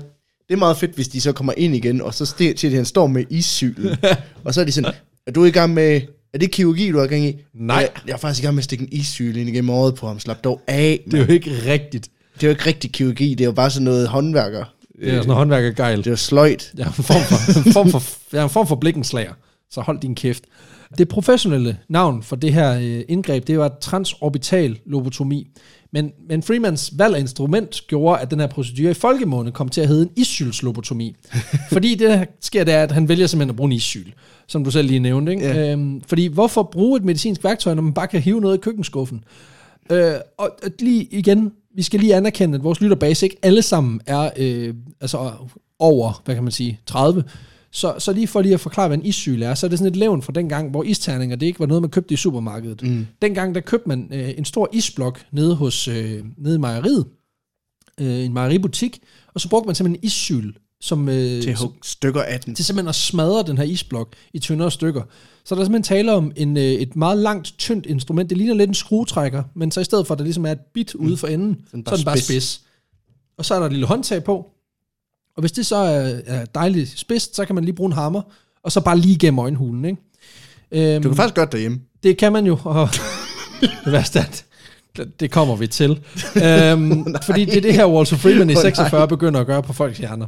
det 0.51 0.57
er 0.57 0.59
meget 0.59 0.77
fedt, 0.77 0.95
hvis 0.95 1.09
de 1.09 1.21
så 1.21 1.33
kommer 1.33 1.53
ind 1.57 1.75
igen, 1.77 2.03
og 2.03 2.15
så 2.15 2.25
sti- 2.27 2.53
til, 2.53 2.67
at 2.67 2.73
han 2.73 2.85
står 2.85 3.07
med 3.07 3.25
issylen. 3.31 3.97
og 4.45 4.55
så 4.55 4.61
er 4.61 4.65
de 4.65 4.73
sådan, 4.73 4.93
er 5.27 5.33
du 5.33 5.45
i 5.45 5.51
gang 5.51 5.75
med, 5.75 6.01
er 6.35 6.39
det 6.39 6.51
kirurgi, 6.51 6.91
du 6.91 6.99
er 6.99 7.05
i 7.05 7.09
gang 7.09 7.25
i? 7.25 7.37
Nej. 7.55 7.77
Jeg, 7.77 7.89
jeg 8.07 8.13
er 8.13 8.17
faktisk 8.17 8.43
i 8.43 8.47
gang 8.47 8.55
med 8.55 8.61
at 8.61 8.65
stikke 8.65 8.83
en 8.85 8.89
issyl 8.93 9.37
ind 9.37 9.49
igennem 9.49 9.71
øjet 9.71 9.95
på 9.95 10.07
ham. 10.07 10.21
Slap 10.21 10.45
dog 10.45 10.61
af. 10.67 11.01
Det 11.11 11.21
er 11.21 11.25
jo 11.27 11.33
ikke 11.33 11.51
rigtigt. 11.67 12.09
Det 12.35 12.43
er 12.43 12.47
jo 12.47 12.51
ikke 12.51 12.67
rigtig 12.67 12.93
kirurgi, 12.93 13.31
det 13.35 13.41
er 13.41 13.45
jo 13.49 13.53
bare 13.53 13.71
sådan 13.71 13.85
noget 13.85 14.09
håndværker. 14.09 14.65
Det 15.01 15.09
er 15.09 15.13
sådan 15.13 15.27
noget 15.27 15.39
håndværkergejl. 15.39 15.99
Det 15.99 16.07
er 16.07 16.11
jo 16.11 16.17
sløjt. 16.17 16.71
Jeg 16.77 16.83
er 16.83 16.87
en 16.87 16.93
form 16.93 17.23
for, 17.23 17.67
en 17.67 17.73
form 17.73 17.91
for, 17.91 18.03
jeg 18.33 18.41
er 18.41 18.45
en 18.45 18.51
form 18.51 18.67
for 18.67 18.77
blikkenslager, 18.77 19.33
så 19.71 19.81
hold 19.81 20.01
din 20.01 20.15
kæft. 20.15 20.45
Det 20.99 21.09
professionelle 21.09 21.79
navn 21.89 22.23
for 22.23 22.37
det 22.37 22.53
her 22.53 22.79
øh, 22.79 23.03
indgreb, 23.09 23.47
det 23.47 23.59
var 23.59 23.77
transorbital 23.81 24.79
lobotomi. 24.87 25.47
Men, 25.93 26.13
men 26.29 26.43
Freemans 26.43 26.93
valg 26.99 27.15
af 27.15 27.21
instrument 27.21 27.85
gjorde, 27.87 28.21
at 28.21 28.31
den 28.31 28.41
her 28.41 28.47
procedure 28.47 28.91
i 28.91 28.95
folkemåne 28.95 29.53
kom 29.53 29.69
til 29.69 29.81
at 29.81 29.89
hedde 29.89 30.03
en 30.03 30.11
issylslobotomi. 30.17 31.17
Fordi 31.73 31.95
det, 31.95 32.09
der 32.11 32.25
sker, 32.41 32.65
det 32.65 32.75
er, 32.75 32.83
at 32.83 32.93
han 32.93 33.09
vælger 33.09 33.27
simpelthen 33.27 33.51
at 33.51 33.57
bruge 33.57 33.69
en 33.69 33.73
issyl, 33.73 34.11
som 34.47 34.65
du 34.65 34.71
selv 34.71 34.89
lige 34.89 35.01
nævnte. 35.01 35.33
Ikke? 35.33 35.47
Ja. 35.47 35.73
Øhm, 35.73 36.01
fordi 36.07 36.27
hvorfor 36.27 36.63
bruge 36.63 36.97
et 36.97 37.05
medicinsk 37.05 37.45
værktøj, 37.45 37.75
når 37.75 37.83
man 37.83 37.93
bare 37.93 38.09
kan 38.09 38.21
hive 38.21 38.41
noget 38.41 38.57
i 38.57 38.61
køkkenskuffen? 38.61 39.25
Øh, 39.91 40.15
og 40.39 40.51
og 40.63 40.71
lige 40.79 41.05
igen, 41.11 41.53
vi 41.75 41.83
skal 41.83 42.01
lige 42.01 42.15
anerkende, 42.15 42.55
at 42.59 42.65
vores 42.65 42.81
lytterbase 42.81 43.27
ikke 43.27 43.37
alle 43.43 43.63
sammen 43.63 44.01
er 44.07 44.31
øh, 44.37 44.75
altså 45.01 45.31
over, 45.79 46.23
hvad 46.25 46.35
kan 46.35 46.45
man 46.45 46.53
sige, 46.53 46.81
30. 46.87 47.25
Så, 47.73 47.95
så 47.99 48.13
lige 48.13 48.27
for 48.27 48.41
lige 48.43 48.55
at 48.55 48.61
forklare, 48.61 48.89
hvad 48.89 48.99
en 48.99 49.05
issyl 49.05 49.43
er, 49.43 49.55
så 49.55 49.67
er 49.67 49.69
det 49.69 49.79
sådan 49.79 49.93
et 49.93 49.97
levn 49.97 50.23
fra 50.23 50.33
dengang, 50.33 50.71
hvor 50.71 50.83
isterninger, 50.83 51.37
det 51.37 51.47
ikke 51.47 51.61
var 51.61 51.67
noget, 51.67 51.83
man 51.83 51.91
købte 51.91 52.15
i 52.15 52.17
supermarkedet. 52.17 52.83
Mm. 52.83 53.07
Dengang, 53.23 53.55
der 53.55 53.61
købte 53.61 53.89
man 53.89 54.09
øh, 54.13 54.31
en 54.39 54.45
stor 54.45 54.69
isblok 54.73 55.21
nede, 55.33 55.55
hos, 55.55 55.89
øh, 55.89 56.25
nede 56.39 56.55
i 56.55 56.59
mejeriet, 56.59 57.07
øh, 58.01 58.25
en 58.25 58.33
mejeributik, 58.33 58.99
og 59.35 59.41
så 59.41 59.49
brugte 59.49 59.67
man 59.67 59.75
simpelthen 59.75 60.01
en 60.01 60.07
issyl, 60.07 60.53
som, 60.81 61.09
øh, 61.09 61.43
Til 61.43 61.57
som, 61.57 61.73
stykker 61.83 62.23
af 62.23 62.41
den. 62.41 62.55
til 62.55 62.65
simpelthen 62.65 62.89
at 62.89 62.95
smadre 62.95 63.43
den 63.47 63.59
her 63.59 63.65
isblok 63.65 64.15
i 64.35 64.39
tyndere 64.39 64.71
stykker. 64.71 65.03
Så 65.45 65.55
der 65.55 65.61
er 65.61 65.65
simpelthen 65.65 65.97
tale 65.97 66.13
om 66.13 66.33
en, 66.37 66.57
øh, 66.57 66.63
et 66.63 66.97
meget 66.97 67.19
langt, 67.19 67.55
tyndt 67.59 67.87
instrument. 67.87 68.31
Det 68.31 68.39
ligner 68.39 68.55
lidt 68.55 68.69
en 68.69 68.75
skruetrækker, 68.75 69.43
men 69.55 69.71
så 69.71 69.81
i 69.81 69.85
stedet 69.85 70.07
for, 70.07 70.15
at 70.15 70.19
der 70.19 70.25
ligesom 70.25 70.47
er 70.47 70.53
et 70.53 70.61
bit 70.75 70.95
ude 70.95 71.17
for 71.17 71.27
enden, 71.27 71.57
så 71.71 71.77
er 71.77 71.83
bare 71.83 71.97
den 71.97 72.05
bare 72.05 72.17
spids. 72.17 72.27
spids. 72.27 72.63
Og 73.39 73.45
så 73.45 73.55
er 73.55 73.59
der 73.59 73.67
et 73.67 73.73
lille 73.73 73.87
håndtag 73.87 74.25
på. 74.25 74.47
Og 75.37 75.41
hvis 75.41 75.53
det 75.53 75.67
så 75.67 75.77
er, 75.77 76.21
er 76.27 76.45
dejligt 76.45 76.99
spidst, 76.99 77.37
så 77.37 77.45
kan 77.45 77.55
man 77.55 77.65
lige 77.65 77.75
bruge 77.75 77.89
en 77.89 77.93
hammer, 77.93 78.23
og 78.63 78.73
så 78.73 78.81
bare 78.81 78.99
lige 78.99 79.19
gennem 79.19 79.39
øjenhulen. 79.39 79.85
Ikke? 79.85 79.99
Øhm, 80.95 81.03
Du 81.03 81.09
kan 81.09 81.17
faktisk 81.17 81.35
godt 81.35 81.53
derhjemme. 81.53 81.81
det 82.03 82.17
kan 82.19 82.33
man 82.33 82.47
jo, 82.47 82.59
og 82.65 82.89
det 83.85 83.93
værste 83.93 84.19
er, 84.19 84.23
det- 84.25 85.21
det 85.21 85.31
kommer 85.31 85.57
vi 85.57 85.67
til. 85.67 85.91
øhm, 86.45 87.15
fordi 87.27 87.45
det 87.45 87.57
er 87.57 87.61
det 87.61 87.75
her, 87.75 87.87
Walter 87.87 88.17
Freeman 88.17 88.51
i 88.51 88.53
Åh, 88.53 88.63
nej. 88.63 88.71
46 88.71 89.09
begynder 89.09 89.41
at 89.41 89.47
gøre 89.47 89.63
på 89.63 89.73
folks 89.73 89.99
hjerner. 89.99 90.27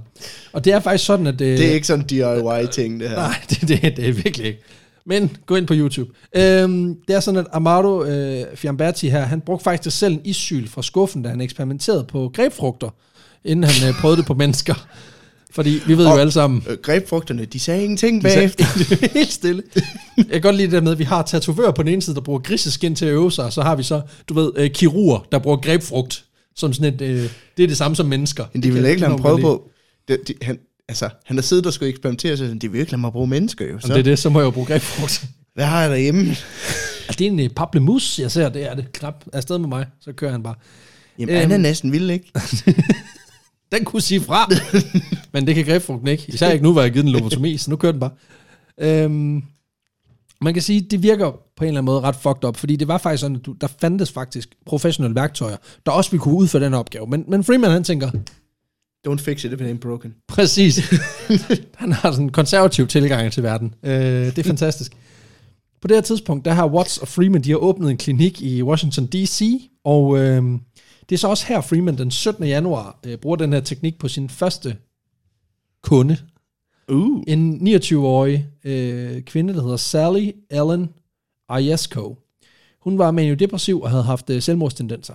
Og 0.53 0.64
det 0.64 0.72
er 0.72 0.80
faktisk 0.80 1.05
sådan, 1.07 1.26
at... 1.26 1.38
Det 1.38 1.66
er 1.68 1.72
ikke 1.72 1.86
sådan 1.86 2.00
en 2.00 2.07
DIY-ting, 2.09 3.00
det 3.00 3.09
her. 3.09 3.16
Nej, 3.16 3.34
det, 3.50 3.68
det, 3.68 3.96
det 3.96 4.09
er 4.09 4.12
virkelig 4.12 4.46
ikke. 4.46 4.62
Men 5.07 5.36
gå 5.46 5.57
ind 5.57 5.66
på 5.66 5.74
YouTube. 5.76 6.11
Øhm, 6.36 6.96
det 7.09 7.16
er 7.16 7.20
sådan, 7.20 7.40
at 7.40 7.46
Amado 7.53 8.05
øh, 8.05 8.44
Fiamberti 8.55 9.09
her, 9.09 9.20
han 9.20 9.40
brugte 9.40 9.64
faktisk 9.64 9.98
selv 9.98 10.14
en 10.14 10.20
issyl 10.24 10.68
fra 10.68 10.82
skuffen, 10.82 11.22
da 11.22 11.28
han 11.28 11.40
eksperimenterede 11.40 12.05
på 12.05 12.30
grebfrugter, 12.34 12.88
inden 13.45 13.64
han 13.70 13.88
øh, 13.88 13.95
prøvede 14.01 14.16
det 14.18 14.26
på 14.26 14.34
mennesker. 14.34 14.86
Fordi 15.51 15.80
vi 15.86 15.97
ved 15.99 16.05
jo 16.05 16.11
Og- 16.12 16.20
alle 16.20 16.32
sammen, 16.32 16.62
Øh, 16.68 16.76
Grebfrugterne, 16.82 17.45
de 17.45 17.59
sagde 17.61 17.82
ingenting 17.82 18.24
de 18.24 18.30
sagde- 18.30 18.53
bagefter. 18.57 19.09
helt 19.18 19.32
stille. 19.32 19.62
Jeg 20.16 20.26
kan 20.32 20.40
godt 20.40 20.57
lide 20.57 20.66
det 20.66 20.72
der 20.72 20.80
med, 20.80 20.93
at 20.93 20.99
vi 20.99 21.05
har 21.05 21.22
tatovører 21.22 21.72
på 21.72 21.82
den 21.82 21.93
ene 21.93 22.03
side, 22.03 22.14
der 22.16 22.20
bruger 22.22 22.38
griseskin 22.40 22.95
til 22.95 23.05
at 23.07 23.12
øve 23.12 23.32
sig, 23.32 23.45
og 23.45 23.53
så 23.53 23.62
har 23.62 23.76
vi 23.76 23.82
så, 23.82 24.01
du 24.28 24.34
ved, 24.34 24.53
øh, 24.57 24.70
kirurger, 24.70 25.26
der 25.32 25.38
bruger 25.38 25.57
grebfrugt, 25.57 26.24
som 26.57 26.72
sådan 26.72 26.95
et, 26.95 27.01
øh, 27.01 27.30
det 27.57 27.62
er 27.62 27.66
det 27.68 27.76
samme 27.76 27.97
som 27.97 28.07
mennesker. 28.07 28.45
Men 28.53 28.62
de 28.62 28.66
Det 28.68 28.74
vil 28.74 28.84
ikke 28.84 29.01
lade 29.01 29.11
ham 29.11 29.20
prøve 29.20 29.40
på... 29.40 29.68
De, 30.09 30.18
de, 30.28 30.34
han, 30.43 30.59
altså, 30.88 31.09
han 31.24 31.36
har 31.36 31.43
siddet 31.43 31.66
og 31.66 31.72
skulle 31.72 31.88
eksperimentere, 31.90 32.36
så 32.36 32.57
de 32.61 32.70
vil 32.72 32.80
ikke 32.80 32.93
lade 32.93 33.01
mig 33.01 33.12
bruge 33.12 33.26
mennesker 33.26 33.66
jo. 33.66 33.80
Så, 33.80 33.88
det 33.88 33.97
er 33.99 34.03
det, 34.03 34.18
så 34.18 34.28
må 34.30 34.40
jeg 34.40 34.45
jo 34.47 34.51
bruge 34.51 34.66
grebfrugt. 34.66 35.24
hvad 35.55 35.64
har 35.64 35.80
jeg 35.80 35.90
derhjemme? 35.90 36.26
Er 37.09 37.12
det 37.12 37.26
en 37.26 37.40
øh, 37.40 37.49
paplemus, 37.49 38.18
jeg 38.18 38.30
ser, 38.30 38.49
det 38.49 38.70
er 38.70 38.74
det. 38.74 38.93
Knap 38.93 39.24
afsted 39.32 39.59
med 39.59 39.68
mig, 39.68 39.86
så 40.01 40.12
kører 40.12 40.32
han 40.32 40.43
bare. 40.43 40.55
Jamen, 41.18 41.34
øhm. 41.34 41.40
han 41.40 41.51
er 41.51 41.55
Øhm. 41.57 41.62
næsten 41.62 41.93
vild, 41.93 42.11
ikke? 42.11 42.32
Den 43.72 43.84
kunne 43.84 44.02
sige 44.02 44.20
fra, 44.20 44.50
men 45.32 45.46
det 45.46 45.54
kan 45.54 45.64
grebfrugten 45.64 46.08
ikke. 46.08 46.24
Især 46.28 46.50
ikke 46.50 46.64
nu, 46.64 46.72
hvor 46.72 46.80
jeg 46.80 46.90
har 46.90 46.92
givet 46.92 47.04
den 47.04 47.12
lobotomi, 47.12 47.56
så 47.56 47.70
nu 47.70 47.76
kører 47.76 47.92
den 47.92 48.00
bare. 48.00 48.10
Øhm, 48.78 49.42
man 50.40 50.54
kan 50.54 50.62
sige, 50.62 50.80
det 50.80 51.02
virker 51.02 51.30
på 51.30 51.64
en 51.64 51.68
eller 51.68 51.80
anden 51.80 51.84
måde 51.84 52.00
ret 52.00 52.16
fucked 52.16 52.44
up, 52.44 52.56
fordi 52.56 52.76
det 52.76 52.88
var 52.88 52.98
faktisk 52.98 53.20
sådan, 53.20 53.36
at 53.36 53.46
du, 53.46 53.52
der 53.60 53.66
fandtes 53.80 54.12
faktisk 54.12 54.48
professionelle 54.66 55.14
værktøjer, 55.14 55.56
der 55.86 55.92
også 55.92 56.10
ville 56.10 56.22
kunne 56.22 56.34
udføre 56.34 56.64
den 56.64 56.74
opgave. 56.74 57.06
Men, 57.06 57.24
men 57.28 57.44
Freeman, 57.44 57.70
han 57.70 57.84
tænker, 57.84 58.10
Don't 59.08 59.18
fix 59.24 59.44
it 59.44 59.52
if 59.52 59.60
it 59.60 59.66
ain't 59.66 59.78
broken. 59.78 60.14
præcis, 60.28 60.78
han 61.74 61.92
har 61.92 62.10
sådan 62.12 62.24
en 62.24 62.32
konservativ 62.32 62.86
tilgang 62.86 63.32
til 63.32 63.42
verden. 63.42 63.74
Øh, 63.82 63.92
det 64.26 64.38
er 64.38 64.42
fantastisk. 64.42 64.92
På 65.80 65.88
det 65.88 65.96
her 65.96 66.02
tidspunkt, 66.02 66.44
der 66.44 66.52
har 66.52 66.66
Watts 66.66 66.98
og 66.98 67.08
Freeman, 67.08 67.42
de 67.42 67.50
har 67.50 67.56
åbnet 67.56 67.90
en 67.90 67.96
klinik 67.96 68.42
i 68.42 68.62
Washington 68.62 69.06
D.C., 69.06 69.68
og 69.84 70.18
øh, 70.18 70.42
det 71.09 71.16
er 71.16 71.18
så 71.18 71.28
også 71.28 71.46
her, 71.46 71.61
Freeman 71.61 71.98
den 71.98 72.11
17. 72.11 72.44
januar 72.44 72.98
øh, 73.07 73.18
bruger 73.18 73.36
den 73.36 73.53
her 73.53 73.61
teknik 73.61 73.98
på 73.98 74.09
sin 74.09 74.28
første 74.28 74.76
kunde, 75.82 76.16
Uh. 76.88 77.22
en 77.26 77.68
29-årig 77.68 78.46
øh, 78.64 79.22
kvinde, 79.22 79.55
der 79.55 79.62
hedder 79.62 79.76
Sally 79.76 80.30
Ellen 80.50 80.88
Ayesko. 81.48 82.18
Hun 82.80 82.98
var 82.98 83.11
maniodepressiv 83.11 83.80
og 83.80 83.90
havde 83.90 84.03
haft 84.03 84.30
øh, 84.30 84.42
selvmordstendenser. 84.42 85.14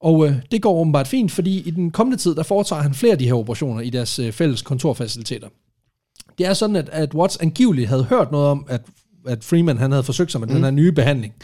Og 0.00 0.26
øh, 0.26 0.34
det 0.50 0.62
går 0.62 0.80
åbenbart 0.80 1.08
fint, 1.08 1.32
fordi 1.32 1.62
i 1.68 1.70
den 1.70 1.90
kommende 1.90 2.16
tid, 2.16 2.34
der 2.34 2.42
foretager 2.42 2.82
han 2.82 2.94
flere 2.94 3.12
af 3.12 3.18
de 3.18 3.24
her 3.24 3.34
operationer 3.34 3.80
i 3.80 3.90
deres 3.90 4.18
øh, 4.18 4.32
fælles 4.32 4.62
kontorfaciliteter. 4.62 5.48
Det 6.38 6.46
er 6.46 6.54
sådan, 6.54 6.76
at, 6.76 6.88
at 6.88 7.14
Watts 7.14 7.36
angiveligt 7.36 7.88
havde 7.88 8.04
hørt 8.04 8.32
noget 8.32 8.46
om, 8.46 8.66
at, 8.68 8.82
at 9.26 9.44
Freeman 9.44 9.78
han 9.78 9.90
havde 9.90 10.04
forsøgt 10.04 10.32
sig 10.32 10.40
med 10.40 10.48
mm. 10.48 10.54
den 10.54 10.64
her 10.64 10.70
nye 10.70 10.92
behandling. 10.92 11.34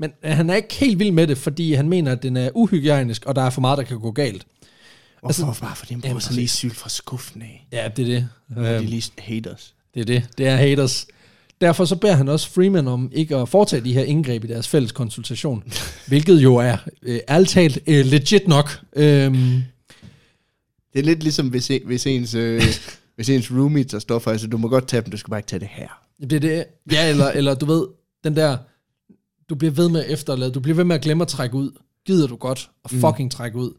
Men 0.00 0.10
han 0.22 0.50
er 0.50 0.54
ikke 0.54 0.74
helt 0.74 0.98
vild 0.98 1.10
med 1.12 1.26
det, 1.26 1.38
fordi 1.38 1.72
han 1.74 1.88
mener, 1.88 2.12
at 2.12 2.22
den 2.22 2.36
er 2.36 2.50
uhygiejnisk, 2.54 3.26
og 3.26 3.36
der 3.36 3.42
er 3.42 3.50
for 3.50 3.60
meget, 3.60 3.78
der 3.78 3.84
kan 3.84 4.00
gå 4.00 4.10
galt. 4.10 4.46
Hvorfor? 5.20 5.46
Altså, 5.46 5.60
bare 5.62 5.76
fordi 5.76 5.92
han 5.94 6.00
Jamen, 6.00 6.12
bruger 6.12 6.20
sådan 6.20 6.36
lige 6.36 6.48
sylt 6.48 6.76
fra 6.76 6.88
skuffen 6.88 7.42
af. 7.42 7.66
Ja, 7.72 7.88
det 7.96 8.02
er 8.02 8.06
det. 8.06 8.28
De 8.56 8.74
Øhm, 8.76 8.86
lige 8.86 9.10
haters. 9.18 9.74
Det 9.94 10.00
er 10.00 10.04
det. 10.04 10.28
Det 10.38 10.46
er 10.46 10.56
haters. 10.56 11.06
Derfor 11.60 11.84
så 11.84 11.96
beder 11.96 12.14
han 12.14 12.28
også 12.28 12.50
Freeman 12.50 12.88
om 12.88 13.10
ikke 13.14 13.36
at 13.36 13.48
foretage 13.48 13.84
de 13.84 13.92
her 13.92 14.02
indgreb 14.02 14.44
i 14.44 14.46
deres 14.46 14.68
fælles 14.68 14.92
konsultation, 14.92 15.62
hvilket 16.08 16.42
jo 16.42 16.56
er 16.56 16.76
øh, 17.02 17.20
ærligt 17.28 17.50
talt 17.50 17.78
øh, 17.86 18.04
legit 18.06 18.48
nok. 18.48 18.80
Øhm, 18.96 19.62
Det 20.92 20.98
er 20.98 21.02
lidt 21.02 21.22
ligesom, 21.22 21.48
hvis, 21.48 21.70
en- 21.70 21.82
hvis 21.86 22.06
ens, 22.06 22.34
øh, 22.34 22.62
hvis 23.16 23.28
ens 23.30 23.50
roomie 23.52 23.84
tager 23.84 24.00
stoffer. 24.00 24.30
Altså, 24.30 24.46
du 24.46 24.58
må 24.58 24.68
godt 24.68 24.88
tage 24.88 25.02
dem, 25.02 25.10
du 25.10 25.16
skal 25.16 25.30
bare 25.30 25.38
ikke 25.40 25.48
tage 25.48 25.60
det 25.60 25.68
her. 25.70 25.88
det 26.20 26.32
er 26.32 26.40
det. 26.40 26.64
Ja, 26.92 27.08
eller, 27.10 27.30
eller 27.30 27.54
du 27.54 27.66
ved, 27.66 27.86
den 28.24 28.36
der, 28.36 28.56
du 29.50 29.54
bliver 29.54 29.72
ved 29.72 29.88
med 29.88 30.04
at 30.04 30.10
efterlade, 30.10 30.50
du 30.50 30.60
bliver 30.60 30.76
ved 30.76 30.84
med 30.84 30.96
at 30.96 31.02
glemme 31.02 31.22
at 31.22 31.28
trække 31.28 31.54
ud. 31.54 31.70
Gider 32.06 32.26
du 32.26 32.36
godt 32.36 32.70
at 32.84 32.90
fucking 32.90 33.26
mm. 33.26 33.30
trække 33.30 33.58
ud. 33.58 33.72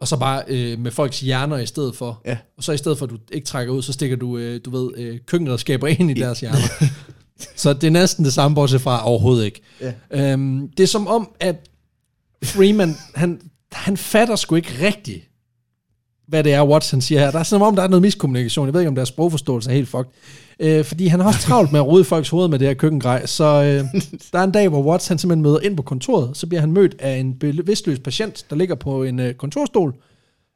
Og 0.00 0.08
så 0.08 0.16
bare 0.16 0.42
øh, 0.48 0.78
med 0.78 0.90
folks 0.90 1.20
hjerner 1.20 1.58
i 1.58 1.66
stedet 1.66 1.96
for. 1.96 2.22
Ja. 2.24 2.38
Og 2.56 2.64
så 2.64 2.72
i 2.72 2.76
stedet 2.76 2.98
for, 2.98 3.06
at 3.06 3.10
du 3.10 3.18
ikke 3.32 3.46
trækker 3.46 3.74
ud, 3.74 3.82
så 3.82 3.92
stikker 3.92 4.16
du, 4.16 4.38
øh, 4.38 4.60
du 4.64 4.70
ved, 4.70 4.90
øh, 4.96 5.18
køkkenredskaber 5.26 5.86
ind 5.86 6.10
i 6.10 6.14
deres 6.14 6.40
hjerner. 6.40 6.86
så 7.56 7.72
det 7.72 7.86
er 7.86 7.90
næsten 7.90 8.24
det 8.24 8.32
samme, 8.32 8.54
bortset 8.54 8.80
fra 8.80 9.08
overhovedet 9.08 9.44
ikke. 9.44 9.60
Ja. 9.80 9.92
Øhm, 10.10 10.68
det 10.68 10.82
er 10.82 10.86
som 10.86 11.06
om, 11.06 11.30
at 11.40 11.70
Freeman, 12.44 12.94
han, 13.14 13.40
han 13.72 13.96
fatter 13.96 14.36
sgu 14.36 14.54
ikke 14.54 14.86
rigtigt, 14.86 15.30
hvad 16.28 16.44
det 16.44 16.52
er, 16.52 16.64
Watson 16.64 17.00
siger 17.00 17.20
her. 17.20 17.30
Der 17.30 17.38
er 17.38 17.42
som 17.42 17.62
om, 17.62 17.76
der 17.76 17.82
er 17.82 17.88
noget 17.88 18.02
miskommunikation. 18.02 18.66
Jeg 18.66 18.74
ved 18.74 18.80
ikke, 18.80 18.88
om 18.88 18.94
deres 18.94 19.08
sprogforståelse 19.08 19.70
er 19.70 19.74
helt 19.74 19.88
fucked. 19.88 20.12
Øh, 20.60 20.84
fordi 20.84 21.06
han 21.06 21.20
har 21.20 21.26
også 21.26 21.40
travlt 21.40 21.72
med 21.72 21.80
at 21.80 21.86
rode 21.86 22.04
folks 22.04 22.28
hoveder 22.28 22.48
med 22.48 22.58
det 22.58 22.66
her 22.66 22.74
køkkengrej. 22.74 23.26
Så 23.26 23.44
øh, 23.44 24.00
der 24.32 24.38
er 24.38 24.44
en 24.44 24.50
dag, 24.50 24.68
hvor 24.68 24.82
Watts 24.82 25.08
han 25.08 25.18
simpelthen 25.18 25.42
møder 25.42 25.60
ind 25.60 25.76
på 25.76 25.82
kontoret. 25.82 26.36
Så 26.36 26.46
bliver 26.46 26.60
han 26.60 26.72
mødt 26.72 26.96
af 26.98 27.16
en 27.16 27.34
bevidstløs 27.34 27.98
patient, 27.98 28.46
der 28.50 28.56
ligger 28.56 28.74
på 28.74 29.02
en 29.02 29.20
øh, 29.20 29.34
kontorstol 29.34 29.94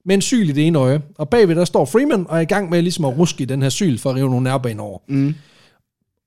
med 0.05 0.15
en 0.15 0.21
syl 0.21 0.49
i 0.49 0.53
det 0.53 0.67
ene 0.67 0.79
øje. 0.79 1.03
Og 1.19 1.29
bagved 1.29 1.55
der 1.55 1.65
står 1.65 1.85
Freeman 1.85 2.27
og 2.29 2.37
er 2.37 2.41
i 2.41 2.45
gang 2.45 2.71
med 2.71 2.83
ligesom 2.83 3.05
at 3.05 3.19
ruske 3.19 3.43
i 3.43 3.47
den 3.47 3.63
her 3.63 3.69
syl 3.69 3.99
for 3.99 4.11
at 4.11 4.17
rive 4.17 4.29
nogle 4.29 4.45
nervebaner 4.45 4.83
over. 4.83 4.99
Mm. 5.09 5.35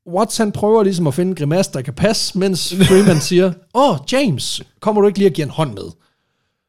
Watts 0.08 0.38
han 0.38 0.52
prøver 0.52 0.84
ligesom 0.84 1.08
at 1.08 1.14
finde 1.14 1.30
en 1.30 1.36
grimasse, 1.36 1.72
der 1.74 1.82
kan 1.82 1.94
passe, 1.94 2.40
mens 2.40 2.76
Freeman 2.76 3.22
siger, 3.22 3.54
Åh, 3.74 3.90
oh, 3.92 3.98
James, 4.12 4.62
kommer 4.80 5.02
du 5.02 5.08
ikke 5.08 5.20
lige 5.20 5.30
at 5.30 5.34
give 5.34 5.46
en 5.46 5.52
hånd 5.52 5.74
med? 5.74 5.92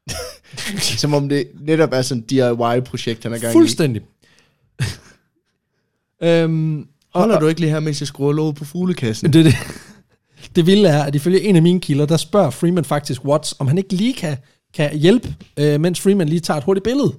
Som 1.01 1.13
om 1.13 1.29
det 1.29 1.47
netop 1.61 1.89
er 1.93 2.01
sådan 2.01 2.23
et 2.23 2.29
DIY-projekt, 2.29 3.23
han 3.23 3.33
er 3.33 3.37
gang 3.37 3.51
i. 3.51 3.55
Fuldstændig. 3.55 4.01
øhm, 6.23 6.87
Holder 7.15 7.39
du 7.39 7.47
ikke 7.47 7.61
lige 7.61 7.69
her, 7.69 7.79
mens 7.79 7.99
jeg 8.01 8.07
skruer 8.07 8.33
låget 8.33 8.55
på 8.55 8.65
fuglekassen? 8.65 9.33
det, 9.33 9.45
det, 9.45 9.55
det 10.55 10.65
vilde 10.65 10.89
er, 10.89 11.03
at 11.03 11.15
ifølge 11.15 11.41
en 11.41 11.55
af 11.55 11.61
mine 11.61 11.79
kilder, 11.79 12.05
der 12.05 12.17
spørger 12.17 12.49
Freeman 12.49 12.85
faktisk 12.85 13.25
Watts, 13.25 13.55
om 13.59 13.67
han 13.67 13.77
ikke 13.77 13.93
lige 13.95 14.13
kan, 14.13 14.37
kan 14.73 14.97
hjælpe, 14.97 15.35
øh, 15.57 15.81
mens 15.81 16.01
Freeman 16.01 16.29
lige 16.29 16.39
tager 16.39 16.57
et 16.57 16.63
hurtigt 16.63 16.83
billede 16.83 17.13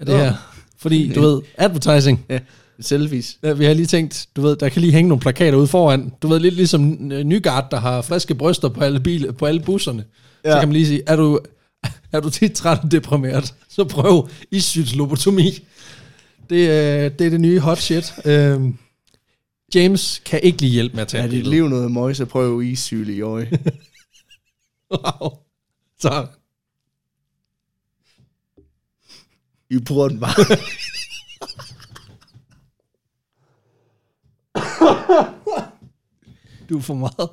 af 0.00 0.06
det 0.06 0.14
Nå. 0.14 0.20
her. 0.20 0.34
Fordi, 0.78 1.12
du 1.12 1.20
ved, 1.20 1.40
advertising. 1.58 2.24
Ja, 2.28 2.38
selfies. 2.80 3.38
Ja, 3.42 3.52
vi 3.52 3.64
har 3.64 3.74
lige 3.74 3.86
tænkt, 3.86 4.26
du 4.36 4.40
ved, 4.42 4.56
der 4.56 4.68
kan 4.68 4.80
lige 4.80 4.92
hænge 4.92 5.08
nogle 5.08 5.20
plakater 5.20 5.58
ude 5.58 5.66
foran. 5.66 6.12
Du 6.22 6.28
ved, 6.28 6.40
lidt 6.40 6.54
ligesom 6.54 6.96
Nygaard, 7.24 7.70
der 7.70 7.80
har 7.80 8.02
friske 8.02 8.34
bryster 8.34 8.68
på 8.68 8.80
alle, 8.80 9.00
bil, 9.00 9.32
på 9.32 9.46
alle 9.46 9.60
busserne. 9.60 10.04
Ja. 10.44 10.50
Så 10.50 10.54
Ja. 10.54 10.60
kan 10.60 10.68
man 10.68 10.72
lige 10.72 10.86
sige, 10.86 11.02
er 11.06 11.16
du, 11.16 11.40
er 12.12 12.20
du 12.20 12.30
tit 12.30 12.52
træt 12.52 12.78
og 12.84 12.90
deprimeret, 12.90 13.54
så 13.68 13.84
prøv 13.84 14.28
issynslobotomi. 14.50 15.66
Det, 16.50 16.56
øh, 16.68 17.18
det 17.18 17.26
er 17.26 17.30
det 17.30 17.40
nye 17.40 17.60
hot 17.60 17.78
shit. 17.78 18.14
Øhm, 18.24 18.78
James 19.74 20.22
kan 20.24 20.40
ikke 20.42 20.60
lige 20.60 20.72
hjælpe 20.72 20.94
med 20.94 21.02
at 21.02 21.08
tage 21.08 21.20
Er 21.20 21.24
et 21.24 21.30
dit 21.30 21.36
billede. 21.36 21.54
liv 21.54 21.68
noget 21.68 21.92
møg, 21.92 22.16
så 22.16 22.24
prøv 22.26 22.62
issyl 22.62 23.08
i 23.08 23.20
øje. 23.20 23.50
Wow. 24.92 25.30
Så, 26.00 26.26
I 29.70 29.78
bruger 29.78 30.08
den 30.08 30.20
bare. 30.20 30.34
du 36.68 36.78
er 36.78 36.82
for 36.82 36.94
meget. 36.94 37.30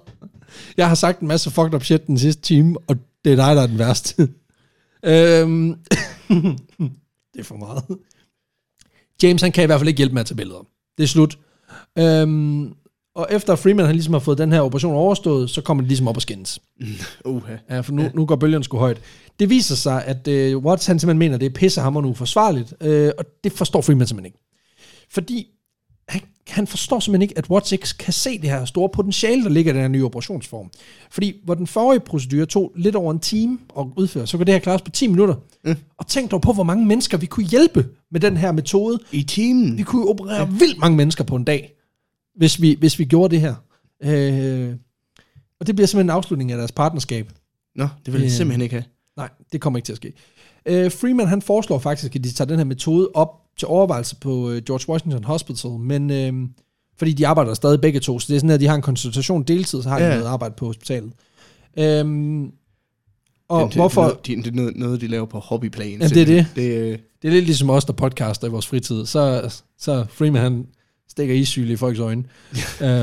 Jeg 0.78 0.88
har 0.88 0.95
sagt 0.95 1.20
en 1.20 1.28
masse 1.28 1.52
fucked 1.52 1.74
up 1.74 1.84
shit 1.84 2.08
den 2.08 2.18
sidste 2.18 2.41
time, 2.41 2.76
og 2.88 2.95
det 3.28 3.39
er 3.39 3.45
dig, 3.45 3.55
der 3.55 3.61
er 3.61 3.67
den 3.67 3.80
værste. 3.80 4.21
øhm, 5.03 5.75
det 7.34 7.39
er 7.39 7.43
for 7.43 7.55
meget. 7.55 7.84
James, 9.23 9.41
han 9.41 9.51
kan 9.51 9.63
i 9.63 9.65
hvert 9.65 9.80
fald 9.80 9.88
ikke 9.88 9.97
hjælpe 9.97 10.13
med 10.13 10.21
at 10.21 10.25
tage 10.25 10.36
billeder. 10.36 10.67
Det 10.97 11.03
er 11.03 11.07
slut. 11.07 11.38
Øhm, 11.97 12.73
og 13.15 13.28
efter 13.32 13.55
Freeman 13.55 13.86
han 13.86 13.95
ligesom 13.95 14.13
har 14.13 14.19
fået 14.19 14.38
den 14.38 14.51
her 14.51 14.61
operation 14.61 14.95
overstået, 14.95 15.49
så 15.49 15.61
kommer 15.61 15.82
det 15.82 15.88
ligesom 15.88 16.07
op 16.07 16.15
og 16.15 16.21
skændes. 16.21 16.59
Uha. 17.25 17.55
Ja, 17.69 17.80
for 17.80 17.93
nu, 17.93 18.09
nu 18.13 18.25
går 18.25 18.36
bølgen 18.36 18.63
sgu 18.63 18.78
højt. 18.78 19.01
Det 19.39 19.49
viser 19.49 19.75
sig, 19.75 20.05
at 20.05 20.28
øh, 20.28 20.57
Watts 20.57 20.86
han 20.86 20.99
simpelthen 20.99 21.19
mener, 21.19 21.38
det 21.38 21.45
er 21.45 21.49
pissehammerende 21.49 22.09
uforsvarligt, 22.09 22.73
øh, 22.82 23.11
og 23.17 23.25
det 23.43 23.51
forstår 23.51 23.82
Freeman 23.82 24.07
simpelthen 24.07 24.25
ikke. 24.25 24.39
Fordi 25.09 25.47
han, 26.08 26.22
han 26.47 26.68
forstår 26.68 26.99
simpelthen 26.99 27.22
ikke, 27.22 27.38
at 27.38 27.72
ikke 27.72 27.88
kan 27.99 28.14
se 28.14 28.41
det 28.41 28.49
her 28.49 28.66
store 28.66 28.89
potentiale, 28.89 29.43
der 29.43 29.49
ligger 29.49 29.72
i 29.72 29.76
den 29.76 29.82
her 29.82 29.88
nye 29.88 30.05
operationsform. 30.05 30.72
Fordi 31.12 31.41
hvor 31.43 31.53
den 31.53 31.68
forrige 31.68 31.99
procedure 31.99 32.45
tog 32.45 32.72
lidt 32.76 32.95
over 32.95 33.12
en 33.12 33.20
time 33.20 33.60
at 33.80 33.86
udføre, 33.95 34.28
så 34.28 34.38
kan 34.38 34.47
det 34.47 34.53
her 34.53 34.60
klares 34.60 34.82
på 34.82 34.91
10 34.91 35.08
minutter. 35.08 35.36
Mm. 35.64 35.76
Og 35.97 36.08
tænk 36.08 36.32
dog 36.32 36.41
på, 36.41 36.53
hvor 36.53 36.64
mange 36.64 36.86
mennesker 36.86 37.18
vi 37.18 37.26
kunne 37.26 37.45
hjælpe 37.45 37.86
med 38.12 38.20
den 38.20 38.38
her 38.38 38.51
metode. 38.51 38.99
I 39.12 39.24
timen. 39.24 39.78
Vi 39.78 39.84
kunne 39.84 40.08
operere 40.08 40.39
ja. 40.39 40.45
vildt 40.45 40.80
mange 40.80 40.97
mennesker 40.97 41.24
på 41.24 41.36
en 41.36 41.43
dag, 41.43 41.74
hvis 42.36 42.62
vi, 42.62 42.76
hvis 42.80 42.99
vi 42.99 43.05
gjorde 43.05 43.36
det 43.36 43.41
her. 43.41 43.55
Øh, 44.03 44.76
og 45.60 45.68
det 45.68 45.76
bliver 45.76 45.88
simpelthen 45.88 46.05
en 46.05 46.16
afslutning 46.16 46.51
af 46.51 46.58
deres 46.58 46.72
partnerskab. 46.72 47.32
Nå, 47.76 47.88
det 48.05 48.14
vil 48.14 48.22
jeg 48.22 48.28
Øh. 48.28 48.32
simpelthen 48.32 48.62
ikke 48.62 48.76
have. 48.76 48.84
Nej, 49.18 49.30
det 49.51 49.62
kommer 49.62 49.78
ikke 49.78 49.86
til 49.86 49.93
at 49.93 49.97
ske. 49.97 50.14
Uh, 50.72 50.91
Freeman 50.91 51.28
han 51.28 51.41
foreslår 51.41 51.80
faktisk, 51.80 52.15
at 52.15 52.24
de 52.24 52.32
tager 52.32 52.47
den 52.47 52.57
her 52.57 52.65
metode 52.65 53.09
op 53.13 53.30
til 53.57 53.68
overvejelse 53.68 54.15
på 54.15 54.32
uh, 54.34 54.57
George 54.57 54.89
Washington 54.91 55.24
Hospital, 55.24 55.72
men 55.72 56.09
uh, 56.43 56.49
fordi 56.97 57.13
de 57.13 57.28
arbejder 57.28 57.53
stadig 57.53 57.82
begge 57.82 57.99
to, 57.99 58.20
så 58.20 58.26
det 58.30 58.36
er 58.36 58.39
sådan, 58.39 58.49
at 58.49 58.59
de 58.59 58.68
har 58.68 58.76
en 58.76 58.82
konsultation 58.82 59.43
deltid, 59.43 59.84
så 59.84 59.89
har 59.89 59.99
de 59.99 60.05
Ja. 60.05 60.13
noget 60.15 60.28
arbejde 60.28 60.53
på 60.57 60.65
hospitalet. 60.65 61.11
Um, 62.01 62.51
og 63.49 63.68
det, 63.68 63.76
hvorfor... 63.76 64.03
Det, 64.03 64.38
noget- 64.38 64.45
det 64.45 64.51
er 64.51 64.55
noget, 64.55 64.76
noget, 64.76 65.01
de 65.01 65.07
laver 65.07 65.26
på 65.26 65.39
hobbyplan. 65.39 65.88
Jamen, 65.91 66.09
det 66.09 66.22
er 66.22 66.26
det. 66.26 66.45
det 66.55 66.78
øh, 66.78 66.97
Det 67.22 67.28
er 67.28 67.32
lidt 67.32 67.45
ligesom 67.45 67.70
os, 67.70 67.86
der 67.86 67.93
podcaster 67.93 68.47
i 68.47 68.49
vores 68.49 68.68
fritid. 68.68 69.05
Så, 69.05 69.53
så 69.80 70.05
Freeman, 70.09 70.41
han 70.41 70.68
stikker 71.18 71.36
issyl 71.36 71.70
i 71.70 71.76
folks 71.76 71.99
øjne. 71.99 72.24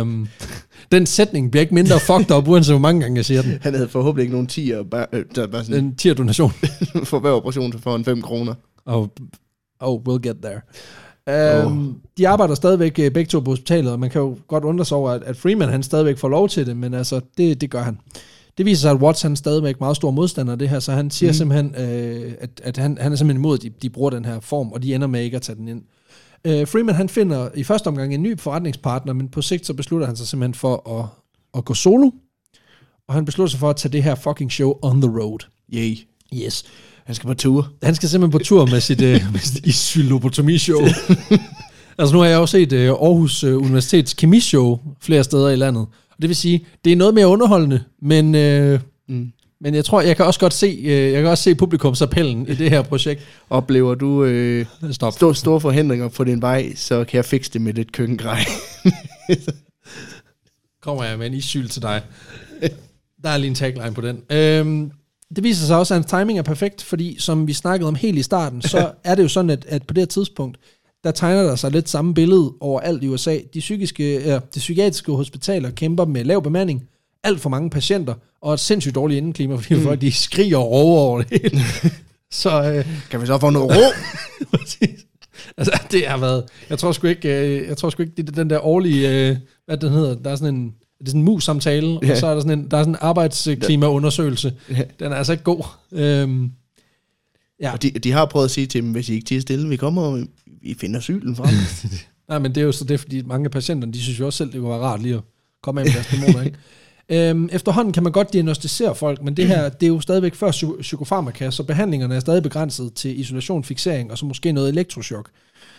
um, 0.00 0.28
den 0.92 1.06
sætning 1.06 1.50
bliver 1.50 1.60
ikke 1.60 1.74
mindre 1.74 2.00
fucked 2.00 2.36
up, 2.36 2.48
uanset 2.48 2.72
hvor 2.72 2.80
mange 2.80 3.00
gange 3.00 3.16
jeg 3.16 3.24
siger 3.24 3.42
den. 3.42 3.58
han 3.62 3.74
havde 3.74 3.88
forhåbentlig 3.88 4.22
ikke 4.22 4.32
nogen 4.32 4.48
10'er, 4.52 4.88
bare, 4.88 5.06
øh, 5.12 5.24
der 5.34 5.46
bare 5.46 5.64
sådan, 5.64 5.84
Den 5.84 5.96
tier 5.96 6.14
donation. 6.14 6.52
for 7.10 7.18
hver 7.18 7.30
operation 7.30 7.72
for 7.72 7.96
en 7.96 8.04
5 8.04 8.22
kroner. 8.22 8.54
Oh, 8.86 9.08
oh, 9.80 10.00
we'll 10.08 10.20
get 10.20 10.36
there. 10.42 10.60
Um, 11.66 11.78
oh. 11.78 11.94
De 12.18 12.28
arbejder 12.28 12.54
stadigvæk 12.54 12.98
øh, 12.98 13.10
begge 13.10 13.28
to 13.28 13.40
på 13.40 13.50
hospitalet, 13.50 13.92
og 13.92 14.00
man 14.00 14.10
kan 14.10 14.20
jo 14.20 14.38
godt 14.48 14.64
undre 14.64 14.84
sig 14.84 14.96
over, 14.96 15.10
at, 15.10 15.22
at 15.22 15.36
Freeman 15.36 15.68
han 15.68 15.82
stadigvæk 15.82 16.18
får 16.18 16.28
lov 16.28 16.48
til 16.48 16.66
det, 16.66 16.76
men 16.76 16.94
altså, 16.94 17.20
det, 17.38 17.60
det 17.60 17.70
gør 17.70 17.82
han. 17.82 17.98
Det 18.58 18.66
viser 18.66 18.80
sig, 18.80 18.90
at 18.90 18.96
Watts 18.96 19.22
han 19.22 19.32
er 19.32 19.36
stadigvæk 19.36 19.80
meget 19.80 19.96
stor 19.96 20.10
modstander 20.10 20.52
af 20.52 20.58
det 20.58 20.68
her, 20.68 20.80
så 20.80 20.92
han 20.92 21.10
siger 21.10 21.30
mm. 21.30 21.34
simpelthen, 21.34 21.74
øh, 21.78 22.32
at, 22.40 22.50
at 22.64 22.76
han, 22.76 22.98
han 23.00 23.12
er 23.12 23.16
simpelthen 23.16 23.40
imod, 23.40 23.58
at 23.58 23.62
de, 23.62 23.70
de 23.82 23.90
bruger 23.90 24.10
den 24.10 24.24
her 24.24 24.40
form, 24.40 24.72
og 24.72 24.82
de 24.82 24.94
ender 24.94 25.06
med 25.06 25.22
ikke 25.22 25.36
at 25.36 25.42
tage 25.42 25.56
den 25.56 25.68
ind. 25.68 25.82
Øh, 26.46 26.66
Freeman 26.66 26.94
han 26.94 27.08
finder 27.08 27.48
i 27.54 27.64
første 27.64 27.88
omgang 27.88 28.14
en 28.14 28.22
ny 28.22 28.38
forretningspartner, 28.38 29.12
men 29.12 29.28
på 29.28 29.42
sigt 29.42 29.66
så 29.66 29.74
beslutter 29.74 30.06
han 30.06 30.16
sig 30.16 30.26
simpelthen 30.28 30.54
for 30.54 31.00
at, 31.00 31.06
at 31.58 31.64
gå 31.64 31.74
solo, 31.74 32.10
og 33.08 33.14
han 33.14 33.24
beslutter 33.24 33.50
sig 33.50 33.60
for 33.60 33.70
at 33.70 33.76
tage 33.76 33.92
det 33.92 34.02
her 34.02 34.14
fucking 34.14 34.52
show 34.52 34.74
on 34.82 35.00
the 35.00 35.10
road. 35.20 35.38
Yay. 35.74 35.96
Yes. 36.34 36.64
Han 37.04 37.14
skal 37.14 37.26
på 37.26 37.34
tur. 37.34 37.72
Han 37.82 37.94
skal 37.94 38.08
simpelthen 38.08 38.38
på 38.38 38.44
tur 38.44 38.66
med 38.66 38.80
sit, 38.80 39.00
øh, 39.00 39.20
med 39.32 39.40
sit 39.40 39.66
isylobotomi-show. 39.66 40.80
altså 41.98 42.14
nu 42.14 42.18
har 42.20 42.26
jeg 42.26 42.38
også 42.38 42.52
set 42.52 42.72
øh, 42.72 42.88
Aarhus 42.88 43.44
øh, 43.44 43.56
Universitets 43.56 44.14
kemishow 44.14 44.78
flere 45.00 45.24
steder 45.24 45.48
i 45.48 45.56
landet. 45.56 45.86
Og 46.10 46.16
det 46.22 46.28
vil 46.28 46.36
sige, 46.36 46.66
det 46.84 46.92
er 46.92 46.96
noget 46.96 47.14
mere 47.14 47.26
underholdende, 47.26 47.84
men, 48.02 48.34
øh, 48.34 48.80
Mm. 49.08 49.32
Men 49.64 49.74
jeg 49.74 49.84
tror, 49.84 50.00
jeg 50.00 50.16
kan 50.16 50.24
også 50.24 50.40
godt 50.40 50.54
se, 50.54 50.66
øh, 50.66 51.12
jeg 51.12 51.22
kan 51.22 51.26
også 51.26 51.42
se 51.42 51.54
publikumsappellen 51.54 52.48
i 52.48 52.54
det 52.54 52.70
her 52.70 52.82
projekt. 52.82 53.22
Oplever 53.50 53.94
du 53.94 54.24
øh, 54.24 54.66
Stop. 54.92 55.12
store, 55.12 55.34
store 55.34 55.60
forhindringer 55.60 56.08
på 56.08 56.24
din 56.24 56.42
vej, 56.42 56.74
så 56.74 57.04
kan 57.04 57.16
jeg 57.16 57.24
fikse 57.24 57.52
det 57.52 57.60
med 57.60 57.72
lidt 57.72 57.92
køkkengrej. 57.92 58.40
Kommer 60.82 61.04
jeg 61.04 61.18
med 61.18 61.26
en 61.26 61.34
isyl 61.34 61.68
til 61.68 61.82
dig. 61.82 62.02
Der 63.22 63.28
er 63.28 63.36
lige 63.36 63.48
en 63.48 63.54
tagline 63.54 63.94
på 63.94 64.00
den. 64.00 64.22
Øhm, 64.30 64.90
det 65.36 65.44
viser 65.44 65.66
sig 65.66 65.76
også, 65.78 65.94
at 65.94 65.96
hans 65.98 66.10
timing 66.10 66.38
er 66.38 66.42
perfekt, 66.42 66.82
fordi 66.82 67.16
som 67.18 67.46
vi 67.46 67.52
snakkede 67.52 67.88
om 67.88 67.94
helt 67.94 68.18
i 68.18 68.22
starten, 68.22 68.62
så 68.62 68.90
er 69.04 69.14
det 69.14 69.22
jo 69.22 69.28
sådan, 69.28 69.50
at, 69.50 69.64
at 69.68 69.86
på 69.86 69.94
det 69.94 70.00
her 70.00 70.06
tidspunkt, 70.06 70.58
der 71.04 71.10
tegner 71.10 71.42
der 71.42 71.56
sig 71.56 71.70
lidt 71.70 71.88
samme 71.88 72.14
billede 72.14 72.52
overalt 72.60 73.02
i 73.02 73.08
USA. 73.08 73.38
De, 73.54 73.58
psykiske, 73.58 74.20
ja, 74.20 74.34
de 74.34 74.58
psykiatriske 74.58 75.12
hospitaler 75.12 75.70
kæmper 75.70 76.04
med 76.04 76.24
lav 76.24 76.42
bemanding, 76.42 76.88
alt 77.24 77.40
for 77.40 77.50
mange 77.50 77.70
patienter, 77.70 78.14
og 78.40 78.54
et 78.54 78.60
sindssygt 78.60 78.94
dårligt 78.94 79.18
indeklima, 79.18 79.54
fordi 79.54 79.74
mm. 79.74 79.82
folk 79.82 80.00
de 80.00 80.12
skriger 80.12 80.56
og 80.58 80.70
råber 80.70 81.00
over 81.00 81.22
det 81.22 81.40
hele. 81.42 81.60
så 82.40 82.72
øh, 82.72 82.86
kan 83.10 83.20
vi 83.20 83.26
så 83.26 83.38
få 83.38 83.50
noget 83.50 83.70
ro? 83.76 83.82
Altså, 85.56 85.80
det 85.90 86.06
har 86.06 86.16
været... 86.16 86.44
Jeg 86.70 86.78
tror 86.78 86.92
sgu 86.92 87.06
ikke, 87.06 87.28
øh, 87.28 87.68
jeg 87.68 87.76
tror 87.76 87.90
sgu 87.90 88.02
ikke 88.02 88.14
det 88.16 88.28
er 88.28 88.32
den 88.32 88.50
der 88.50 88.58
årlige... 88.66 89.28
Øh, 89.30 89.36
hvad 89.66 89.76
den 89.76 89.90
hedder? 89.92 90.14
Der 90.14 90.30
er 90.30 90.36
sådan 90.36 90.54
en 90.54 90.74
det 90.98 91.06
er 91.06 91.10
sådan 91.10 91.20
en 91.20 91.24
mus-samtale, 91.24 91.98
Ja. 92.02 92.10
og 92.10 92.16
så 92.16 92.26
er 92.26 92.34
der 92.34 92.40
sådan 92.40 92.58
en, 92.58 92.70
der 92.70 92.76
er 92.76 92.82
sådan 92.82 92.94
en 92.94 92.98
arbejdsklimaundersøgelse. 93.00 94.52
Ja. 94.70 94.82
Den 94.98 95.12
er 95.12 95.16
altså 95.16 95.32
ikke 95.32 95.44
god. 95.44 95.64
Øhm, 95.92 96.50
Ja. 97.60 97.72
Og 97.72 97.82
de, 97.82 97.90
de 97.90 98.12
har 98.12 98.26
prøvet 98.26 98.44
at 98.44 98.50
sige 98.50 98.66
til 98.66 98.82
dem, 98.82 98.92
hvis 98.92 99.08
I 99.08 99.14
ikke 99.14 99.24
tiger 99.24 99.40
stille, 99.40 99.68
vi 99.68 99.76
kommer, 99.76 100.02
og 100.02 100.20
vi 100.62 100.76
finder 100.80 101.00
sylen 101.00 101.36
frem. 101.36 101.54
Nej, 102.28 102.38
men 102.38 102.54
det 102.54 102.60
er 102.60 102.64
jo 102.64 102.72
så 102.72 102.84
det, 102.84 103.00
fordi 103.00 103.22
mange 103.22 103.44
af 103.44 103.50
patienterne, 103.50 103.92
de 103.92 104.02
synes 104.02 104.20
jo 104.20 104.26
også 104.26 104.36
selv, 104.36 104.52
det 104.52 104.60
kunne 104.60 104.70
være 104.70 104.80
rart 104.80 105.02
lige 105.02 105.14
at 105.14 105.20
komme 105.62 105.80
af 105.80 105.86
med 105.86 105.92
deres 105.92 106.06
dæmoner, 106.06 106.42
ikke? 106.42 106.58
Øhm, 107.08 107.48
efterhånden 107.52 107.92
kan 107.92 108.02
man 108.02 108.12
godt 108.12 108.32
diagnostisere 108.32 108.94
folk, 108.94 109.22
men 109.22 109.36
det 109.36 109.46
her, 109.46 109.68
det 109.80 109.86
er 109.86 109.90
jo 109.90 110.00
stadigvæk 110.00 110.34
før 110.34 110.50
psy- 110.50 110.80
psykofarmaka, 110.80 111.50
så 111.50 111.62
behandlingerne 111.62 112.14
er 112.14 112.20
stadig 112.20 112.42
begrænset 112.42 112.94
til 112.94 113.20
isolation, 113.20 113.64
fixering 113.64 114.10
og 114.10 114.18
så 114.18 114.26
måske 114.26 114.52
noget 114.52 114.68
elektrochok. 114.68 115.30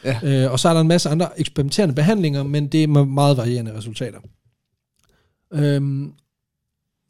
Ja. 0.03 0.19
Øh, 0.23 0.51
og 0.51 0.59
så 0.59 0.69
er 0.69 0.73
der 0.73 0.81
en 0.81 0.87
masse 0.87 1.09
andre 1.09 1.39
eksperimenterende 1.39 1.95
behandlinger, 1.95 2.43
men 2.43 2.67
det 2.67 2.83
er 2.83 2.87
med 2.87 3.05
meget 3.05 3.37
varierende 3.37 3.77
resultater. 3.77 4.19
Øhm, 5.53 6.11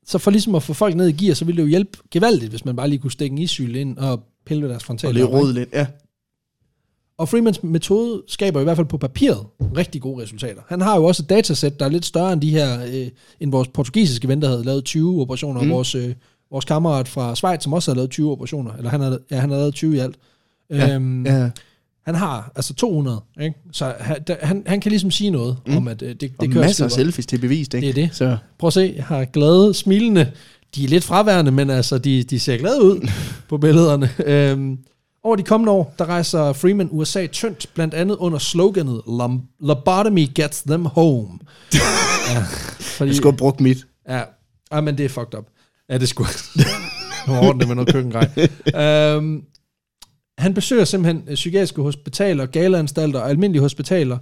så 0.05 0.17
for 0.17 0.31
ligesom 0.31 0.55
at 0.55 0.63
få 0.63 0.73
folk 0.73 0.95
ned 0.95 1.07
i 1.07 1.25
gear, 1.25 1.33
så 1.33 1.45
ville 1.45 1.57
det 1.57 1.63
jo 1.63 1.69
hjælpe 1.69 1.97
gevaldigt, 2.11 2.49
hvis 2.49 2.65
man 2.65 2.75
bare 2.75 2.87
lige 2.89 2.99
kunne 2.99 3.11
stikke 3.11 3.33
en 3.33 3.37
isyl 3.37 3.75
ind 3.75 3.97
og 3.97 4.23
pille 4.45 4.63
ved 4.63 4.69
deres 4.69 4.83
frontal. 4.83 5.07
og 5.07 5.13
lige 5.13 5.25
rode 5.25 5.53
lidt. 5.53 5.69
Ja. 5.73 5.87
Og 7.17 7.29
Freemans 7.29 7.63
metode 7.63 8.23
skaber 8.27 8.61
i 8.61 8.63
hvert 8.63 8.77
fald 8.77 8.87
på 8.87 8.97
papiret 8.97 9.45
rigtig 9.77 10.01
gode 10.01 10.23
resultater. 10.23 10.61
Han 10.67 10.81
har 10.81 10.95
jo 10.95 11.03
også 11.03 11.23
et 11.23 11.29
datasæt, 11.29 11.79
der 11.79 11.85
er 11.85 11.89
lidt 11.89 12.05
større 12.05 12.33
end 12.33 12.41
de 12.41 12.49
her, 12.49 12.85
øh, 12.85 13.07
end 13.39 13.51
vores 13.51 13.67
portugisiske 13.67 14.27
ven, 14.27 14.41
der 14.41 14.47
havde 14.47 14.63
lavet 14.63 14.83
20 14.83 15.21
operationer, 15.21 15.61
mm. 15.61 15.71
Og 15.71 15.75
vores, 15.75 15.95
øh, 15.95 16.15
vores 16.51 16.65
kammerat 16.65 17.07
fra 17.07 17.35
Schweiz, 17.35 17.63
som 17.63 17.73
også 17.73 17.91
havde 17.91 17.97
lavet 17.97 18.09
20 18.09 18.31
operationer, 18.31 18.73
eller 18.73 18.89
han 18.89 19.01
havde, 19.01 19.19
ja, 19.31 19.39
han 19.39 19.49
havde 19.49 19.61
lavet 19.61 19.73
20 19.73 19.95
i 19.95 19.99
alt. 19.99 20.15
Ja, 20.69 20.95
øhm, 20.95 21.25
ja. 21.25 21.49
Han 22.05 22.15
har 22.15 22.51
altså 22.55 22.73
200, 22.73 23.21
ikke? 23.41 23.55
så 23.71 23.93
han, 23.99 24.17
der, 24.27 24.35
han, 24.41 24.63
han 24.65 24.81
kan 24.81 24.89
ligesom 24.89 25.11
sige 25.11 25.29
noget 25.29 25.57
mm. 25.67 25.77
Om, 25.77 25.87
at 25.87 26.01
øh, 26.01 26.09
det, 26.09 26.21
det 26.21 26.31
Og 26.39 26.47
kører 26.47 26.65
masser 26.65 26.85
af 26.85 26.91
selfies 26.91 27.25
til 27.25 27.37
bevist, 27.37 27.73
ikke? 27.73 27.87
Det 27.87 27.89
er 27.89 28.07
det. 28.07 28.15
Så 28.15 28.37
Prøv 28.57 28.67
at 28.67 28.73
se, 28.73 28.93
jeg 28.95 29.05
har 29.05 29.25
glade, 29.25 29.73
smilende, 29.73 30.31
de 30.75 30.83
er 30.83 30.87
lidt 30.87 31.03
fraværende, 31.03 31.51
men 31.51 31.69
altså, 31.69 31.97
de, 31.97 32.23
de 32.23 32.39
ser 32.39 32.57
glade 32.57 32.83
ud 32.83 33.07
på 33.49 33.57
billederne. 33.57 34.09
Øhm, 34.25 34.77
over 35.25 35.35
de 35.35 35.43
kommende 35.43 35.71
år, 35.71 35.95
der 35.99 36.05
rejser 36.05 36.53
Freeman 36.53 36.89
USA 36.91 37.27
tyndt, 37.27 37.69
blandt 37.73 37.93
andet 37.93 38.15
under 38.15 38.37
sloganet 38.39 39.01
"Lom- 39.07 39.55
Lobotomy 39.59 40.27
gets 40.35 40.61
them 40.61 40.85
home. 40.85 41.39
ja, 42.33 42.43
fordi, 42.79 43.07
jeg 43.09 43.15
skulle 43.15 43.31
have 43.33 43.37
brugt 43.37 43.61
mit. 43.61 43.77
ja, 44.09 44.21
ah, 44.71 44.83
men 44.83 44.97
det 44.97 45.05
er 45.05 45.09
fucked 45.09 45.37
up. 45.37 45.45
Ja, 45.89 45.97
det 45.97 46.09
skulle 46.09 46.29
det 47.59 47.67
med 47.67 47.75
noget 47.75 47.93
køkkengrej. 47.93 48.29
øhm, 48.75 49.43
han 50.37 50.53
besøger 50.53 50.85
simpelthen 50.85 51.23
øh, 51.27 51.35
psykiatriske 51.35 51.81
hospitaler, 51.81 52.45
galeanstalter 52.45 53.19
og 53.19 53.29
almindelige 53.29 53.61
hospitaler, 53.61 54.17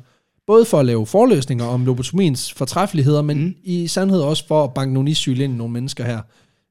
både 0.47 0.65
for 0.65 0.79
at 0.79 0.85
lave 0.85 1.05
forløsninger 1.05 1.65
om 1.65 1.85
lobotomiens 1.85 2.53
fortræffeligheder, 2.53 3.21
men. 3.21 3.43
Mm. 3.43 3.55
i 3.63 3.87
sandhed 3.87 4.21
også 4.21 4.47
for 4.47 4.63
at 4.63 4.73
banke 4.73 4.93
nogle 4.93 5.11
isyl 5.11 5.39
ind 5.39 5.53
i 5.53 5.57
nogle 5.57 5.73
mennesker 5.73 6.03
her. 6.03 6.19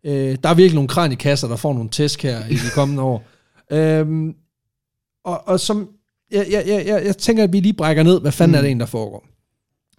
Øh, 0.06 0.36
der 0.42 0.48
er 0.48 0.54
virkelig 0.54 0.74
nogle 0.74 0.88
kranikasser, 0.88 1.48
der 1.48 1.56
får 1.56 1.74
nogle 1.74 1.88
tæsk 1.90 2.22
her 2.22 2.46
i 2.50 2.54
de 2.54 2.70
kommende 2.74 3.02
år. 3.02 3.24
Øhm, 3.70 4.34
og, 5.24 5.48
og 5.48 5.60
som, 5.60 5.88
jeg, 6.30 6.46
jeg, 6.50 6.64
jeg, 6.66 7.02
jeg, 7.04 7.16
tænker, 7.16 7.44
at 7.44 7.52
vi 7.52 7.60
lige 7.60 7.72
brækker 7.72 8.02
ned, 8.02 8.20
hvad 8.20 8.32
fanden 8.32 8.50
mm. 8.50 8.52
Mm. 8.52 8.56
er 8.56 8.60
det 8.60 8.68
egentlig, 8.68 8.86
der 8.86 8.90
foregår. 8.90 9.26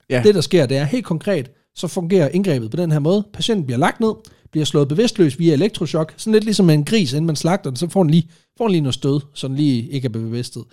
Ja. 0.10 0.22
Det, 0.24 0.36
der 0.36 0.42
sker, 0.42 0.66
det 0.66 0.78
er 0.78 0.84
helt 0.84 1.06
konkret, 1.06 1.52
så 1.76 1.88
fungerer 1.88 2.30
indgrebet 2.30 2.72
på 2.72 2.78
den 2.78 2.92
her 2.92 3.00
måde. 3.00 3.28
Patienten 3.34 3.66
bliver 3.66 3.80
lagt 3.80 4.00
ned, 4.00 4.14
bliver 4.52 4.66
slået 4.66 4.88
bevidstløs 4.88 5.40
via 5.40 5.54
elektrochok, 5.54 6.14
sådan 6.18 6.34
lidt 6.34 6.44
ligesom 6.44 6.70
en 6.70 6.86
gris, 6.86 7.14
inden 7.14 7.26
man 7.26 7.36
slagter 7.36 7.70
den, 7.70 7.78
så 7.78 7.90
får 7.90 8.04
den 8.04 8.10
lige, 8.10 8.30
får 8.58 8.66
den 8.66 8.72
lige 8.72 8.82
noget 8.82 8.94
stød, 8.94 9.20
så 9.34 9.48
den 9.48 9.56
lige 9.56 9.90
ikke 9.90 10.06
er 10.06 10.10
bevidstet. 10.10 10.64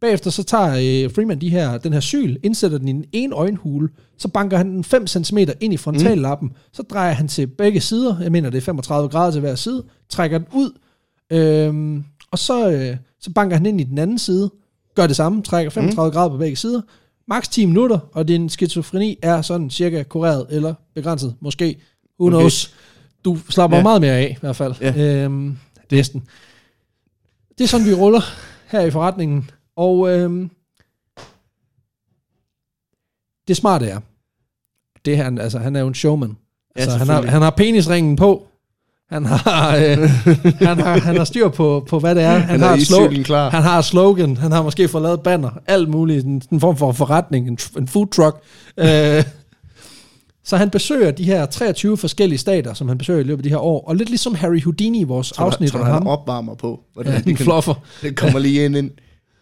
Bagefter 0.00 0.30
så 0.30 0.42
tager 0.42 1.04
øh, 1.04 1.10
Freeman 1.14 1.40
de 1.40 1.50
her, 1.50 1.78
den 1.78 1.92
her 1.92 2.00
syl, 2.00 2.36
indsætter 2.42 2.78
den 2.78 2.88
i 2.88 2.90
en 2.90 3.04
ene 3.12 3.34
øjenhule, 3.34 3.88
så 4.18 4.28
banker 4.28 4.56
han 4.56 4.70
den 4.70 4.84
5 4.84 5.06
cm 5.06 5.38
ind 5.60 5.74
i 5.74 5.76
frontallappen, 5.76 6.48
mm. 6.48 6.54
så 6.72 6.82
drejer 6.82 7.12
han 7.12 7.28
til 7.28 7.46
begge 7.46 7.80
sider, 7.80 8.20
jeg 8.20 8.32
mener 8.32 8.50
det 8.50 8.58
er 8.58 8.62
35 8.62 9.08
grader 9.08 9.32
til 9.32 9.40
hver 9.40 9.54
side, 9.54 9.84
trækker 10.08 10.38
den 10.38 10.46
ud, 10.52 10.70
øhm, 11.32 12.04
og 12.30 12.38
så, 12.38 12.70
øh, 12.70 12.96
så 13.20 13.32
banker 13.32 13.56
han 13.56 13.66
ind 13.66 13.80
i 13.80 13.84
den 13.84 13.98
anden 13.98 14.18
side, 14.18 14.50
gør 14.94 15.06
det 15.06 15.16
samme, 15.16 15.42
trækker 15.42 15.70
35 15.70 16.08
mm. 16.08 16.12
grader 16.12 16.28
på 16.28 16.36
begge 16.36 16.56
sider, 16.56 16.80
maks 17.28 17.48
10 17.48 17.66
minutter, 17.66 17.98
og 18.12 18.28
din 18.28 18.48
skizofreni 18.48 19.18
er 19.22 19.42
sådan 19.42 19.70
cirka 19.70 20.02
kureret 20.02 20.46
eller 20.50 20.74
begrænset, 20.94 21.34
måske, 21.40 21.80
who 22.20 22.26
Okay. 22.28 22.38
knows. 22.38 22.74
Du 23.24 23.38
slapper 23.50 23.76
ja. 23.76 23.82
Meget 23.82 24.00
mere 24.00 24.12
af, 24.12 24.34
i 24.36 24.40
hvert 24.40 24.56
fald. 24.56 24.74
Ja. 24.80 25.24
Øhm, 25.24 25.58
næsten. 25.90 26.22
Det 27.58 27.64
er 27.64 27.68
sådan, 27.68 27.86
vi 27.86 27.94
ruller 27.94 28.20
her 28.66 28.80
i 28.80 28.90
forretningen. 28.90 29.50
Og 29.76 30.08
øhm, 30.10 30.50
det 33.48 33.56
smarte 33.56 33.86
er, 33.86 34.00
det 35.04 35.16
her, 35.16 35.40
altså, 35.40 35.58
han 35.58 35.76
er 35.76 35.80
jo 35.80 35.86
en 35.88 35.94
showman. 35.94 36.36
Ja, 36.76 36.80
Altså, 36.82 36.98
han, 36.98 37.06
har, 37.06 37.22
han 37.22 37.42
har 37.42 37.50
penisringen 37.50 38.16
på. 38.16 38.47
Han 39.10 39.24
har, 39.24 39.76
øh, 39.76 39.98
han 40.58 40.78
har, 40.80 40.98
han 41.00 41.16
har 41.16 41.24
styr 41.24 41.48
på, 41.48 41.86
på, 41.88 41.98
hvad 41.98 42.14
det 42.14 42.22
er. 42.22 42.30
Han, 42.38 42.40
Han 42.48 42.60
har 42.60 42.68
er 42.68 43.10
et 43.18 43.24
klar. 43.26 43.50
han 43.50 43.62
har 43.62 43.78
et 43.78 43.84
slogan. 43.84 44.36
Han 44.36 44.52
har 44.52 44.62
måske 44.62 44.88
fået 44.88 45.02
lavet 45.02 45.20
banner. 45.20 45.50
Alt 45.66 45.88
muligt. 45.88 46.24
En, 46.26 46.42
en 46.52 46.60
form 46.60 46.76
for 46.76 46.92
forretning. 46.92 47.48
En, 47.48 47.58
en 47.78 47.88
food 47.88 48.06
truck. 48.06 48.36
øh, 48.78 49.24
så 50.44 50.56
han 50.56 50.70
besøger 50.70 51.10
de 51.10 51.24
her 51.24 51.46
23 51.46 51.96
forskellige 51.96 52.38
stater, 52.38 52.74
som 52.74 52.88
han 52.88 52.98
besøger 52.98 53.20
i 53.20 53.22
løbet 53.22 53.38
af 53.38 53.42
de 53.42 53.48
her 53.48 53.56
år. 53.58 53.88
Og 53.88 53.96
lidt 53.96 54.08
ligesom 54.08 54.34
Harry 54.34 54.62
Houdini 54.62 55.00
i 55.00 55.04
vores 55.04 55.32
Tror 55.32 55.44
afsnit 55.44 55.70
tror, 55.70 55.78
om 55.80 55.84
du, 55.86 55.92
han 55.92 56.02
ham. 56.02 56.06
opvarmer 56.06 56.54
på. 56.54 56.80
Hvordan 56.94 57.12
Ja, 57.12 57.18
det, 57.18 57.26
en 57.26 57.36
kan, 57.36 57.44
fluffer. 57.44 57.74
det 58.02 58.16
kommer 58.16 58.38
lige 58.38 58.64
ind, 58.64 58.76
ind. 58.76 58.90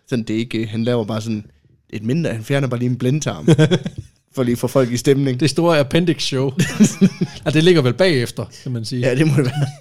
Sådan, 0.09 0.25
det 0.25 0.35
er 0.37 0.41
ikke, 0.41 0.67
han 0.67 0.85
laver 0.85 1.05
bare 1.05 1.21
sådan 1.21 1.45
et 1.91 2.03
mindre, 2.05 2.31
han 2.33 2.43
fjerner 2.45 2.69
bare 2.69 2.79
lige 2.81 2.91
en 2.91 2.97
blindtarm. 2.97 3.49
for 4.37 4.43
lige 4.43 4.57
få 4.57 4.67
folk 4.67 4.93
i 4.93 4.97
stemning. 4.97 5.41
Det 5.41 5.51
store 5.51 5.79
appendix 5.79 6.23
show. 6.23 6.53
ja, 7.45 7.51
det 7.51 7.65
ligger 7.65 7.83
vel 7.83 7.95
bagefter, 7.95 8.45
kan 8.63 8.73
man 8.73 8.85
sige. 8.85 9.01
Ja, 9.01 9.15
det 9.15 9.27
må 9.27 9.33
det 9.37 9.45
være. 9.45 9.67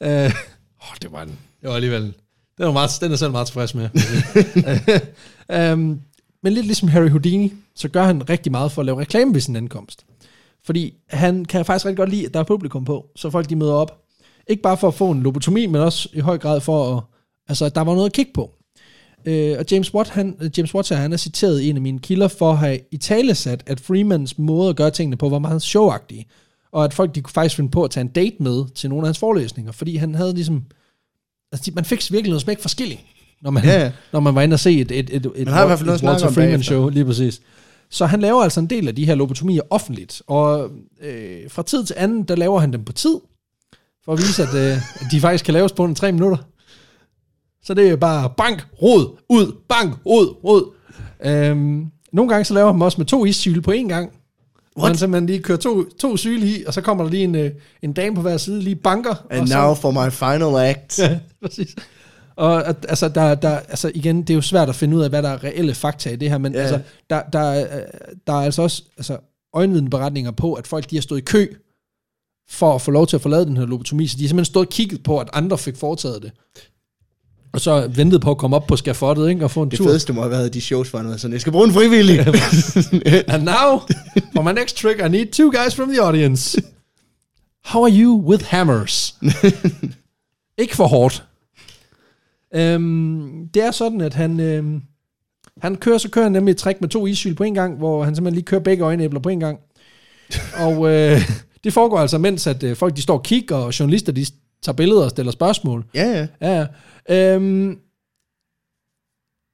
Øh, 0.00 0.32
oh, 0.80 0.96
det 1.02 1.12
var 1.12 1.22
en, 1.22 1.28
det 1.28 1.68
var 1.68 1.74
alligevel, 1.74 2.02
den 2.58 2.66
er, 2.66 2.72
meget, 2.72 2.90
den 3.00 3.12
er 3.12 3.16
selv 3.16 3.30
meget 3.30 3.46
tilfreds 3.46 3.74
med. 3.74 3.88
um, 5.72 6.00
men 6.42 6.52
lidt 6.52 6.66
ligesom 6.66 6.88
Harry 6.88 7.08
Houdini, 7.08 7.52
så 7.74 7.88
gør 7.88 8.04
han 8.04 8.30
rigtig 8.30 8.52
meget 8.52 8.72
for 8.72 8.82
at 8.82 8.86
lave 8.86 9.00
reklame 9.00 9.34
ved 9.34 9.40
sin 9.40 9.56
ankomst. 9.56 10.06
Fordi 10.64 10.94
han 11.08 11.44
kan 11.44 11.64
faktisk 11.64 11.86
rigtig 11.86 11.96
godt 11.96 12.10
lide, 12.10 12.26
at 12.26 12.34
der 12.34 12.40
er 12.40 12.44
publikum 12.44 12.84
på, 12.84 13.06
så 13.16 13.30
folk 13.30 13.48
de 13.48 13.56
møder 13.56 13.72
op. 13.72 13.98
Ikke 14.48 14.62
bare 14.62 14.76
for 14.76 14.88
at 14.88 14.94
få 14.94 15.10
en 15.10 15.22
lobotomi, 15.22 15.66
men 15.66 15.80
også 15.80 16.08
i 16.12 16.20
høj 16.20 16.38
grad 16.38 16.60
for 16.60 16.96
at, 16.96 17.02
altså, 17.48 17.64
at 17.64 17.74
der 17.74 17.80
var 17.80 17.94
noget 17.94 18.06
at 18.06 18.12
kigge 18.12 18.32
på. 18.34 18.55
Øh, 19.26 19.56
og 19.58 19.64
James 19.70 19.94
Watt, 19.94 20.10
han, 20.10 20.50
James 20.56 20.74
Watt 20.74 20.88
han 20.88 21.12
er 21.12 21.16
citeret 21.16 21.60
i 21.60 21.70
en 21.70 21.76
af 21.76 21.82
mine 21.82 21.98
kilder 21.98 22.28
for 22.28 22.52
at 22.52 22.58
have 22.58 22.78
i 22.90 22.96
talesat, 22.96 23.62
at 23.66 23.80
Freemans 23.80 24.38
måde 24.38 24.68
at 24.70 24.76
gøre 24.76 24.90
tingene 24.90 25.16
på 25.16 25.28
var 25.28 25.38
meget 25.38 25.62
showagtige. 25.62 26.26
Og 26.72 26.84
at 26.84 26.94
folk 26.94 27.14
de 27.14 27.20
kunne 27.20 27.32
faktisk 27.32 27.56
finde 27.56 27.70
på 27.70 27.84
at 27.84 27.90
tage 27.90 28.02
en 28.02 28.08
date 28.08 28.36
med 28.40 28.64
til 28.74 28.90
nogle 28.90 29.02
af 29.04 29.08
hans 29.08 29.18
forelæsninger, 29.18 29.72
fordi 29.72 29.96
han 29.96 30.14
havde 30.14 30.34
ligesom... 30.34 30.62
Altså, 31.52 31.70
man 31.74 31.84
fik 31.84 32.12
virkelig 32.12 32.30
noget 32.30 32.42
smæk 32.42 32.60
for 32.60 32.68
skilling, 32.68 33.00
når 33.42 33.50
man, 33.50 33.64
Ja, 33.64 33.82
ja. 33.82 33.92
når 34.12 34.20
man 34.20 34.34
var 34.34 34.42
inde 34.42 34.54
og 34.54 34.60
se 34.60 34.80
et, 34.80 34.90
et, 34.90 35.10
et, 35.12 35.32
et, 35.36 35.48
har 35.48 35.66
et 35.66 35.78
snakke 35.78 36.06
Walter 36.06 36.30
Freeman 36.30 36.62
show, 36.62 36.88
lige 36.88 37.04
præcis. 37.04 37.40
Så 37.90 38.06
han 38.06 38.20
laver 38.20 38.42
altså 38.42 38.60
en 38.60 38.66
del 38.66 38.88
af 38.88 38.94
de 38.94 39.06
her 39.06 39.14
lobotomier 39.14 39.62
offentligt, 39.70 40.22
og 40.26 40.70
øh, 41.02 41.50
fra 41.50 41.62
tid 41.62 41.84
til 41.84 41.94
anden, 41.98 42.22
der 42.22 42.36
laver 42.36 42.60
han 42.60 42.72
dem 42.72 42.84
på 42.84 42.92
tid, 42.92 43.16
for 44.04 44.12
at 44.12 44.18
vise, 44.18 44.42
at, 44.42 44.54
øh, 44.54 44.78
de 45.10 45.20
faktisk 45.20 45.44
kan 45.44 45.54
laves 45.54 45.72
på 45.72 45.82
under 45.82 45.94
tre 45.94 46.12
minutter. 46.12 46.38
Så 47.66 47.74
det 47.74 47.88
er 47.90 47.96
bare 47.96 48.30
bank, 48.36 48.66
rod, 48.82 49.16
ud, 49.28 49.52
bank, 49.68 49.94
rod, 50.06 50.44
rod. 50.44 50.72
Øhm, 51.24 51.86
nogle 52.12 52.30
gange 52.30 52.44
så 52.44 52.54
laver 52.54 52.72
dem 52.72 52.80
også 52.80 52.98
med 53.00 53.06
to 53.06 53.24
issyle 53.24 53.62
på 53.62 53.70
én 53.72 53.88
gang. 53.88 54.12
Hvor 54.76 54.86
han 54.86 54.96
simpelthen 54.96 55.26
lige 55.26 55.42
kører 55.42 55.58
to, 55.58 55.84
to 56.00 56.16
syle 56.16 56.46
i, 56.46 56.64
og 56.66 56.74
så 56.74 56.80
kommer 56.80 57.04
der 57.04 57.10
lige 57.10 57.24
en, 57.24 57.34
øh, 57.34 57.50
en 57.82 57.92
dame 57.92 58.14
på 58.14 58.20
hver 58.22 58.36
side, 58.36 58.62
lige 58.62 58.76
banker. 58.76 59.14
And 59.30 59.40
og 59.42 59.48
så, 59.48 59.54
now 59.58 59.74
for 59.74 59.90
my 59.90 60.10
final 60.12 60.68
act. 60.70 60.98
Ja, 61.02 61.18
præcis. 61.42 61.76
Og 62.36 62.66
altså, 62.68 63.08
der, 63.08 63.34
der, 63.34 63.58
altså 63.58 63.90
igen, 63.94 64.20
det 64.22 64.30
er 64.30 64.34
jo 64.34 64.40
svært 64.40 64.68
at 64.68 64.74
finde 64.74 64.96
ud 64.96 65.02
af, 65.02 65.08
hvad 65.10 65.22
der 65.22 65.28
er 65.28 65.44
reelle 65.44 65.74
fakta 65.74 66.10
i 66.10 66.16
det 66.16 66.30
her, 66.30 66.38
men 66.38 66.52
ja. 66.52 66.58
altså, 66.60 66.80
der, 67.10 67.22
der, 67.32 67.38
er- 67.38 67.84
der 68.26 68.32
er 68.32 68.36
altså 68.44 68.62
også 68.62 68.82
altså, 68.96 69.18
øjenvidenberetninger 69.54 70.30
på, 70.30 70.54
at 70.54 70.66
folk 70.66 70.90
de 70.90 70.96
har 70.96 71.00
stået 71.02 71.18
i 71.18 71.24
kø 71.24 71.46
for 72.48 72.74
at 72.74 72.82
få 72.82 72.90
lov 72.90 73.06
til 73.06 73.16
at 73.16 73.20
lavet 73.30 73.46
den 73.46 73.56
her 73.56 73.66
lobotomi, 73.66 74.06
så 74.06 74.16
de 74.16 74.22
har 74.22 74.28
simpelthen 74.28 74.52
stået 74.52 74.66
og 74.66 74.72
kigget 74.72 75.02
på, 75.02 75.18
at 75.18 75.28
andre 75.32 75.58
fik 75.58 75.76
foretaget 75.76 76.22
det. 76.22 76.32
Og 77.56 77.60
så 77.60 77.88
ventet 77.88 78.20
på 78.20 78.30
at 78.30 78.38
komme 78.38 78.56
op 78.56 78.66
på 78.66 78.76
skafottet, 78.76 79.28
ikke, 79.28 79.44
og 79.44 79.50
få 79.50 79.62
en 79.62 79.70
Det 79.70 79.76
tur. 79.76 79.86
fedeste 79.86 80.12
må 80.12 80.20
have 80.20 80.30
været 80.30 80.54
de 80.54 80.60
shows, 80.60 80.92
var 80.92 81.16
sådan, 81.16 81.32
jeg 81.32 81.40
skal 81.40 81.52
bruge 81.52 81.66
en 81.66 81.72
frivillig. 81.72 82.18
And 83.34 83.42
now, 83.42 83.80
for 84.34 84.42
my 84.42 84.52
next 84.52 84.76
trick, 84.76 85.00
I 85.00 85.08
need 85.08 85.26
two 85.26 85.50
guys 85.50 85.74
from 85.74 85.88
the 85.88 86.02
audience. 86.02 86.62
How 87.64 87.84
are 87.84 87.92
you 87.92 88.22
with 88.26 88.44
hammers? 88.44 89.14
Ikke 90.62 90.76
for 90.76 90.86
hårdt. 90.86 91.24
Øhm, 92.54 93.48
det 93.54 93.62
er 93.62 93.70
sådan, 93.70 94.00
at 94.00 94.14
han, 94.14 94.40
øhm, 94.40 94.82
han 95.62 95.76
kører, 95.76 95.98
så 95.98 96.10
kører 96.10 96.24
han 96.24 96.32
nemlig 96.32 96.52
et 96.52 96.58
trick 96.58 96.80
med 96.80 96.88
to 96.88 97.06
issyl 97.06 97.34
på 97.34 97.44
en 97.44 97.54
gang, 97.54 97.78
hvor 97.78 98.04
han 98.04 98.14
simpelthen 98.14 98.34
lige 98.34 98.44
kører 98.44 98.60
begge 98.60 98.84
øjenæbler 98.84 99.20
på 99.20 99.28
en 99.28 99.40
gang. 99.40 99.58
Og 100.66 100.92
øh, 100.92 101.20
det 101.64 101.72
foregår 101.72 101.98
altså, 101.98 102.18
mens 102.18 102.46
at 102.46 102.62
øh, 102.62 102.76
folk 102.76 102.96
de 102.96 103.02
står 103.02 103.14
og 103.16 103.22
kigger, 103.22 103.56
og 103.56 103.78
journalister 103.80 104.12
de 104.12 104.26
tager 104.66 104.76
billeder 104.76 105.04
og 105.04 105.10
stiller 105.10 105.32
spørgsmål. 105.32 105.84
ja, 105.94 106.10
ja. 106.10 106.26
Ja, 106.48 106.66
ja. 107.08 107.34
Øhm, 107.34 107.78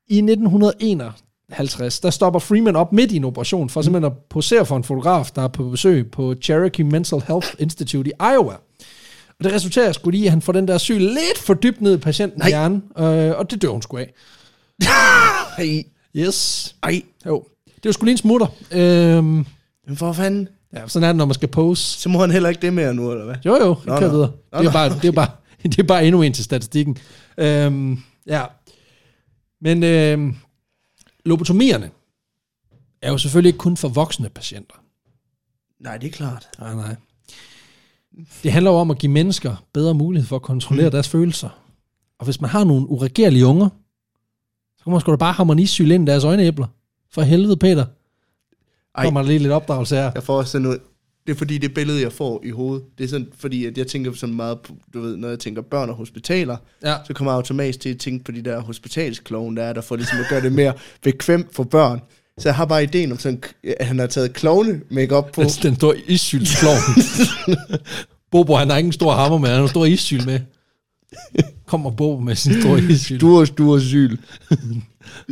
I 0.09 0.17
1901, 0.17 1.13
50, 1.51 2.01
der 2.01 2.11
stopper 2.11 2.41
Freeman 2.41 2.77
op 2.77 2.93
midt 2.93 3.13
i 3.13 3.17
en 3.17 3.25
operation 3.25 3.71
for 3.71 3.83
simpelthen 3.83 4.13
at 4.13 4.19
posere 4.31 4.67
for 4.67 4.77
en 4.77 4.85
fotograf, 4.85 5.31
der 5.37 5.43
er 5.43 5.49
på 5.49 5.69
besøg 5.69 6.11
på 6.11 6.35
Cherokee 6.43 6.85
Mental 6.85 7.21
Health 7.27 7.49
Institute 7.59 8.11
i 8.11 8.13
Iowa. 8.21 8.55
Og 9.39 9.45
det 9.45 9.53
resulterer 9.53 9.93
sgu 9.93 10.11
lige, 10.11 10.25
at 10.25 10.31
han 10.31 10.43
får 10.43 10.53
den 10.53 10.69
der 10.69 10.79
syg 10.79 10.99
lidt 10.99 11.39
for 11.39 11.55
dybt 11.55 11.81
ned 11.81 11.95
i 11.95 12.01
patientens 12.01 12.47
hjerne, 12.47 12.83
øh, 12.99 13.39
og 13.39 13.51
det 13.51 13.63
dør 13.63 13.69
hun 13.69 13.83
sgu 13.83 13.97
af. 13.97 14.13
Ej, 15.59 15.85
Yes. 16.17 16.77
ej. 16.83 17.03
Jo. 17.27 17.45
Det 17.67 17.85
var 17.85 17.93
sgu 17.93 18.05
lige 18.05 18.13
en 18.13 18.19
smutter. 18.19 18.47
Øhm, 18.73 19.47
Men 19.87 19.97
for 19.97 20.13
fanden. 20.13 20.49
Ja, 20.75 20.89
sådan 20.89 21.05
er 21.05 21.09
det, 21.09 21.16
når 21.16 21.25
man 21.25 21.35
skal 21.35 21.49
pose. 21.49 22.01
Så 22.01 22.09
må 22.09 22.20
han 22.20 22.31
heller 22.31 22.49
ikke 22.49 22.62
det 22.62 22.73
mere 22.73 22.95
nu, 22.95 23.11
eller 23.12 23.25
hvad? 23.25 23.35
Jo, 23.47 23.55
jo, 23.55 23.75
det 23.75 23.87
Nå, 23.87 23.99
kører 23.99 24.11
nå. 24.11 24.16
videre. 24.16 24.33
Nå, 24.53 24.59
Det 24.59 24.66
er, 24.66 24.73
bare, 24.73 24.89
det, 24.89 25.05
er 25.05 25.12
bare, 25.12 25.31
det 25.62 25.79
er 25.79 25.83
bare 25.83 26.07
endnu 26.07 26.23
en 26.23 26.33
til 26.33 26.45
statistikken. 26.45 26.97
Øhm, 27.39 27.99
ja. 28.27 28.45
Men 29.61 29.83
øhm, 29.83 30.37
lobotomierne 31.25 31.91
er 33.03 33.11
jo 33.11 33.18
selvfølgelig 33.18 33.49
ikke 33.49 33.59
kun 33.59 33.77
for 33.77 33.89
voksne 33.89 34.29
patienter. 34.29 34.75
Nej, 35.81 35.97
det 35.97 36.07
er 36.07 36.12
klart. 36.12 36.49
Nej, 36.59 36.75
nej. 36.75 36.97
Det 38.43 38.53
handler 38.53 38.70
jo 38.70 38.77
om 38.77 38.91
at 38.91 38.99
give 38.99 39.12
mennesker 39.12 39.64
bedre 39.73 39.95
mulighed 39.95 40.29
for 40.29 40.37
at 40.37 40.43
kontrollere 40.43 40.87
mm. 40.87 40.93
deres 40.93 41.09
følelser. 41.09 41.49
Og 42.18 42.25
hvis 42.25 42.41
man 42.41 42.51
har 42.51 42.64
nogle 42.64 42.89
uregerlige 42.89 43.47
unger, 43.47 43.68
så 44.79 44.85
kan 44.85 44.91
man 44.91 45.01
sgu 45.01 45.11
da 45.11 45.16
bare 45.16 45.33
harmonisyle 45.33 45.95
ind 45.95 46.09
i 46.09 46.11
deres 46.11 46.25
øjenæbler. 46.25 46.66
For 47.11 47.23
helvede, 47.23 47.57
Peter. 47.57 47.87
Ej. 48.99 49.05
Kommer 49.05 49.20
der 49.22 49.28
lige 49.28 49.38
lidt 49.38 49.53
opdragelse 49.53 49.97
her. 49.97 50.11
Jeg 50.14 50.22
får 50.22 50.36
også 50.38 50.51
sådan 50.53 50.62
noget... 50.62 50.78
Det 51.26 51.32
er 51.32 51.36
fordi, 51.36 51.59
det 51.59 51.74
billede, 51.74 52.03
jeg 52.03 52.12
får 52.12 52.40
i 52.45 52.51
hovedet, 52.51 52.84
det 52.99 53.05
er 53.05 53.09
sådan, 53.09 53.28
fordi 53.38 53.66
at 53.66 53.78
jeg 53.78 53.86
tænker 53.86 54.12
sådan 54.12 54.34
meget 54.36 54.61
på, 54.61 54.72
du 54.95 55.01
ved, 55.01 55.16
når 55.16 55.28
jeg 55.28 55.38
tænker 55.38 55.62
børn 55.62 55.88
og 55.90 55.95
hospitaler, 55.97 56.57
Ja. 56.84 56.95
så 57.07 57.12
kommer 57.14 57.32
jeg 57.32 57.36
automatisk 57.36 57.80
til 57.80 57.88
at 57.88 57.99
tænke 57.99 58.24
på 58.24 58.32
de 58.32 58.43
der 58.43 58.61
hospitalskloven, 58.61 59.57
der 59.57 59.62
er 59.62 59.72
der, 59.72 59.80
for 59.80 59.97
ligesom 59.97 60.18
at 60.18 60.26
gøre 60.30 60.40
det 60.40 60.53
mere 60.53 60.72
bekvemt 61.05 61.47
for 61.55 61.64
børn. 61.64 62.01
Så 62.38 62.49
jeg 62.49 62.55
har 62.57 62.64
bare 62.64 62.82
ideen 62.82 63.12
om 63.12 63.18
sådan, 63.18 63.43
at 63.80 63.86
han 63.86 63.99
har 63.99 64.07
taget 64.07 64.32
klovne 64.32 64.80
makeup 64.90 65.32
på. 65.32 65.43
Den, 65.43 65.51
den 65.62 65.74
store 65.76 65.99
issylsklovn. 66.07 66.78
Bobo, 68.32 68.55
han 68.57 68.70
har 68.70 68.76
ikke 68.76 68.86
en 68.86 68.93
stor 68.93 69.12
hammer 69.14 69.38
med, 69.38 69.49
han 69.49 69.57
har 69.57 69.62
en 69.62 69.68
stor 69.68 69.84
issyl 69.84 70.26
med. 70.26 70.40
Kommer 71.66 71.90
Bobo 71.90 72.20
med 72.22 72.34
sin 72.36 72.61
store 72.61 72.82
issyl. 72.93 73.16
Stur, 73.18 73.45
stur 73.45 73.78
syl. 73.78 74.16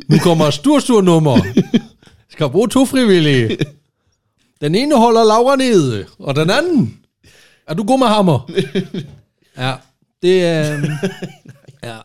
Nu 0.09 0.19
kommer 0.19 0.51
stor, 0.51 0.79
stor 0.79 1.01
nummer. 1.03 1.39
Skal 2.41 2.51
bruge 2.51 2.69
to 2.69 2.85
frivillige. 2.85 3.57
Den 4.61 4.75
ene 4.75 4.97
holder 4.97 5.25
Laura 5.25 5.57
nede, 5.57 6.05
og 6.19 6.37
den 6.37 6.51
anden, 6.51 6.99
er 7.69 7.75
du 7.75 7.85
god 7.85 7.99
med 7.99 8.07
hammer? 8.07 8.51
Ja, 9.59 9.73
det 10.23 10.45
er... 10.45 10.75
øhm, 10.75 10.85
ja, 11.83 11.97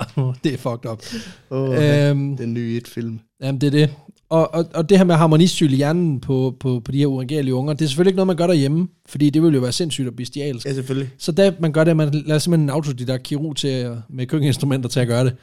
det 0.44 0.54
er 0.54 0.58
fucked 0.58 0.92
up. 0.92 1.04
Oh, 1.50 1.84
Øhm, 1.84 2.38
den 2.38 2.54
nye 2.54 2.78
et-film. 2.78 3.20
Jamen, 3.42 3.62
det 3.62 3.68
er 3.68 3.72
det. 3.72 3.90
Og, 4.30 4.54
og, 4.54 4.66
og 4.74 4.90
det 4.90 4.98
her 4.98 5.06
med 5.06 5.16
harmonisyl 5.16 5.74
i 5.74 5.76
hjernen 5.76 6.20
på, 6.20 6.56
på, 6.60 6.82
på 6.86 6.92
de 6.92 6.98
her 6.98 7.06
uregerlige 7.06 7.56
unger, 7.56 7.74
det 7.74 7.86
er 7.86 7.90
selvfølgelig 7.90 8.10
ikke 8.12 8.18
noget, 8.18 8.28
man 8.28 8.36
gør 8.36 8.48
derhjemme, 8.48 8.88
fordi 9.06 9.30
det 9.30 9.44
vil 9.44 9.54
jo 9.54 9.60
være 9.60 9.72
sindssygt 9.72 10.08
og 10.08 10.16
bestialsk. 10.16 10.66
Ja, 10.66 10.74
selvfølgelig. 10.74 11.10
Så 11.18 11.32
da 11.32 11.54
man 11.60 11.72
gør 11.72 11.84
det, 11.84 11.98
man 11.98 12.24
lader 12.26 12.40
simpelthen 12.40 12.66
en 12.66 12.70
autodidakt 12.70 13.24
kirurg 13.24 13.56
til 13.56 13.68
at, 13.68 13.92
med 14.10 14.26
køkkeninstrumenter 14.26 14.90
til 14.90 15.00
at 15.00 15.08
gøre 15.08 15.26
det. 15.26 15.36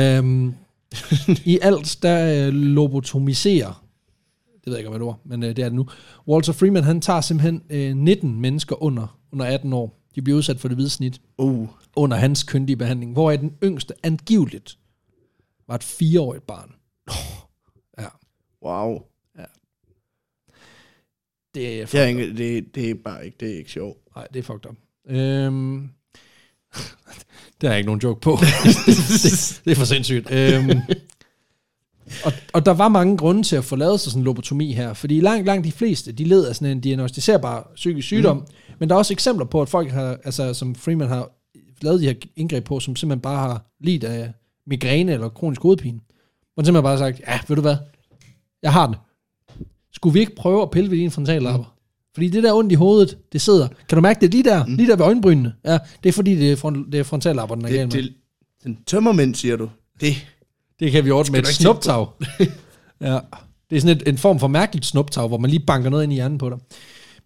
øhm, 0.00 0.54
I 1.44 1.58
alt, 1.62 1.98
der 2.02 2.46
øh, 2.46 2.52
lobotomiserer, 2.54 3.82
det 4.68 4.70
ved 4.70 4.76
jeg 4.76 4.80
ikke, 4.80 4.94
om 4.94 5.00
det 5.00 5.06
var, 5.06 5.18
men 5.24 5.42
øh, 5.42 5.48
det 5.48 5.58
er 5.58 5.68
det 5.68 5.74
nu. 5.74 5.88
Walter 6.28 6.52
Freeman, 6.52 6.84
han 6.84 7.00
tager 7.00 7.20
simpelthen 7.20 7.62
øh, 7.70 7.96
19 7.96 8.40
mennesker 8.40 8.82
under, 8.82 9.18
under 9.32 9.46
18 9.46 9.72
år. 9.72 9.94
De 10.14 10.22
bliver 10.22 10.36
udsat 10.38 10.60
for 10.60 10.68
det 10.68 10.76
hvide 10.76 10.90
snit 10.90 11.20
Uh, 11.38 11.68
under 11.96 12.16
hans 12.16 12.42
køndige 12.42 12.76
behandling, 12.76 13.12
hvor 13.12 13.30
den 13.30 13.52
yngste 13.64 13.94
angiveligt 14.02 14.78
var 15.68 15.74
et 15.74 15.84
fireårigt 15.84 16.46
barn. 16.46 16.70
Ja, 17.98 18.08
wow. 18.62 19.02
det 21.54 21.80
er, 21.80 21.86
Det 21.86 22.00
er, 22.00 22.06
ikke, 22.06 22.36
det, 22.36 22.74
det 22.74 22.90
er 22.90 22.94
bare 22.94 23.24
ikke, 23.24 23.36
det 23.40 23.52
er 23.52 23.58
ikke 23.58 23.70
sjovt. 23.70 23.98
Nej, 24.16 24.26
det 24.32 24.38
er 24.38 24.42
fucked 24.42 24.70
up. 24.70 24.76
Øhm, 25.08 25.80
det 27.60 27.68
har 27.68 27.68
jeg 27.68 27.78
ikke 27.78 27.86
nogen 27.86 28.00
joke 28.00 28.20
på. 28.20 28.30
det, 28.30 29.60
det 29.64 29.70
er 29.70 29.76
for 29.76 29.84
sindssygt. 29.84 30.30
Øhm, 30.30 30.70
og, 32.24 32.32
og 32.52 32.66
der 32.66 32.72
var 32.72 32.88
mange 32.88 33.16
grunde 33.16 33.42
til 33.42 33.56
at 33.56 33.64
få 33.64 33.76
lavet 33.76 34.00
sig 34.00 34.12
sådan 34.12 34.20
en 34.20 34.24
lobotomi 34.24 34.72
her, 34.72 34.94
fordi 34.94 35.20
langt, 35.20 35.46
langt 35.46 35.64
de 35.64 35.72
fleste, 35.72 36.12
de 36.12 36.24
led 36.24 36.46
af 36.46 36.56
sådan 36.56 36.76
en 36.76 36.80
diagnostiserbar 36.80 37.70
psykisk 37.74 38.06
sygdom, 38.06 38.36
mm. 38.36 38.44
men 38.78 38.88
der 38.88 38.94
er 38.94 38.98
også 38.98 39.14
eksempler 39.14 39.46
på, 39.46 39.62
at 39.62 39.68
folk 39.68 39.90
har, 39.90 40.18
altså 40.24 40.54
som 40.54 40.74
Freeman 40.74 41.08
har 41.08 41.30
lavet 41.80 42.00
de 42.00 42.06
her 42.06 42.14
indgreb 42.36 42.64
på, 42.64 42.80
som 42.80 42.96
simpelthen 42.96 43.20
bare 43.20 43.38
har 43.38 43.66
lidt 43.80 44.04
af 44.04 44.32
migræne 44.66 45.12
eller 45.12 45.28
kronisk 45.28 45.62
hovedpine. 45.62 46.00
Han 46.56 46.64
simpelthen 46.64 46.82
bare 46.82 46.96
har 46.96 47.04
sagt, 47.04 47.20
ja, 47.28 47.40
ved 47.48 47.56
du 47.56 47.62
hvad, 47.62 47.76
jeg 48.62 48.72
har 48.72 48.86
den. 48.86 48.96
Skulle 49.92 50.12
vi 50.12 50.20
ikke 50.20 50.34
prøve 50.36 50.62
at 50.62 50.70
pille 50.70 50.90
ved 50.90 50.98
dine 50.98 51.10
frontallapper? 51.10 51.66
Mm. 51.66 51.78
Fordi 52.14 52.28
det 52.28 52.42
der 52.42 52.52
ondt 52.52 52.72
i 52.72 52.74
hovedet, 52.74 53.18
det 53.32 53.40
sidder. 53.40 53.68
Kan 53.88 53.96
du 53.96 54.00
mærke 54.00 54.20
det 54.20 54.30
lige 54.30 54.44
der? 54.44 54.66
Mm. 54.66 54.74
Lige 54.74 54.88
der 54.88 54.96
ved 54.96 55.04
øjenbrynene. 55.04 55.54
Ja, 55.64 55.78
det 56.02 56.08
er 56.08 56.12
fordi, 56.12 56.36
det 56.36 56.52
er, 56.52 56.56
front, 56.56 56.92
det 56.92 57.00
er 57.00 57.04
frontallapperne, 57.04 57.62
der 57.62 57.82
er 57.82 57.86
Det, 57.86 57.92
det, 57.92 58.14
den 58.64 58.78
tømmermænd, 58.86 59.34
siger 59.34 59.56
du. 59.56 59.68
Det, 60.00 60.26
Det 60.80 60.92
kan 60.92 61.04
vi 61.04 61.10
ordne 61.10 61.32
med 61.32 61.40
et 61.40 61.46
snuptag. 61.46 62.06
ja. 63.00 63.18
Det 63.70 63.76
er 63.76 63.80
sådan 63.80 63.96
et, 63.96 64.08
en 64.08 64.18
form 64.18 64.38
for 64.38 64.48
mærkeligt 64.48 64.86
snuptag, 64.86 65.28
hvor 65.28 65.38
man 65.38 65.50
lige 65.50 65.64
banker 65.66 65.90
noget 65.90 66.04
ind 66.04 66.12
i 66.12 66.14
hjernen 66.14 66.38
på 66.38 66.50
dig. 66.50 66.58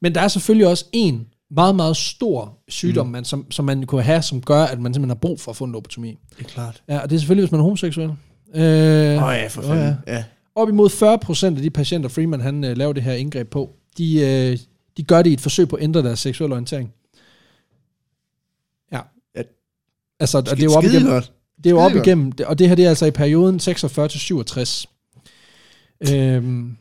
Men 0.00 0.14
der 0.14 0.20
er 0.20 0.28
selvfølgelig 0.28 0.66
også 0.66 0.84
en 0.92 1.26
meget, 1.50 1.76
meget 1.76 1.96
stor 1.96 2.58
sygdom, 2.68 3.06
mm. 3.06 3.12
man, 3.12 3.24
som, 3.24 3.50
som 3.50 3.64
man 3.64 3.86
kunne 3.86 4.02
have, 4.02 4.22
som 4.22 4.40
gør, 4.40 4.64
at 4.64 4.80
man 4.80 4.94
simpelthen 4.94 5.10
har 5.10 5.20
brug 5.20 5.40
for 5.40 5.50
at 5.50 5.56
få 5.56 5.64
en 5.64 5.72
lobotomi. 5.72 6.18
det 6.38 6.44
er 6.44 6.48
klart. 6.48 6.82
Ja, 6.88 6.98
og 6.98 7.10
det 7.10 7.16
er 7.16 7.20
selvfølgelig, 7.20 7.42
hvis 7.42 7.52
man 7.52 7.60
er 7.60 7.62
homoseksuel. 7.62 8.10
Øh, 8.54 9.16
Åh 9.16 9.24
oh, 9.24 9.34
ja, 9.34 9.46
for 9.46 9.62
fanden. 9.62 9.96
ja. 10.06 10.14
ja. 10.14 10.24
Op 10.54 10.68
imod 10.68 10.90
40% 10.90 11.46
af 11.46 11.62
de 11.62 11.70
patienter, 11.70 12.08
Freeman 12.08 12.40
han 12.40 12.64
øh, 12.64 12.76
laver 12.76 12.92
det 12.92 13.02
her 13.02 13.12
indgreb 13.12 13.50
på, 13.50 13.70
de, 13.98 14.20
øh, 14.20 14.58
de 14.96 15.02
gør 15.02 15.22
det 15.22 15.30
i 15.30 15.32
et 15.32 15.40
forsøg 15.40 15.68
på 15.68 15.76
at 15.76 15.82
ændre 15.82 16.02
deres 16.02 16.20
seksuelle 16.20 16.54
orientering. 16.54 16.92
Ja. 18.92 19.00
Ja. 19.36 19.42
Altså, 20.20 20.38
og 20.38 20.44
det 20.44 20.60
er 20.60 20.64
jo 20.64 20.72
op 20.72 20.84
igennem. 20.84 21.22
Det 21.64 21.66
er 21.66 21.74
jo 21.74 21.78
op 21.80 21.96
igennem, 21.96 22.32
og 22.46 22.58
det 22.58 22.68
her 22.68 22.74
det 22.74 22.84
er 22.84 22.88
altså 22.88 23.06
i 23.06 23.10
perioden 23.10 23.60
46 23.60 24.08
til 24.08 24.20
67. 24.20 24.86
Øhm, 26.10 26.76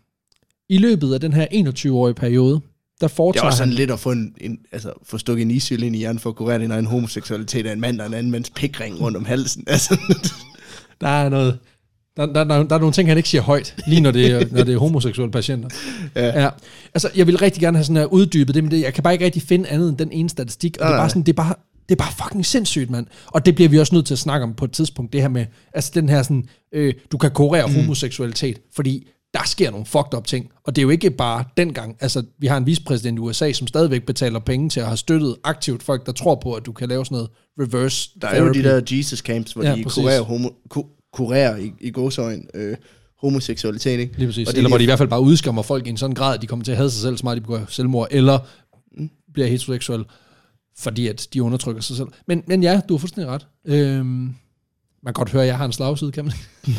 I 0.70 0.78
løbet 0.78 1.14
af 1.14 1.20
den 1.20 1.34
her 1.34 1.48
21-årige 1.52 2.14
periode, 2.16 2.54
der 2.54 3.08
Det 3.08 3.14
er 3.14 3.16
foretager 3.16 3.46
også 3.46 3.64
han... 3.64 3.68
sådan 3.68 3.74
lidt 3.74 3.92
at 3.92 4.00
få, 4.00 4.12
en, 4.12 4.34
en, 4.42 4.60
altså, 4.72 4.92
få 5.04 5.18
stukket 5.18 5.42
en 5.42 5.52
isyl 5.52 5.84
ind 5.84 5.96
i 5.96 6.00
hjernen 6.00 6.20
for 6.20 6.30
at 6.30 6.36
kurere 6.36 6.60
din 6.60 6.72
egen 6.72 6.86
homoseksualitet 6.86 7.66
af 7.68 7.74
en 7.74 7.82
mand, 7.82 8.02
er 8.02 8.06
en 8.06 8.14
anden 8.14 8.32
mands 8.32 8.50
pikring 8.50 9.02
rundt 9.02 9.18
om 9.18 9.26
halsen. 9.26 9.64
Altså, 9.68 9.98
Der 11.02 11.08
er 11.08 11.30
noget... 11.30 11.60
Der, 12.18 12.26
der, 12.26 12.44
der, 12.44 12.64
der 12.64 12.76
er 12.76 12.80
nogle 12.80 12.94
ting, 12.94 13.10
han 13.10 13.18
ikke 13.18 13.30
siger 13.30 13.42
højt, 13.42 13.76
lige 13.88 14.02
når 14.02 14.12
det 14.12 14.32
er, 14.32 14.46
når 14.52 14.64
det 14.64 14.74
er 14.74 14.78
homoseksuelle 14.80 15.32
patienter. 15.32 15.70
Ja. 16.16 16.42
ja. 16.44 16.50
Altså, 16.94 17.10
jeg 17.16 17.28
vil 17.28 17.38
rigtig 17.38 17.62
gerne 17.62 17.78
have 17.78 17.86
sådan 17.86 17.96
her 17.96 18.06
uddybet 18.06 18.56
det, 18.56 18.64
men 18.64 18.72
det, 18.72 18.82
jeg 18.82 18.94
kan 18.94 19.04
bare 19.04 19.14
ikke 19.14 19.26
rigtig 19.26 19.42
finde 19.42 19.70
andet 19.70 19.90
end 19.90 19.98
den 19.98 20.12
ene 20.12 20.30
statistik, 20.30 20.78
og 20.80 20.84
Nej, 20.84 20.90
det 20.90 20.96
er 20.96 21.02
bare 21.02 21.10
sådan, 21.10 21.22
det 21.22 21.30
er 21.30 21.34
bare, 21.34 21.56
det 21.92 22.00
er 22.00 22.04
bare 22.04 22.28
fucking 22.28 22.46
sindssygt, 22.46 22.90
mand. 22.90 23.08
Og 23.26 23.46
det 23.46 23.56
bliver 23.56 23.70
vi 23.70 23.80
også 23.80 23.96
nødt 23.96 24.06
til 24.06 24.14
at 24.14 24.20
snakke 24.20 24.44
om 24.44 24.54
på 24.54 24.66
et 24.66 24.72
tidspunkt, 24.72 25.14
det 25.14 25.22
her 25.22 25.30
med, 25.30 25.46
altså 25.74 25.92
den 25.94 26.10
her 26.10 26.24
sådan, 26.24 26.46
øh, 26.74 26.94
du 27.12 27.18
kan 27.18 27.32
kurere 27.32 27.68
mm. 27.68 27.74
homoseksualitet, 27.74 28.62
fordi 28.76 29.08
der 29.34 29.40
sker 29.46 29.72
nogle 29.72 29.86
fucked 29.86 30.14
up 30.14 30.28
ting, 30.28 30.50
og 30.64 30.76
det 30.76 30.82
er 30.82 30.84
jo 30.84 30.90
ikke 30.90 31.12
bare 31.12 31.44
dengang, 31.58 31.98
altså 32.00 32.24
vi 32.40 32.48
har 32.48 32.58
en 32.58 32.66
vicepræsident 32.66 33.18
i 33.18 33.20
USA, 33.20 33.52
som 33.52 33.68
stadigvæk 33.68 34.06
betaler 34.06 34.40
penge 34.40 34.70
til 34.70 34.80
at 34.80 34.86
have 34.86 34.98
støttet 34.98 35.36
aktivt 35.44 35.84
folk, 35.84 36.06
der 36.06 36.12
tror 36.12 36.36
på, 36.36 36.54
at 36.54 36.66
du 36.66 36.72
kan 36.72 36.90
lave 36.90 37.06
sådan 37.06 37.16
noget 37.16 37.30
reverse 37.60 38.10
der 38.22 38.28
er 38.28 38.42
jo 38.44 38.54
de 38.54 38.64
der 38.64 38.82
Jesus 38.92 39.20
camps, 39.20 39.54
hvor 39.54 39.64
Ja, 39.64 39.76
de 39.76 39.84
præcis. 39.84 40.04
kurerer, 40.04 40.22
homo, 40.22 40.50
ku, 40.70 40.86
kurerer 41.14 41.58
i, 41.58 41.72
i 41.80 41.92
godsøjen 41.92 42.48
øh, 42.54 42.76
homoseksualitet. 43.22 44.00
Ikke? 44.00 44.18
Lige 44.18 44.28
præcis. 44.28 44.48
Og 44.48 44.52
det 44.52 44.58
Eller 44.58 44.68
er 44.68 44.72
hvor 44.72 44.78
de 44.78 44.84
i 44.84 44.88
hvert 44.88 44.98
fald 44.98 45.10
bare 45.10 45.22
udskammer 45.22 45.62
folk 45.62 45.88
i 45.88 45.90
en 45.90 45.98
sådan 45.98 46.14
grad, 46.14 46.36
at 46.36 46.42
de 46.42 46.48
kommer 46.48 46.66
til 46.66 46.72
at 46.72 46.78
hade 46.78 46.92
sig 46.92 47.02
selv, 47.02 47.18
så 47.18 47.24
meget 47.24 47.36
de 47.36 47.42
begår 47.42 47.66
selvmord, 47.70 48.08
eller 48.12 48.40
bliver 49.34 49.48
heteroseksuel, 49.48 50.04
fordi 50.82 51.08
at 51.08 51.28
de 51.34 51.44
undertrykker 51.44 51.82
sig 51.82 51.98
selv. 51.98 52.08
Men, 52.28 52.44
men 52.48 52.64
ja, 52.64 52.82
du 52.90 52.94
har 52.94 53.00
fuldstændig 53.00 53.34
ret. 53.34 53.48
Øhm, 53.66 54.36
man 55.02 55.14
kan 55.14 55.14
godt 55.14 55.30
høre, 55.30 55.44
at 55.44 55.48
jeg 55.48 55.58
har 55.58 55.66
en 55.66 55.72
slagside, 55.72 56.12
kan 56.12 56.26
man 56.26 56.34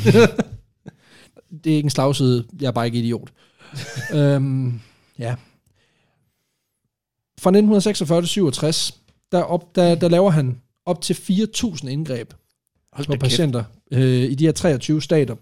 Det 1.64 1.72
er 1.72 1.76
ikke 1.76 1.86
en 1.86 1.90
slagside, 1.90 2.46
jeg 2.60 2.66
er 2.66 2.72
bare 2.72 2.86
ikke 2.86 2.98
idiot. 2.98 3.32
øhm, 4.14 4.80
ja. 5.18 5.34
Fra 7.38 7.50
1946 7.50 8.22
til 8.22 8.28
67, 8.28 8.98
der, 9.32 9.42
op, 9.42 9.76
der, 9.76 9.94
der 9.94 10.08
laver 10.08 10.30
han 10.30 10.60
op 10.86 11.00
til 11.00 11.14
4.000 11.14 11.88
indgreb 11.88 12.32
Hold 12.92 13.06
på 13.06 13.16
patienter 13.20 13.64
øh, 13.90 14.22
i 14.22 14.34
de 14.34 14.44
her 14.44 14.52
23 14.52 15.02
stater. 15.02 15.36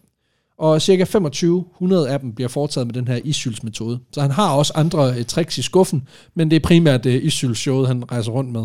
Og 0.61 0.83
cirka 0.83 1.05
2500 1.05 2.11
af 2.11 2.21
dem 2.21 2.33
bliver 2.33 2.49
foretaget 2.49 2.87
med 2.87 2.95
den 2.95 3.09
her 3.09 3.21
isylsmetode. 3.25 3.99
Så 4.13 4.21
han 4.21 4.31
har 4.31 4.53
også 4.55 4.73
andre 4.77 5.15
øh, 5.19 5.25
tricks 5.25 5.59
i 5.59 5.63
skuffen, 5.63 6.03
men 6.35 6.51
det 6.51 6.57
er 6.57 6.61
primært 6.61 7.07
øh, 7.07 7.25
isylshowet, 7.25 7.87
han 7.89 8.13
rejser 8.13 8.33
rundt 8.33 8.53
med. 8.53 8.61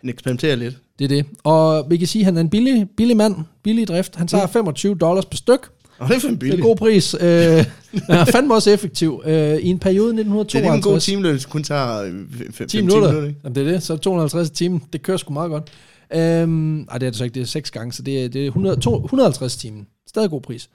Han 0.00 0.10
eksperimenterer 0.10 0.56
lidt. 0.56 0.76
Det 0.98 1.04
er 1.04 1.08
det. 1.08 1.26
Og 1.44 1.86
vi 1.90 1.96
kan 1.96 2.06
sige, 2.06 2.22
at 2.22 2.24
han 2.24 2.36
er 2.36 2.40
en 2.40 2.48
billig, 2.50 2.86
billig 2.96 3.16
mand, 3.16 3.34
billig 3.62 3.88
drift. 3.88 4.16
Han 4.16 4.26
tager 4.28 4.46
25 4.46 4.94
dollars 4.94 5.24
per 5.26 5.36
styk. 5.36 5.68
Og 5.98 6.08
det 6.08 6.16
er 6.16 6.20
for 6.20 6.28
en 6.28 6.34
Det 6.34 6.36
er 6.36 6.40
billig. 6.40 6.58
en 6.58 6.62
god 6.62 6.76
pris. 6.76 7.14
Øh, 7.14 7.20
han 8.08 8.18
er 8.18 8.24
fandme 8.24 8.54
også 8.54 8.70
effektiv. 8.70 9.22
Øh, 9.26 9.56
I 9.56 9.66
en 9.68 9.78
periode 9.78 10.14
i 10.14 10.16
Det 10.16 10.20
er 10.20 10.24
en 10.26 10.32
god 10.32 10.40
1952. 10.44 11.04
timeløn, 11.04 11.38
kun 11.50 11.62
tager 11.62 12.12
5 12.52 12.68
10 12.68 12.80
minutter. 12.80 13.22
ikke? 13.26 13.38
Jamen, 13.44 13.54
det 13.54 13.66
er 13.68 13.72
det. 13.72 13.82
Så 13.82 13.96
250 13.96 14.48
i 14.48 14.52
timen. 14.52 14.82
Det 14.92 15.02
kører 15.02 15.16
sgu 15.16 15.32
meget 15.32 15.50
godt. 15.50 15.70
Øhm, 16.14 16.80
ej, 16.82 16.98
det 16.98 17.06
er 17.06 17.10
det 17.10 17.16
så 17.16 17.24
ikke. 17.24 17.34
Det 17.34 17.42
er 17.42 17.46
6 17.46 17.70
gange, 17.70 17.92
så 17.92 18.02
det 18.02 18.24
er, 18.24 18.28
det 18.28 18.42
er 18.42 18.46
100, 18.46 18.76
to- 18.80 19.04
150 19.04 19.56
timen. 19.56 19.86
Stadig 20.08 20.30
god 20.30 20.40
pris. 20.40 20.68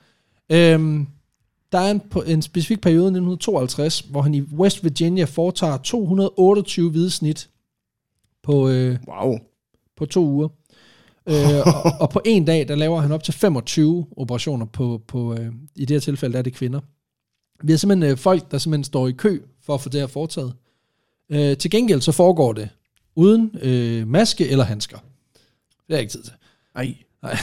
Øhm, 0.52 1.08
Der 1.72 1.80
er 1.80 1.92
en, 1.92 2.02
en 2.28 2.42
specifik 2.42 2.82
periode 2.82 3.04
i 3.04 3.08
1952, 3.08 4.00
hvor 4.00 4.22
han 4.22 4.34
i 4.36 4.42
West 4.42 4.84
Virginia 4.84 5.26
foretager 5.26 5.78
228 5.78 6.90
hvide 6.92 7.12
snit 7.12 7.50
på, 8.44 8.70
øh, 8.70 8.98
Wow. 9.08 9.40
på 9.98 10.06
to 10.06 10.26
uger. 10.26 10.48
øh, 11.30 11.36
og, 11.86 11.92
og 12.00 12.10
på 12.10 12.22
en 12.26 12.46
dag, 12.46 12.68
der 12.68 12.76
laver 12.76 13.02
han 13.02 13.12
op 13.12 13.24
til 13.24 13.34
25 13.34 14.06
operationer 14.18 14.66
på, 14.66 15.02
på 15.08 15.34
øh, 15.34 15.52
i 15.76 15.86
det 15.86 15.96
her 15.96 16.00
tilfælde, 16.00 16.34
der 16.34 16.40
er 16.40 16.44
det 16.44 16.54
kvinder. 16.54 16.80
Vi 17.64 17.72
har 17.72 17.78
simpelthen 17.78 18.12
øh, 18.12 18.18
folk, 18.18 18.52
der 18.52 18.58
simpelthen 18.58 18.84
står 18.84 19.08
i 19.08 19.12
kø 19.12 19.40
for 19.62 19.74
at 19.74 19.82
få 19.82 19.90
det 19.90 20.00
her 20.00 20.08
foretaget. 20.08 20.54
Øh, 21.30 21.58
til 21.58 21.72
gengæld 21.72 22.02
så 22.02 22.12
foregår 22.12 22.54
det 22.54 22.70
uden 23.16 23.52
øh, 23.62 24.08
maske 24.08 24.50
eller 24.50 24.64
handsker. 24.64 24.98
Det 24.98 25.90
jeg 25.90 26.00
ikke 26.00 26.12
tid 26.12 26.24
til. 26.24 26.34
Ej, 26.76 27.38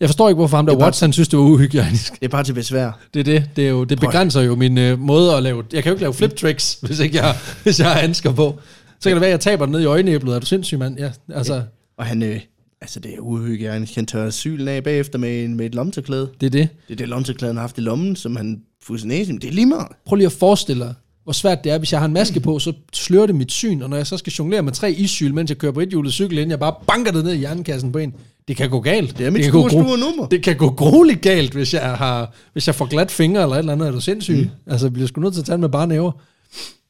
Jeg 0.00 0.08
forstår 0.08 0.28
ikke, 0.28 0.36
hvorfor 0.36 0.56
ham 0.56 0.66
der 0.66 0.72
er 0.72 0.78
Watts, 0.78 1.00
han 1.00 1.12
synes, 1.12 1.28
det 1.28 1.38
var 1.38 1.44
uhygienisk. 1.44 2.12
det 2.12 2.24
er 2.24 2.28
bare 2.28 2.44
til 2.44 2.52
besvær. 2.52 2.98
Det 3.14 3.20
er 3.20 3.24
det. 3.24 3.50
Det, 3.56 3.64
er 3.64 3.70
jo, 3.70 3.84
det 3.84 4.00
begrænser 4.00 4.40
jo 4.40 4.54
min 4.54 4.78
øh, 4.78 4.98
måde 4.98 5.34
at 5.36 5.42
lave... 5.42 5.64
Jeg 5.72 5.82
kan 5.82 5.90
jo 5.90 5.94
ikke 5.94 6.02
lave 6.02 6.14
flip 6.14 6.36
tricks, 6.36 6.78
hvis 6.82 6.98
ikke 6.98 7.16
jeg, 7.16 7.34
hvis 7.62 7.80
jeg 7.80 7.88
har 7.88 8.00
handsker 8.00 8.32
på. 8.32 8.58
Så 9.00 9.08
kan 9.08 9.16
det 9.16 9.20
være, 9.20 9.28
at 9.28 9.32
jeg 9.32 9.40
taber 9.40 9.64
den 9.66 9.72
ned 9.72 9.80
i 9.80 9.84
øjenæblet. 9.84 10.34
Er 10.34 10.38
du 10.38 10.46
sindssyg, 10.46 10.78
mand? 10.78 10.98
Ja, 10.98 11.10
altså, 11.34 11.62
Og 11.98 12.06
han, 12.06 12.22
øh, 12.22 12.40
altså 12.80 13.00
det 13.00 13.14
er 13.14 13.18
uhygienisk. 13.18 13.94
Han 13.94 14.06
tør 14.06 14.30
sylen 14.30 14.68
af 14.68 14.84
bagefter 14.84 15.18
med, 15.18 15.44
en, 15.44 15.56
med 15.56 15.66
et 15.66 15.74
lomterklæde. 15.74 16.28
det 16.40 16.46
er 16.46 16.50
det. 16.50 16.68
Det 16.88 16.94
er 16.94 16.96
det 16.96 17.08
lomterklæde, 17.08 17.48
han 17.48 17.56
har 17.56 17.62
haft 17.62 17.78
i 17.78 17.80
lommen, 17.80 18.16
som 18.16 18.36
han 18.36 18.60
fusionerer 18.82 19.24
Det 19.24 19.44
er 19.44 19.52
lige 19.52 19.66
meget. 19.66 19.88
Prøv 20.06 20.16
lige 20.16 20.26
at 20.26 20.32
forestille 20.32 20.84
dig, 20.84 20.94
hvor 21.24 21.32
svært 21.32 21.64
det 21.64 21.72
er, 21.72 21.78
hvis 21.78 21.92
jeg 21.92 22.00
har 22.00 22.06
en 22.06 22.12
maske 22.12 22.40
på, 22.40 22.58
så 22.58 22.72
slører 22.92 23.26
det 23.26 23.34
mit 23.34 23.52
syn, 23.52 23.82
og 23.82 23.90
når 23.90 23.96
jeg 23.96 24.06
så 24.06 24.16
skal 24.16 24.32
jonglere 24.32 24.62
med 24.62 24.72
tre 24.72 24.92
issyl, 24.92 25.34
mens 25.34 25.50
jeg 25.50 25.58
kører 25.58 25.72
på 25.72 25.80
et 25.80 25.88
hjulet 25.88 26.12
cykel, 26.12 26.38
inden 26.38 26.50
jeg 26.50 26.58
bare 26.58 26.74
banker 26.86 27.12
det 27.12 27.24
ned 27.24 27.32
i 27.32 27.36
hjernekassen 27.36 27.92
på 27.92 27.98
en, 27.98 28.14
det 28.50 28.56
kan 28.56 28.70
gå 28.70 28.80
galt. 28.80 29.18
Det 29.18 29.26
er 29.26 29.30
mit 29.30 29.42
kan 29.42 29.52
gå 29.52 29.68
store, 29.68 29.98
nummer. 29.98 30.26
Det 30.26 30.42
kan 30.42 30.56
gå 30.56 30.70
grueligt 30.70 31.20
galt, 31.20 31.52
hvis 31.52 31.74
jeg, 31.74 31.96
har, 31.96 32.34
hvis 32.52 32.66
jeg 32.66 32.74
får 32.74 32.86
glat 32.86 33.10
fingre 33.10 33.42
eller 33.42 33.54
et 33.54 33.58
eller 33.58 33.72
andet, 33.72 33.88
er 33.88 33.92
du 33.92 34.00
sindssyg. 34.00 34.36
Mm. 34.36 34.72
Altså, 34.72 34.86
jeg 34.86 34.92
bliver 34.92 35.08
sgu 35.08 35.20
nødt 35.20 35.34
til 35.34 35.40
at 35.40 35.46
tage 35.46 35.58
med 35.58 35.68
bare 35.68 35.86
næver. 35.86 36.12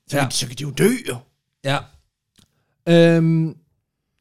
Så, 0.09 0.17
Ja. 0.17 0.23
ja. 0.23 0.31
så 0.31 0.47
kan 0.47 0.57
de 0.57 0.63
jo 0.63 0.71
dø, 0.71 0.89
jo. 1.09 1.17
Ja. 1.65 1.79
Øhm, 2.89 3.57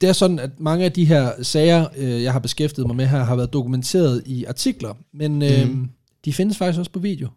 det 0.02 0.10
er 0.10 0.14
sådan, 0.14 0.40
at 0.40 0.60
mange 0.60 0.86
af 0.86 0.92
de 0.92 1.06
her 1.06 1.44
sager, 1.44 1.88
øh, 1.98 2.24
jeg 2.24 2.32
har 2.32 2.40
beskæftiget 2.40 2.88
mig 2.88 2.96
med 2.96 3.06
her, 3.08 3.24
har 3.24 3.36
været 3.36 3.54
dokumenteret 3.54 4.24
i 4.26 4.46
artikler, 4.46 4.94
men 5.14 5.42
øh, 5.42 5.70
mm. 5.70 5.90
de 6.26 6.34
findes 6.34 6.58
faktisk 6.58 6.80
også 6.80 6.92
på 6.92 7.00
video. 7.00 7.30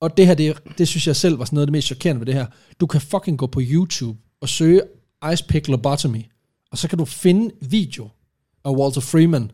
Og 0.00 0.16
det 0.16 0.26
her, 0.26 0.34
det, 0.34 0.58
det 0.78 0.88
synes 0.88 1.06
jeg 1.06 1.16
selv 1.16 1.38
var 1.38 1.44
sådan 1.44 1.56
noget 1.56 1.62
af 1.62 1.66
det 1.66 1.72
mest 1.72 1.86
chokerende 1.86 2.20
ved 2.20 2.26
det 2.26 2.34
her. 2.34 2.46
Du 2.80 2.86
kan 2.86 3.00
fucking 3.00 3.38
gå 3.38 3.46
på 3.46 3.60
YouTube 3.64 4.18
og 4.40 4.48
søge 4.48 4.82
Ice 5.32 5.44
Pick 5.48 5.68
Lobotomy, 5.68 6.22
og 6.70 6.78
så 6.78 6.88
kan 6.88 6.98
du 6.98 7.04
finde 7.04 7.50
video 7.60 8.08
af 8.68 8.74
Walter 8.76 9.00
Freeman, 9.00 9.50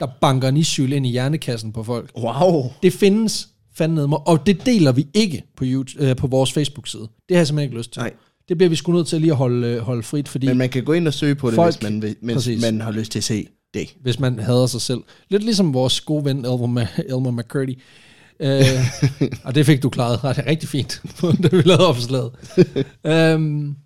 der 0.00 0.06
banker 0.20 0.48
en 0.48 0.56
issyl 0.56 0.92
ind 0.92 1.06
i 1.06 1.10
hjernekassen 1.10 1.72
på 1.72 1.82
folk. 1.84 2.10
Wow. 2.18 2.72
Det 2.82 2.92
findes 2.92 3.48
fandme 3.76 4.08
mig, 4.08 4.18
og 4.28 4.46
det 4.46 4.66
deler 4.66 4.92
vi 4.92 5.06
ikke 5.14 5.42
på, 5.56 5.64
YouTube, 5.66 6.04
øh, 6.08 6.16
på 6.16 6.26
vores 6.26 6.52
Facebook-side. 6.52 7.02
Det 7.02 7.36
har 7.36 7.36
jeg 7.36 7.46
simpelthen 7.46 7.68
ikke 7.70 7.78
lyst 7.78 7.92
til. 7.92 8.00
Nej. 8.00 8.12
Det 8.48 8.56
bliver 8.58 8.70
vi 8.70 8.76
sgu 8.76 8.92
nødt 8.92 9.06
til 9.06 9.20
lige 9.20 9.30
at 9.30 9.36
holde, 9.36 9.66
øh, 9.68 9.78
holde 9.80 10.02
frit, 10.02 10.28
fordi 10.28 10.46
Men 10.46 10.58
man 10.58 10.68
kan 10.68 10.84
gå 10.84 10.92
ind 10.92 11.08
og 11.08 11.14
søge 11.14 11.34
på 11.34 11.48
det, 11.48 11.54
Folk- 11.54 11.74
hvis 11.74 11.82
man, 11.82 12.02
vil, 12.02 12.16
hvis 12.22 12.34
Præcis. 12.34 12.62
man 12.62 12.80
har 12.80 12.90
lyst 12.90 13.12
til 13.12 13.18
at 13.18 13.24
se 13.24 13.46
det. 13.74 13.94
hvis 14.02 14.20
man 14.20 14.38
hader 14.38 14.66
sig 14.66 14.80
selv. 14.80 15.00
Lidt 15.28 15.42
ligesom 15.42 15.74
vores 15.74 16.00
gode 16.00 16.24
ven 16.24 16.36
Elmer, 16.38 16.86
Elmer 17.08 17.30
McCurdy. 17.30 17.78
Øh, 18.40 18.62
og 19.44 19.54
det 19.54 19.66
fik 19.66 19.82
du 19.82 19.88
klaret 19.88 20.18
ret 20.24 20.46
rigtig 20.46 20.68
fint, 20.68 21.02
da 21.42 21.48
vi 21.56 21.62
lavede 21.62 21.86
opslaget. 21.88 22.30
øhm, 23.06 23.76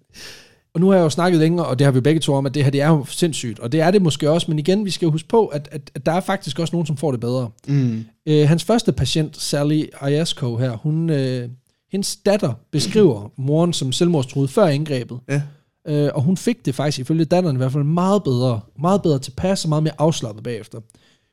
og 0.78 0.80
nu 0.80 0.88
har 0.88 0.96
jeg 0.96 1.04
jo 1.04 1.10
snakket 1.10 1.40
længere, 1.40 1.66
og 1.66 1.78
det 1.78 1.84
har 1.84 1.92
vi 1.92 2.00
begge 2.00 2.20
to 2.20 2.34
om, 2.34 2.46
at 2.46 2.54
det 2.54 2.64
her 2.64 2.70
det 2.70 2.80
er 2.80 2.88
jo 2.88 3.04
sindssygt. 3.04 3.58
Og 3.58 3.72
det 3.72 3.80
er 3.80 3.90
det 3.90 4.02
måske 4.02 4.30
også, 4.30 4.50
men 4.50 4.58
igen, 4.58 4.84
vi 4.84 4.90
skal 4.90 5.08
huske 5.08 5.28
på, 5.28 5.46
at, 5.46 5.68
at, 5.72 5.90
at 5.94 6.06
der 6.06 6.12
er 6.12 6.20
faktisk 6.20 6.58
også 6.58 6.74
nogen, 6.74 6.86
som 6.86 6.96
får 6.96 7.10
det 7.10 7.20
bedre. 7.20 7.50
Mm. 7.68 8.04
Øh, 8.26 8.48
hans 8.48 8.64
første 8.64 8.92
patient, 8.92 9.36
Sally 9.36 9.84
Ayasko 10.00 10.56
her, 10.56 10.76
hun, 10.76 11.10
øh, 11.10 11.48
hendes 11.92 12.16
datter 12.16 12.52
beskriver 12.72 13.32
moren 13.36 13.72
som 13.72 13.92
selvmordstruet 13.92 14.50
før 14.50 14.66
indgrebet. 14.66 15.18
Ja. 15.28 15.42
Øh, 15.88 16.10
og 16.14 16.22
hun 16.22 16.36
fik 16.36 16.66
det 16.66 16.74
faktisk, 16.74 16.98
ifølge 16.98 17.24
datteren 17.24 17.56
i 17.56 17.58
hvert 17.58 17.72
fald, 17.72 17.84
meget 17.84 18.24
bedre, 18.24 18.60
meget 18.80 19.02
bedre 19.02 19.18
tilpas 19.18 19.64
og 19.64 19.68
meget 19.68 19.82
mere 19.82 19.94
afslappet 19.98 20.44
bagefter. 20.44 20.78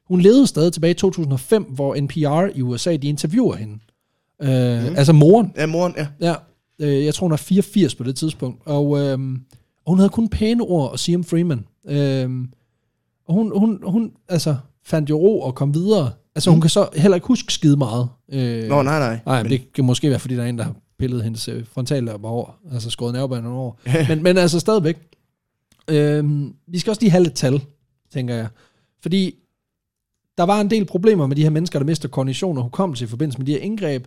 Hun 0.08 0.22
levede 0.22 0.48
stadig 0.48 0.74
tilbage 0.74 0.92
i 0.92 0.94
2005, 0.94 1.64
hvor 1.64 1.96
NPR 2.02 2.58
i 2.58 2.62
USA, 2.62 2.96
de 2.96 3.08
interviewer 3.08 3.56
hende. 3.56 3.74
Øh, 4.42 4.90
mm. 4.90 4.96
Altså 4.98 5.14
moren. 5.14 5.54
Ja, 5.58 5.66
moren, 5.66 5.94
ja. 5.98 6.08
Ja, 6.22 6.34
øh, 6.80 7.06
jeg 7.06 7.14
tror, 7.14 7.26
hun 7.26 7.32
er 7.32 7.38
84 7.38 7.96
på 7.96 8.04
det 8.04 8.16
tidspunkt. 8.16 8.62
Og, 8.66 9.00
øh, 9.00 9.20
og 9.86 9.92
hun 9.92 10.00
havde 10.00 10.10
kun 10.10 10.30
pæne 10.30 10.64
ord 10.64 10.94
at 10.94 11.00
sige 11.00 11.16
om 11.16 11.24
Freeman. 11.24 11.66
Øh, 11.88 12.30
og 13.28 13.34
hun, 13.34 13.60
hun, 13.60 13.80
hun 13.84 14.12
altså, 14.30 14.56
fandt 14.84 15.10
jo 15.10 15.18
ro 15.18 15.42
og 15.42 15.56
kom 15.56 15.74
videre. 15.74 16.12
Altså, 16.36 16.52
hun 16.52 16.62
kan 16.62 16.70
så 16.70 16.90
heller 16.96 17.16
ikke 17.16 17.28
huske 17.28 17.54
skide 17.54 17.78
meget. 17.78 18.10
Øh, 18.30 18.70
Nå, 18.70 18.82
nej, 18.82 19.00
nej. 19.00 19.20
Nej, 19.26 19.44
men 19.44 19.52
det 19.52 19.74
kan 19.74 19.86
måske 19.86 20.10
være, 20.10 20.20
fordi 20.20 20.36
der 20.36 20.44
er 20.44 20.48
en, 20.48 20.58
der 20.58 20.64
har 20.64 20.76
pillet 21.00 21.24
hendes 21.24 21.48
øh, 21.48 21.66
frontallaber 21.66 22.30
over, 22.30 22.60
altså 22.72 22.90
skåret 22.90 23.14
nervebanerne 23.14 23.56
over. 23.56 23.74
men, 24.10 24.24
men 24.24 24.38
altså 24.38 24.60
stadigvæk. 24.60 24.98
Øhm, 25.88 26.54
vi 26.68 26.80
skal 26.80 26.92
også 26.92 27.02
lige 27.02 27.12
have 27.12 27.24
lidt 27.24 27.34
tal, 27.34 27.62
tænker 28.14 28.36
jeg. 28.36 28.48
Fordi 29.02 29.36
der 30.38 30.44
var 30.44 30.62
en 30.62 30.70
del 30.70 30.86
problemer 30.86 31.28
med 31.28 31.36
de 31.36 31.44
her 31.44 31.50
mennesker, 31.50 31.80
der 31.80 31.86
mister 31.86 32.10
kognition 32.10 32.58
og 32.58 32.64
hukommelse 32.64 33.06
i 33.06 33.08
forbindelse 33.08 33.38
med 33.40 33.46
de 33.46 33.52
her 33.52 33.60
indgreb. 33.60 34.06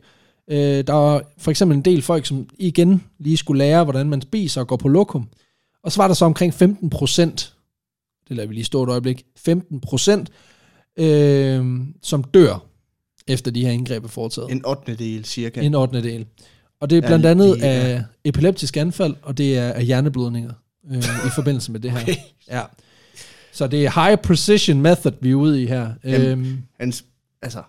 Øh, 0.51 0.59
der 0.87 0.93
var 0.93 1.23
for 1.39 1.51
eksempel 1.51 1.77
en 1.77 1.83
del 1.85 2.03
folk, 2.03 2.27
som 2.27 2.49
igen 2.59 3.05
lige 3.19 3.37
skulle 3.37 3.59
lære, 3.59 3.85
hvordan 3.85 4.09
man 4.09 4.23
spiser 4.23 4.61
og 4.61 4.67
går 4.67 4.77
på 4.77 4.89
lokum. 4.89 5.29
Og 5.83 5.93
så 5.93 6.03
var 6.03 6.07
der 6.09 6.15
så 6.15 6.25
omkring 6.25 6.55
15 6.55 6.91
procent, 6.91 7.55
det 8.29 8.37
lader 8.37 8.49
vi 8.49 8.55
lige 8.55 8.65
stå 8.65 8.83
et 8.83 8.89
øjeblik, 8.89 9.25
15 9.37 9.81
procent, 9.81 10.31
øh, 10.99 11.81
som 12.03 12.23
dør 12.25 12.65
efter 13.27 13.51
de 13.51 13.65
her 13.65 13.71
indgreb 13.71 14.05
er 14.05 14.09
foretaget. 14.09 14.51
En 14.51 14.67
8. 14.67 14.95
del, 14.95 15.25
cirka. 15.25 15.61
En 15.61 15.75
8. 15.75 16.03
del. 16.03 16.27
Og 16.81 16.91
det 16.91 16.99
er 16.99 17.03
Ja, 17.03 17.07
blandt 17.07 17.27
andet 17.27 17.57
det 17.57 17.65
er- 17.67 17.71
af 17.71 18.03
epileptisk 18.25 18.77
anfald, 18.77 19.15
og 19.23 19.39
det 19.39 19.59
er 19.59 19.73
af 19.73 19.85
hjerneblødninger 19.85 20.53
øh, 20.91 20.97
i 20.99 21.31
forbindelse 21.35 21.73
med 21.73 21.81
det 21.81 21.91
her. 21.91 22.01
Okay. 22.03 22.15
Ja. 22.51 22.63
Så 23.53 23.67
det 23.67 23.85
er 23.87 24.05
high 24.07 24.19
precision 24.19 24.81
method, 24.83 25.13
vi 25.21 25.31
er 25.31 25.35
ude 25.35 25.63
i 25.63 25.67
her. 25.67 25.91
Jamen, 26.05 26.27
Øhm, 26.27 26.59
Hans, 26.81 27.05
altså, 27.43 27.63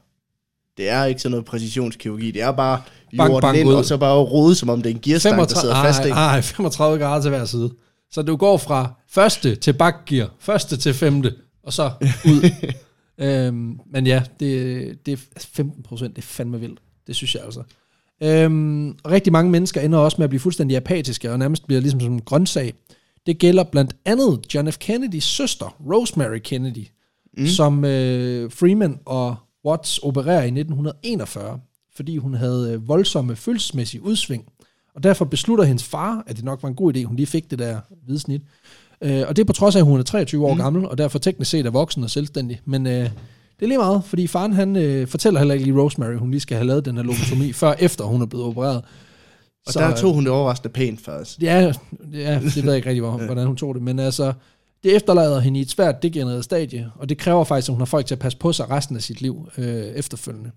det 0.80 0.90
er 0.90 1.06
ikke 1.06 1.22
sådan 1.22 1.32
noget 1.32 1.46
præcisionskirurgi. 1.46 2.32
Det 2.32 2.42
er 2.42 2.52
bare 2.52 2.82
Bang, 3.18 3.30
jorden 3.30 3.42
bang 3.42 3.58
ind, 3.58 3.70
ud. 3.70 3.74
og 3.74 3.86
så 3.86 3.98
bare 3.98 4.18
rode, 4.18 4.56
som 4.56 4.70
om 4.70 4.82
det 4.82 4.90
er 4.90 4.94
en 4.94 5.02
gearstang, 5.02 5.38
der 5.38 5.46
35, 5.46 5.62
sidder 5.62 5.84
fast. 5.84 6.06
Ikke? 6.06 6.16
ej, 6.16 6.42
35 6.42 7.00
grader 7.00 7.22
til 7.22 7.30
hver 7.30 7.46
side. 7.46 7.72
Så 8.12 8.22
du 8.22 8.36
går 8.36 8.58
fra 8.58 8.94
første 9.10 9.56
til 9.56 9.74
bakgear, 9.74 10.30
første 10.40 10.78
til 10.78 10.94
femte, 10.94 11.36
og 11.64 11.74
så 11.74 11.92
ud. 12.26 12.52
øhm, 13.26 13.80
men 13.92 14.08
ja, 14.08 14.24
det, 14.40 15.06
det 15.06 15.12
er 15.12 15.18
15 15.54 15.84
procent, 15.84 16.16
det 16.16 16.22
er 16.22 16.26
fandme 16.26 16.60
vildt. 16.60 16.80
Det 17.08 17.16
synes 17.16 17.36
jeg 17.36 17.44
altså. 17.46 17.64
Øhm, 18.24 18.98
rigtig 19.08 19.34
mange 19.34 19.52
mennesker 19.52 19.82
ender 19.82 20.00
også 20.00 20.16
med 20.18 20.24
at 20.24 20.30
blive 20.30 20.40
fuldstændig 20.40 20.78
apatiske, 20.78 21.32
og 21.32 21.40
nærmest 21.40 21.68
bliver 21.68 21.82
ligesom 21.82 22.00
som 22.00 22.14
en 22.14 22.22
grøntsag. 22.22 22.74
Det 23.26 23.40
gælder 23.40 23.64
blandt 23.64 23.96
andet 24.06 24.40
John 24.54 24.72
F. 24.72 24.78
Kennedys 24.78 25.24
søster, 25.24 25.76
Rosemary 25.92 26.40
Kennedy, 26.44 26.88
mm. 27.38 27.48
som 27.48 27.86
øh, 27.86 28.52
Freeman 28.52 29.00
og 29.06 29.36
Watts 29.66 29.98
opererer 30.04 30.42
i 30.44 30.60
1941, 30.60 31.60
fordi 31.96 32.18
hun 32.18 32.34
havde 32.34 32.72
øh, 32.74 32.88
voldsomme 32.88 33.36
følelsesmæssige 33.36 34.02
udsving. 34.04 34.44
Og 34.96 35.04
derfor 35.04 35.26
beslutter 35.26 35.64
hendes 35.66 35.84
far, 35.84 36.24
at 36.28 36.36
det 36.36 36.46
nok 36.46 36.64
var 36.64 36.70
en 36.70 36.76
god 36.76 36.96
idé, 36.96 37.04
hun 37.04 37.16
lige 37.16 37.28
fik 37.28 37.52
det 37.52 37.60
der 37.60 37.80
hvide 38.06 38.20
snit. 38.20 38.42
Øh, 39.02 39.24
og 39.28 39.36
det 39.36 39.42
er 39.42 39.46
på 39.46 39.54
trods 39.54 39.76
af, 39.76 39.80
at 39.80 39.86
hun 39.86 40.00
er 40.00 40.04
23 40.04 40.46
år 40.46 40.54
mm. 40.54 40.60
gammel, 40.60 40.86
og 40.86 40.98
derfor 40.98 41.20
teknisk 41.20 41.52
set 41.52 41.66
er 41.66 41.70
voksen 41.72 42.04
og 42.04 42.10
selvstændig. 42.10 42.62
Men 42.66 42.88
øh, 42.88 42.94
det 42.94 43.10
er 43.62 43.68
lige 43.68 43.78
meget, 43.78 44.04
fordi 44.04 44.28
faren 44.28 44.54
han 44.54 44.76
øh, 44.76 45.08
fortæller 45.08 45.40
heller 45.40 45.54
ikke 45.54 45.66
lige 45.66 45.82
Rosemary, 45.82 46.16
hun 46.16 46.32
lige 46.32 46.42
skal 46.42 46.58
have 46.58 46.68
lavet 46.68 46.86
den 46.86 46.96
her 46.96 47.04
lobotomi, 47.04 47.54
før 47.62 47.74
efter 47.80 48.04
hun 48.04 48.22
er 48.22 48.26
blevet 48.26 48.46
opereret. 48.46 48.78
Og 49.68 49.74
der 49.74 49.96
tog 49.96 50.14
hun 50.14 50.24
det 50.24 50.32
overraskende 50.32 50.74
pænt 50.74 51.02
faktisk. 51.02 51.42
Ja, 51.42 51.74
ja, 52.14 52.40
det 52.40 52.56
ved 52.56 52.64
jeg 52.64 52.76
ikke 52.76 52.90
rigtig, 52.90 53.02
hvor- 53.02 53.26
hvordan 53.26 53.48
hun 53.48 53.56
tog 53.56 53.76
det, 53.76 53.84
men 53.84 54.00
altså, 54.00 54.34
det 54.84 54.96
efterlader 54.96 55.40
hende 55.40 55.60
i 55.60 55.62
et 55.62 55.70
svært 55.70 56.04
degenereret 56.04 56.44
stadie, 56.44 56.90
og 56.96 57.10
det 57.10 57.18
kræver 57.18 57.44
faktisk, 57.44 57.70
at 57.70 57.74
hun 57.74 57.82
har 57.82 57.86
folk 57.86 58.06
til 58.06 58.16
at 58.16 58.20
passe 58.20 58.38
på 58.38 58.54
sig 58.54 58.70
resten 58.70 58.96
af 58.96 59.02
sit 59.02 59.22
liv 59.22 59.50
øh, 59.58 59.66
efterfølgende. 59.86 60.52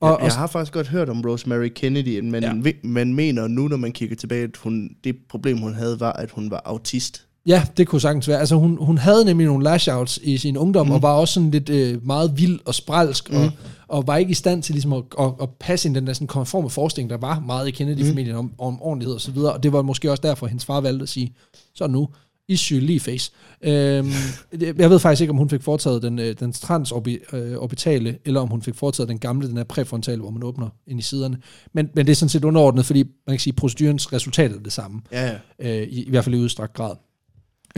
Og, 0.00 0.16
og, 0.16 0.22
jeg 0.24 0.32
har 0.32 0.46
faktisk 0.46 0.72
godt 0.72 0.88
hørt 0.88 1.08
om 1.08 1.22
Rosemary 1.26 1.68
Kennedy, 1.68 2.20
men 2.20 2.42
Ja. 2.42 2.72
man 2.82 3.14
mener 3.14 3.48
nu, 3.48 3.68
når 3.68 3.76
man 3.76 3.92
kigger 3.92 4.16
tilbage, 4.16 4.44
at 4.44 4.56
hun, 4.56 4.90
det 5.04 5.16
problem, 5.28 5.58
hun 5.58 5.74
havde, 5.74 6.00
var, 6.00 6.12
at 6.12 6.30
hun 6.30 6.50
var 6.50 6.62
autist. 6.64 7.26
ja, 7.46 7.64
det 7.76 7.86
kunne 7.86 8.00
sagtens 8.00 8.28
være. 8.28 8.38
Altså, 8.40 8.56
hun, 8.56 8.78
hun 8.80 8.98
havde 8.98 9.24
nemlig 9.24 9.46
nogle 9.46 9.64
lashouts 9.64 10.18
i 10.22 10.36
sin 10.36 10.56
ungdom, 10.56 10.86
mm. 10.86 10.92
og 10.92 11.02
var 11.02 11.12
også 11.12 11.34
sådan 11.34 11.50
lidt 11.50 11.68
øh, 11.68 12.06
meget 12.06 12.38
vild 12.38 12.60
og 12.64 12.74
spralsk, 12.74 13.30
mm. 13.30 13.36
og, 13.36 13.50
og 13.88 14.06
var 14.06 14.16
ikke 14.16 14.30
i 14.30 14.34
stand 14.34 14.62
til 14.62 14.72
ligesom 14.74 14.92
at, 14.92 15.02
at, 15.20 15.32
at 15.42 15.48
passe 15.60 15.88
ind 15.88 15.96
i 15.96 16.00
den 16.00 16.06
der 16.06 16.12
sådan 16.12 16.26
konforme 16.26 16.70
forskning, 16.70 17.10
der 17.10 17.16
var 17.16 17.40
meget 17.40 17.68
i 17.68 17.70
Kennedy-familien 17.70 18.36
om, 18.36 18.52
om 18.58 18.82
ordentlighed 18.82 19.14
og 19.14 19.20
så 19.20 19.30
videre, 19.30 19.52
og 19.52 19.62
det 19.62 19.72
var 19.72 19.82
måske 19.82 20.10
også 20.10 20.20
derfor, 20.20 20.46
at 20.46 20.50
hendes 20.50 20.64
far 20.64 20.80
valgte 20.80 21.02
at 21.02 21.08
sige, 21.08 21.34
så 21.74 21.86
nu, 21.86 22.08
issue 22.48 22.80
lige 22.80 23.00
face. 23.00 23.32
Øhm, 23.62 24.10
jeg 24.52 24.90
ved 24.90 24.98
faktisk 24.98 25.20
ikke, 25.20 25.30
om 25.30 25.36
hun 25.36 25.50
fik 25.50 25.62
foretaget 25.62 26.02
den, 26.02 26.18
øh, 26.18 26.34
den 26.40 26.52
transorbitale, 26.52 28.18
eller 28.24 28.40
om 28.40 28.48
hun 28.48 28.62
fik 28.62 28.74
foretaget 28.74 29.08
den 29.08 29.18
gamle, 29.18 29.48
den 29.48 29.56
her 29.56 29.64
præfrontale, 29.64 30.20
hvor 30.20 30.30
man 30.30 30.42
åbner 30.42 30.68
ind 30.86 30.98
i 30.98 31.02
siderne. 31.02 31.38
Men, 31.72 31.90
men 31.94 32.06
det 32.06 32.12
er 32.12 32.16
sådan 32.16 32.28
set 32.28 32.44
underordnet, 32.44 32.86
fordi 32.86 33.02
man 33.02 33.36
kan 33.36 33.38
sige, 33.38 33.52
at 33.52 33.56
procedurens 33.56 34.12
resultat 34.12 34.52
er 34.52 34.58
det 34.58 34.72
samme 34.72 35.00
Ja, 35.12 35.38
ja. 35.58 35.80
øh, 35.80 35.88
i, 35.88 36.02
i 36.02 36.10
hvert 36.10 36.24
fald 36.24 36.34
i 36.34 36.38
udstrakt 36.38 36.72
grad. 36.72 36.96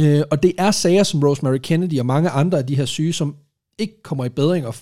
Øh, 0.00 0.22
og 0.30 0.42
det 0.42 0.52
er 0.58 0.70
sager 0.70 1.02
som 1.02 1.22
Rosemary 1.22 1.58
Kennedy 1.62 1.98
og 1.98 2.06
mange 2.06 2.30
andre 2.30 2.58
af 2.58 2.66
de 2.66 2.76
her 2.76 2.84
syge, 2.84 3.12
som 3.12 3.36
ikke 3.78 4.02
kommer 4.02 4.24
i 4.24 4.28
bedring 4.28 4.66
og, 4.66 4.74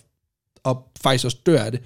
og 0.65 0.83
faktisk 1.03 1.25
også 1.25 1.39
dør 1.47 1.59
af 1.59 1.73
det. 1.73 1.81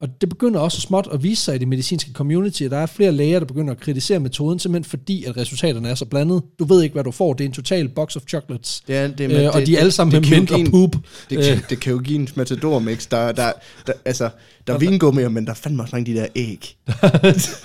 Og 0.00 0.08
det 0.20 0.28
begynder 0.28 0.60
også 0.60 0.80
småt 0.80 1.08
at 1.12 1.22
vise 1.22 1.42
sig 1.44 1.54
i 1.54 1.58
det 1.58 1.68
medicinske 1.68 2.12
community, 2.12 2.62
at 2.62 2.70
der 2.70 2.76
er 2.76 2.86
flere 2.86 3.12
læger, 3.12 3.38
der 3.38 3.46
begynder 3.46 3.72
at 3.72 3.80
kritisere 3.80 4.20
metoden, 4.20 4.58
simpelthen 4.58 4.90
fordi, 4.90 5.24
at 5.24 5.36
resultaterne 5.36 5.88
er 5.88 5.94
så 5.94 6.04
blandet. 6.04 6.42
Du 6.58 6.64
ved 6.64 6.82
ikke, 6.82 6.92
hvad 6.92 7.04
du 7.04 7.10
får. 7.10 7.32
Det 7.32 7.44
er 7.44 7.48
en 7.48 7.54
total 7.54 7.88
box 7.88 8.16
of 8.16 8.22
chocolates. 8.28 8.82
Det 8.86 8.96
er, 8.96 9.08
det, 9.08 9.30
Øh, 9.30 9.50
og 9.54 9.66
de 9.66 9.76
er 9.76 9.80
alle 9.80 9.92
sammen 9.92 10.12
med 10.20 10.22
kan 10.28 10.32
jo 10.32 10.38
mindre 10.40 10.58
en- 10.60 10.70
poop. 10.70 10.96
Det, 11.30 11.38
Øh. 11.38 11.44
kan, 11.44 11.62
det 11.70 11.80
kan 11.80 11.92
jo 11.92 11.98
give 11.98 12.18
en 12.18 12.28
matador-mix. 12.36 13.08
Der, 13.08 13.32
der, 13.32 13.52
der, 13.86 13.92
altså, 14.04 14.30
der 14.66 14.74
er 14.74 14.78
vingummier, 14.78 15.28
men 15.28 15.44
der 15.44 15.50
er 15.50 15.54
fandme 15.54 15.82
også 15.82 15.96
mange 15.96 16.14
de 16.14 16.18
der 16.20 16.26
æg. 16.34 16.76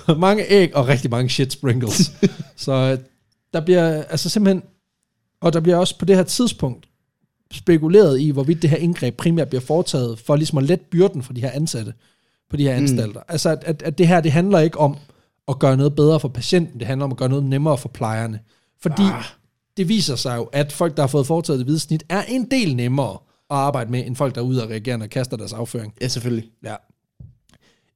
mange 0.20 0.52
æg 0.52 0.76
og 0.76 0.88
rigtig 0.88 1.12
mange 1.12 1.30
shit 1.30 1.54
sprinkles. 1.54 2.12
så 2.58 2.72
øh, 2.72 2.98
der 3.54 3.62
bliver 3.66 4.04
altså 4.04 4.30
simpelthen, 4.30 4.64
og 5.42 5.54
der 5.54 5.60
bliver 5.60 5.78
også 5.78 5.98
på 6.00 6.06
det 6.06 6.16
her 6.16 6.24
tidspunkt 6.24 6.86
spekuleret 7.54 8.20
i, 8.20 8.30
hvorvidt 8.30 8.62
det 8.62 8.70
her 8.70 8.78
indgreb 8.78 9.18
primært 9.18 9.48
bliver 9.50 9.62
foretaget 9.62 10.20
for 10.20 10.36
ligesom 10.36 10.58
at 10.58 10.64
lette 10.64 10.86
byrden 10.92 11.24
for 11.24 11.34
de 11.34 11.42
her 11.42 11.52
ansatte 11.52 11.94
på 12.50 12.58
de 12.58 12.64
her 12.64 12.74
anstalter. 12.74 13.20
Mm. 13.20 13.26
Altså 13.28 13.50
at, 13.50 13.64
at, 13.64 13.82
at 13.82 13.98
det 13.98 14.08
her, 14.08 14.22
det 14.22 14.32
handler 14.32 14.60
ikke 14.60 14.80
om 14.80 14.98
at 15.48 15.60
gøre 15.60 15.78
noget 15.78 15.96
bedre 15.96 16.20
for 16.20 16.28
patienten, 16.28 16.80
det 16.80 16.88
handler 16.88 17.06
om 17.06 17.12
at 17.12 17.18
gøre 17.18 17.30
noget 17.30 17.44
nemmere 17.44 17.78
for 17.78 17.90
plejerne. 17.90 18.40
Fordi 18.82 19.04
ah. 19.04 19.24
det 19.78 19.90
viser 19.90 20.16
sig 20.16 20.38
jo, 20.38 20.44
at 20.44 20.72
folk, 20.72 20.98
der 20.98 21.04
har 21.04 21.08
fået 21.08 21.28
foretaget 21.28 21.60
det 21.60 21.66
hvide 21.66 21.80
snit, 21.80 22.04
er 22.10 22.24
en 22.24 22.52
del 22.52 22.76
nemmere 22.76 23.18
at 23.50 23.58
arbejde 23.58 23.92
med, 23.92 24.06
end 24.06 24.16
folk, 24.16 24.36
der 24.36 24.42
er 24.42 24.46
ude 24.46 24.64
og 24.64 24.70
reagerende 24.70 25.04
og 25.04 25.10
kaster 25.10 25.38
deres 25.38 25.54
afføring. 25.54 25.94
Ja, 26.02 26.08
selvfølgelig. 26.08 26.50
Ja. 26.64 26.76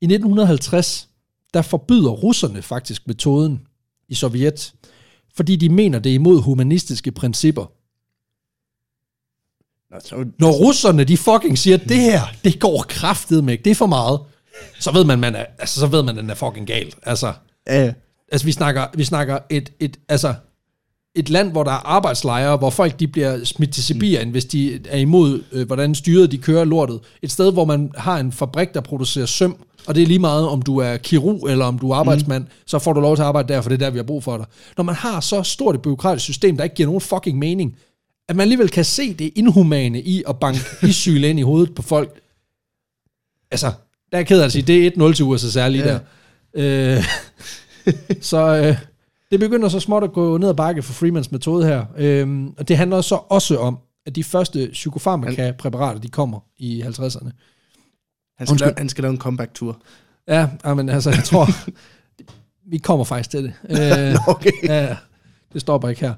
I 0.01 0.05
1950, 0.05 1.09
der 1.53 1.61
forbyder 1.61 2.09
russerne 2.09 2.61
faktisk 2.61 3.07
metoden 3.07 3.59
i 4.07 4.15
Sovjet, 4.15 4.73
fordi 5.35 5.55
de 5.55 5.69
mener, 5.69 5.99
det 5.99 6.09
er 6.09 6.13
imod 6.13 6.41
humanistiske 6.41 7.11
principper. 7.11 7.65
Når 10.39 10.51
russerne, 10.51 11.03
de 11.03 11.17
fucking 11.17 11.57
siger, 11.57 11.77
at 11.77 11.89
det 11.89 11.97
her, 11.97 12.21
det 12.43 12.59
går 12.59 12.85
kraftet 12.89 13.43
med, 13.43 13.57
det 13.57 13.71
er 13.71 13.75
for 13.75 13.85
meget, 13.85 14.19
så 14.79 14.91
ved 14.93 15.03
man, 15.03 15.19
man 15.19 15.35
er, 15.35 15.45
altså, 15.59 15.79
så 15.79 15.87
ved 15.87 16.03
man, 16.03 16.17
at 16.17 16.21
den 16.21 16.29
er 16.29 16.35
fucking 16.35 16.67
galt. 16.67 16.95
Altså, 17.03 17.33
ja, 17.67 17.85
ja. 17.85 17.93
altså 18.31 18.45
vi 18.45 18.51
snakker, 18.51 18.85
vi 18.93 19.03
snakker 19.03 19.39
et, 19.49 19.71
et, 19.79 19.97
altså, 20.09 20.33
et 21.15 21.29
land, 21.29 21.51
hvor 21.51 21.63
der 21.63 21.71
er 21.71 21.87
arbejdslejre, 21.87 22.57
hvor 22.57 22.69
folk 22.69 22.99
de 22.99 23.07
bliver 23.07 23.43
smidt 23.43 23.73
til 23.73 23.83
Sibirien, 23.83 24.27
mm. 24.27 24.31
hvis 24.31 24.45
de 24.45 24.79
er 24.89 24.97
imod, 24.97 25.43
øh, 25.51 25.67
hvordan 25.67 25.95
styret 25.95 26.31
de 26.31 26.37
kører 26.37 26.65
lortet. 26.65 26.99
Et 27.21 27.31
sted, 27.31 27.51
hvor 27.53 27.65
man 27.65 27.91
har 27.95 28.19
en 28.19 28.31
fabrik, 28.31 28.73
der 28.73 28.81
producerer 28.81 29.25
søm, 29.25 29.57
og 29.87 29.95
det 29.95 30.03
er 30.03 30.07
lige 30.07 30.19
meget, 30.19 30.47
om 30.47 30.61
du 30.61 30.77
er 30.77 30.97
kirurg 30.97 31.49
eller 31.49 31.65
om 31.65 31.79
du 31.79 31.91
er 31.91 31.95
arbejdsmand, 31.95 32.43
mm. 32.43 32.49
så 32.65 32.79
får 32.79 32.93
du 32.93 33.01
lov 33.01 33.15
til 33.15 33.21
at 33.21 33.27
arbejde 33.27 33.53
der, 33.53 33.61
for 33.61 33.69
det 33.69 33.81
er 33.81 33.85
der, 33.85 33.89
vi 33.89 33.97
har 33.97 34.03
brug 34.03 34.23
for 34.23 34.37
dig. 34.37 34.45
Når 34.77 34.83
man 34.83 34.95
har 34.95 35.19
så 35.19 35.43
stort 35.43 35.75
et 35.75 35.81
byråkratisk 35.81 36.23
system, 36.23 36.57
der 36.57 36.63
ikke 36.63 36.75
giver 36.75 36.87
nogen 36.87 37.01
fucking 37.01 37.39
mening, 37.39 37.77
at 38.29 38.35
man 38.35 38.41
alligevel 38.41 38.69
kan 38.69 38.85
se 38.85 39.13
det 39.13 39.31
inhumane 39.35 40.01
i 40.01 40.23
at 40.27 40.39
banke 40.39 40.59
issyl 40.89 41.23
ind 41.23 41.39
i 41.39 41.41
hovedet 41.41 41.75
på 41.75 41.81
folk. 41.81 42.19
Altså, 43.51 43.71
der 44.11 44.17
er 44.17 44.19
jeg 44.19 44.27
ked 44.27 44.41
af 44.41 44.45
at 44.45 44.51
sige, 44.51 44.61
det 44.61 44.87
er 44.87 45.09
1-0 45.09 45.13
til 45.13 45.25
USSR 45.25 45.67
lige 45.67 45.83
Ja. 45.83 45.99
der. 46.55 46.97
Øh, 46.97 47.03
så 48.21 48.37
øh, 48.57 48.77
det 49.31 49.39
begynder 49.39 49.69
så 49.69 49.79
småt 49.79 50.03
at 50.03 50.13
gå 50.13 50.37
ned 50.37 50.49
ad 50.49 50.53
bakke 50.53 50.81
for 50.81 50.93
Freemans 50.93 51.31
metode 51.31 51.65
her. 51.65 51.85
Øhm, 51.97 52.53
og 52.57 52.67
det 52.67 52.77
handler 52.77 53.01
så 53.01 53.15
også 53.15 53.57
om, 53.57 53.77
at 54.05 54.15
de 54.15 54.23
første 54.23 54.69
psykofarmaka-præparater, 54.71 55.99
de 55.99 56.07
kommer 56.09 56.39
i 56.57 56.81
50'erne. 56.81 57.29
Han, 58.37 58.47
skal 58.47 58.59
lave, 58.59 58.73
han 58.77 58.89
skal 58.89 59.01
lave 59.01 59.11
en 59.11 59.17
comeback-tur. 59.19 59.77
Ja, 60.27 60.47
men 60.75 60.89
altså, 60.89 61.09
jeg 61.09 61.23
tror, 61.23 61.47
vi 62.71 62.77
kommer 62.77 63.05
faktisk 63.05 63.29
til 63.29 63.43
det. 63.43 63.53
Øh, 64.09 64.27
okay. 64.27 64.51
Ja, 64.63 64.95
det 65.53 65.61
stopper 65.61 65.89
ikke 65.89 66.01
her. 66.01 66.13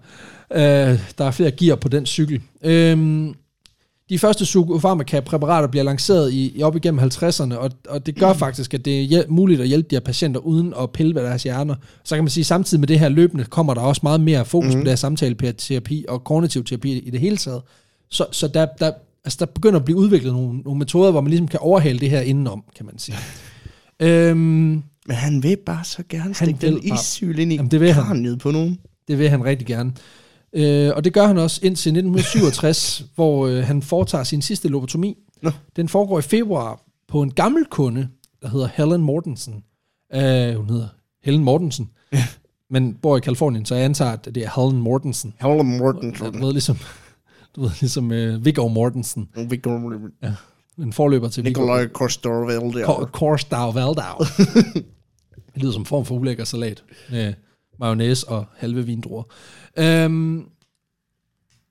Øh, 0.54 1.00
der 1.18 1.26
er 1.26 1.32
flere 1.32 1.52
gear 1.52 1.76
på 1.76 1.88
den 1.90 2.06
cykel. 2.06 2.42
Øhm, 2.64 3.36
de 4.12 4.20
første 4.20 4.44
psykofarmaka-præparater 4.44 5.68
bliver 5.68 5.84
lanceret 5.84 6.34
i, 6.34 6.58
i 6.58 6.64
op 6.64 6.76
igennem 6.76 7.00
50'erne, 7.00 7.56
og, 7.56 7.72
og 7.90 8.06
det 8.06 8.16
gør 8.16 8.34
faktisk, 8.34 8.74
at 8.74 8.86
det 8.86 9.02
er 9.02 9.08
hjæl- 9.08 9.30
muligt 9.30 9.62
at 9.62 9.68
hjælpe 9.68 9.90
de 9.90 9.96
her 9.96 10.00
patienter 10.02 10.40
uden 10.40 10.74
at 10.82 10.92
pille 10.92 11.16
ved 11.16 11.22
deres 11.22 11.44
hjerner. 11.44 11.76
Så 12.04 12.16
kan 12.16 12.24
man 12.24 12.30
sige, 12.30 12.42
at 12.42 12.46
samtidig 12.46 12.80
med 12.80 12.88
det 12.88 13.00
her 13.00 13.10
løbende 13.10 13.44
kommer 13.44 13.74
der 13.74 13.82
også 13.82 14.00
meget 14.04 14.22
mere 14.22 14.46
fokus 14.46 14.68
mm-hmm. 14.68 14.82
på 14.82 14.84
det 14.84 14.92
her 14.92 14.96
samtaleterapi 14.96 16.06
og 16.10 16.24
kognitiv 16.24 16.64
terapi 16.64 17.00
i 17.00 17.10
det 17.10 17.20
hele 17.20 17.38
taget. 17.38 17.62
Så, 18.10 18.26
så 18.32 18.48
der, 18.48 18.66
der, 18.80 18.92
altså 19.26 19.38
der 19.40 19.46
begynder 19.46 19.80
at 19.80 19.86
blive 19.86 19.98
udviklet 19.98 20.34
nogle, 20.34 20.60
nogle 20.60 20.80
metoder, 20.80 21.12
hvor 21.12 21.22
man 21.22 21.30
ligesom 21.30 21.48
kan 21.48 21.60
overhale 21.60 22.00
det 22.00 22.10
her 22.10 22.22
indenom, 22.22 22.64
kan 22.78 22.86
man 22.86 23.00
sige. 23.00 23.18
øhm, 24.08 24.38
Men 25.08 25.16
han 25.16 25.44
vil 25.44 25.58
bare 25.66 25.84
så 25.84 26.04
gerne 26.10 26.34
stikke 26.34 26.68
den 26.68 26.94
issyl 26.94 27.40
ind 27.40 27.54
i 27.54 27.56
Jamen, 27.56 27.72
det 27.72 27.80
vil 27.80 27.94
han. 27.94 28.04
kraniet 28.04 28.40
på 28.40 28.52
nogen. 28.52 28.80
Det 29.08 29.20
vil 29.20 29.30
han 29.30 29.46
rigtig 29.46 29.68
gerne. 29.68 29.92
Øh, 30.54 30.92
og 30.96 31.04
det 31.04 31.14
gør 31.14 31.28
han 31.28 31.38
også 31.38 31.60
indtil 31.64 31.90
1967, 31.90 33.04
hvor 33.16 33.48
øh, 33.48 33.64
han 33.64 33.82
foretager 33.82 34.24
sin 34.24 34.42
sidste 34.42 34.68
lobotomi. 34.68 35.18
Nå. 35.42 35.52
Den 35.76 35.90
foregår 35.90 36.20
i 36.20 36.22
februar 36.22 36.80
på 37.08 37.22
en 37.22 37.32
gammel 37.32 37.66
kunde, 37.66 38.08
der 38.42 38.50
hedder 38.50 38.70
Helen 38.74 39.02
Mortensen. 39.02 39.64
Øh, 40.14 40.56
hun 40.56 40.70
hedder 40.70 40.88
Helen 41.24 41.44
Mortensen. 41.44 41.90
Men 42.70 42.94
bor 42.94 43.18
i 43.18 43.20
Kalifornien, 43.20 43.66
så 43.66 43.76
jeg 43.76 43.86
antager, 43.86 44.12
at 44.12 44.26
det 44.26 44.38
er 44.38 44.62
Helen 44.66 44.82
Mortensen. 44.82 45.34
Helen 45.42 45.78
Morton. 45.78 46.14
Du 46.14 46.46
ved, 46.46 46.52
ligesom, 46.52 46.78
du 47.56 47.62
ved, 47.62 47.70
ligesom 47.82 48.12
øh, 48.12 48.46
Viggo 48.46 48.68
Mortensen. 48.68 49.30
En 50.80 50.94
forløber 50.94 51.30
til 51.30 51.44
Viggo. 51.44 51.62
Nikolaj 51.62 51.88
Kostorvelde. 51.88 52.84
Kor- 52.84 53.10
Korsdag 53.14 53.76
Valdau. 53.76 54.18
det 55.54 55.64
lyder 55.64 55.72
som 55.72 55.82
en 55.82 55.86
form 55.86 56.06
for 56.06 56.16
ulækker 56.16 56.44
salat. 56.44 56.84
Med 57.12 57.34
mayonnaise 57.82 58.28
og 58.28 58.46
halve 58.56 58.86
vindruer. 58.86 59.24
Øhm, 59.78 60.46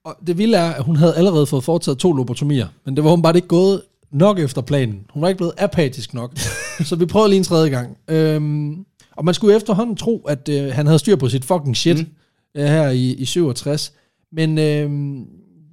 og 0.04 0.16
det 0.26 0.38
vilde 0.38 0.56
er, 0.56 0.70
at 0.70 0.84
hun 0.84 0.96
havde 0.96 1.16
allerede 1.16 1.46
fået 1.46 1.64
foretaget 1.64 1.98
to 1.98 2.12
lobotomier, 2.12 2.66
men 2.84 2.96
det 2.96 3.04
var 3.04 3.10
hun 3.10 3.22
bare 3.22 3.36
ikke 3.36 3.48
gået 3.48 3.82
nok 4.10 4.38
efter 4.38 4.60
planen. 4.60 5.00
Hun 5.10 5.22
var 5.22 5.28
ikke 5.28 5.36
blevet 5.36 5.54
apatisk 5.58 6.14
nok. 6.14 6.38
så 6.88 6.96
vi 6.96 7.06
prøvede 7.06 7.28
lige 7.28 7.38
en 7.38 7.44
tredje 7.44 7.70
gang. 7.70 7.96
Øhm, 8.08 8.84
og 9.16 9.24
man 9.24 9.34
skulle 9.34 9.56
efterhånden 9.56 9.96
tro, 9.96 10.18
at 10.28 10.48
øh, 10.48 10.72
han 10.72 10.86
havde 10.86 10.98
styr 10.98 11.16
på 11.16 11.28
sit 11.28 11.44
fucking 11.44 11.76
shit 11.76 11.98
mm. 11.98 12.06
øh, 12.54 12.66
her 12.66 12.88
i, 12.88 13.12
i 13.12 13.24
67. 13.24 13.92
Men 14.32 14.58
øhm, 14.58 15.26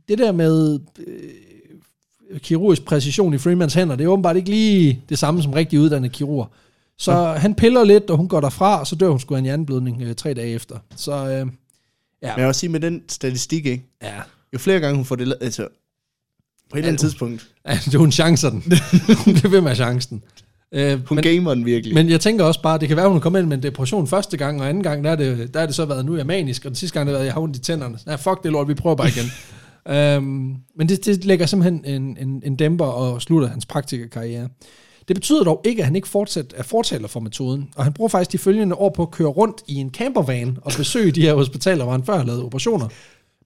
det 0.09 0.17
der 0.17 0.31
med 0.31 0.79
øh, 1.07 2.39
kirurgisk 2.39 2.85
præcision 2.85 3.33
i 3.33 3.37
Freemans 3.37 3.73
hænder, 3.73 3.95
det 3.95 4.03
er 4.03 4.07
åbenbart 4.07 4.35
ikke 4.35 4.49
lige 4.49 5.01
det 5.09 5.19
samme 5.19 5.41
som 5.41 5.53
rigtig 5.53 5.79
uddannet 5.79 6.11
kirurg. 6.11 6.51
Så 6.99 7.11
ja. 7.11 7.33
han 7.33 7.55
piller 7.55 7.83
lidt, 7.83 8.09
og 8.09 8.17
hun 8.17 8.27
går 8.27 8.41
derfra, 8.41 8.79
og 8.79 8.87
så 8.87 8.95
dør 8.95 9.09
hun 9.09 9.19
sgu 9.19 9.33
af 9.35 9.39
en 9.39 9.45
hjerneblødning 9.45 10.01
øh, 10.01 10.15
tre 10.15 10.33
dage 10.33 10.47
efter. 10.53 10.77
Så 10.95 11.11
øh, 11.13 11.29
ja, 11.29 11.35
Men 11.39 11.47
jeg 12.21 12.33
vil 12.37 12.45
også 12.45 12.59
sige, 12.59 12.69
med 12.69 12.79
den 12.79 13.01
statistik, 13.09 13.65
ikke? 13.65 13.83
ja. 14.03 14.13
jo 14.53 14.59
flere 14.59 14.79
gange 14.79 14.95
hun 14.95 15.05
får 15.05 15.15
det, 15.15 15.33
altså, 15.41 15.67
på 16.71 16.77
et 16.77 16.79
eller 16.79 16.87
andet 16.87 17.01
hun- 17.01 17.09
tidspunkt, 17.09 17.47
Altså, 17.65 17.97
hun 18.03 18.11
chancer 18.11 18.49
den. 18.49 18.63
hun 19.25 19.33
bliver 19.33 19.49
ved 19.49 19.61
med 19.61 19.75
chancen. 19.75 20.23
Øh, 20.71 20.99
hun 21.07 21.15
men, 21.15 21.23
gamer 21.23 21.53
den 21.53 21.65
virkelig. 21.65 21.93
men 21.95 22.09
jeg 22.09 22.19
tænker 22.21 22.45
også 22.45 22.61
bare, 22.61 22.77
det 22.79 22.87
kan 22.87 22.97
være, 22.97 23.09
hun 23.09 23.19
kommer 23.21 23.39
ind 23.39 23.47
med 23.47 23.57
en 23.57 23.63
depression 23.63 24.07
første 24.07 24.37
gang, 24.37 24.61
og 24.61 24.69
anden 24.69 24.83
gang, 24.83 25.03
der 25.03 25.11
er 25.11 25.15
det, 25.15 25.53
der 25.53 25.59
er 25.59 25.65
det 25.65 25.75
så 25.75 25.85
været, 25.85 26.05
nu 26.05 26.13
er 26.13 26.17
jeg 26.17 26.25
manisk, 26.25 26.65
og 26.65 26.69
den 26.71 26.75
sidste 26.75 26.93
gang, 26.99 27.07
der 27.07 27.11
har 27.13 27.17
været, 27.17 27.25
jeg 27.25 27.33
har 27.33 27.41
ondt 27.41 27.55
i 27.57 27.59
tænderne. 27.59 27.97
Nej, 28.05 28.17
fuck 28.17 28.43
det 28.43 28.51
lort, 28.51 28.67
vi 28.67 28.73
prøver 28.73 28.95
bare 28.95 29.07
igen. 29.07 29.25
øhm, 29.95 30.55
men 30.77 30.89
det, 30.89 31.05
det 31.05 31.25
lægger 31.25 31.45
simpelthen 31.45 31.85
en, 31.85 32.17
en, 32.19 32.41
en 32.45 32.55
dæmper 32.55 32.85
og 32.85 33.21
slutter 33.21 33.47
hans 33.49 33.65
praktikerkarriere. 33.65 34.49
Det 35.07 35.15
betyder 35.15 35.43
dog 35.43 35.61
ikke, 35.65 35.81
at 35.81 35.85
han 35.85 35.95
ikke 35.95 36.07
fortsat 36.07 36.53
er 36.57 36.63
fortaler 36.63 37.07
for 37.07 37.19
metoden, 37.19 37.69
og 37.75 37.83
han 37.83 37.93
bruger 37.93 38.09
faktisk 38.09 38.31
de 38.31 38.37
følgende 38.37 38.75
år 38.75 38.89
på 38.89 39.01
at 39.01 39.11
køre 39.11 39.27
rundt 39.27 39.61
i 39.67 39.75
en 39.75 39.89
campervan 39.89 40.57
og 40.61 40.71
besøge 40.77 41.11
de 41.11 41.21
her 41.21 41.33
hospitaler, 41.33 41.83
hvor 41.83 41.91
han 41.91 42.03
før 42.03 42.17
har 42.17 42.23
lavet 42.23 42.43
operationer. 42.43 42.87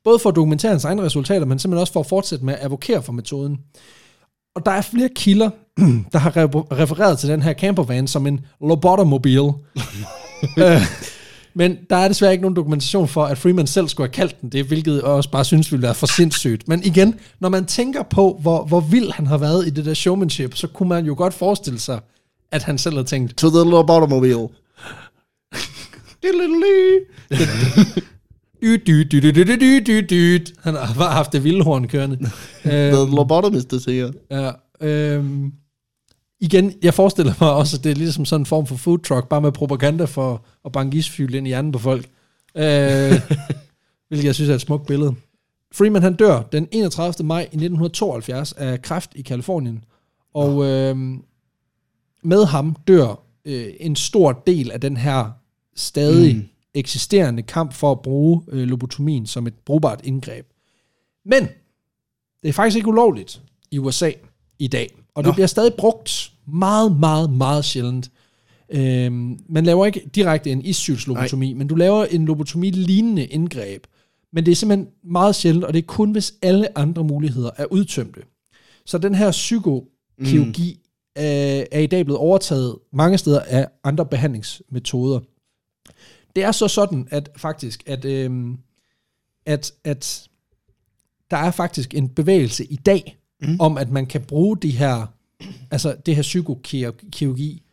Både 0.04 0.20
for 0.20 0.30
at 0.30 0.36
dokumentere 0.36 0.72
hans 0.72 0.86
egne 0.86 1.02
resultater, 1.02 1.46
men 1.46 1.60
simpelthen 1.60 1.82
også 1.82 1.94
for 1.94 2.00
at 2.00 2.06
fortsætte 2.06 2.46
med 2.46 2.54
at 2.54 2.64
advokere 2.64 3.04
for 3.04 3.14
metoden. 3.14 3.60
Og 4.56 4.66
der 4.66 4.72
er 4.72 4.82
flere 4.82 5.10
kilder, 5.16 5.50
der 6.14 6.18
har 6.18 6.32
re- 6.32 6.76
refereret 6.76 7.20
til 7.20 7.30
den 7.30 7.42
her 7.42 7.54
campervan 7.54 8.08
som 8.08 8.28
en 8.28 8.46
lobotomobil. 8.62 9.42
men 11.54 11.78
der 11.90 11.96
er 11.96 12.08
desværre 12.08 12.32
ikke 12.32 12.42
nogen 12.42 12.56
dokumentation 12.56 13.08
for, 13.08 13.24
at 13.24 13.38
Freeman 13.38 13.68
selv 13.68 13.88
skulle 13.88 14.08
have 14.08 14.14
kaldt 14.14 14.42
den 14.42 14.50
det, 14.50 14.66
hvilket 14.66 14.96
jeg 14.96 15.04
også 15.04 15.32
bare 15.32 15.46
synes 15.46 15.72
ville 15.72 15.84
være 15.84 15.96
for 15.96 16.08
sindssygt. 16.08 16.68
Men 16.68 16.84
igen, 16.84 17.16
når 17.40 17.50
man 17.50 17.66
tænker 17.66 18.04
på, 18.04 18.40
hvor, 18.42 18.64
hvor 18.66 18.80
vild 18.80 19.12
han 19.12 19.28
har 19.28 19.38
været 19.38 19.68
i 19.68 19.70
det 19.70 19.86
der 19.86 19.94
showmanship, 19.94 20.56
så 20.56 20.68
kunne 20.68 20.90
man 20.90 21.06
jo 21.06 21.14
godt 21.18 21.34
forestille 21.34 21.80
sig, 21.80 22.00
at 22.52 22.64
han 22.64 22.78
selv 22.78 22.96
havde 22.96 23.08
tænkt, 23.08 23.38
To 23.38 23.50
the 23.50 23.70
lobotomobile. 23.72 24.48
dyt, 28.62 28.88
dyt, 28.88 29.12
dyt, 29.12 29.24
dyt, 29.24 29.36
dyt, 29.36 29.60
dyt, 29.62 29.88
dyt, 29.88 30.10
dyt. 30.10 30.54
Han 30.64 30.76
har 30.76 30.94
bare 30.94 31.12
haft 31.14 31.34
det 31.34 31.44
vilde 31.44 31.64
horn 31.64 31.88
kørende. 31.88 32.30
The 32.64 32.92
lobotomist, 33.16 33.72
det 33.72 33.84
siger. 33.84 34.12
Ja, 34.32 34.52
øhm, 34.88 35.52
igen, 36.42 36.74
jeg 36.82 36.94
forestiller 36.94 37.34
mig 37.42 37.54
også, 37.54 37.78
at 37.78 37.84
det 37.84 37.92
er 37.92 37.96
ligesom 37.96 38.26
sådan 38.26 38.42
en 38.42 38.46
form 38.46 38.68
for 38.68 38.76
food 38.76 39.00
truck, 39.00 39.28
bare 39.28 39.42
med 39.42 39.52
propaganda 39.52 40.06
for 40.06 40.46
at 40.66 40.72
banke 40.72 40.98
isfyld 40.98 41.36
ind 41.36 41.48
i 41.48 41.50
hjernen 41.50 41.72
på 41.72 41.80
folk. 41.80 42.10
Øh, 42.56 43.22
hvilket 44.08 44.26
jeg 44.26 44.36
synes 44.36 44.50
er 44.50 44.56
et 44.56 44.62
smukt 44.62 44.88
billede. 44.88 45.16
Freeman 45.74 46.02
han 46.02 46.16
dør 46.16 46.42
den 46.42 46.68
31. 46.72 47.28
maj 47.28 47.42
i 47.42 47.44
1972 47.44 48.52
af 48.52 48.82
kræft 48.82 49.12
i 49.16 49.22
Kalifornien. 49.22 49.84
Og 50.34 50.66
øhm, 50.66 51.24
med 52.24 52.46
ham 52.46 52.76
dør 52.88 53.24
øh, 53.46 53.74
en 53.80 53.96
stor 53.96 54.44
del 54.48 54.72
af 54.72 54.82
den 54.82 54.98
her 54.98 55.32
stadig. 55.76 56.36
Mm. 56.36 56.48
eksisterende 56.74 57.42
kamp 57.42 57.74
for 57.74 57.92
at 57.92 58.02
bruge 58.02 58.42
øh, 58.48 58.68
lobotomien 58.68 59.26
som 59.26 59.48
et 59.48 59.54
brugbart 59.66 60.02
indgreb. 60.04 60.46
Men 61.26 61.48
det 62.44 62.50
er 62.50 62.54
faktisk 62.54 62.78
ikke 62.78 62.88
ulovligt 62.88 63.42
i 63.72 63.80
USA. 63.80 64.12
i 64.60 64.68
dag. 64.68 65.01
Og 65.16 65.24
Nå. 65.24 65.28
det 65.28 65.36
bliver 65.36 65.48
stadig 65.48 65.74
brugt 65.74 66.32
meget, 66.48 67.00
meget, 67.00 67.34
meget 67.34 67.66
sjældent. 67.66 68.12
Øhm, 68.70 69.40
man 69.50 69.64
laver 69.64 69.86
ikke 69.86 70.10
direkte 70.16 70.52
en 70.52 70.62
issynslobotomi, 70.62 71.54
men 71.54 71.68
du 71.68 71.76
laver 71.76 72.06
en 72.06 72.26
lobotomi-lignende 72.26 73.26
indgreb. 73.26 73.88
Men 74.34 74.46
det 74.46 74.52
er 74.52 74.56
simpelthen 74.56 74.88
meget 75.04 75.36
sjældent, 75.36 75.66
og 75.66 75.74
det 75.74 75.82
er 75.82 75.88
kun, 75.88 76.12
hvis 76.12 76.34
alle 76.42 76.78
andre 76.78 77.04
muligheder 77.04 77.52
er 77.58 77.66
udtømte. 77.66 78.22
Så 78.86 78.98
den 78.98 79.16
her 79.16 79.32
psykokirurgi 79.32 80.74
mm. 80.74 80.90
er, 81.16 81.66
er 81.72 81.80
i 81.80 81.88
dag 81.88 82.06
blevet 82.06 82.20
overtaget 82.20 82.76
mange 82.94 83.18
steder 83.18 83.40
af 83.40 83.68
andre 83.84 84.06
behandlingsmetoder. 84.06 85.20
Det 86.36 86.44
er 86.44 86.52
så 86.52 86.68
sådan, 86.68 87.08
at 87.12 87.30
faktisk, 87.38 87.84
at, 87.86 88.06
øhm, 88.06 88.58
at, 89.46 89.74
at 89.84 90.28
der 91.32 91.38
er 91.38 91.52
faktisk 91.52 91.94
en 91.94 92.10
bevægelse 92.10 92.66
i 92.66 92.76
dag, 92.76 93.21
mm. 93.42 93.56
om 93.60 93.78
at 93.78 93.92
man 93.92 94.06
kan 94.06 94.22
bruge 94.22 94.58
de 94.58 94.72
her, 94.72 95.06
altså 95.72 95.96
det 96.06 96.16
her 96.16 96.22
psykokirurgi 96.22 97.64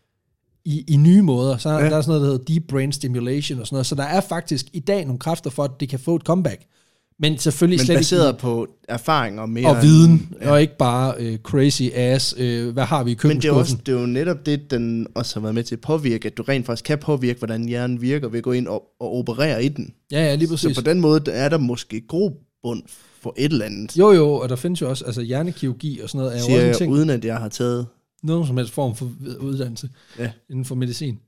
i, 0.65 0.85
i 0.89 0.97
nye 0.97 1.23
måder. 1.23 1.57
Så 1.57 1.71
ja. 1.71 1.77
der 1.77 1.97
er 1.97 2.01
sådan 2.01 2.09
noget, 2.09 2.23
der 2.23 2.27
hedder 2.27 2.45
deep 2.45 2.63
brain 2.69 2.93
stimulation 2.93 3.61
og 3.61 3.67
sådan 3.67 3.75
noget. 3.75 3.87
Så 3.87 3.95
der 3.95 4.03
er 4.03 4.21
faktisk 4.21 4.67
i 4.73 4.81
dag 4.81 5.05
nogle 5.05 5.19
kræfter 5.19 5.51
for, 5.51 5.65
at 5.65 5.71
det 5.81 5.89
kan 5.89 5.99
få 5.99 6.17
et 6.17 6.23
comeback. 6.23 6.63
Men 7.21 7.39
selvfølgelig 7.39 7.79
Men 7.79 7.87
slet 7.87 7.97
baseret 7.97 8.29
ikke 8.29 8.41
på 8.41 8.67
erfaring 8.89 9.41
og 9.41 9.49
mere... 9.49 9.69
og 9.69 9.83
viden, 9.83 10.35
ja. 10.41 10.51
og 10.51 10.61
ikke 10.61 10.77
bare 10.77 11.15
øh, 11.19 11.39
crazy 11.39 11.83
ass, 11.95 12.35
øh, 12.39 12.73
hvad 12.73 12.85
har 12.85 13.05
vi 13.05 13.11
i 13.11 13.17
Men 13.23 13.37
det 13.37 13.45
er, 13.45 13.53
også, 13.53 13.77
køkkenskuffen? 13.77 13.87
det 13.87 13.95
er 13.95 14.01
jo 14.01 14.07
netop 14.07 14.47
det, 14.47 14.71
den 14.71 15.07
også 15.15 15.35
har 15.37 15.41
været 15.41 15.55
med 15.55 15.63
til 15.63 15.75
at 15.75 15.81
påvirke, 15.81 16.27
at 16.27 16.37
du 16.37 16.43
rent 16.43 16.67
faktisk 16.67 16.85
kan 16.85 16.99
påvirke, 16.99 17.39
hvordan 17.39 17.65
hjernen 17.65 18.01
virker 18.03 18.29
ved 18.29 18.39
at 18.39 18.45
gå 18.45 18.53
ind 18.53 18.69
og, 18.69 18.83
og 19.01 19.15
operere 19.15 19.65
i 19.65 19.69
den. 19.69 19.95
Ja, 20.13 20.25
ja, 20.25 20.35
lige 20.35 20.49
Så 20.49 20.53
præcis. 20.53 20.79
på 20.79 20.91
den 20.91 21.01
måde 21.01 21.31
er 21.31 21.49
der 21.49 21.59
måske 21.59 22.01
grobund 22.69 22.83
for 23.21 23.35
et 23.37 23.53
eller 23.53 23.67
andet, 23.67 23.99
Jo, 23.99 24.13
jo, 24.13 24.35
og 24.35 24.49
der 24.49 24.57
findes 24.57 24.81
jo 24.81 24.89
også, 24.91 25.05
altså 25.05 25.23
hjernekirurgi 25.23 26.01
og 26.01 26.09
sådan 26.09 26.19
noget, 26.19 26.35
er 26.37 26.41
jo 26.41 26.45
siger 26.47 26.59
også 26.59 26.69
en 26.69 26.75
ting, 26.75 26.93
uden 26.93 27.11
at 27.11 27.25
jeg 27.25 27.37
har 27.37 27.49
taget... 27.49 27.87
nogen 28.23 28.47
som 28.47 28.57
helst 28.57 28.73
form 28.73 28.95
for 28.95 29.11
uddannelse 29.41 29.89
Ja. 30.19 30.31
inden 30.51 30.65
for 30.65 30.75
medicin. 30.75 31.19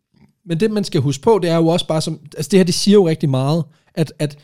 Men 0.44 0.60
det, 0.60 0.70
man 0.70 0.84
skal 0.84 1.00
huske 1.00 1.22
på, 1.22 1.38
det 1.42 1.50
er 1.50 1.56
jo 1.56 1.66
også 1.66 1.86
bare 1.86 2.00
som, 2.00 2.20
altså 2.36 2.48
det 2.48 2.58
her, 2.58 2.64
det 2.64 2.74
siger 2.74 2.94
jo 2.94 3.08
rigtig 3.08 3.28
meget, 3.28 3.64
at, 3.94 4.12
at 4.18 4.38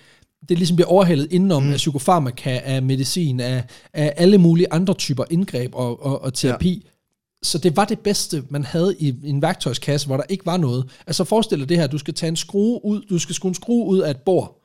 det 0.48 0.58
ligesom 0.58 0.76
bliver 0.76 0.88
overhældet 0.88 1.32
indenom 1.32 1.62
mm. 1.62 1.72
af 1.72 1.76
psykofarmaka, 1.76 2.60
af 2.64 2.82
medicin, 2.82 3.40
af, 3.40 3.64
af 3.92 4.14
alle 4.16 4.38
mulige 4.38 4.72
andre 4.72 4.94
typer 4.94 5.24
indgreb 5.30 5.74
og, 5.74 6.06
og, 6.06 6.22
og 6.22 6.34
terapi. 6.34 6.82
Ja. 6.84 6.90
Så 7.42 7.58
det 7.58 7.76
var 7.76 7.84
det 7.84 7.98
bedste, 7.98 8.44
man 8.50 8.64
havde 8.64 8.96
i 8.98 9.14
en 9.24 9.42
værktøjskasse, 9.42 10.06
hvor 10.06 10.16
der 10.16 10.24
ikke 10.28 10.46
var 10.46 10.56
noget. 10.56 10.84
Altså 11.06 11.24
forestil 11.24 11.58
dig 11.58 11.68
det 11.68 11.76
her, 11.76 11.86
du 11.86 11.98
skal 11.98 12.14
tage 12.14 12.28
en 12.28 12.36
skrue 12.36 12.84
ud, 12.84 13.02
du 13.10 13.18
skal 13.18 13.34
skrue 13.34 13.48
en 13.48 13.54
skrue 13.54 13.86
ud 13.86 13.98
af 13.98 14.10
et 14.10 14.16
bord, 14.16 14.62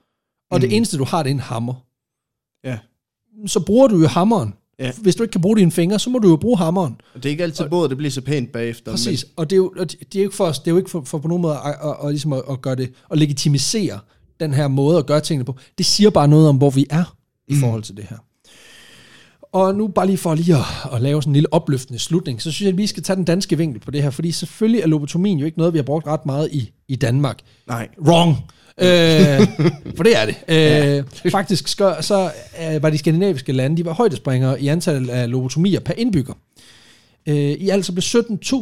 og 0.51 0.57
mm. 0.57 0.61
det 0.61 0.75
eneste, 0.75 0.97
du 0.97 1.03
har, 1.03 1.23
det 1.23 1.29
er 1.29 1.33
en 1.33 1.39
hammer. 1.39 1.73
Så 3.45 3.59
bruger 3.59 3.87
du 3.87 4.01
jo 4.01 4.07
hammeren. 4.07 4.53
Ja. 4.79 4.91
Hvis 5.01 5.15
du 5.15 5.23
ikke 5.23 5.31
kan 5.31 5.41
bruge 5.41 5.57
dine 5.57 5.71
fingre, 5.71 5.99
så 5.99 6.09
må 6.09 6.19
du 6.19 6.29
jo 6.29 6.35
bruge 6.35 6.57
hammeren. 6.57 7.01
Og 7.13 7.23
det 7.23 7.25
er 7.25 7.31
ikke 7.31 7.43
altid 7.43 7.69
både, 7.69 7.89
det 7.89 7.97
bliver 7.97 8.11
så 8.11 8.21
pænt 8.21 8.51
bagefter. 8.51 8.91
Præcis, 8.91 9.25
og 9.35 9.49
det 9.49 9.55
er 9.55 9.57
jo, 9.57 9.73
og 9.79 9.91
det 9.91 10.15
er 10.15 10.19
jo 10.19 10.21
ikke 10.21 10.35
for, 10.35 10.45
det 10.45 10.67
er 10.67 10.71
jo 10.71 10.77
ikke 10.77 10.89
for, 10.89 11.03
for 11.05 11.17
på 11.17 11.27
nogen 11.27 11.41
måde 11.41 11.53
at, 11.53 11.75
at, 11.83 11.95
at, 12.03 12.09
ligesom 12.09 12.33
at, 12.33 12.41
at 12.49 12.61
gøre 12.61 12.75
det, 12.75 12.91
at 13.11 13.17
legitimisere 13.17 13.99
den 14.39 14.53
her 14.53 14.67
måde 14.67 14.97
at 14.97 15.05
gøre 15.05 15.21
tingene 15.21 15.45
på. 15.45 15.55
Det 15.77 15.85
siger 15.85 16.09
bare 16.09 16.27
noget 16.27 16.49
om, 16.49 16.57
hvor 16.57 16.69
vi 16.69 16.85
er 16.89 17.15
i 17.47 17.55
forhold 17.55 17.83
til 17.83 17.97
det 17.97 18.05
her. 18.09 18.17
Og 19.53 19.75
nu 19.75 19.87
bare 19.87 20.05
lige 20.05 20.17
for 20.17 20.35
lige 20.35 20.55
at, 20.55 20.93
at 20.93 21.01
lave 21.01 21.21
sådan 21.21 21.29
en 21.29 21.33
lille 21.33 21.53
opløftende 21.53 21.99
slutning, 21.99 22.41
så 22.41 22.51
synes 22.51 22.61
jeg, 22.61 22.69
at 22.69 22.77
vi 22.77 22.87
skal 22.87 23.03
tage 23.03 23.15
den 23.15 23.25
danske 23.25 23.57
vinkel 23.57 23.79
på 23.81 23.91
det 23.91 24.03
her, 24.03 24.09
fordi 24.09 24.31
selvfølgelig 24.31 24.81
er 24.81 24.87
lobotomien 24.87 25.39
jo 25.39 25.45
ikke 25.45 25.57
noget, 25.57 25.73
vi 25.73 25.77
har 25.77 25.83
brugt 25.83 26.07
ret 26.07 26.25
meget 26.25 26.49
i, 26.51 26.71
i 26.87 26.95
Danmark. 26.95 27.39
Nej. 27.67 27.87
Wrong. 28.07 28.37
Øh, 28.77 29.47
for 29.95 30.03
det 30.03 30.13
er 30.17 30.25
det. 30.25 30.35
Øh, 31.27 31.31
faktisk 31.31 31.67
så, 31.67 31.95
så 32.01 32.31
øh, 32.73 32.83
var 32.83 32.89
de 32.89 32.97
skandinaviske 32.97 33.51
lande, 33.51 33.77
de 33.77 33.85
var 33.85 33.93
højdespringere 33.93 34.61
i 34.61 34.67
antallet 34.67 35.09
af 35.09 35.29
lobotomier 35.31 35.79
per 35.79 35.93
indbygger. 35.97 36.33
Øh, 37.27 37.35
I 37.35 37.69
alt 37.69 37.85
så 37.85 37.91
blev 37.93 38.01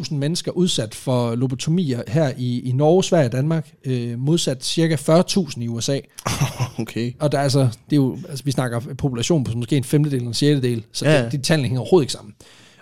17.000 0.03 0.14
mennesker 0.15 0.52
udsat 0.52 0.95
for 0.95 1.36
lobotomier 1.36 2.02
her 2.07 2.31
i, 2.38 2.60
i 2.69 2.72
Norge, 2.72 3.03
Sverige 3.03 3.26
og 3.26 3.31
Danmark, 3.31 3.69
øh, 3.86 4.19
modsat 4.19 4.65
cirka 4.65 4.95
40.000 4.95 5.61
i 5.61 5.68
USA. 5.68 5.99
Okay. 6.80 7.11
Og 7.19 7.31
der 7.31 7.38
er 7.38 7.44
altså, 7.44 7.60
det 7.60 7.91
er 7.91 7.95
jo, 7.95 8.18
altså, 8.30 8.44
vi 8.44 8.52
snakker 8.52 8.80
population 8.98 9.44
på 9.44 9.52
måske 9.57 9.77
en 9.77 9.84
femtedel 9.84 10.15
eller 10.15 10.27
en 10.27 10.34
sjettedel, 10.34 10.84
så 10.91 11.06
Ja. 11.06 11.11
ja. 11.19 11.26
de, 11.26 11.31
de 11.31 11.38
tallene 11.41 11.68
hænger 11.68 11.81
overhovedet 11.81 12.03
ikke 12.03 12.14
sammen. 12.14 12.34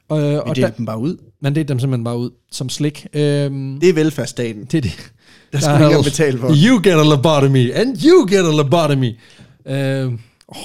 Og, 0.10 0.22
Vi 0.22 0.36
og 0.36 0.56
deler 0.56 0.68
der, 0.68 0.76
dem 0.76 0.86
bare 0.86 0.99
ud. 0.99 1.18
man 1.41 1.56
delte 1.56 1.70
dem 1.70 1.80
simpelthen 1.80 2.04
bare 2.04 2.18
ud 2.18 2.30
som 2.52 2.70
slik. 2.70 3.08
Øhm, 3.14 3.80
Det 3.80 3.90
er 3.90 3.94
velfærdsstaten. 3.94 4.66
det 4.66 4.78
er 4.78 4.82
det. 4.82 5.12
Der 5.52 5.60
skal 5.60 5.74
ikke 5.74 5.86
engang 5.86 6.03
betale 6.03 6.40
for. 6.40 6.48
You 6.48 6.84
get 6.84 6.94
a 6.94 7.15
lobotomy, 7.15 7.72
and 7.76 7.98
you 7.98 8.28
get 8.28 8.45
a 8.45 8.52
lobotomy. 8.61 9.19
Uh, 9.65 10.14
oh, 10.48 10.57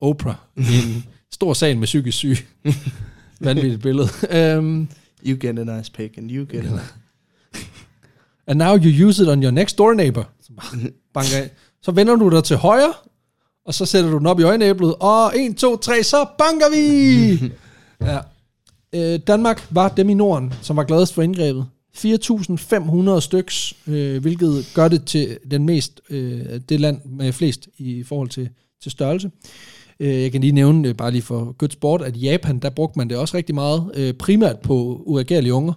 Oprah 0.00 0.34
i 0.56 0.60
en 0.60 1.04
stor 1.32 1.54
sal 1.54 1.78
med 1.78 1.86
psykisk 1.86 2.18
syg. 2.18 2.36
Vanvittigt 3.40 3.82
billede. 3.82 4.08
Um, 4.58 4.88
You 5.26 5.36
get 5.36 5.58
a 5.58 5.64
nice 5.64 5.88
pick, 5.88 6.18
and 6.18 6.30
you 6.30 6.44
get 6.44 6.64
a... 6.66 6.80
and 8.46 8.58
now 8.58 8.76
you 8.76 8.90
use 8.90 9.22
it 9.22 9.28
on 9.28 9.42
your 9.42 9.52
next 9.52 9.78
door 9.78 9.94
neighbor. 9.94 10.24
Banker 11.14 11.36
af. 11.36 11.50
så 11.82 11.92
vender 11.92 12.16
du 12.16 12.28
dig 12.28 12.44
til 12.44 12.56
højre, 12.56 12.92
og 13.66 13.74
så 13.74 13.86
sætter 13.86 14.10
du 14.10 14.18
den 14.18 14.26
op 14.26 14.40
i 14.40 14.42
øjenæblet, 14.42 14.94
og 15.00 15.38
1, 15.38 15.56
2, 15.56 15.76
3, 15.76 16.02
så 16.02 16.26
banker 16.38 16.70
vi! 16.70 17.52
ja. 18.10 18.18
Øh, 18.94 19.20
Danmark 19.26 19.66
var 19.70 19.88
dem 19.88 20.08
i 20.08 20.14
Norden, 20.14 20.54
som 20.62 20.76
var 20.76 20.84
gladest 20.84 21.14
for 21.14 21.22
indgrebet. 21.22 21.66
4.500 21.96 23.20
styks, 23.20 23.74
øh, 23.86 24.20
hvilket 24.20 24.72
gør 24.74 24.88
det 24.88 25.04
til 25.04 25.38
den 25.50 25.66
mest, 25.66 26.00
øh, 26.10 26.60
det 26.68 26.80
land 26.80 27.00
med 27.04 27.32
flest 27.32 27.68
i 27.78 28.02
forhold 28.02 28.28
til, 28.28 28.48
til 28.82 28.90
størrelse. 28.90 29.30
Øh, 30.00 30.22
jeg 30.22 30.32
kan 30.32 30.40
lige 30.40 30.52
nævne, 30.52 30.88
øh, 30.88 30.94
bare 30.94 31.10
lige 31.10 31.22
for 31.22 31.52
good 31.58 31.70
sport, 31.70 32.02
at 32.02 32.16
i 32.16 32.20
Japan, 32.20 32.58
der 32.58 32.70
brugte 32.70 32.98
man 32.98 33.10
det 33.10 33.16
også 33.16 33.36
rigtig 33.36 33.54
meget, 33.54 33.90
øh, 33.94 34.14
primært 34.14 34.58
på 34.58 35.02
uregerlige 35.06 35.54
unger. 35.54 35.72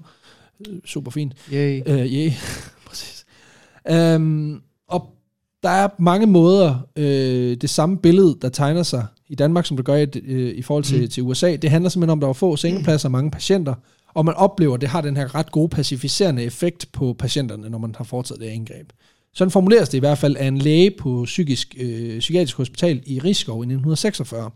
Øh, 0.68 0.76
Super 0.86 1.12
fint. 1.12 1.34
Yay. 1.54 1.82
Øh, 1.86 2.06
yeah. 2.06 2.32
præcis. 2.88 3.26
Um, 4.16 4.62
og 4.88 5.10
der 5.64 5.70
er 5.70 5.88
mange 6.00 6.28
måder, 6.28 6.88
øh, 6.96 7.58
det 7.62 7.70
samme 7.70 7.98
billede, 7.98 8.38
der 8.42 8.50
tegner 8.50 8.84
sig 8.84 9.06
i 9.30 9.36
Danmark, 9.36 9.66
som 9.66 9.78
det 9.78 9.86
gør 9.86 9.96
i, 9.96 10.06
øh, 10.24 10.58
i 10.58 10.62
forhold 10.62 10.84
til, 10.84 11.02
mm. 11.02 11.08
til 11.08 11.24
USA. 11.24 11.56
Det 11.56 11.70
handler 11.70 11.90
simpelthen 11.90 12.10
om, 12.10 12.20
at 12.20 12.22
der 12.22 12.28
var 12.28 12.34
få 12.34 12.56
sengepladser 12.56 13.08
og 13.08 13.12
mange 13.12 13.32
patienter, 13.32 13.74
og 14.14 14.26
man 14.26 14.34
oplever, 14.34 14.76
at 14.76 14.82
det 14.82 14.90
har 14.90 15.02
den 15.02 15.18
her 15.18 15.36
ret 15.36 15.52
gode 15.52 15.70
pacificerende 15.70 16.44
effekt 16.44 16.92
på 16.92 17.16
patienterne, 17.20 17.70
når 17.70 17.78
man 17.78 17.96
har 17.98 18.04
foretaget 18.04 18.42
det 18.42 18.48
her 18.50 18.56
indgreb. 18.56 18.90
Sådan 19.34 19.52
formuleres 19.52 19.90
det 19.90 19.98
i 19.98 20.00
hvert 20.00 20.18
fald 20.18 20.36
af 20.36 20.48
en 20.48 20.58
læge 20.58 20.92
på 21.00 21.22
psykisk, 21.26 21.76
øh, 21.80 22.20
psykiatrisk 22.20 22.58
hospital 22.58 23.04
i 23.06 23.20
Rigskov 23.20 23.56
i 23.56 23.66
1946. 23.66 24.52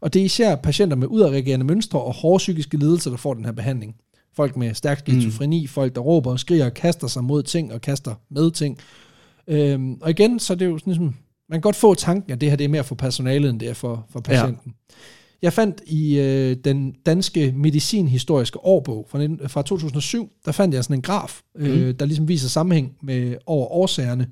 Og 0.00 0.14
det 0.14 0.20
er 0.20 0.24
især 0.24 0.56
patienter 0.56 0.96
med 0.96 1.06
udadreagerende 1.06 1.66
mønstre 1.66 2.00
og 2.00 2.14
hårde 2.14 2.38
psykiske 2.38 2.76
lidelser, 2.76 3.10
der 3.10 3.16
får 3.16 3.34
den 3.34 3.44
her 3.44 3.52
behandling. 3.52 3.96
Folk 4.36 4.56
med 4.56 4.74
stærk 4.74 4.98
skizofreni, 4.98 5.60
mm. 5.60 5.68
folk 5.68 5.94
der 5.94 6.00
råber 6.00 6.30
og 6.30 6.40
skriger 6.40 6.64
og 6.64 6.74
kaster 6.74 7.06
sig 7.06 7.24
mod 7.24 7.42
ting 7.42 7.72
og 7.72 7.80
kaster 7.80 8.14
med 8.30 8.50
ting. 8.50 8.78
Øhm, 9.48 9.98
og 10.00 10.10
igen, 10.10 10.38
så 10.38 10.52
er 10.52 10.56
det 10.56 10.66
jo 10.66 10.78
sådan 10.78 10.90
ligesom, 10.90 11.14
man 11.48 11.56
kan 11.56 11.60
godt 11.60 11.76
få 11.76 11.94
tanken, 11.94 12.32
at 12.32 12.40
det 12.40 12.50
her 12.50 12.56
det 12.56 12.64
er 12.64 12.68
mere 12.68 12.84
for 12.84 12.94
personalet, 12.94 13.50
end 13.50 13.60
det 13.60 13.68
er 13.68 13.74
for, 13.74 14.06
for 14.10 14.20
patienten. 14.20 14.74
Ja. 14.90 14.94
Jeg 15.42 15.52
fandt 15.52 15.82
i 15.86 16.18
øh, 16.18 16.56
den 16.64 16.94
danske 17.06 17.52
medicinhistoriske 17.56 18.58
årbog 18.64 19.06
fra, 19.10 19.18
19, 19.18 19.48
fra 19.48 19.62
2007, 19.62 20.30
der 20.44 20.52
fandt 20.52 20.74
jeg 20.74 20.84
sådan 20.84 20.96
en 20.96 21.02
graf, 21.02 21.40
øh, 21.56 21.86
Mm. 21.86 21.96
der 21.96 22.06
ligesom 22.06 22.28
viser 22.28 22.48
sammenhæng 22.48 22.96
med 23.02 23.36
over 23.46 23.66
årsagerne 23.66 24.28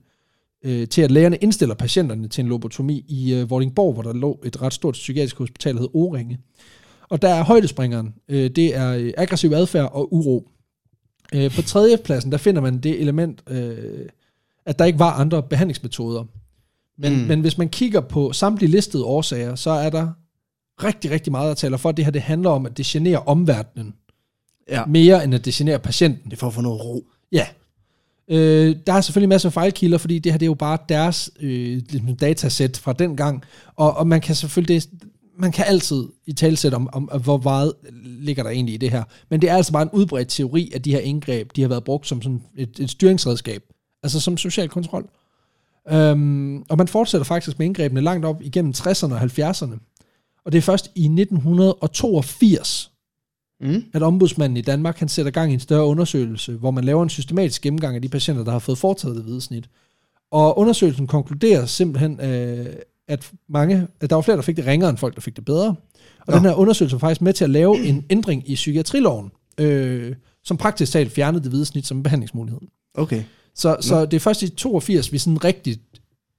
øh, 0.65 0.89
til, 0.89 1.03
at 1.03 1.11
lægerne 1.11 1.37
indstiller 1.37 1.74
patienterne 1.74 2.28
til 2.28 2.43
en 2.43 2.49
lobotomi 2.49 3.05
i 3.09 3.35
øh, 3.35 3.51
Vordingborg, 3.51 3.93
hvor 3.93 4.03
der 4.03 4.12
lå 4.12 4.41
et 4.45 4.62
ret 4.62 4.73
stort 4.73 4.93
psykiatrisk 4.93 5.39
hospital, 5.39 5.74
der 5.74 5.81
hed 5.81 5.89
Oringe. 5.95 6.39
Og 7.09 7.23
der 7.23 7.28
er 7.28 7.45
højdespringeren, 7.45 8.15
øh, 8.28 8.51
det 8.51 8.77
er 8.77 8.95
øh, 8.95 9.12
aggressiv 9.16 9.53
adfærd 9.53 9.91
og 9.93 10.15
uro. 10.15 10.49
Øh, 11.35 11.51
på 11.51 11.62
tredje 11.62 11.97
pladsen, 11.97 12.32
der 12.32 12.39
finder 12.39 12.61
man 12.61 12.78
det 12.78 13.01
element, 13.01 13.43
øh, 13.51 14.07
at 14.66 14.78
der 14.78 14.85
ikke 14.85 14.99
var 14.99 15.12
andre 15.12 15.43
behandlingsmetoder. 15.43 16.24
Men, 16.99 17.12
mm. 17.12 17.19
men 17.28 17.41
hvis 17.41 17.59
man 17.59 17.69
kigger 17.69 18.01
på 18.01 18.32
samtlige 18.32 18.70
listede 18.70 19.05
årsager, 19.05 19.55
så 19.55 19.70
er 19.70 19.91
der 19.91 20.09
rigtig, 20.85 21.11
rigtig 21.11 21.31
meget, 21.31 21.48
der 21.48 21.55
taler 21.55 21.77
for, 21.77 21.89
at 21.89 21.97
det 21.97 22.05
her 22.05 22.12
det 22.12 22.23
handler 22.23 22.51
om, 22.51 22.66
at 22.66 22.77
det 22.77 22.86
generer 22.86 23.19
omverdenen, 23.28 23.94
Ja. 24.69 24.85
mere 24.86 25.24
end 25.24 25.35
at 25.35 25.44
det 25.44 25.55
generer 25.55 25.78
patienten. 25.78 26.24
Det 26.24 26.32
er 26.32 26.36
for 26.40 26.47
at 26.47 26.55
få 26.55 26.61
noget 26.61 26.85
ro. 26.85 27.05
Ja. 27.32 27.47
Øh, 28.28 28.77
der 28.86 28.93
er 28.93 29.01
selvfølgelig 29.01 29.28
masser 29.28 29.48
af 29.48 29.52
fejlkilder, 29.52 29.98
fordi 29.98 30.19
det 30.19 30.32
her 30.32 30.39
det 30.39 30.47
er 30.47 30.51
jo 30.51 30.55
bare 30.55 30.78
deres 30.89 31.31
øh, 31.40 31.82
ligesom 31.90 32.16
datasæt 32.16 32.77
fra 32.77 32.93
den 32.93 33.16
gang, 33.16 33.43
og, 33.77 33.97
og 33.97 34.07
man 34.07 34.20
kan 34.20 34.35
selvfølgelig 34.35 34.82
det, 34.82 34.90
man 35.39 35.52
kan 35.52 35.65
altid 35.69 36.05
i 36.27 36.32
talsæt 36.32 36.74
om, 36.74 36.89
om, 36.93 37.09
om, 37.12 37.23
hvor 37.23 37.39
meget 37.39 37.73
ligger 38.05 38.43
der 38.43 38.51
egentlig 38.51 38.74
i 38.74 38.78
det 38.78 38.90
her. 38.90 39.02
Men 39.28 39.43
det 39.43 39.51
er 39.51 39.57
altså 39.57 39.73
bare 39.73 39.82
en 39.82 39.90
udbredt 39.93 40.28
teori, 40.28 40.73
at 40.74 40.85
de 40.85 40.90
her 40.93 40.98
indgreb, 41.01 41.57
de 41.57 41.61
har 41.62 41.69
været 41.69 41.85
brugt 41.85 42.07
som 42.07 42.23
sådan 42.23 42.43
et, 42.57 42.78
et 42.78 42.90
styringsredskab, 42.90 43.62
altså 44.02 44.20
som 44.20 44.36
social 44.36 44.69
kontrol. 44.69 45.09
Øhm, 45.90 46.62
og 46.69 46.78
man 46.78 46.89
fortsætter 46.89 47.24
faktisk 47.24 47.59
med 47.59 47.66
indgrebene 47.66 48.01
langt 48.01 48.27
op 48.27 48.43
igennem 48.43 48.73
60'erne 48.77 49.12
og 49.12 49.20
70'erne. 49.23 49.90
Og 50.45 50.53
det 50.53 50.59
er 50.59 50.62
først 50.62 50.91
i 50.95 51.05
1982, 51.09 52.91
Mm. 53.62 53.85
at 53.93 54.03
ombudsmanden 54.03 54.57
i 54.57 54.61
Danmark 54.61 54.99
han 54.99 55.09
sætter 55.09 55.33
gang 55.33 55.51
i 55.51 55.55
en 55.55 55.61
større 55.61 55.85
undersøgelse, 55.85 56.53
hvor 56.53 56.71
man 56.71 56.85
laver 56.85 57.03
en 57.03 57.09
systematisk 57.09 57.62
gennemgang 57.62 57.97
af 57.97 58.03
de 58.03 58.09
patienter, 58.09 58.45
der 58.45 58.53
har 58.53 58.59
fået 58.59 58.79
foretaget 58.79 59.17
det 59.17 59.25
hvide 59.25 59.41
snit. 59.41 59.69
Og 60.31 60.59
undersøgelsen 60.59 61.07
konkluderer 61.07 61.67
simpelthen, 61.67 62.21
øh, 62.21 62.67
at 63.09 63.31
mange, 63.49 63.87
at 64.01 64.11
der 64.11 64.17
var 64.17 64.23
flere, 64.23 64.37
der 64.37 64.43
fik 64.43 64.57
det 64.57 64.67
ringere, 64.67 64.91
end 64.91 64.99
folk, 64.99 65.15
der 65.15 65.21
fik 65.21 65.37
det 65.37 65.45
bedre. 65.45 65.69
Og 65.69 65.77
Nå. 66.29 66.35
den 66.35 66.43
her 66.45 66.55
undersøgelse 66.55 66.95
var 66.95 66.99
faktisk 66.99 67.21
med 67.21 67.33
til 67.33 67.45
at 67.45 67.51
lave 67.51 67.79
en 67.87 68.05
ændring 68.11 68.51
i 68.51 68.55
psykiatriloven, 68.55 69.31
øh, 69.59 70.15
som 70.45 70.57
praktisk 70.57 70.93
talt 70.93 71.12
fjernede 71.12 71.43
det 71.43 71.51
hvide 71.51 71.65
snit 71.65 71.87
som 71.87 72.03
behandlingsmulighed. 72.03 72.61
Okay. 72.95 73.23
Så, 73.55 73.77
så 73.81 74.05
det 74.07 74.15
er 74.17 74.21
først 74.21 74.43
i 74.43 74.49
82, 74.49 75.12
vi 75.12 75.19
sådan 75.19 75.45
rigtigt 75.45 75.81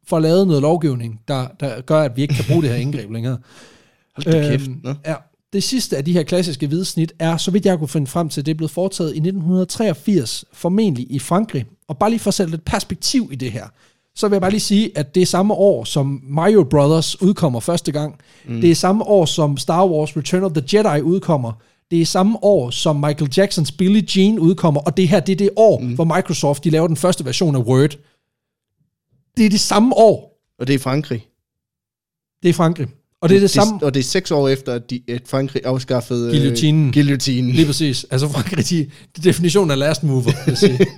får 0.07 0.19
lavet 0.19 0.48
noget 0.48 0.61
lovgivning, 0.61 1.22
der, 1.28 1.48
der 1.60 1.82
gør, 1.82 2.02
at 2.02 2.15
vi 2.18 2.22
ikke 2.22 2.34
kan 2.34 2.45
bruge 2.48 2.61
det 2.61 2.69
her 2.69 2.78
indgreb 2.78 3.11
længere. 3.11 3.38
Hold 4.15 4.25
da 4.25 4.49
kæft. 4.49 4.69
Øhm, 4.69 4.97
ja, 5.05 5.15
det 5.53 5.63
sidste 5.63 5.97
af 5.97 6.05
de 6.05 6.13
her 6.13 6.23
klassiske 6.23 6.67
hvide 6.67 6.85
snit 6.85 7.13
er, 7.19 7.38
så 7.38 7.51
vidt 7.51 7.65
jeg 7.65 7.77
kunne 7.77 7.88
finde 7.88 8.07
frem 8.07 8.29
til, 8.29 8.45
det 8.45 8.51
er 8.51 8.55
blevet 8.55 8.71
foretaget 8.71 9.09
i 9.09 9.17
1983, 9.17 10.45
formentlig 10.53 11.07
i 11.09 11.19
Frankrig. 11.19 11.65
Og 11.88 11.97
bare 11.97 12.09
lige 12.09 12.19
for 12.19 12.27
at 12.27 12.33
sætte 12.33 12.51
lidt 12.51 12.65
perspektiv 12.65 13.29
i 13.31 13.35
det 13.35 13.51
her, 13.51 13.67
så 14.15 14.27
vil 14.27 14.35
jeg 14.35 14.41
bare 14.41 14.51
lige 14.51 14.59
sige, 14.59 14.97
at 14.97 15.15
det 15.15 15.21
er 15.21 15.25
samme 15.25 15.53
år, 15.53 15.83
som 15.83 16.21
Mario 16.23 16.63
Brothers 16.63 17.21
udkommer 17.21 17.59
første 17.59 17.91
gang. 17.91 18.19
Mm. 18.47 18.61
Det 18.61 18.71
er 18.71 18.75
samme 18.75 19.03
år, 19.03 19.25
som 19.25 19.57
Star 19.57 19.88
Wars 19.88 20.17
Return 20.17 20.43
of 20.43 20.51
the 20.51 20.77
Jedi 20.77 21.01
udkommer. 21.01 21.51
Det 21.91 22.01
er 22.01 22.05
samme 22.05 22.43
år, 22.43 22.69
som 22.69 22.95
Michael 22.95 23.31
Jacksons 23.38 23.71
Billie 23.71 24.07
Jean 24.15 24.39
udkommer. 24.39 24.81
Og 24.81 24.97
det 24.97 25.07
her, 25.07 25.19
det 25.19 25.33
er 25.33 25.38
det 25.38 25.49
år, 25.55 25.79
mm. 25.79 25.95
hvor 25.95 26.03
Microsoft 26.03 26.63
de 26.63 26.69
laver 26.69 26.88
den 26.88 26.97
første 26.97 27.25
version 27.25 27.55
af 27.55 27.59
Word. 27.59 27.95
Det 29.38 29.45
er 29.45 29.49
det 29.49 29.59
samme 29.59 29.97
år. 29.97 30.41
Og 30.59 30.67
det 30.67 30.75
er 30.75 30.79
Frankrig. 30.79 31.27
Det 32.43 32.49
er 32.49 32.53
Frankrig. 32.53 32.88
Og 33.22 33.30
det 33.30 33.35
er 33.35 33.39
det, 33.39 33.41
det 33.41 33.52
samme... 33.52 33.80
Og 33.84 33.93
det 33.93 33.99
er 33.99 34.03
seks 34.03 34.31
år 34.31 34.48
efter, 34.49 34.73
at, 34.73 34.89
de, 34.89 35.02
at 35.10 35.22
Frankrig 35.26 35.61
afskaffede... 35.65 36.26
øh, 36.26 36.31
Guillotinen. 36.31 36.93
guillotinen. 36.93 37.52
Lige 37.52 37.65
præcis. 37.65 38.06
Altså 38.11 38.30
Frankrig, 38.30 38.69
de, 38.69 38.89
de 39.18 39.22
definitionen 39.23 39.72
af 39.72 39.80
last 39.80 40.03
mover, 40.03 40.45
vil 40.45 40.57
sige. 40.57 40.80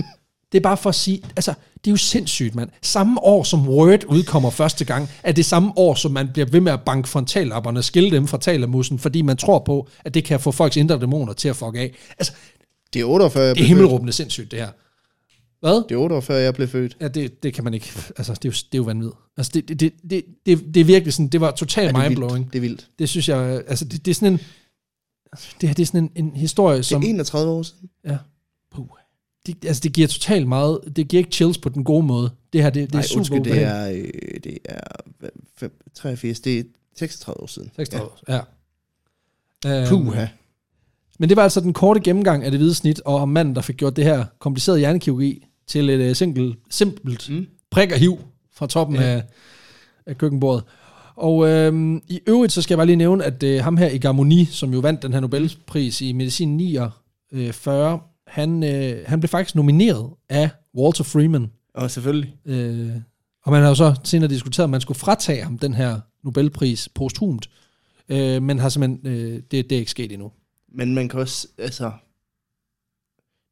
Det 0.51 0.59
er 0.59 0.63
bare 0.63 0.77
for 0.77 0.89
at 0.89 0.95
sige, 0.95 1.21
altså, 1.35 1.53
det 1.75 1.87
er 1.87 1.91
jo 1.91 1.97
sindssygt, 1.97 2.55
mand. 2.55 2.69
Samme 2.81 3.23
år, 3.23 3.43
som 3.43 3.67
Word 3.69 4.03
udkommer 4.07 4.49
første 4.49 4.85
gang, 4.85 5.09
er 5.23 5.31
det 5.31 5.45
samme 5.45 5.71
år, 5.75 5.95
som 5.95 6.11
man 6.11 6.27
bliver 6.33 6.45
ved 6.51 6.59
med 6.61 6.71
at 6.71 6.81
banke 6.81 7.09
frontallapperne 7.09 7.79
og 7.79 7.83
skille 7.83 8.11
dem 8.11 8.27
fra 8.27 8.37
talamussen, 8.37 8.99
fordi 8.99 9.21
man 9.21 9.37
tror 9.37 9.59
på, 9.65 9.87
at 10.05 10.13
det 10.13 10.23
kan 10.23 10.39
få 10.39 10.51
folks 10.51 10.77
indre 10.77 10.99
dæmoner 10.99 11.33
til 11.33 11.49
at 11.49 11.55
fuck 11.55 11.75
af. 11.75 11.93
Altså, 12.19 12.33
Det 12.93 13.01
er 13.01 13.05
48, 13.05 13.43
jeg 13.43 13.55
det 13.55 13.61
er 13.63 13.67
himmelråbende 13.67 14.13
sindssygt, 14.13 14.51
det 14.51 14.59
her. 14.59 14.67
Hvad? 15.63 15.83
Det 15.89 15.95
er 15.95 15.99
48, 15.99 16.37
jeg 16.41 16.53
blev 16.53 16.67
født. 16.67 16.97
Ja, 17.01 17.07
det, 17.07 17.43
det 17.43 17.53
kan 17.53 17.63
man 17.63 17.73
ikke, 17.73 17.91
altså, 18.17 18.33
det 18.33 18.45
er 18.45 18.49
jo, 18.49 18.51
det 18.51 18.73
er 18.73 18.77
jo 18.77 18.83
vanvittigt. 18.83 19.17
Altså, 19.37 19.51
det, 19.53 19.67
det, 19.69 19.79
det, 19.79 19.93
det, 20.09 20.25
det, 20.45 20.73
det 20.73 20.79
er 20.79 20.83
virkelig 20.85 21.13
sådan, 21.13 21.27
det 21.27 21.41
var 21.41 21.51
totalt 21.51 21.85
Ja, 21.85 21.91
det 21.99 22.05
er 22.05 22.09
mindblowing. 22.09 22.37
vildt. 22.37 22.53
Det 22.53 22.59
er 22.59 22.61
vildt. 22.61 22.89
Det 22.99 23.09
synes 23.09 23.29
jeg, 23.29 23.63
altså, 23.67 23.85
det, 23.85 24.05
det 24.05 24.11
er 24.11 24.15
sådan 24.15 24.33
en, 24.33 24.39
det 25.61 25.69
her, 25.69 25.73
det 25.73 25.81
er 25.83 25.85
sådan 25.87 26.11
en, 26.15 26.25
en 26.25 26.35
historie, 26.35 26.83
som... 26.83 27.01
Det 27.01 27.07
er 27.07 27.13
31 27.13 27.51
år 27.51 27.63
siden. 27.63 27.89
Ja. 28.05 28.17
Puh. 28.75 28.85
Det, 29.45 29.65
altså, 29.65 29.81
det 29.81 29.93
giver 29.93 30.07
totalt 30.07 30.47
meget, 30.47 30.79
det 30.95 31.07
giver 31.07 31.19
ikke 31.19 31.31
chills 31.31 31.57
på 31.57 31.69
den 31.69 31.83
gode 31.83 32.05
måde. 32.05 32.31
Det 32.53 32.63
her, 32.63 32.69
det, 32.69 32.87
det 32.87 32.91
er 32.95 32.97
Nej, 32.97 33.03
super 33.03 33.17
undskyld, 33.19 33.43
det 33.43 33.63
er, 33.63 33.89
øh, 33.89 34.41
det 34.43 34.57
er 34.65 34.79
hvad, 35.19 35.29
fem- 35.57 35.81
83, 35.95 36.39
det 36.39 36.59
er 36.59 36.63
36 36.99 37.41
år 37.43 37.47
siden. 37.47 37.71
36 37.75 38.05
år, 38.11 38.19
ja. 38.27 38.33
ja. 38.35 38.41
Ja. 39.65 39.91
Øhm. 39.91 40.27
Men 41.19 41.29
det 41.29 41.37
var 41.37 41.43
altså 41.43 41.59
den 41.59 41.73
korte 41.73 41.99
gennemgang 41.99 42.43
af 42.43 42.51
det 42.51 42.59
hvide 42.59 42.73
snit, 42.75 42.99
og 43.05 43.15
om 43.15 43.29
manden, 43.29 43.55
der 43.55 43.61
fik 43.61 43.77
gjort 43.77 43.95
det 43.95 44.03
her 44.03 44.25
komplicerede 44.39 44.79
hjernekirurgi 44.79 45.45
til 45.67 45.89
et 45.89 46.09
uh, 46.09 46.15
simpelt, 46.15 46.59
simpelt 46.69 47.29
mm. 47.29 47.47
Prik 47.71 47.91
og 47.91 47.97
hiv 47.97 48.19
fra 48.51 48.67
toppen 48.67 48.95
Ja. 48.95 49.03
af, 49.03 49.23
af 50.05 50.17
køkkenbordet. 50.17 50.63
Og 51.15 51.49
øhm, 51.49 52.01
i 52.07 52.19
øvrigt, 52.27 52.53
så 52.53 52.61
skal 52.61 52.73
jeg 52.73 52.77
bare 52.77 52.85
lige 52.85 52.95
nævne, 52.95 53.23
at 53.23 53.43
øh, 53.43 53.63
ham 53.63 53.77
her 53.77 53.89
i 53.89 53.97
Garmoni, 53.97 54.45
som 54.45 54.73
jo 54.73 54.79
vandt 54.79 55.01
den 55.03 55.13
her 55.13 55.19
Nobelpris 55.19 56.01
i 56.01 56.13
medicin 56.13 56.57
49, 56.57 57.99
han, 58.27 58.63
øh, 58.63 59.03
han 59.07 59.19
blev 59.19 59.27
faktisk 59.29 59.55
nomineret 59.55 60.09
af 60.29 60.49
Walter 60.75 61.03
Freeman. 61.03 61.51
Og 61.73 61.91
selvfølgelig. 61.91 62.35
Øh, 62.45 62.89
og 63.43 63.51
man 63.51 63.61
har 63.61 63.69
jo 63.69 63.75
så 63.75 63.95
senere 64.03 64.29
diskuteret, 64.29 64.63
om 64.63 64.69
man 64.69 64.81
skulle 64.81 64.99
fratage 64.99 65.43
ham 65.43 65.57
den 65.57 65.73
her 65.73 65.99
Nobelpris 66.23 66.89
posthumt. 66.95 67.49
Øh, 68.09 68.43
men 68.43 68.59
har 68.59 68.69
simpelthen, 68.69 69.13
øh, 69.13 69.41
det, 69.51 69.69
det 69.69 69.71
er 69.71 69.79
ikke 69.79 69.91
sket 69.91 70.11
endnu. 70.11 70.31
Men 70.75 70.93
man 70.93 71.09
kan 71.09 71.19
også, 71.19 71.47
altså... 71.57 71.91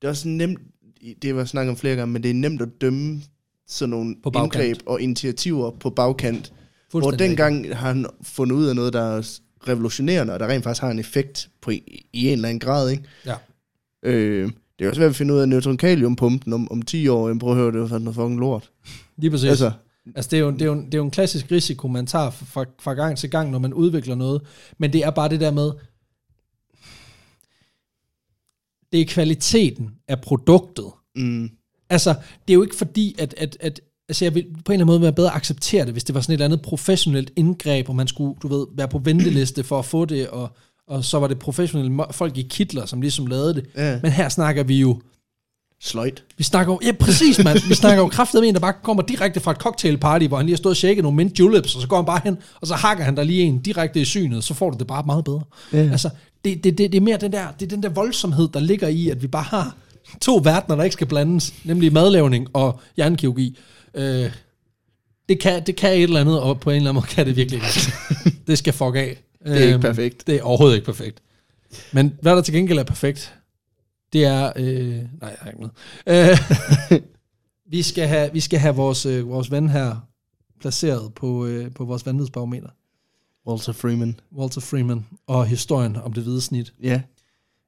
Det 0.01 0.07
er 0.07 0.09
også 0.09 0.27
nemt, 0.27 0.59
det 1.21 1.35
var 1.35 1.45
snakket 1.45 1.69
om 1.69 1.77
flere 1.77 1.95
gange, 1.95 2.13
men 2.13 2.23
det 2.23 2.29
er 2.29 2.35
nemt 2.35 2.61
at 2.61 2.69
dømme 2.81 3.21
sådan 3.67 3.89
nogle 3.89 4.15
På 4.23 4.29
bagkant. 4.29 4.65
indgreb 4.65 4.87
og 4.87 5.01
initiativer 5.01 5.71
på 5.71 5.89
bagkant. 5.89 6.53
Hvor 6.91 7.11
dengang 7.11 7.75
har 7.77 7.87
han 7.87 8.05
fundet 8.23 8.55
ud 8.55 8.65
af 8.65 8.75
noget, 8.75 8.93
der 8.93 9.01
er 9.01 9.39
revolutionerende, 9.67 10.33
og 10.33 10.39
der 10.39 10.47
rent 10.47 10.63
faktisk 10.63 10.81
har 10.81 10.91
en 10.91 10.99
effekt 10.99 11.49
på 11.61 11.71
i, 11.71 12.05
i 12.13 12.27
en 12.27 12.33
eller 12.33 12.49
anden 12.49 12.59
grad, 12.59 12.89
ikke? 12.89 13.03
Ja. 13.25 13.35
Øh, 14.03 14.51
det 14.79 14.85
er 14.85 14.89
også 14.89 14.99
svært 14.99 15.09
at 15.09 15.15
finde 15.15 15.33
ud 15.33 15.39
af 15.39 15.49
neutronkaliumpumpen 15.49 16.53
om, 16.53 16.71
om 16.71 16.81
10 16.81 17.07
år. 17.07 17.27
Jamen, 17.27 17.39
prøv 17.39 17.51
at 17.51 17.57
høre, 17.57 17.71
det 17.71 17.91
var 17.91 17.99
noget 17.99 18.15
fucking 18.15 18.39
lort. 18.39 18.69
Lige 19.17 19.31
præcis. 19.31 19.49
Altså, 19.49 19.71
Altså, 20.05 20.11
altså 20.15 20.29
det, 20.31 20.37
er 20.37 20.41
jo, 20.41 20.51
det, 20.51 20.61
er 20.61 20.65
jo, 20.65 20.75
det 20.75 20.93
er 20.93 20.97
jo 20.97 21.03
en 21.03 21.11
klassisk 21.11 21.51
risiko, 21.51 21.87
man 21.87 22.05
tager 22.07 22.29
fra, 22.29 22.65
fra 22.81 22.93
gang 22.93 23.17
til 23.17 23.29
gang, 23.29 23.51
når 23.51 23.59
man 23.59 23.73
udvikler 23.73 24.15
noget. 24.15 24.41
Men 24.77 24.93
det 24.93 25.03
er 25.03 25.09
bare 25.09 25.29
det 25.29 25.39
der 25.39 25.51
med, 25.51 25.71
det 28.91 29.01
er 29.01 29.05
kvaliteten 29.05 29.89
af 30.07 30.21
produktet. 30.21 30.85
mm, 31.15 31.49
Altså, 31.89 32.09
det 32.47 32.53
er 32.53 32.53
jo 32.53 32.63
ikke 32.63 32.75
fordi, 32.75 33.15
at, 33.19 33.33
at, 33.37 33.57
at 33.59 33.81
altså 34.09 34.25
jeg 34.25 34.35
vil 34.35 34.43
på 34.43 34.49
en 34.49 34.55
eller 34.57 34.71
anden 34.71 34.85
måde 34.85 35.01
være 35.01 35.13
bedre 35.13 35.31
acceptere 35.35 35.85
det, 35.85 35.93
hvis 35.93 36.03
det 36.03 36.15
var 36.15 36.21
sådan 36.21 36.33
et 36.33 36.35
eller 36.35 36.45
andet 36.45 36.61
professionelt 36.61 37.31
indgreb, 37.35 37.89
og 37.89 37.95
man 37.95 38.07
skulle, 38.07 38.35
du 38.41 38.47
ved, 38.47 38.65
være 38.75 38.87
på 38.87 38.99
venteliste 38.99 39.63
for 39.63 39.79
at 39.79 39.85
få 39.85 40.05
det, 40.05 40.27
og, 40.27 40.49
og 40.87 41.05
så 41.05 41.19
var 41.19 41.27
det 41.27 41.39
professionelle 41.39 42.03
folk 42.11 42.37
i 42.37 42.41
kitler, 42.41 42.85
som 42.85 43.01
ligesom 43.01 43.27
lavede 43.27 43.53
det. 43.53 43.65
ja, 43.75 43.99
Men 44.03 44.11
her 44.11 44.29
snakker 44.29 44.63
vi 44.63 44.79
jo, 44.79 45.01
sløjt. 45.83 46.23
vi 46.37 46.43
snakker 46.43 46.73
jo, 46.73 46.79
ja 46.85 46.91
præcis 46.91 47.43
mand, 47.43 47.59
vi 47.67 47.75
snakker 47.75 48.03
jo 48.03 48.09
kraftigt 48.09 48.41
med 48.41 48.49
en, 48.49 48.55
der 48.55 48.61
bare 48.61 48.73
kommer 48.83 49.03
direkte 49.03 49.39
fra 49.39 49.51
et 49.51 49.57
cocktailparty, 49.57 50.25
hvor 50.25 50.37
han 50.37 50.45
lige 50.45 50.53
har 50.53 50.57
stået 50.57 50.73
og 50.73 50.77
shaket 50.77 51.03
nogle 51.03 51.15
mint 51.15 51.39
juleps, 51.39 51.75
og 51.75 51.81
så 51.81 51.87
går 51.87 51.95
han 51.95 52.05
bare 52.05 52.21
hen, 52.23 52.37
og 52.61 52.67
så 52.67 52.73
hakker 52.73 53.03
han 53.03 53.17
der 53.17 53.23
lige 53.23 53.41
en 53.41 53.59
direkte 53.61 54.01
i 54.01 54.05
synet, 54.05 54.43
så 54.43 54.53
får 54.53 54.69
du 54.69 54.77
det 54.77 54.87
bare 54.87 55.03
meget 55.05 55.23
bedre. 55.23 55.41
Ja. 55.73 55.77
Altså, 55.77 56.09
det, 56.45 56.63
det, 56.63 56.77
det, 56.77 56.91
det 56.91 56.97
er 56.97 57.01
mere 57.01 57.17
den 57.17 57.31
der, 57.31 57.47
det 57.59 57.65
er 57.65 57.69
den 57.69 57.83
der 57.83 57.89
voldsomhed, 57.89 58.47
der 58.53 58.59
ligger 58.59 58.87
i, 58.87 59.09
at 59.09 59.21
vi 59.21 59.27
bare 59.27 59.43
har 59.43 59.75
to 60.21 60.41
verdener, 60.43 60.75
der 60.75 60.83
ikke 60.83 60.93
skal 60.93 61.07
blandes, 61.07 61.53
nemlig 61.63 61.93
madlavning 61.93 62.47
og 62.53 62.79
hjernekirurgi. 62.95 63.57
Øh, 63.93 64.31
det, 65.29 65.39
kan, 65.39 65.63
det 65.65 65.75
kan 65.75 65.93
et 65.93 66.03
eller 66.03 66.19
andet, 66.19 66.39
og 66.39 66.59
på 66.59 66.69
en 66.69 66.75
eller 66.75 66.89
anden 66.89 67.01
måde 67.01 67.13
kan 67.15 67.25
det 67.25 67.35
virkelig 67.35 67.57
ikke. 67.57 67.93
det 68.47 68.57
skal 68.57 68.73
fuck 68.73 68.95
af. 68.95 69.17
Det 69.45 69.57
er 69.57 69.61
ikke 69.61 69.73
Øhm, 69.73 69.81
perfekt. 69.81 70.27
Det 70.27 70.35
er 70.35 70.43
overhovedet 70.43 70.75
ikke 70.75 70.85
perfekt. 70.85 71.21
Men 71.91 72.13
hvad 72.21 72.35
der 72.35 72.41
til 72.41 72.53
gengæld 72.53 72.79
er 72.79 72.83
perfekt, 72.83 73.33
det 74.13 74.25
er... 74.25 74.53
Øh, 74.55 74.95
nej, 74.95 75.29
jeg 75.29 75.37
har 75.39 75.49
ikke 75.49 75.61
noget. 75.61 75.73
Øh, 76.07 77.01
vi, 77.71 77.81
skal 77.81 78.07
have, 78.07 78.33
vi 78.33 78.39
skal 78.39 78.59
have 78.59 78.75
vores, 78.75 79.05
øh, 79.05 79.29
vores 79.29 79.51
ven 79.51 79.69
her 79.69 80.07
placeret 80.59 81.13
på, 81.13 81.45
øh, 81.45 81.71
på 81.71 81.85
vores 81.85 82.05
vanvidsbarometer. 82.05 82.69
Walter 83.47 83.71
Freeman. 83.73 84.19
Walter 84.37 84.61
Freeman 84.61 85.05
og 85.27 85.45
historien 85.45 85.95
om 85.95 86.13
det 86.13 86.23
hvide 86.23 86.41
snit. 86.41 86.73
Ja. 86.83 87.01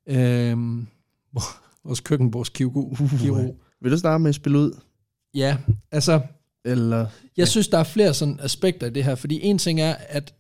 Øhm, 0.08 0.88
vores 1.86 2.00
køkkenbordskirurg. 2.00 2.98
kirurg. 3.20 3.60
Vil 3.82 3.92
du 3.92 3.98
starte 3.98 4.22
med 4.22 4.30
at 4.30 4.36
spille 4.36 4.60
ud? 4.60 4.80
Ja, 5.34 5.58
altså, 5.92 6.22
Eller... 6.66 7.08
jeg 7.38 7.48
synes, 7.48 7.68
der 7.68 7.78
er 7.78 7.84
flere 7.84 8.14
sådan 8.14 8.40
aspekter 8.40 8.88
i 8.88 8.90
det 8.90 9.04
her, 9.04 9.16
fordi 9.16 9.40
en 9.44 9.58
ting 9.58 9.82
er, 9.82 9.96
at 10.10 10.34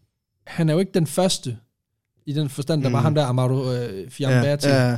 han 0.47 0.69
er 0.69 0.73
jo 0.73 0.79
ikke 0.79 0.91
den 0.91 1.07
første, 1.07 1.57
i 2.25 2.33
den 2.33 2.49
forstand, 2.49 2.81
der 2.83 2.89
mm. 2.89 2.93
var 2.93 3.01
ham 3.01 3.15
der, 3.15 3.25
Amado 3.25 3.73
øh, 3.73 4.09
Fiamberti, 4.09 4.67
ja, 4.67 4.89
ja. 4.89 4.97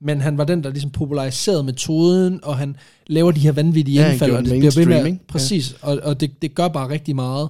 Ja. 0.00 0.06
men 0.06 0.20
han 0.20 0.38
var 0.38 0.44
den, 0.44 0.64
der 0.64 0.70
ligesom 0.70 0.90
populariserede 0.90 1.62
metoden, 1.62 2.40
og 2.42 2.58
han 2.58 2.76
laver 3.06 3.30
de 3.30 3.40
her 3.40 3.52
vanvittige 3.52 4.02
Ja, 4.02 4.10
indfald, 4.10 4.32
og 4.32 4.44
det 4.44 4.58
bliver 4.58 4.72
ved 4.74 4.86
med, 5.02 5.16
præcis, 5.28 5.76
og, 5.82 5.98
og 6.02 6.20
det, 6.20 6.42
det 6.42 6.54
gør 6.54 6.68
bare 6.68 6.88
rigtig 6.88 7.14
meget. 7.16 7.48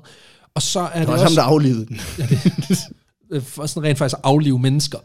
Og 0.55 0.63
så 0.63 0.81
er 0.81 0.87
Det 0.87 0.95
det, 1.01 1.07
var 1.07 1.13
også 1.13 1.25
ham, 1.25 1.35
der 1.35 1.43
aflevede 1.43 1.87
den. 1.87 2.01
øh, 3.31 3.43
for 3.43 3.67
sådan 3.67 3.89
rent 3.89 3.99
faktisk 3.99 4.21
aflive 4.25 4.59
mennesker. 4.59 4.99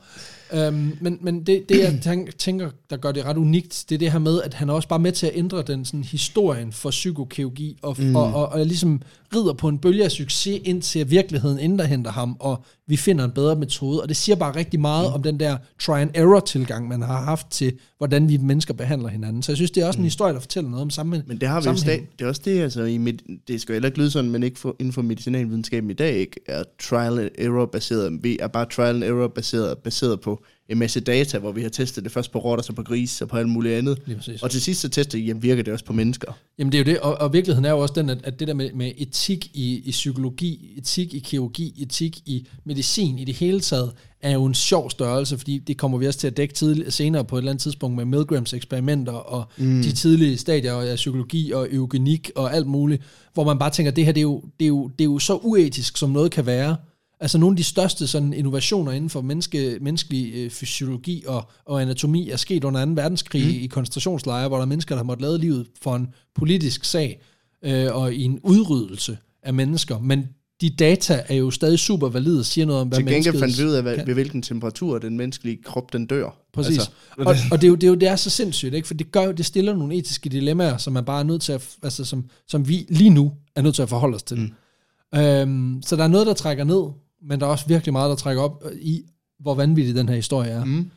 Øhm, 0.54 0.98
men 1.02 1.18
men 1.22 1.44
det, 1.44 1.64
det, 1.70 1.80
jeg 1.80 2.00
tænk- 2.02 2.38
tænker, 2.38 2.70
der 2.90 2.98
gør 2.98 3.12
det 3.12 3.26
ret 3.26 3.38
unikt, 3.38 3.86
det 3.90 3.96
er 3.96 4.00
det 4.00 4.12
her 4.12 4.20
med, 4.20 4.42
at 4.42 4.54
han 4.54 4.70
er 4.70 4.74
også 4.74 4.88
bare 4.88 5.00
med 5.00 5.12
til 5.12 5.26
at 5.28 5.32
ændre 5.36 5.62
den 5.62 5.86
sådan, 5.86 6.04
historien 6.04 6.72
for 6.72 6.90
psykokirurgi, 6.90 7.78
og, 7.82 7.96
mm. 8.00 8.16
og, 8.16 8.34
og, 8.34 8.50
og 8.50 8.66
ligesom 8.66 9.02
rider 9.36 9.54
på 9.54 9.68
en 9.68 9.78
bølge 9.78 10.04
af 10.04 10.12
succes, 10.12 10.62
indtil 10.64 11.10
virkeligheden 11.10 11.60
indhenter 11.60 12.12
ham, 12.12 12.38
og 12.40 12.64
vi 12.88 12.98
finder 12.98 13.26
en 13.26 13.32
bedre 13.32 13.56
metode. 13.56 14.02
Og 14.02 14.10
det 14.10 14.18
siger 14.18 14.36
bare 14.36 14.56
rigtig 14.56 14.80
meget 14.80 15.10
mm. 15.10 15.14
om 15.14 15.24
den 15.24 15.40
der 15.40 15.58
try-and-error-tilgang, 15.80 16.88
man 16.88 17.02
har 17.02 17.22
haft 17.22 17.50
til, 17.52 17.74
hvordan 17.98 18.30
vi 18.30 18.38
mennesker 18.38 18.74
behandler 18.74 19.10
hinanden. 19.10 19.44
Så 19.44 19.52
jeg 19.52 19.58
synes, 19.58 19.72
det 19.72 19.84
er 19.84 19.88
også 19.88 20.00
en 20.00 20.04
historie, 20.04 20.34
der 20.34 20.40
fortæller 20.40 20.70
noget 20.70 20.82
om 20.82 20.90
sammen. 20.90 21.24
Men 21.28 21.38
det 21.38 21.50
har 21.50 21.62
vi 21.62 21.70
jo 21.70 21.76
stadig, 21.76 22.08
det 22.20 22.26
er 22.26 22.30
også 22.30 22.42
det, 22.46 22.60
altså, 22.60 22.84
i 22.84 22.98
med, 22.98 23.14
det 23.48 23.62
skal 23.62 23.74
jo 23.74 23.76
heller 23.76 23.90
ikke 23.90 24.00
lyde 24.00 24.12
sådan, 24.12 24.32
men 24.32 24.44
ikke 24.44 24.60
for, 24.60 24.76
inden 24.80 24.94
for 24.94 25.02
medicinalvidenskaben 25.02 25.90
i 25.90 25.94
dag, 25.94 26.14
ikke 26.14 26.40
er 26.48 26.64
trial 26.80 27.20
and 27.20 27.30
error 27.38 27.66
baseret, 27.66 28.20
vi 28.24 28.38
er 28.40 28.48
bare 28.48 28.66
trial 28.66 28.96
and 28.96 29.04
error 29.04 29.28
baseret, 29.28 29.78
baseret 29.78 30.22
på 30.22 30.44
en 30.72 30.78
masse 30.78 31.00
data, 31.00 31.40
hvor 31.40 31.52
vi 31.52 31.62
har 31.62 31.70
testet 31.70 32.04
det 32.04 32.12
først 32.12 32.32
på 32.32 32.40
rotter, 32.40 32.64
så 32.64 32.74
på 32.74 32.84
gris 32.84 33.22
og 33.22 33.28
på 33.28 33.38
alt 33.38 33.50
muligt 33.50 33.76
andet. 33.76 33.98
Og 34.42 34.52
til 34.52 34.62
sidst 34.62 34.82
så 34.82 34.90
tester 34.90 35.18
vi, 35.18 35.24
jamen 35.24 35.44
virker 35.44 35.64
det 35.64 35.74
også 35.74 35.86
på 35.86 35.94
mennesker? 35.94 36.32
Jamen 36.60 36.72
det 36.72 36.78
er 36.78 36.84
jo 36.84 36.92
det, 36.92 37.00
og, 37.00 37.16
og 37.16 37.34
virkeligheden 37.34 37.66
er 37.66 37.70
jo 37.70 37.80
også 37.80 37.94
den, 37.98 38.10
at, 38.10 38.18
at 38.24 38.40
det 38.40 38.48
der 38.48 38.54
med, 38.54 38.70
med 38.74 38.92
etik 38.98 39.52
i, 39.54 39.82
i 39.86 39.92
psykologi, 39.92 40.74
etik 40.78 41.14
i 41.14 41.20
kirurgi, 41.20 41.74
etik 41.82 42.18
i 42.26 42.48
medicin 42.64 43.20
i 43.20 43.24
det 43.24 43.36
hele 43.36 43.60
taget, 43.60 43.92
er 44.22 44.34
jo 44.34 44.46
en 44.46 44.54
sjov 44.54 44.90
størrelse, 44.90 45.38
fordi 45.38 45.58
det 45.58 45.78
kommer 45.78 45.98
vi 45.98 46.08
også 46.08 46.20
til 46.20 46.28
at 46.28 46.38
dække 46.38 46.54
tidlig, 46.54 46.94
senere 46.94 47.26
på 47.26 47.36
et 47.36 47.40
eller 47.40 47.52
andet 47.52 47.62
tidspunkt 47.62 47.96
med 47.96 48.06
Milgrams 48.06 48.54
eksperimenter 48.54 49.14
og 49.14 49.46
mm. 49.58 49.82
de 49.82 49.92
tidlige 49.92 50.38
stadier 50.38 50.74
af 50.74 50.96
psykologi 50.96 51.52
og 51.52 51.68
eugenik 51.72 52.32
og 52.36 52.56
alt 52.56 52.68
muligt, 52.68 53.04
hvor 53.34 53.44
man 53.44 53.60
bare 53.60 53.70
tænker, 53.70 53.92
det 53.92 54.06
her 54.06 54.12
det 54.12 54.20
er, 54.20 54.24
jo, 54.24 54.44
det, 54.60 54.66
er 54.66 54.70
jo, 54.70 54.88
det 54.88 55.02
er 55.02 55.10
jo 55.10 55.20
så 55.20 55.36
uetisk, 55.36 55.98
som 55.98 56.10
noget 56.10 56.32
kan 56.32 56.46
være. 56.46 56.76
Altså 57.22 57.38
nogle 57.38 57.54
af 57.54 57.58
de 57.58 57.64
største 57.64 58.08
sådan, 58.08 58.34
innovationer 58.34 58.92
inden 58.92 59.10
for 59.10 59.22
menneske, 59.22 59.78
menneskelig 59.82 60.34
øh, 60.36 60.50
fysiologi 60.50 61.24
og, 61.28 61.50
og 61.66 61.82
anatomi 61.82 62.30
er 62.30 62.38
sket 62.38 62.64
under 62.64 62.86
2. 62.86 62.92
verdenskrig 62.92 63.44
mm. 63.44 63.64
i 63.64 63.68
koncentrationslejre, 63.68 64.48
hvor 64.48 64.58
der 64.58 64.62
er 64.62 64.68
mennesker, 64.68 64.96
der 64.96 65.00
har 65.00 65.04
måttet 65.04 65.22
lade 65.22 65.38
livet 65.38 65.68
for 65.82 65.96
en 65.96 66.08
politisk 66.36 66.86
sag 66.86 67.22
øh, 67.66 67.96
og 67.96 68.14
i 68.14 68.24
en 68.24 68.40
udryddelse 68.44 69.18
af 69.44 69.54
mennesker. 69.54 70.00
Men 70.00 70.28
de 70.62 70.70
data 70.70 71.24
er 71.28 71.36
jo 71.36 71.52
stadig 71.52 71.80
super 71.80 72.10
valide 72.10 72.40
og 72.40 72.46
siger 72.46 72.66
noget 72.66 72.82
om, 72.82 72.88
hvad 72.88 72.98
Til 72.98 73.08
gengæld 73.08 73.40
fandt 73.40 73.60
vi 73.60 73.64
ud 73.66 73.72
af, 73.72 73.84
hvad, 73.84 73.98
ved 74.06 74.14
hvilken 74.14 74.42
temperatur 74.42 74.98
den 74.98 75.18
menneskelige 75.18 75.64
krop 75.64 75.94
den 75.94 76.06
dør. 76.06 76.38
Præcis. 76.54 76.78
Altså, 76.78 76.92
og, 77.18 77.36
og 77.52 77.62
det, 77.62 77.64
er 77.64 77.70
jo, 77.70 77.76
det, 77.76 77.84
er 77.84 77.88
jo, 77.88 77.96
det 77.96 78.08
er 78.08 78.16
så 78.16 78.30
sindssygt, 78.30 78.74
ikke? 78.74 78.88
for 78.88 78.94
det, 78.94 79.12
gør, 79.12 79.32
det 79.32 79.46
stiller 79.46 79.76
nogle 79.76 79.96
etiske 79.96 80.30
dilemmaer, 80.30 80.78
som 80.78 80.94
man 80.94 81.06
bare 81.06 81.20
er 81.20 81.24
nødt 81.24 81.42
til 81.42 81.52
at, 81.52 81.70
altså 81.84 82.06
som, 82.06 82.26
som 82.48 82.68
vi 82.68 82.86
lige 82.90 83.10
nu 83.10 83.32
er 83.56 83.62
nødt 83.62 83.76
til 83.76 83.82
at 83.82 83.90
forholde 83.90 84.16
os 84.16 84.24
til. 84.24 84.38
Mm. 84.38 85.20
Øhm, 85.20 85.82
så 85.86 85.96
der 85.96 86.04
er 86.04 86.08
noget, 86.08 86.28
der 86.28 86.34
trækker 86.34 86.64
ned, 86.64 86.84
men 87.22 87.40
der 87.40 87.46
er 87.46 87.52
også 87.52 87.68
virkelig 87.68 87.94
meget, 87.94 88.10
der 88.10 88.16
trækker 88.16 88.44
op 88.44 88.64
øh, 88.66 88.78
i, 88.82 89.04
hvor 89.40 89.56
vanvittig 89.56 89.96
den 89.96 90.10
her 90.10 90.16
historie 90.16 90.50
er. 90.50 90.66
Mm. 90.66 90.92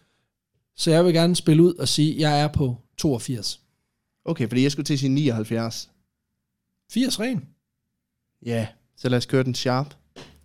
Så 0.77 0.91
jeg 0.91 1.05
vil 1.05 1.15
gerne 1.15 1.37
spille 1.37 1.63
ud 1.63 1.75
og 1.75 1.89
sige, 1.89 2.15
at 2.15 2.21
jeg 2.21 2.41
er 2.41 2.49
på 2.49 2.77
82. 2.99 3.61
Okay, 4.25 4.49
fordi 4.49 4.63
jeg 4.63 4.73
skulle 4.73 4.87
til 4.87 4.99
sige 4.99 5.11
79. 5.11 5.91
80 6.93 7.21
ren. 7.21 7.45
Ja, 8.47 8.67
så 8.97 9.09
lad 9.09 9.19
os 9.19 9.27
køre 9.27 9.43
den 9.43 9.55
sharp. 9.55 9.95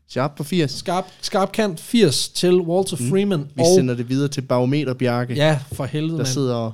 Sharp 0.07 0.35
på 0.35 0.43
80. 0.43 0.71
Skarp, 0.71 1.05
skarp 1.21 1.51
kant 1.51 1.79
80 1.79 2.29
til 2.29 2.61
Walter 2.61 2.97
Freeman. 2.97 3.39
Vi 3.55 3.61
og, 3.61 3.65
sender 3.75 3.95
det 3.95 4.09
videre 4.09 4.27
til 4.27 4.41
Barometer 4.41 4.93
Bjarke, 4.93 5.33
ja, 5.33 5.59
for 5.71 5.85
helvede, 5.85 6.17
der 6.17 6.23
sidder 6.23 6.55
og 6.55 6.73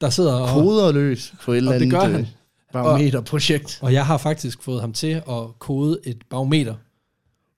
Der 0.00 0.10
sidder 0.10 0.34
og, 0.34 0.48
koder 0.48 0.92
løs 0.92 1.34
på 1.42 1.52
et 1.52 1.56
eller 1.56 1.74
og 1.74 1.80
det 1.80 1.94
andet 1.94 2.20
øh, 2.20 2.26
barometerprojekt. 2.72 3.78
og 3.82 3.92
jeg 3.92 4.06
har 4.06 4.18
faktisk 4.18 4.62
fået 4.62 4.80
ham 4.80 4.92
til 4.92 5.22
at 5.28 5.58
kode 5.58 6.00
et 6.04 6.22
barometer, 6.30 6.74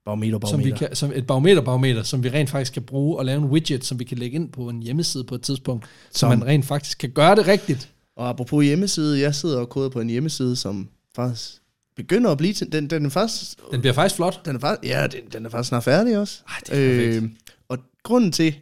Barometer, 0.09 0.39
som 0.47 0.59
vi 0.59 0.63
barometer. 0.63 0.87
kan, 0.87 0.97
som 0.97 1.13
et 1.15 1.27
barometer-barometer, 1.27 2.03
som 2.03 2.25
vi 2.25 2.29
rent 2.31 2.51
faktisk 2.51 2.73
kan 2.73 2.83
bruge 2.83 3.19
og 3.19 3.25
lave 3.25 3.39
en 3.39 3.45
widget, 3.45 3.85
som 3.85 3.99
vi 3.99 4.05
kan 4.05 4.19
lægge 4.19 4.35
ind 4.35 4.53
på 4.53 4.69
en 4.69 4.83
hjemmeside 4.83 5.25
på 5.25 5.35
et 5.35 5.43
tidspunkt, 5.43 5.85
så 6.11 6.19
Som- 6.19 6.29
man 6.29 6.47
rent 6.47 6.65
faktisk 6.65 6.99
kan 6.99 7.11
gøre 7.11 7.37
det 7.37 7.47
rigtigt. 7.47 7.91
Og 8.17 8.29
apropos 8.29 8.65
hjemmeside, 8.65 9.21
jeg 9.21 9.35
sidder 9.35 9.61
og 9.61 9.69
koder 9.69 9.89
på 9.89 10.01
en 10.01 10.09
hjemmeside, 10.11 10.57
som 10.57 10.89
faktisk 11.17 11.53
begynder 11.97 12.31
at 12.31 12.39
blive 12.39 12.53
til, 12.55 12.73
den, 12.73 12.91
den 12.91 13.07
er 13.07 13.11
faktisk, 13.11 13.59
Den 13.73 13.81
bliver 13.81 13.95
faktisk 13.95 14.17
flot. 14.17 14.41
den 14.45 14.57
er 14.57 14.61
faktisk, 14.61 14.91
ja, 14.93 15.07
den, 15.07 15.21
den 15.33 15.47
er 15.47 15.51
faktisk 15.51 15.69
snart 15.69 15.85
færdig 15.85 16.19
også. 16.19 16.43
Ej, 16.49 16.55
det 16.67 16.73
er 16.91 16.97
perfekt. 17.07 17.25
Øh, 17.25 17.31
og 17.69 17.79
grunden 18.03 18.33
til, 18.33 18.55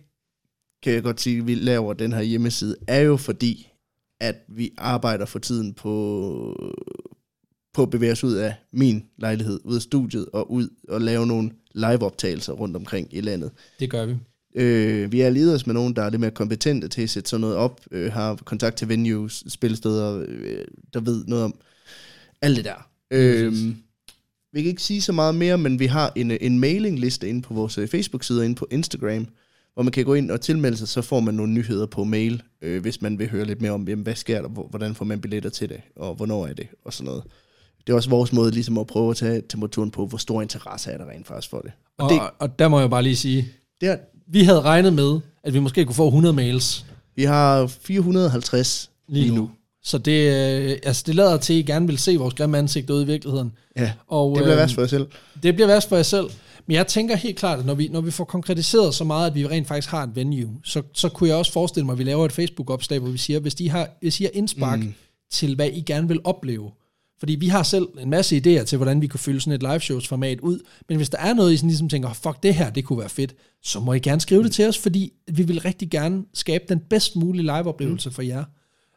kan 0.82 0.92
jeg 0.92 1.02
godt 1.02 1.20
sige, 1.20 1.38
at 1.38 1.46
vi 1.46 1.54
laver 1.54 1.92
den 1.92 2.12
her 2.12 2.22
hjemmeside, 2.22 2.76
er 2.88 3.00
jo 3.00 3.16
fordi, 3.16 3.68
at 4.20 4.34
vi 4.48 4.70
arbejder 4.78 5.26
for 5.26 5.38
tiden 5.38 5.74
på, 5.74 6.72
på 7.76 7.82
at 7.82 7.90
bevæge 7.90 8.12
os 8.12 8.24
ud 8.24 8.34
af 8.34 8.54
min 8.72 9.04
lejlighed, 9.18 9.60
ud 9.64 9.76
af 9.76 9.82
studiet, 9.82 10.26
og 10.32 10.52
ud 10.52 10.68
og 10.88 11.00
lave 11.00 11.26
nogle 11.26 11.50
live-optagelser 11.74 12.52
rundt 12.52 12.76
omkring 12.76 13.08
i 13.10 13.20
landet. 13.20 13.50
Det 13.80 13.90
gør 13.90 14.06
vi. 14.06 14.14
Øh, 14.54 15.12
vi 15.12 15.20
er 15.20 15.30
leders 15.30 15.66
med 15.66 15.74
nogen, 15.74 15.96
der 15.96 16.02
er 16.02 16.10
lidt 16.10 16.20
mere 16.20 16.30
kompetente 16.30 16.88
til 16.88 17.02
at 17.02 17.10
sætte 17.10 17.30
sådan 17.30 17.40
noget 17.40 17.56
op, 17.56 17.80
øh, 17.90 18.12
har 18.12 18.34
kontakt 18.44 18.76
til 18.76 18.88
venues, 18.88 19.44
spillesteder, 19.48 20.24
øh, 20.28 20.64
der 20.94 21.00
ved 21.00 21.24
noget 21.24 21.44
om 21.44 21.54
alt 22.42 22.56
det 22.56 22.64
der. 22.64 22.88
Øh, 23.10 23.52
vi 24.52 24.62
kan 24.62 24.68
ikke 24.70 24.82
sige 24.82 25.02
så 25.02 25.12
meget 25.12 25.34
mere, 25.34 25.58
men 25.58 25.78
vi 25.78 25.86
har 25.86 26.12
en, 26.16 26.30
en 26.30 26.58
mailingliste 26.58 27.28
inde 27.28 27.42
på 27.42 27.54
vores 27.54 27.78
øh, 27.78 27.88
Facebook-side 27.88 28.40
og 28.40 28.44
inde 28.44 28.56
på 28.56 28.66
Instagram, 28.70 29.26
hvor 29.74 29.82
man 29.82 29.92
kan 29.92 30.04
gå 30.04 30.14
ind 30.14 30.30
og 30.30 30.40
tilmelde 30.40 30.76
sig, 30.76 30.88
så 30.88 31.02
får 31.02 31.20
man 31.20 31.34
nogle 31.34 31.52
nyheder 31.52 31.86
på 31.86 32.04
mail, 32.04 32.42
øh, 32.62 32.82
hvis 32.82 33.02
man 33.02 33.18
vil 33.18 33.30
høre 33.30 33.44
lidt 33.44 33.60
mere 33.62 33.72
om, 33.72 33.88
jamen, 33.88 34.02
hvad 34.02 34.14
sker 34.14 34.42
der, 34.42 34.48
hvor- 34.48 34.66
hvordan 34.68 34.94
får 34.94 35.04
man 35.04 35.20
billetter 35.20 35.50
til 35.50 35.68
det, 35.68 35.80
og 35.96 36.14
hvornår 36.14 36.46
er 36.46 36.52
det, 36.52 36.66
og 36.84 36.92
sådan 36.92 37.04
noget. 37.06 37.22
Det 37.86 37.92
er 37.92 37.96
også 37.96 38.10
vores 38.10 38.32
måde 38.32 38.50
ligesom 38.50 38.78
at 38.78 38.86
prøve 38.86 39.10
at 39.10 39.16
tage 39.16 39.42
temperaturen 39.48 39.90
på, 39.90 40.06
hvor 40.06 40.18
stor 40.18 40.42
interesse 40.42 40.90
er 40.90 40.98
der 40.98 41.04
rent 41.10 41.26
faktisk 41.26 41.50
for 41.50 41.58
det. 41.58 41.70
Og, 41.98 42.04
Og, 42.04 42.10
det, 42.10 42.20
og, 42.38 42.58
der 42.58 42.68
må 42.68 42.80
jeg 42.80 42.90
bare 42.90 43.02
lige 43.02 43.16
sige, 43.16 43.48
det 43.80 43.88
er, 43.88 43.96
vi 44.28 44.42
havde 44.42 44.60
regnet 44.60 44.92
med, 44.92 45.20
at 45.44 45.54
vi 45.54 45.58
måske 45.58 45.84
kunne 45.84 45.94
få 45.94 46.06
100 46.06 46.34
mails 46.34 46.86
vi 47.16 47.24
har 47.24 47.66
450 47.66 48.90
lige 49.08 49.34
nu. 49.34 49.50
Så 49.82 49.98
det, 49.98 50.12
øh, 50.12 50.78
altså 50.82 51.02
det 51.06 51.14
lader 51.14 51.36
til, 51.36 51.52
at 51.52 51.58
I 51.58 51.62
gerne 51.62 51.86
vil 51.86 51.98
se 51.98 52.16
vores 52.16 52.34
grimme 52.34 52.58
ansigt 52.58 52.90
ude 52.90 53.02
i 53.02 53.06
virkeligheden. 53.06 53.52
Ja, 53.76 53.92
Og, 54.08 54.36
det 54.36 54.44
bliver 54.44 54.56
øh, 54.56 54.60
værst 54.60 54.74
for 54.74 54.80
jer 54.82 54.88
selv. 54.88 55.06
Det 55.42 55.54
bliver 55.54 55.66
værst 55.66 55.88
for 55.88 55.96
jer 55.96 56.02
selv. 56.02 56.26
Men 56.66 56.74
jeg 56.74 56.86
tænker 56.86 57.16
helt 57.16 57.38
klart, 57.38 57.58
at 57.58 57.66
når 57.66 57.74
vi, 57.74 57.88
når 57.88 58.00
vi 58.00 58.10
får 58.10 58.24
konkretiseret 58.24 58.94
så 58.94 59.04
meget, 59.04 59.26
at 59.26 59.34
vi 59.34 59.46
rent 59.46 59.68
faktisk 59.68 59.88
har 59.88 60.02
et 60.02 60.10
venue, 60.14 60.60
så, 60.64 60.82
så 60.94 61.08
kunne 61.08 61.28
jeg 61.28 61.36
også 61.36 61.52
forestille 61.52 61.86
mig, 61.86 61.92
at 61.92 61.98
vi 61.98 62.04
laver 62.04 62.24
et 62.24 62.32
Facebook-opslag, 62.32 62.98
hvor 62.98 63.10
vi 63.10 63.18
siger, 63.18 63.40
hvis 63.40 63.54
I 63.60 63.66
har, 63.66 63.88
hvis 64.00 64.20
I 64.20 64.22
har 64.22 64.30
indspark 64.34 64.78
mm. 64.78 64.94
til, 65.30 65.54
hvad 65.54 65.68
I 65.68 65.80
gerne 65.80 66.08
vil 66.08 66.20
opleve. 66.24 66.70
Fordi 67.18 67.34
vi 67.34 67.48
har 67.48 67.62
selv 67.62 67.88
en 68.00 68.10
masse 68.10 68.36
idéer 68.36 68.64
til, 68.64 68.76
hvordan 68.76 69.02
vi 69.02 69.06
kunne 69.06 69.20
fylde 69.20 69.40
sådan 69.40 69.52
et 69.52 69.62
live 69.62 69.80
shows 69.80 70.08
format 70.08 70.40
ud. 70.40 70.60
Men 70.88 70.96
hvis 70.96 71.08
der 71.08 71.18
er 71.18 71.34
noget, 71.34 71.52
I 71.52 71.56
sådan 71.56 71.68
ligesom 71.70 71.88
tænker, 71.88 72.12
fuck 72.12 72.42
det 72.42 72.54
her, 72.54 72.70
det 72.70 72.84
kunne 72.84 72.98
være 72.98 73.08
fedt, 73.08 73.34
så 73.62 73.80
må 73.80 73.92
I 73.92 73.98
gerne 73.98 74.20
skrive 74.20 74.42
det 74.42 74.52
til 74.52 74.68
os, 74.68 74.78
fordi 74.78 75.12
vi 75.32 75.42
vil 75.42 75.60
rigtig 75.60 75.90
gerne 75.90 76.24
skabe 76.34 76.64
den 76.68 76.80
bedst 76.90 77.16
mulige 77.16 77.42
live-oplevelse 77.42 78.08
mm. 78.08 78.14
for 78.14 78.22
jer. 78.22 78.44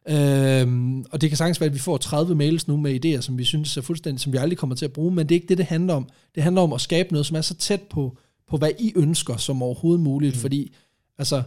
Øhm, 0.10 1.06
og 1.12 1.22
det 1.22 1.30
kan 1.30 1.38
sagtens 1.38 1.62
være, 1.62 1.68
at 1.68 1.74
vi 1.74 1.80
får 1.80 1.98
30 1.98 2.36
mails 2.36 2.68
nu 2.68 2.78
med 2.78 3.06
idéer, 3.06 3.22
som 3.22 3.38
vi 3.38 3.44
synes 3.44 3.78
er 3.78 3.82
fuldstændig, 3.82 4.22
som 4.22 4.34
vi 4.34 4.38
aldrig 4.38 4.58
kommer 4.58 4.76
til 4.76 4.86
at 4.86 4.94
bruge, 4.94 5.12
men 5.12 5.30
det 5.30 5.36
er 5.36 5.38
ikke 5.38 5.48
det, 5.48 5.58
det 5.58 5.66
handler 5.66 5.94
om. 5.94 6.10
Det 6.36 6.44
handler 6.44 6.62
om 6.62 6.74
at 6.74 6.82
skabe 6.82 7.12
noget, 7.12 7.26
som 7.26 7.38
er 7.38 7.41
så 7.41 7.56
tæt 7.56 7.82
på, 7.82 8.18
på 8.50 8.58
hvad 8.58 8.72
I 8.80 8.94
ønsker 8.96 9.38
som 9.38 9.64
overhovedet 9.64 10.04
muligt, 10.04 10.36
mm. 10.36 10.41
fordi 10.41 10.76
altså, 11.18 11.44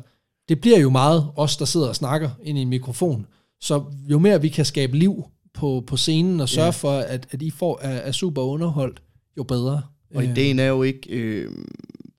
det 0.48 0.60
bliver 0.60 0.78
jo 0.78 0.90
meget 0.90 1.28
os, 1.36 1.56
der 1.56 1.64
sidder 1.64 1.88
og 1.88 1.96
snakker 1.96 2.30
ind 2.42 2.58
i 2.58 2.62
en 2.62 2.68
mikrofon. 2.68 3.26
Så 3.60 3.84
jo 4.10 4.18
mere 4.18 4.40
vi 4.40 4.48
kan 4.48 4.64
skabe 4.64 4.98
liv 4.98 5.24
på, 5.54 5.84
på 5.86 5.96
scenen 5.96 6.40
og 6.40 6.48
sørge 6.48 6.64
Ja. 6.64 6.70
for, 6.70 6.98
at, 6.98 7.26
at 7.30 7.42
I 7.42 7.50
får 7.50 7.78
er, 7.82 7.88
er 7.90 8.12
super 8.12 8.42
underholdt, 8.42 9.02
jo 9.38 9.42
bedre. 9.42 9.82
Og 10.14 10.22
Øh, 10.24 10.30
ideen 10.30 10.58
er 10.58 10.66
jo 10.66 10.82
ikke, 10.82 11.10
øh, 11.10 11.50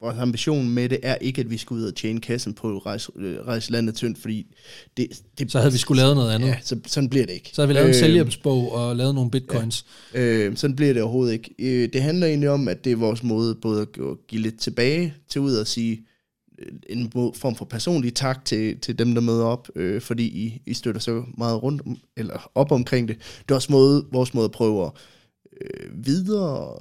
vores 0.02 0.18
ambition 0.18 0.70
med 0.70 0.90
det 0.90 1.00
er 1.04 1.16
ikke, 1.16 1.42
at 1.42 1.50
vi 1.50 1.58
skal 1.58 1.74
ud 1.74 1.84
og 1.84 1.96
tjene 1.96 2.22
kassen 2.22 2.54
på 2.54 2.78
rejse, 2.78 3.12
øh, 3.16 3.38
rejse 3.48 3.72
landet 3.72 3.96
tyndt, 3.96 4.18
fordi 4.18 4.46
det, 4.98 5.08
det, 5.38 5.52
Så 5.52 5.58
havde 5.60 5.72
vi 5.72 5.78
skulle 5.78 6.02
lavet 6.02 6.16
noget 6.16 6.32
andet. 6.36 6.48
Ja, 6.48 6.58
så, 6.64 6.80
sådan 6.88 7.10
bliver 7.10 7.26
det 7.26 7.34
ikke. 7.34 7.50
Så 7.54 7.62
havde 7.62 7.68
vi 7.68 7.74
lavet 7.74 7.86
en 7.88 7.90
Øh, 7.96 8.00
selvhjælpsbog 8.00 8.72
og 8.72 8.96
lavet 8.96 9.16
nogle 9.16 9.32
bitcoins. 9.32 9.86
Øh, 10.14 10.56
sådan 10.58 10.76
bliver 10.76 10.94
det 10.94 11.02
overhovedet 11.02 11.34
ikke. 11.34 11.56
Øh, 11.60 11.90
det 11.94 12.02
handler 12.02 12.28
egentlig 12.28 12.50
om, 12.50 12.68
at 12.68 12.84
det 12.86 12.92
er 12.92 12.96
vores 12.96 13.24
måde 13.24 13.56
både 13.56 13.82
at 13.82 13.88
give 14.28 14.42
lidt 14.42 14.60
tilbage 14.60 15.14
til 15.30 15.42
ud 15.42 15.54
og 15.56 15.68
sige 15.68 16.00
en 16.90 17.12
form 17.36 17.56
for 17.56 17.66
personlig 17.66 18.16
tak 18.16 18.46
til, 18.46 18.80
til 18.80 19.00
dem, 19.00 19.14
der 19.14 19.22
møder 19.22 19.46
op, 19.46 19.70
øh, 19.76 20.02
fordi 20.02 20.24
I, 20.24 20.62
I 20.66 20.74
støtter 20.74 21.02
så 21.02 21.24
meget 21.38 21.64
rundt 21.64 21.82
om, 21.86 21.98
eller 22.18 22.52
op 22.56 22.72
omkring 22.72 23.08
det. 23.08 23.18
Det 23.18 23.52
er 23.52 23.56
også 23.56 23.72
måde, 23.72 24.06
vores 24.12 24.34
måde 24.34 24.46
at 24.46 24.52
prøve 24.52 24.86
at 24.86 24.92
øh, 25.62 26.06
videre 26.06 26.76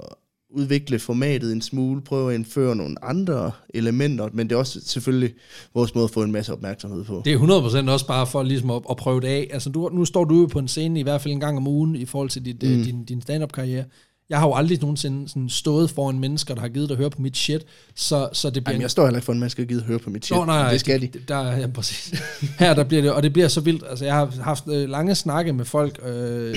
udvikle 0.55 0.99
formatet 0.99 1.51
en 1.51 1.61
smule, 1.61 2.01
prøve 2.01 2.29
at 2.29 2.35
indføre 2.35 2.75
nogle 2.75 3.05
andre 3.05 3.51
elementer, 3.73 4.29
men 4.33 4.49
det 4.49 4.55
er 4.55 4.59
også 4.59 4.81
selvfølgelig 4.85 5.33
vores 5.73 5.95
måde 5.95 6.03
at 6.03 6.11
få 6.11 6.23
en 6.23 6.31
masse 6.31 6.53
opmærksomhed 6.53 7.03
på. 7.03 7.21
Det 7.25 7.33
er 7.33 7.85
100% 7.87 7.91
også 7.91 8.07
bare 8.07 8.27
for 8.27 8.43
ligesom 8.43 8.69
at, 8.69 8.81
at 8.89 8.97
prøve 8.97 9.21
det 9.21 9.27
af. 9.27 9.47
Altså, 9.51 9.69
du, 9.69 9.89
nu 9.93 10.05
står 10.05 10.23
du 10.23 10.39
jo 10.39 10.45
på 10.45 10.59
en 10.59 10.67
scene 10.67 10.99
i 10.99 11.03
hvert 11.03 11.21
fald 11.21 11.33
en 11.33 11.39
gang 11.39 11.57
om 11.57 11.67
ugen 11.67 11.95
i 11.95 12.05
forhold 12.05 12.29
til 12.29 12.45
dit, 12.45 12.63
mm. 12.63 12.83
din, 12.83 13.05
din 13.05 13.21
stand-up-karriere. 13.21 13.83
Jeg 14.29 14.39
har 14.39 14.47
jo 14.47 14.53
aldrig 14.53 14.81
nogensinde 14.81 15.29
sådan 15.29 15.49
stået 15.49 15.89
foran 15.89 16.19
mennesker, 16.19 16.53
der 16.53 16.61
har 16.61 16.67
givet 16.67 16.91
at 16.91 16.97
høre 16.97 17.09
på 17.09 17.21
mit 17.21 17.37
shit, 17.37 17.65
så, 17.95 18.29
så 18.33 18.49
det 18.49 18.63
bliver... 18.63 18.73
Jamen, 18.73 18.81
jeg 18.81 18.91
står 18.91 19.05
heller 19.05 19.17
ikke 19.17 19.25
for, 19.25 19.33
at 19.33 19.39
man 19.39 19.49
skal 19.49 19.67
give 19.67 19.79
at 19.79 19.85
høre 19.85 19.99
på 19.99 20.09
mit 20.09 20.25
shit. 20.25 20.37
Nå, 20.37 20.45
nej, 20.45 20.71
det 20.71 20.79
skal 20.79 21.01
de. 21.01 21.09
Der, 21.27 21.57
ja, 21.57 21.67
præcis. 21.67 22.21
Her 22.59 22.73
der 22.73 22.83
bliver 22.83 23.01
det, 23.01 23.11
og 23.11 23.23
det 23.23 23.33
bliver 23.33 23.47
så 23.47 23.61
vildt. 23.61 23.83
Altså, 23.89 24.05
jeg 24.05 24.13
har 24.13 24.33
haft 24.41 24.67
øh, 24.67 24.89
lange 24.89 25.15
snakke 25.15 25.53
med 25.53 25.65
folk 25.65 25.99
øh, 26.05 26.55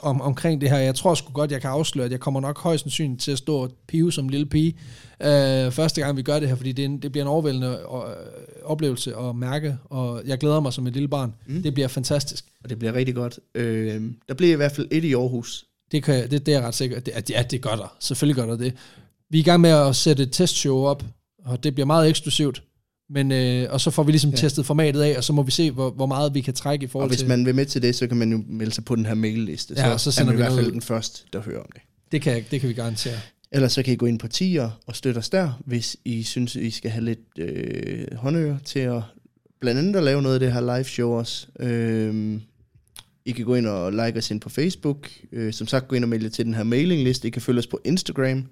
om, 0.00 0.20
omkring 0.20 0.60
det 0.60 0.70
her. 0.70 0.78
Jeg 0.78 0.94
tror 0.94 1.14
sgu 1.14 1.32
godt, 1.32 1.52
jeg 1.52 1.60
kan 1.60 1.70
afsløre, 1.70 2.06
at 2.06 2.12
jeg 2.12 2.20
kommer 2.20 2.40
nok 2.40 2.58
højst 2.58 2.82
sandsynligt 2.82 3.20
til 3.20 3.32
at 3.32 3.38
stå 3.38 3.56
og 3.56 3.70
pive 3.88 4.12
som 4.12 4.28
lille 4.28 4.46
pige. 4.46 4.74
Øh, 5.22 5.72
første 5.72 6.00
gang, 6.00 6.16
vi 6.16 6.22
gør 6.22 6.38
det 6.38 6.48
her, 6.48 6.56
fordi 6.56 6.72
det, 6.72 6.84
en, 6.84 6.98
det 6.98 7.12
bliver 7.12 7.24
en 7.24 7.28
overvældende 7.28 7.68
øh, 7.68 8.00
oplevelse 8.64 9.16
at 9.16 9.36
mærke, 9.36 9.76
og 9.84 10.22
jeg 10.26 10.38
glæder 10.38 10.60
mig 10.60 10.72
som 10.72 10.86
et 10.86 10.92
lille 10.92 11.08
barn. 11.08 11.34
Mm. 11.46 11.62
Det 11.62 11.74
bliver 11.74 11.88
fantastisk. 11.88 12.44
Og 12.64 12.70
det 12.70 12.78
bliver 12.78 12.94
rigtig 12.94 13.14
godt. 13.14 13.38
Øh, 13.54 14.02
der 14.28 14.34
bliver 14.34 14.52
i 14.52 14.56
hvert 14.56 14.72
fald 14.72 14.88
et 14.90 15.04
i 15.04 15.14
Aarhus. 15.14 15.64
Det, 15.92 16.02
kan, 16.02 16.30
det, 16.30 16.46
det 16.46 16.54
er 16.54 16.58
jeg 16.58 16.66
ret 16.66 16.74
sikker 16.74 17.00
det, 17.00 17.12
at, 17.12 17.30
ja, 17.30 17.44
det 17.50 17.62
gør 17.62 17.76
der. 17.76 17.96
Selvfølgelig 18.00 18.36
gør 18.36 18.46
der 18.46 18.56
det. 18.56 18.74
Vi 19.30 19.38
er 19.38 19.40
i 19.40 19.44
gang 19.44 19.60
med 19.60 19.70
at 19.70 19.96
sætte 19.96 20.22
et 20.22 20.32
testshow 20.32 20.84
op, 20.84 21.04
og 21.44 21.64
det 21.64 21.74
bliver 21.74 21.86
meget 21.86 22.08
eksklusivt. 22.08 22.62
Men, 23.10 23.32
øh, 23.32 23.72
og 23.72 23.80
så 23.80 23.90
får 23.90 24.02
vi 24.02 24.12
ligesom 24.12 24.30
ja. 24.30 24.36
testet 24.36 24.66
formatet 24.66 25.02
af, 25.02 25.16
og 25.16 25.24
så 25.24 25.32
må 25.32 25.42
vi 25.42 25.50
se, 25.50 25.70
hvor, 25.70 25.90
hvor 25.90 26.06
meget 26.06 26.34
vi 26.34 26.40
kan 26.40 26.54
trække 26.54 26.82
i 26.82 26.86
Og 26.86 26.90
forhold 26.90 27.10
hvis 27.10 27.18
til... 27.18 27.28
man 27.28 27.46
vil 27.46 27.54
med 27.54 27.66
til 27.66 27.82
det, 27.82 27.94
så 27.94 28.06
kan 28.06 28.16
man 28.16 28.32
jo 28.32 28.44
melde 28.48 28.72
sig 28.72 28.84
på 28.84 28.96
den 28.96 29.06
her 29.06 29.14
mailliste. 29.14 29.74
Ja, 29.76 29.92
og 29.92 30.00
så 30.00 30.10
er 30.10 30.12
sender 30.12 30.26
man 30.26 30.34
i 30.34 30.36
vi 30.36 30.42
hvert 30.42 30.52
fald 30.52 30.72
den 30.72 30.82
første, 30.82 31.22
der 31.32 31.40
hører 31.40 31.60
om 31.60 31.70
det. 31.74 31.82
Det 32.12 32.22
kan, 32.22 32.44
det 32.50 32.60
kan 32.60 32.68
vi 32.68 32.74
garantere. 32.74 33.18
Ellers 33.52 33.72
så 33.72 33.82
kan 33.82 33.92
I 33.92 33.96
gå 33.96 34.06
ind 34.06 34.18
på 34.18 34.28
tier 34.28 34.70
og 34.86 34.96
støtte 34.96 35.18
os 35.18 35.30
der, 35.30 35.60
hvis 35.66 35.96
I 36.04 36.22
synes, 36.22 36.54
I 36.54 36.70
skal 36.70 36.90
have 36.90 37.04
lidt 37.04 37.38
øh, 37.38 38.06
håndører 38.16 38.58
til 38.64 38.78
at 38.78 39.02
blandt 39.60 39.78
andet 39.78 39.96
at 39.96 40.04
lave 40.04 40.22
noget 40.22 40.34
af 40.34 40.40
det 40.40 40.52
her 40.52 40.60
live 40.60 40.84
show 40.84 41.10
også. 41.10 41.46
Øh, 41.58 42.40
I 43.26 43.32
kan 43.32 43.44
gå 43.44 43.54
ind 43.54 43.66
og 43.66 43.90
like 43.92 44.18
os 44.18 44.30
ind 44.30 44.40
på 44.40 44.48
Facebook. 44.48 45.08
Øh, 45.32 45.52
som 45.52 45.66
sagt, 45.66 45.88
gå 45.88 45.96
ind 45.96 46.04
og 46.04 46.08
melde 46.08 46.28
til 46.28 46.44
den 46.44 46.54
her 46.54 46.62
mailingliste. 46.62 47.28
I 47.28 47.30
kan 47.30 47.42
følge 47.42 47.58
os 47.58 47.66
på 47.66 47.80
Instagram. 47.84 48.44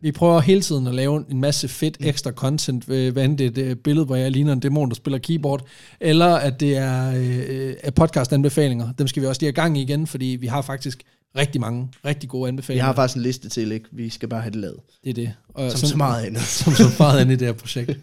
Vi 0.00 0.12
prøver 0.12 0.40
hele 0.40 0.60
tiden 0.60 0.86
at 0.86 0.94
lave 0.94 1.24
en 1.30 1.40
masse 1.40 1.68
fedt 1.68 1.96
ekstra 2.00 2.30
content, 2.30 2.88
øh, 2.88 3.12
hvad 3.12 3.24
end 3.24 3.38
det 3.38 3.58
er 3.58 3.62
et 3.64 3.70
øh, 3.70 3.76
billede, 3.76 4.06
hvor 4.06 4.16
jeg 4.16 4.30
ligner 4.30 4.52
en 4.52 4.60
dæmon, 4.60 4.88
der 4.88 4.94
spiller 4.94 5.18
keyboard, 5.18 5.66
eller 6.00 6.26
at 6.26 6.60
det 6.60 6.76
er, 6.76 7.10
øh, 7.16 7.74
er 7.82 7.90
podcast-anbefalinger. 7.90 8.92
Dem 8.98 9.06
skal 9.08 9.22
vi 9.22 9.26
også 9.26 9.40
lige 9.40 9.46
have 9.46 9.52
gang 9.62 9.78
i 9.78 9.82
igen, 9.82 10.06
fordi 10.06 10.26
vi 10.40 10.46
har 10.46 10.62
faktisk 10.62 11.02
rigtig 11.36 11.60
mange 11.60 11.88
rigtig 12.04 12.28
gode 12.28 12.44
Vi 12.44 12.48
anbefalinger. 12.48 12.84
har 12.84 12.94
faktisk 12.94 13.16
en 13.16 13.22
liste 13.22 13.48
til, 13.48 13.72
ikke? 13.72 13.86
Vi 13.92 14.08
skal 14.10 14.28
bare 14.28 14.40
have 14.40 14.50
det 14.52 14.60
lavet. 14.60 14.80
Det 15.04 15.10
er 15.10 15.14
det. 15.14 15.32
Og 15.48 15.72
Som 15.72 15.88
så 15.88 15.96
meget 15.96 16.24
andet. 16.26 16.42
som 16.64 16.72
så 16.72 16.84
meget 16.98 17.20
andet 17.20 17.34
i 17.34 17.38
det 17.38 17.46
her 17.46 17.52
projekt. 17.52 17.98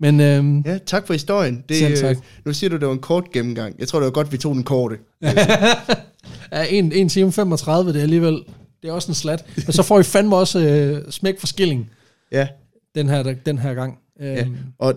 Men 0.00 0.20
øhm, 0.20 0.60
Ja, 0.60 0.78
tak 0.86 1.06
for 1.06 1.12
historien. 1.14 1.64
Det, 1.68 1.76
Selv 1.76 1.96
tak. 1.96 2.16
øh, 2.16 2.22
Nu 2.44 2.52
siger 2.52 2.70
du, 2.70 2.76
det 2.76 2.86
var 2.86 2.92
en 2.92 2.98
kort 2.98 3.30
gennemgang. 3.32 3.74
Jeg 3.78 3.88
tror, 3.88 3.98
det 3.98 4.04
var 4.04 4.10
godt, 4.10 4.32
vi 4.32 4.38
tog 4.38 4.54
den 4.54 4.62
korte. 4.64 4.98
er 6.50 6.62
en, 6.62 6.92
en 6.92 7.08
time 7.08 7.32
35, 7.32 7.92
det 7.92 7.98
er 7.98 8.02
alligevel, 8.02 8.34
det 8.82 8.88
er 8.88 8.92
også 8.92 9.08
en 9.10 9.14
slat. 9.14 9.44
Men 9.56 9.72
så 9.72 9.82
får 9.82 10.00
I 10.00 10.02
fandme 10.02 10.36
også 10.36 10.58
øh, 10.60 11.12
smæk 11.12 11.40
for 11.40 11.46
skilling 11.46 11.90
Ja, 12.32 12.48
den 12.94 13.08
her, 13.08 13.22
den 13.46 13.58
her 13.58 13.74
gang. 13.74 13.98
Øhm, 14.20 14.36
ja. 14.36 14.46
Og 14.78 14.94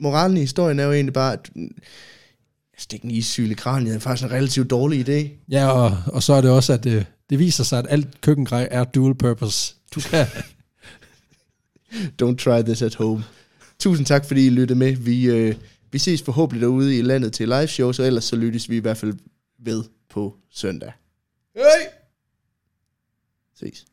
moralen 0.00 0.36
i 0.36 0.40
historien 0.40 0.78
er 0.78 0.84
jo 0.84 0.92
egentlig 0.92 1.12
bare, 1.14 1.32
at 1.32 1.50
stikke 2.78 3.04
en 3.04 3.10
issyl 3.10 3.50
i 3.50 3.54
kraniet 3.54 3.94
er 3.94 3.98
faktisk 3.98 4.24
en 4.24 4.32
relativt 4.32 4.70
dårlig 4.70 5.08
idé. 5.08 5.28
Ja, 5.50 5.66
og, 5.68 5.96
og 6.06 6.22
så 6.22 6.32
er 6.32 6.40
det 6.40 6.50
også, 6.50 6.72
at 6.72 6.84
det, 6.84 7.06
det 7.30 7.38
viser 7.38 7.64
sig, 7.64 7.78
at 7.78 7.86
alt 7.88 8.20
køkkengrej 8.20 8.68
er 8.70 8.84
dual 8.84 9.14
purpose. 9.14 9.74
Du 9.94 10.00
kan, 10.00 10.26
Don't 12.22 12.36
try 12.36 12.62
this 12.62 12.82
at 12.82 12.94
home. 12.94 13.24
Tusind 13.78 14.06
tak, 14.06 14.24
fordi 14.24 14.46
I 14.46 14.50
lyttede 14.50 14.78
med. 14.78 14.96
Vi, 14.96 15.30
øh, 15.30 15.54
vi 15.92 15.98
ses 15.98 16.22
forhåbentlig 16.22 16.62
derude 16.62 16.98
i 16.98 17.02
landet 17.02 17.32
til 17.32 17.48
live 17.48 17.66
shows, 17.66 17.98
og 17.98 18.06
ellers 18.06 18.24
så 18.24 18.36
lyttes 18.36 18.70
vi 18.70 18.76
i 18.76 18.80
hvert 18.80 18.96
fald 18.96 19.14
ved 19.58 19.84
på 20.08 20.36
søndag. 20.50 20.92
hey! 21.54 21.62
Ses. 23.54 23.84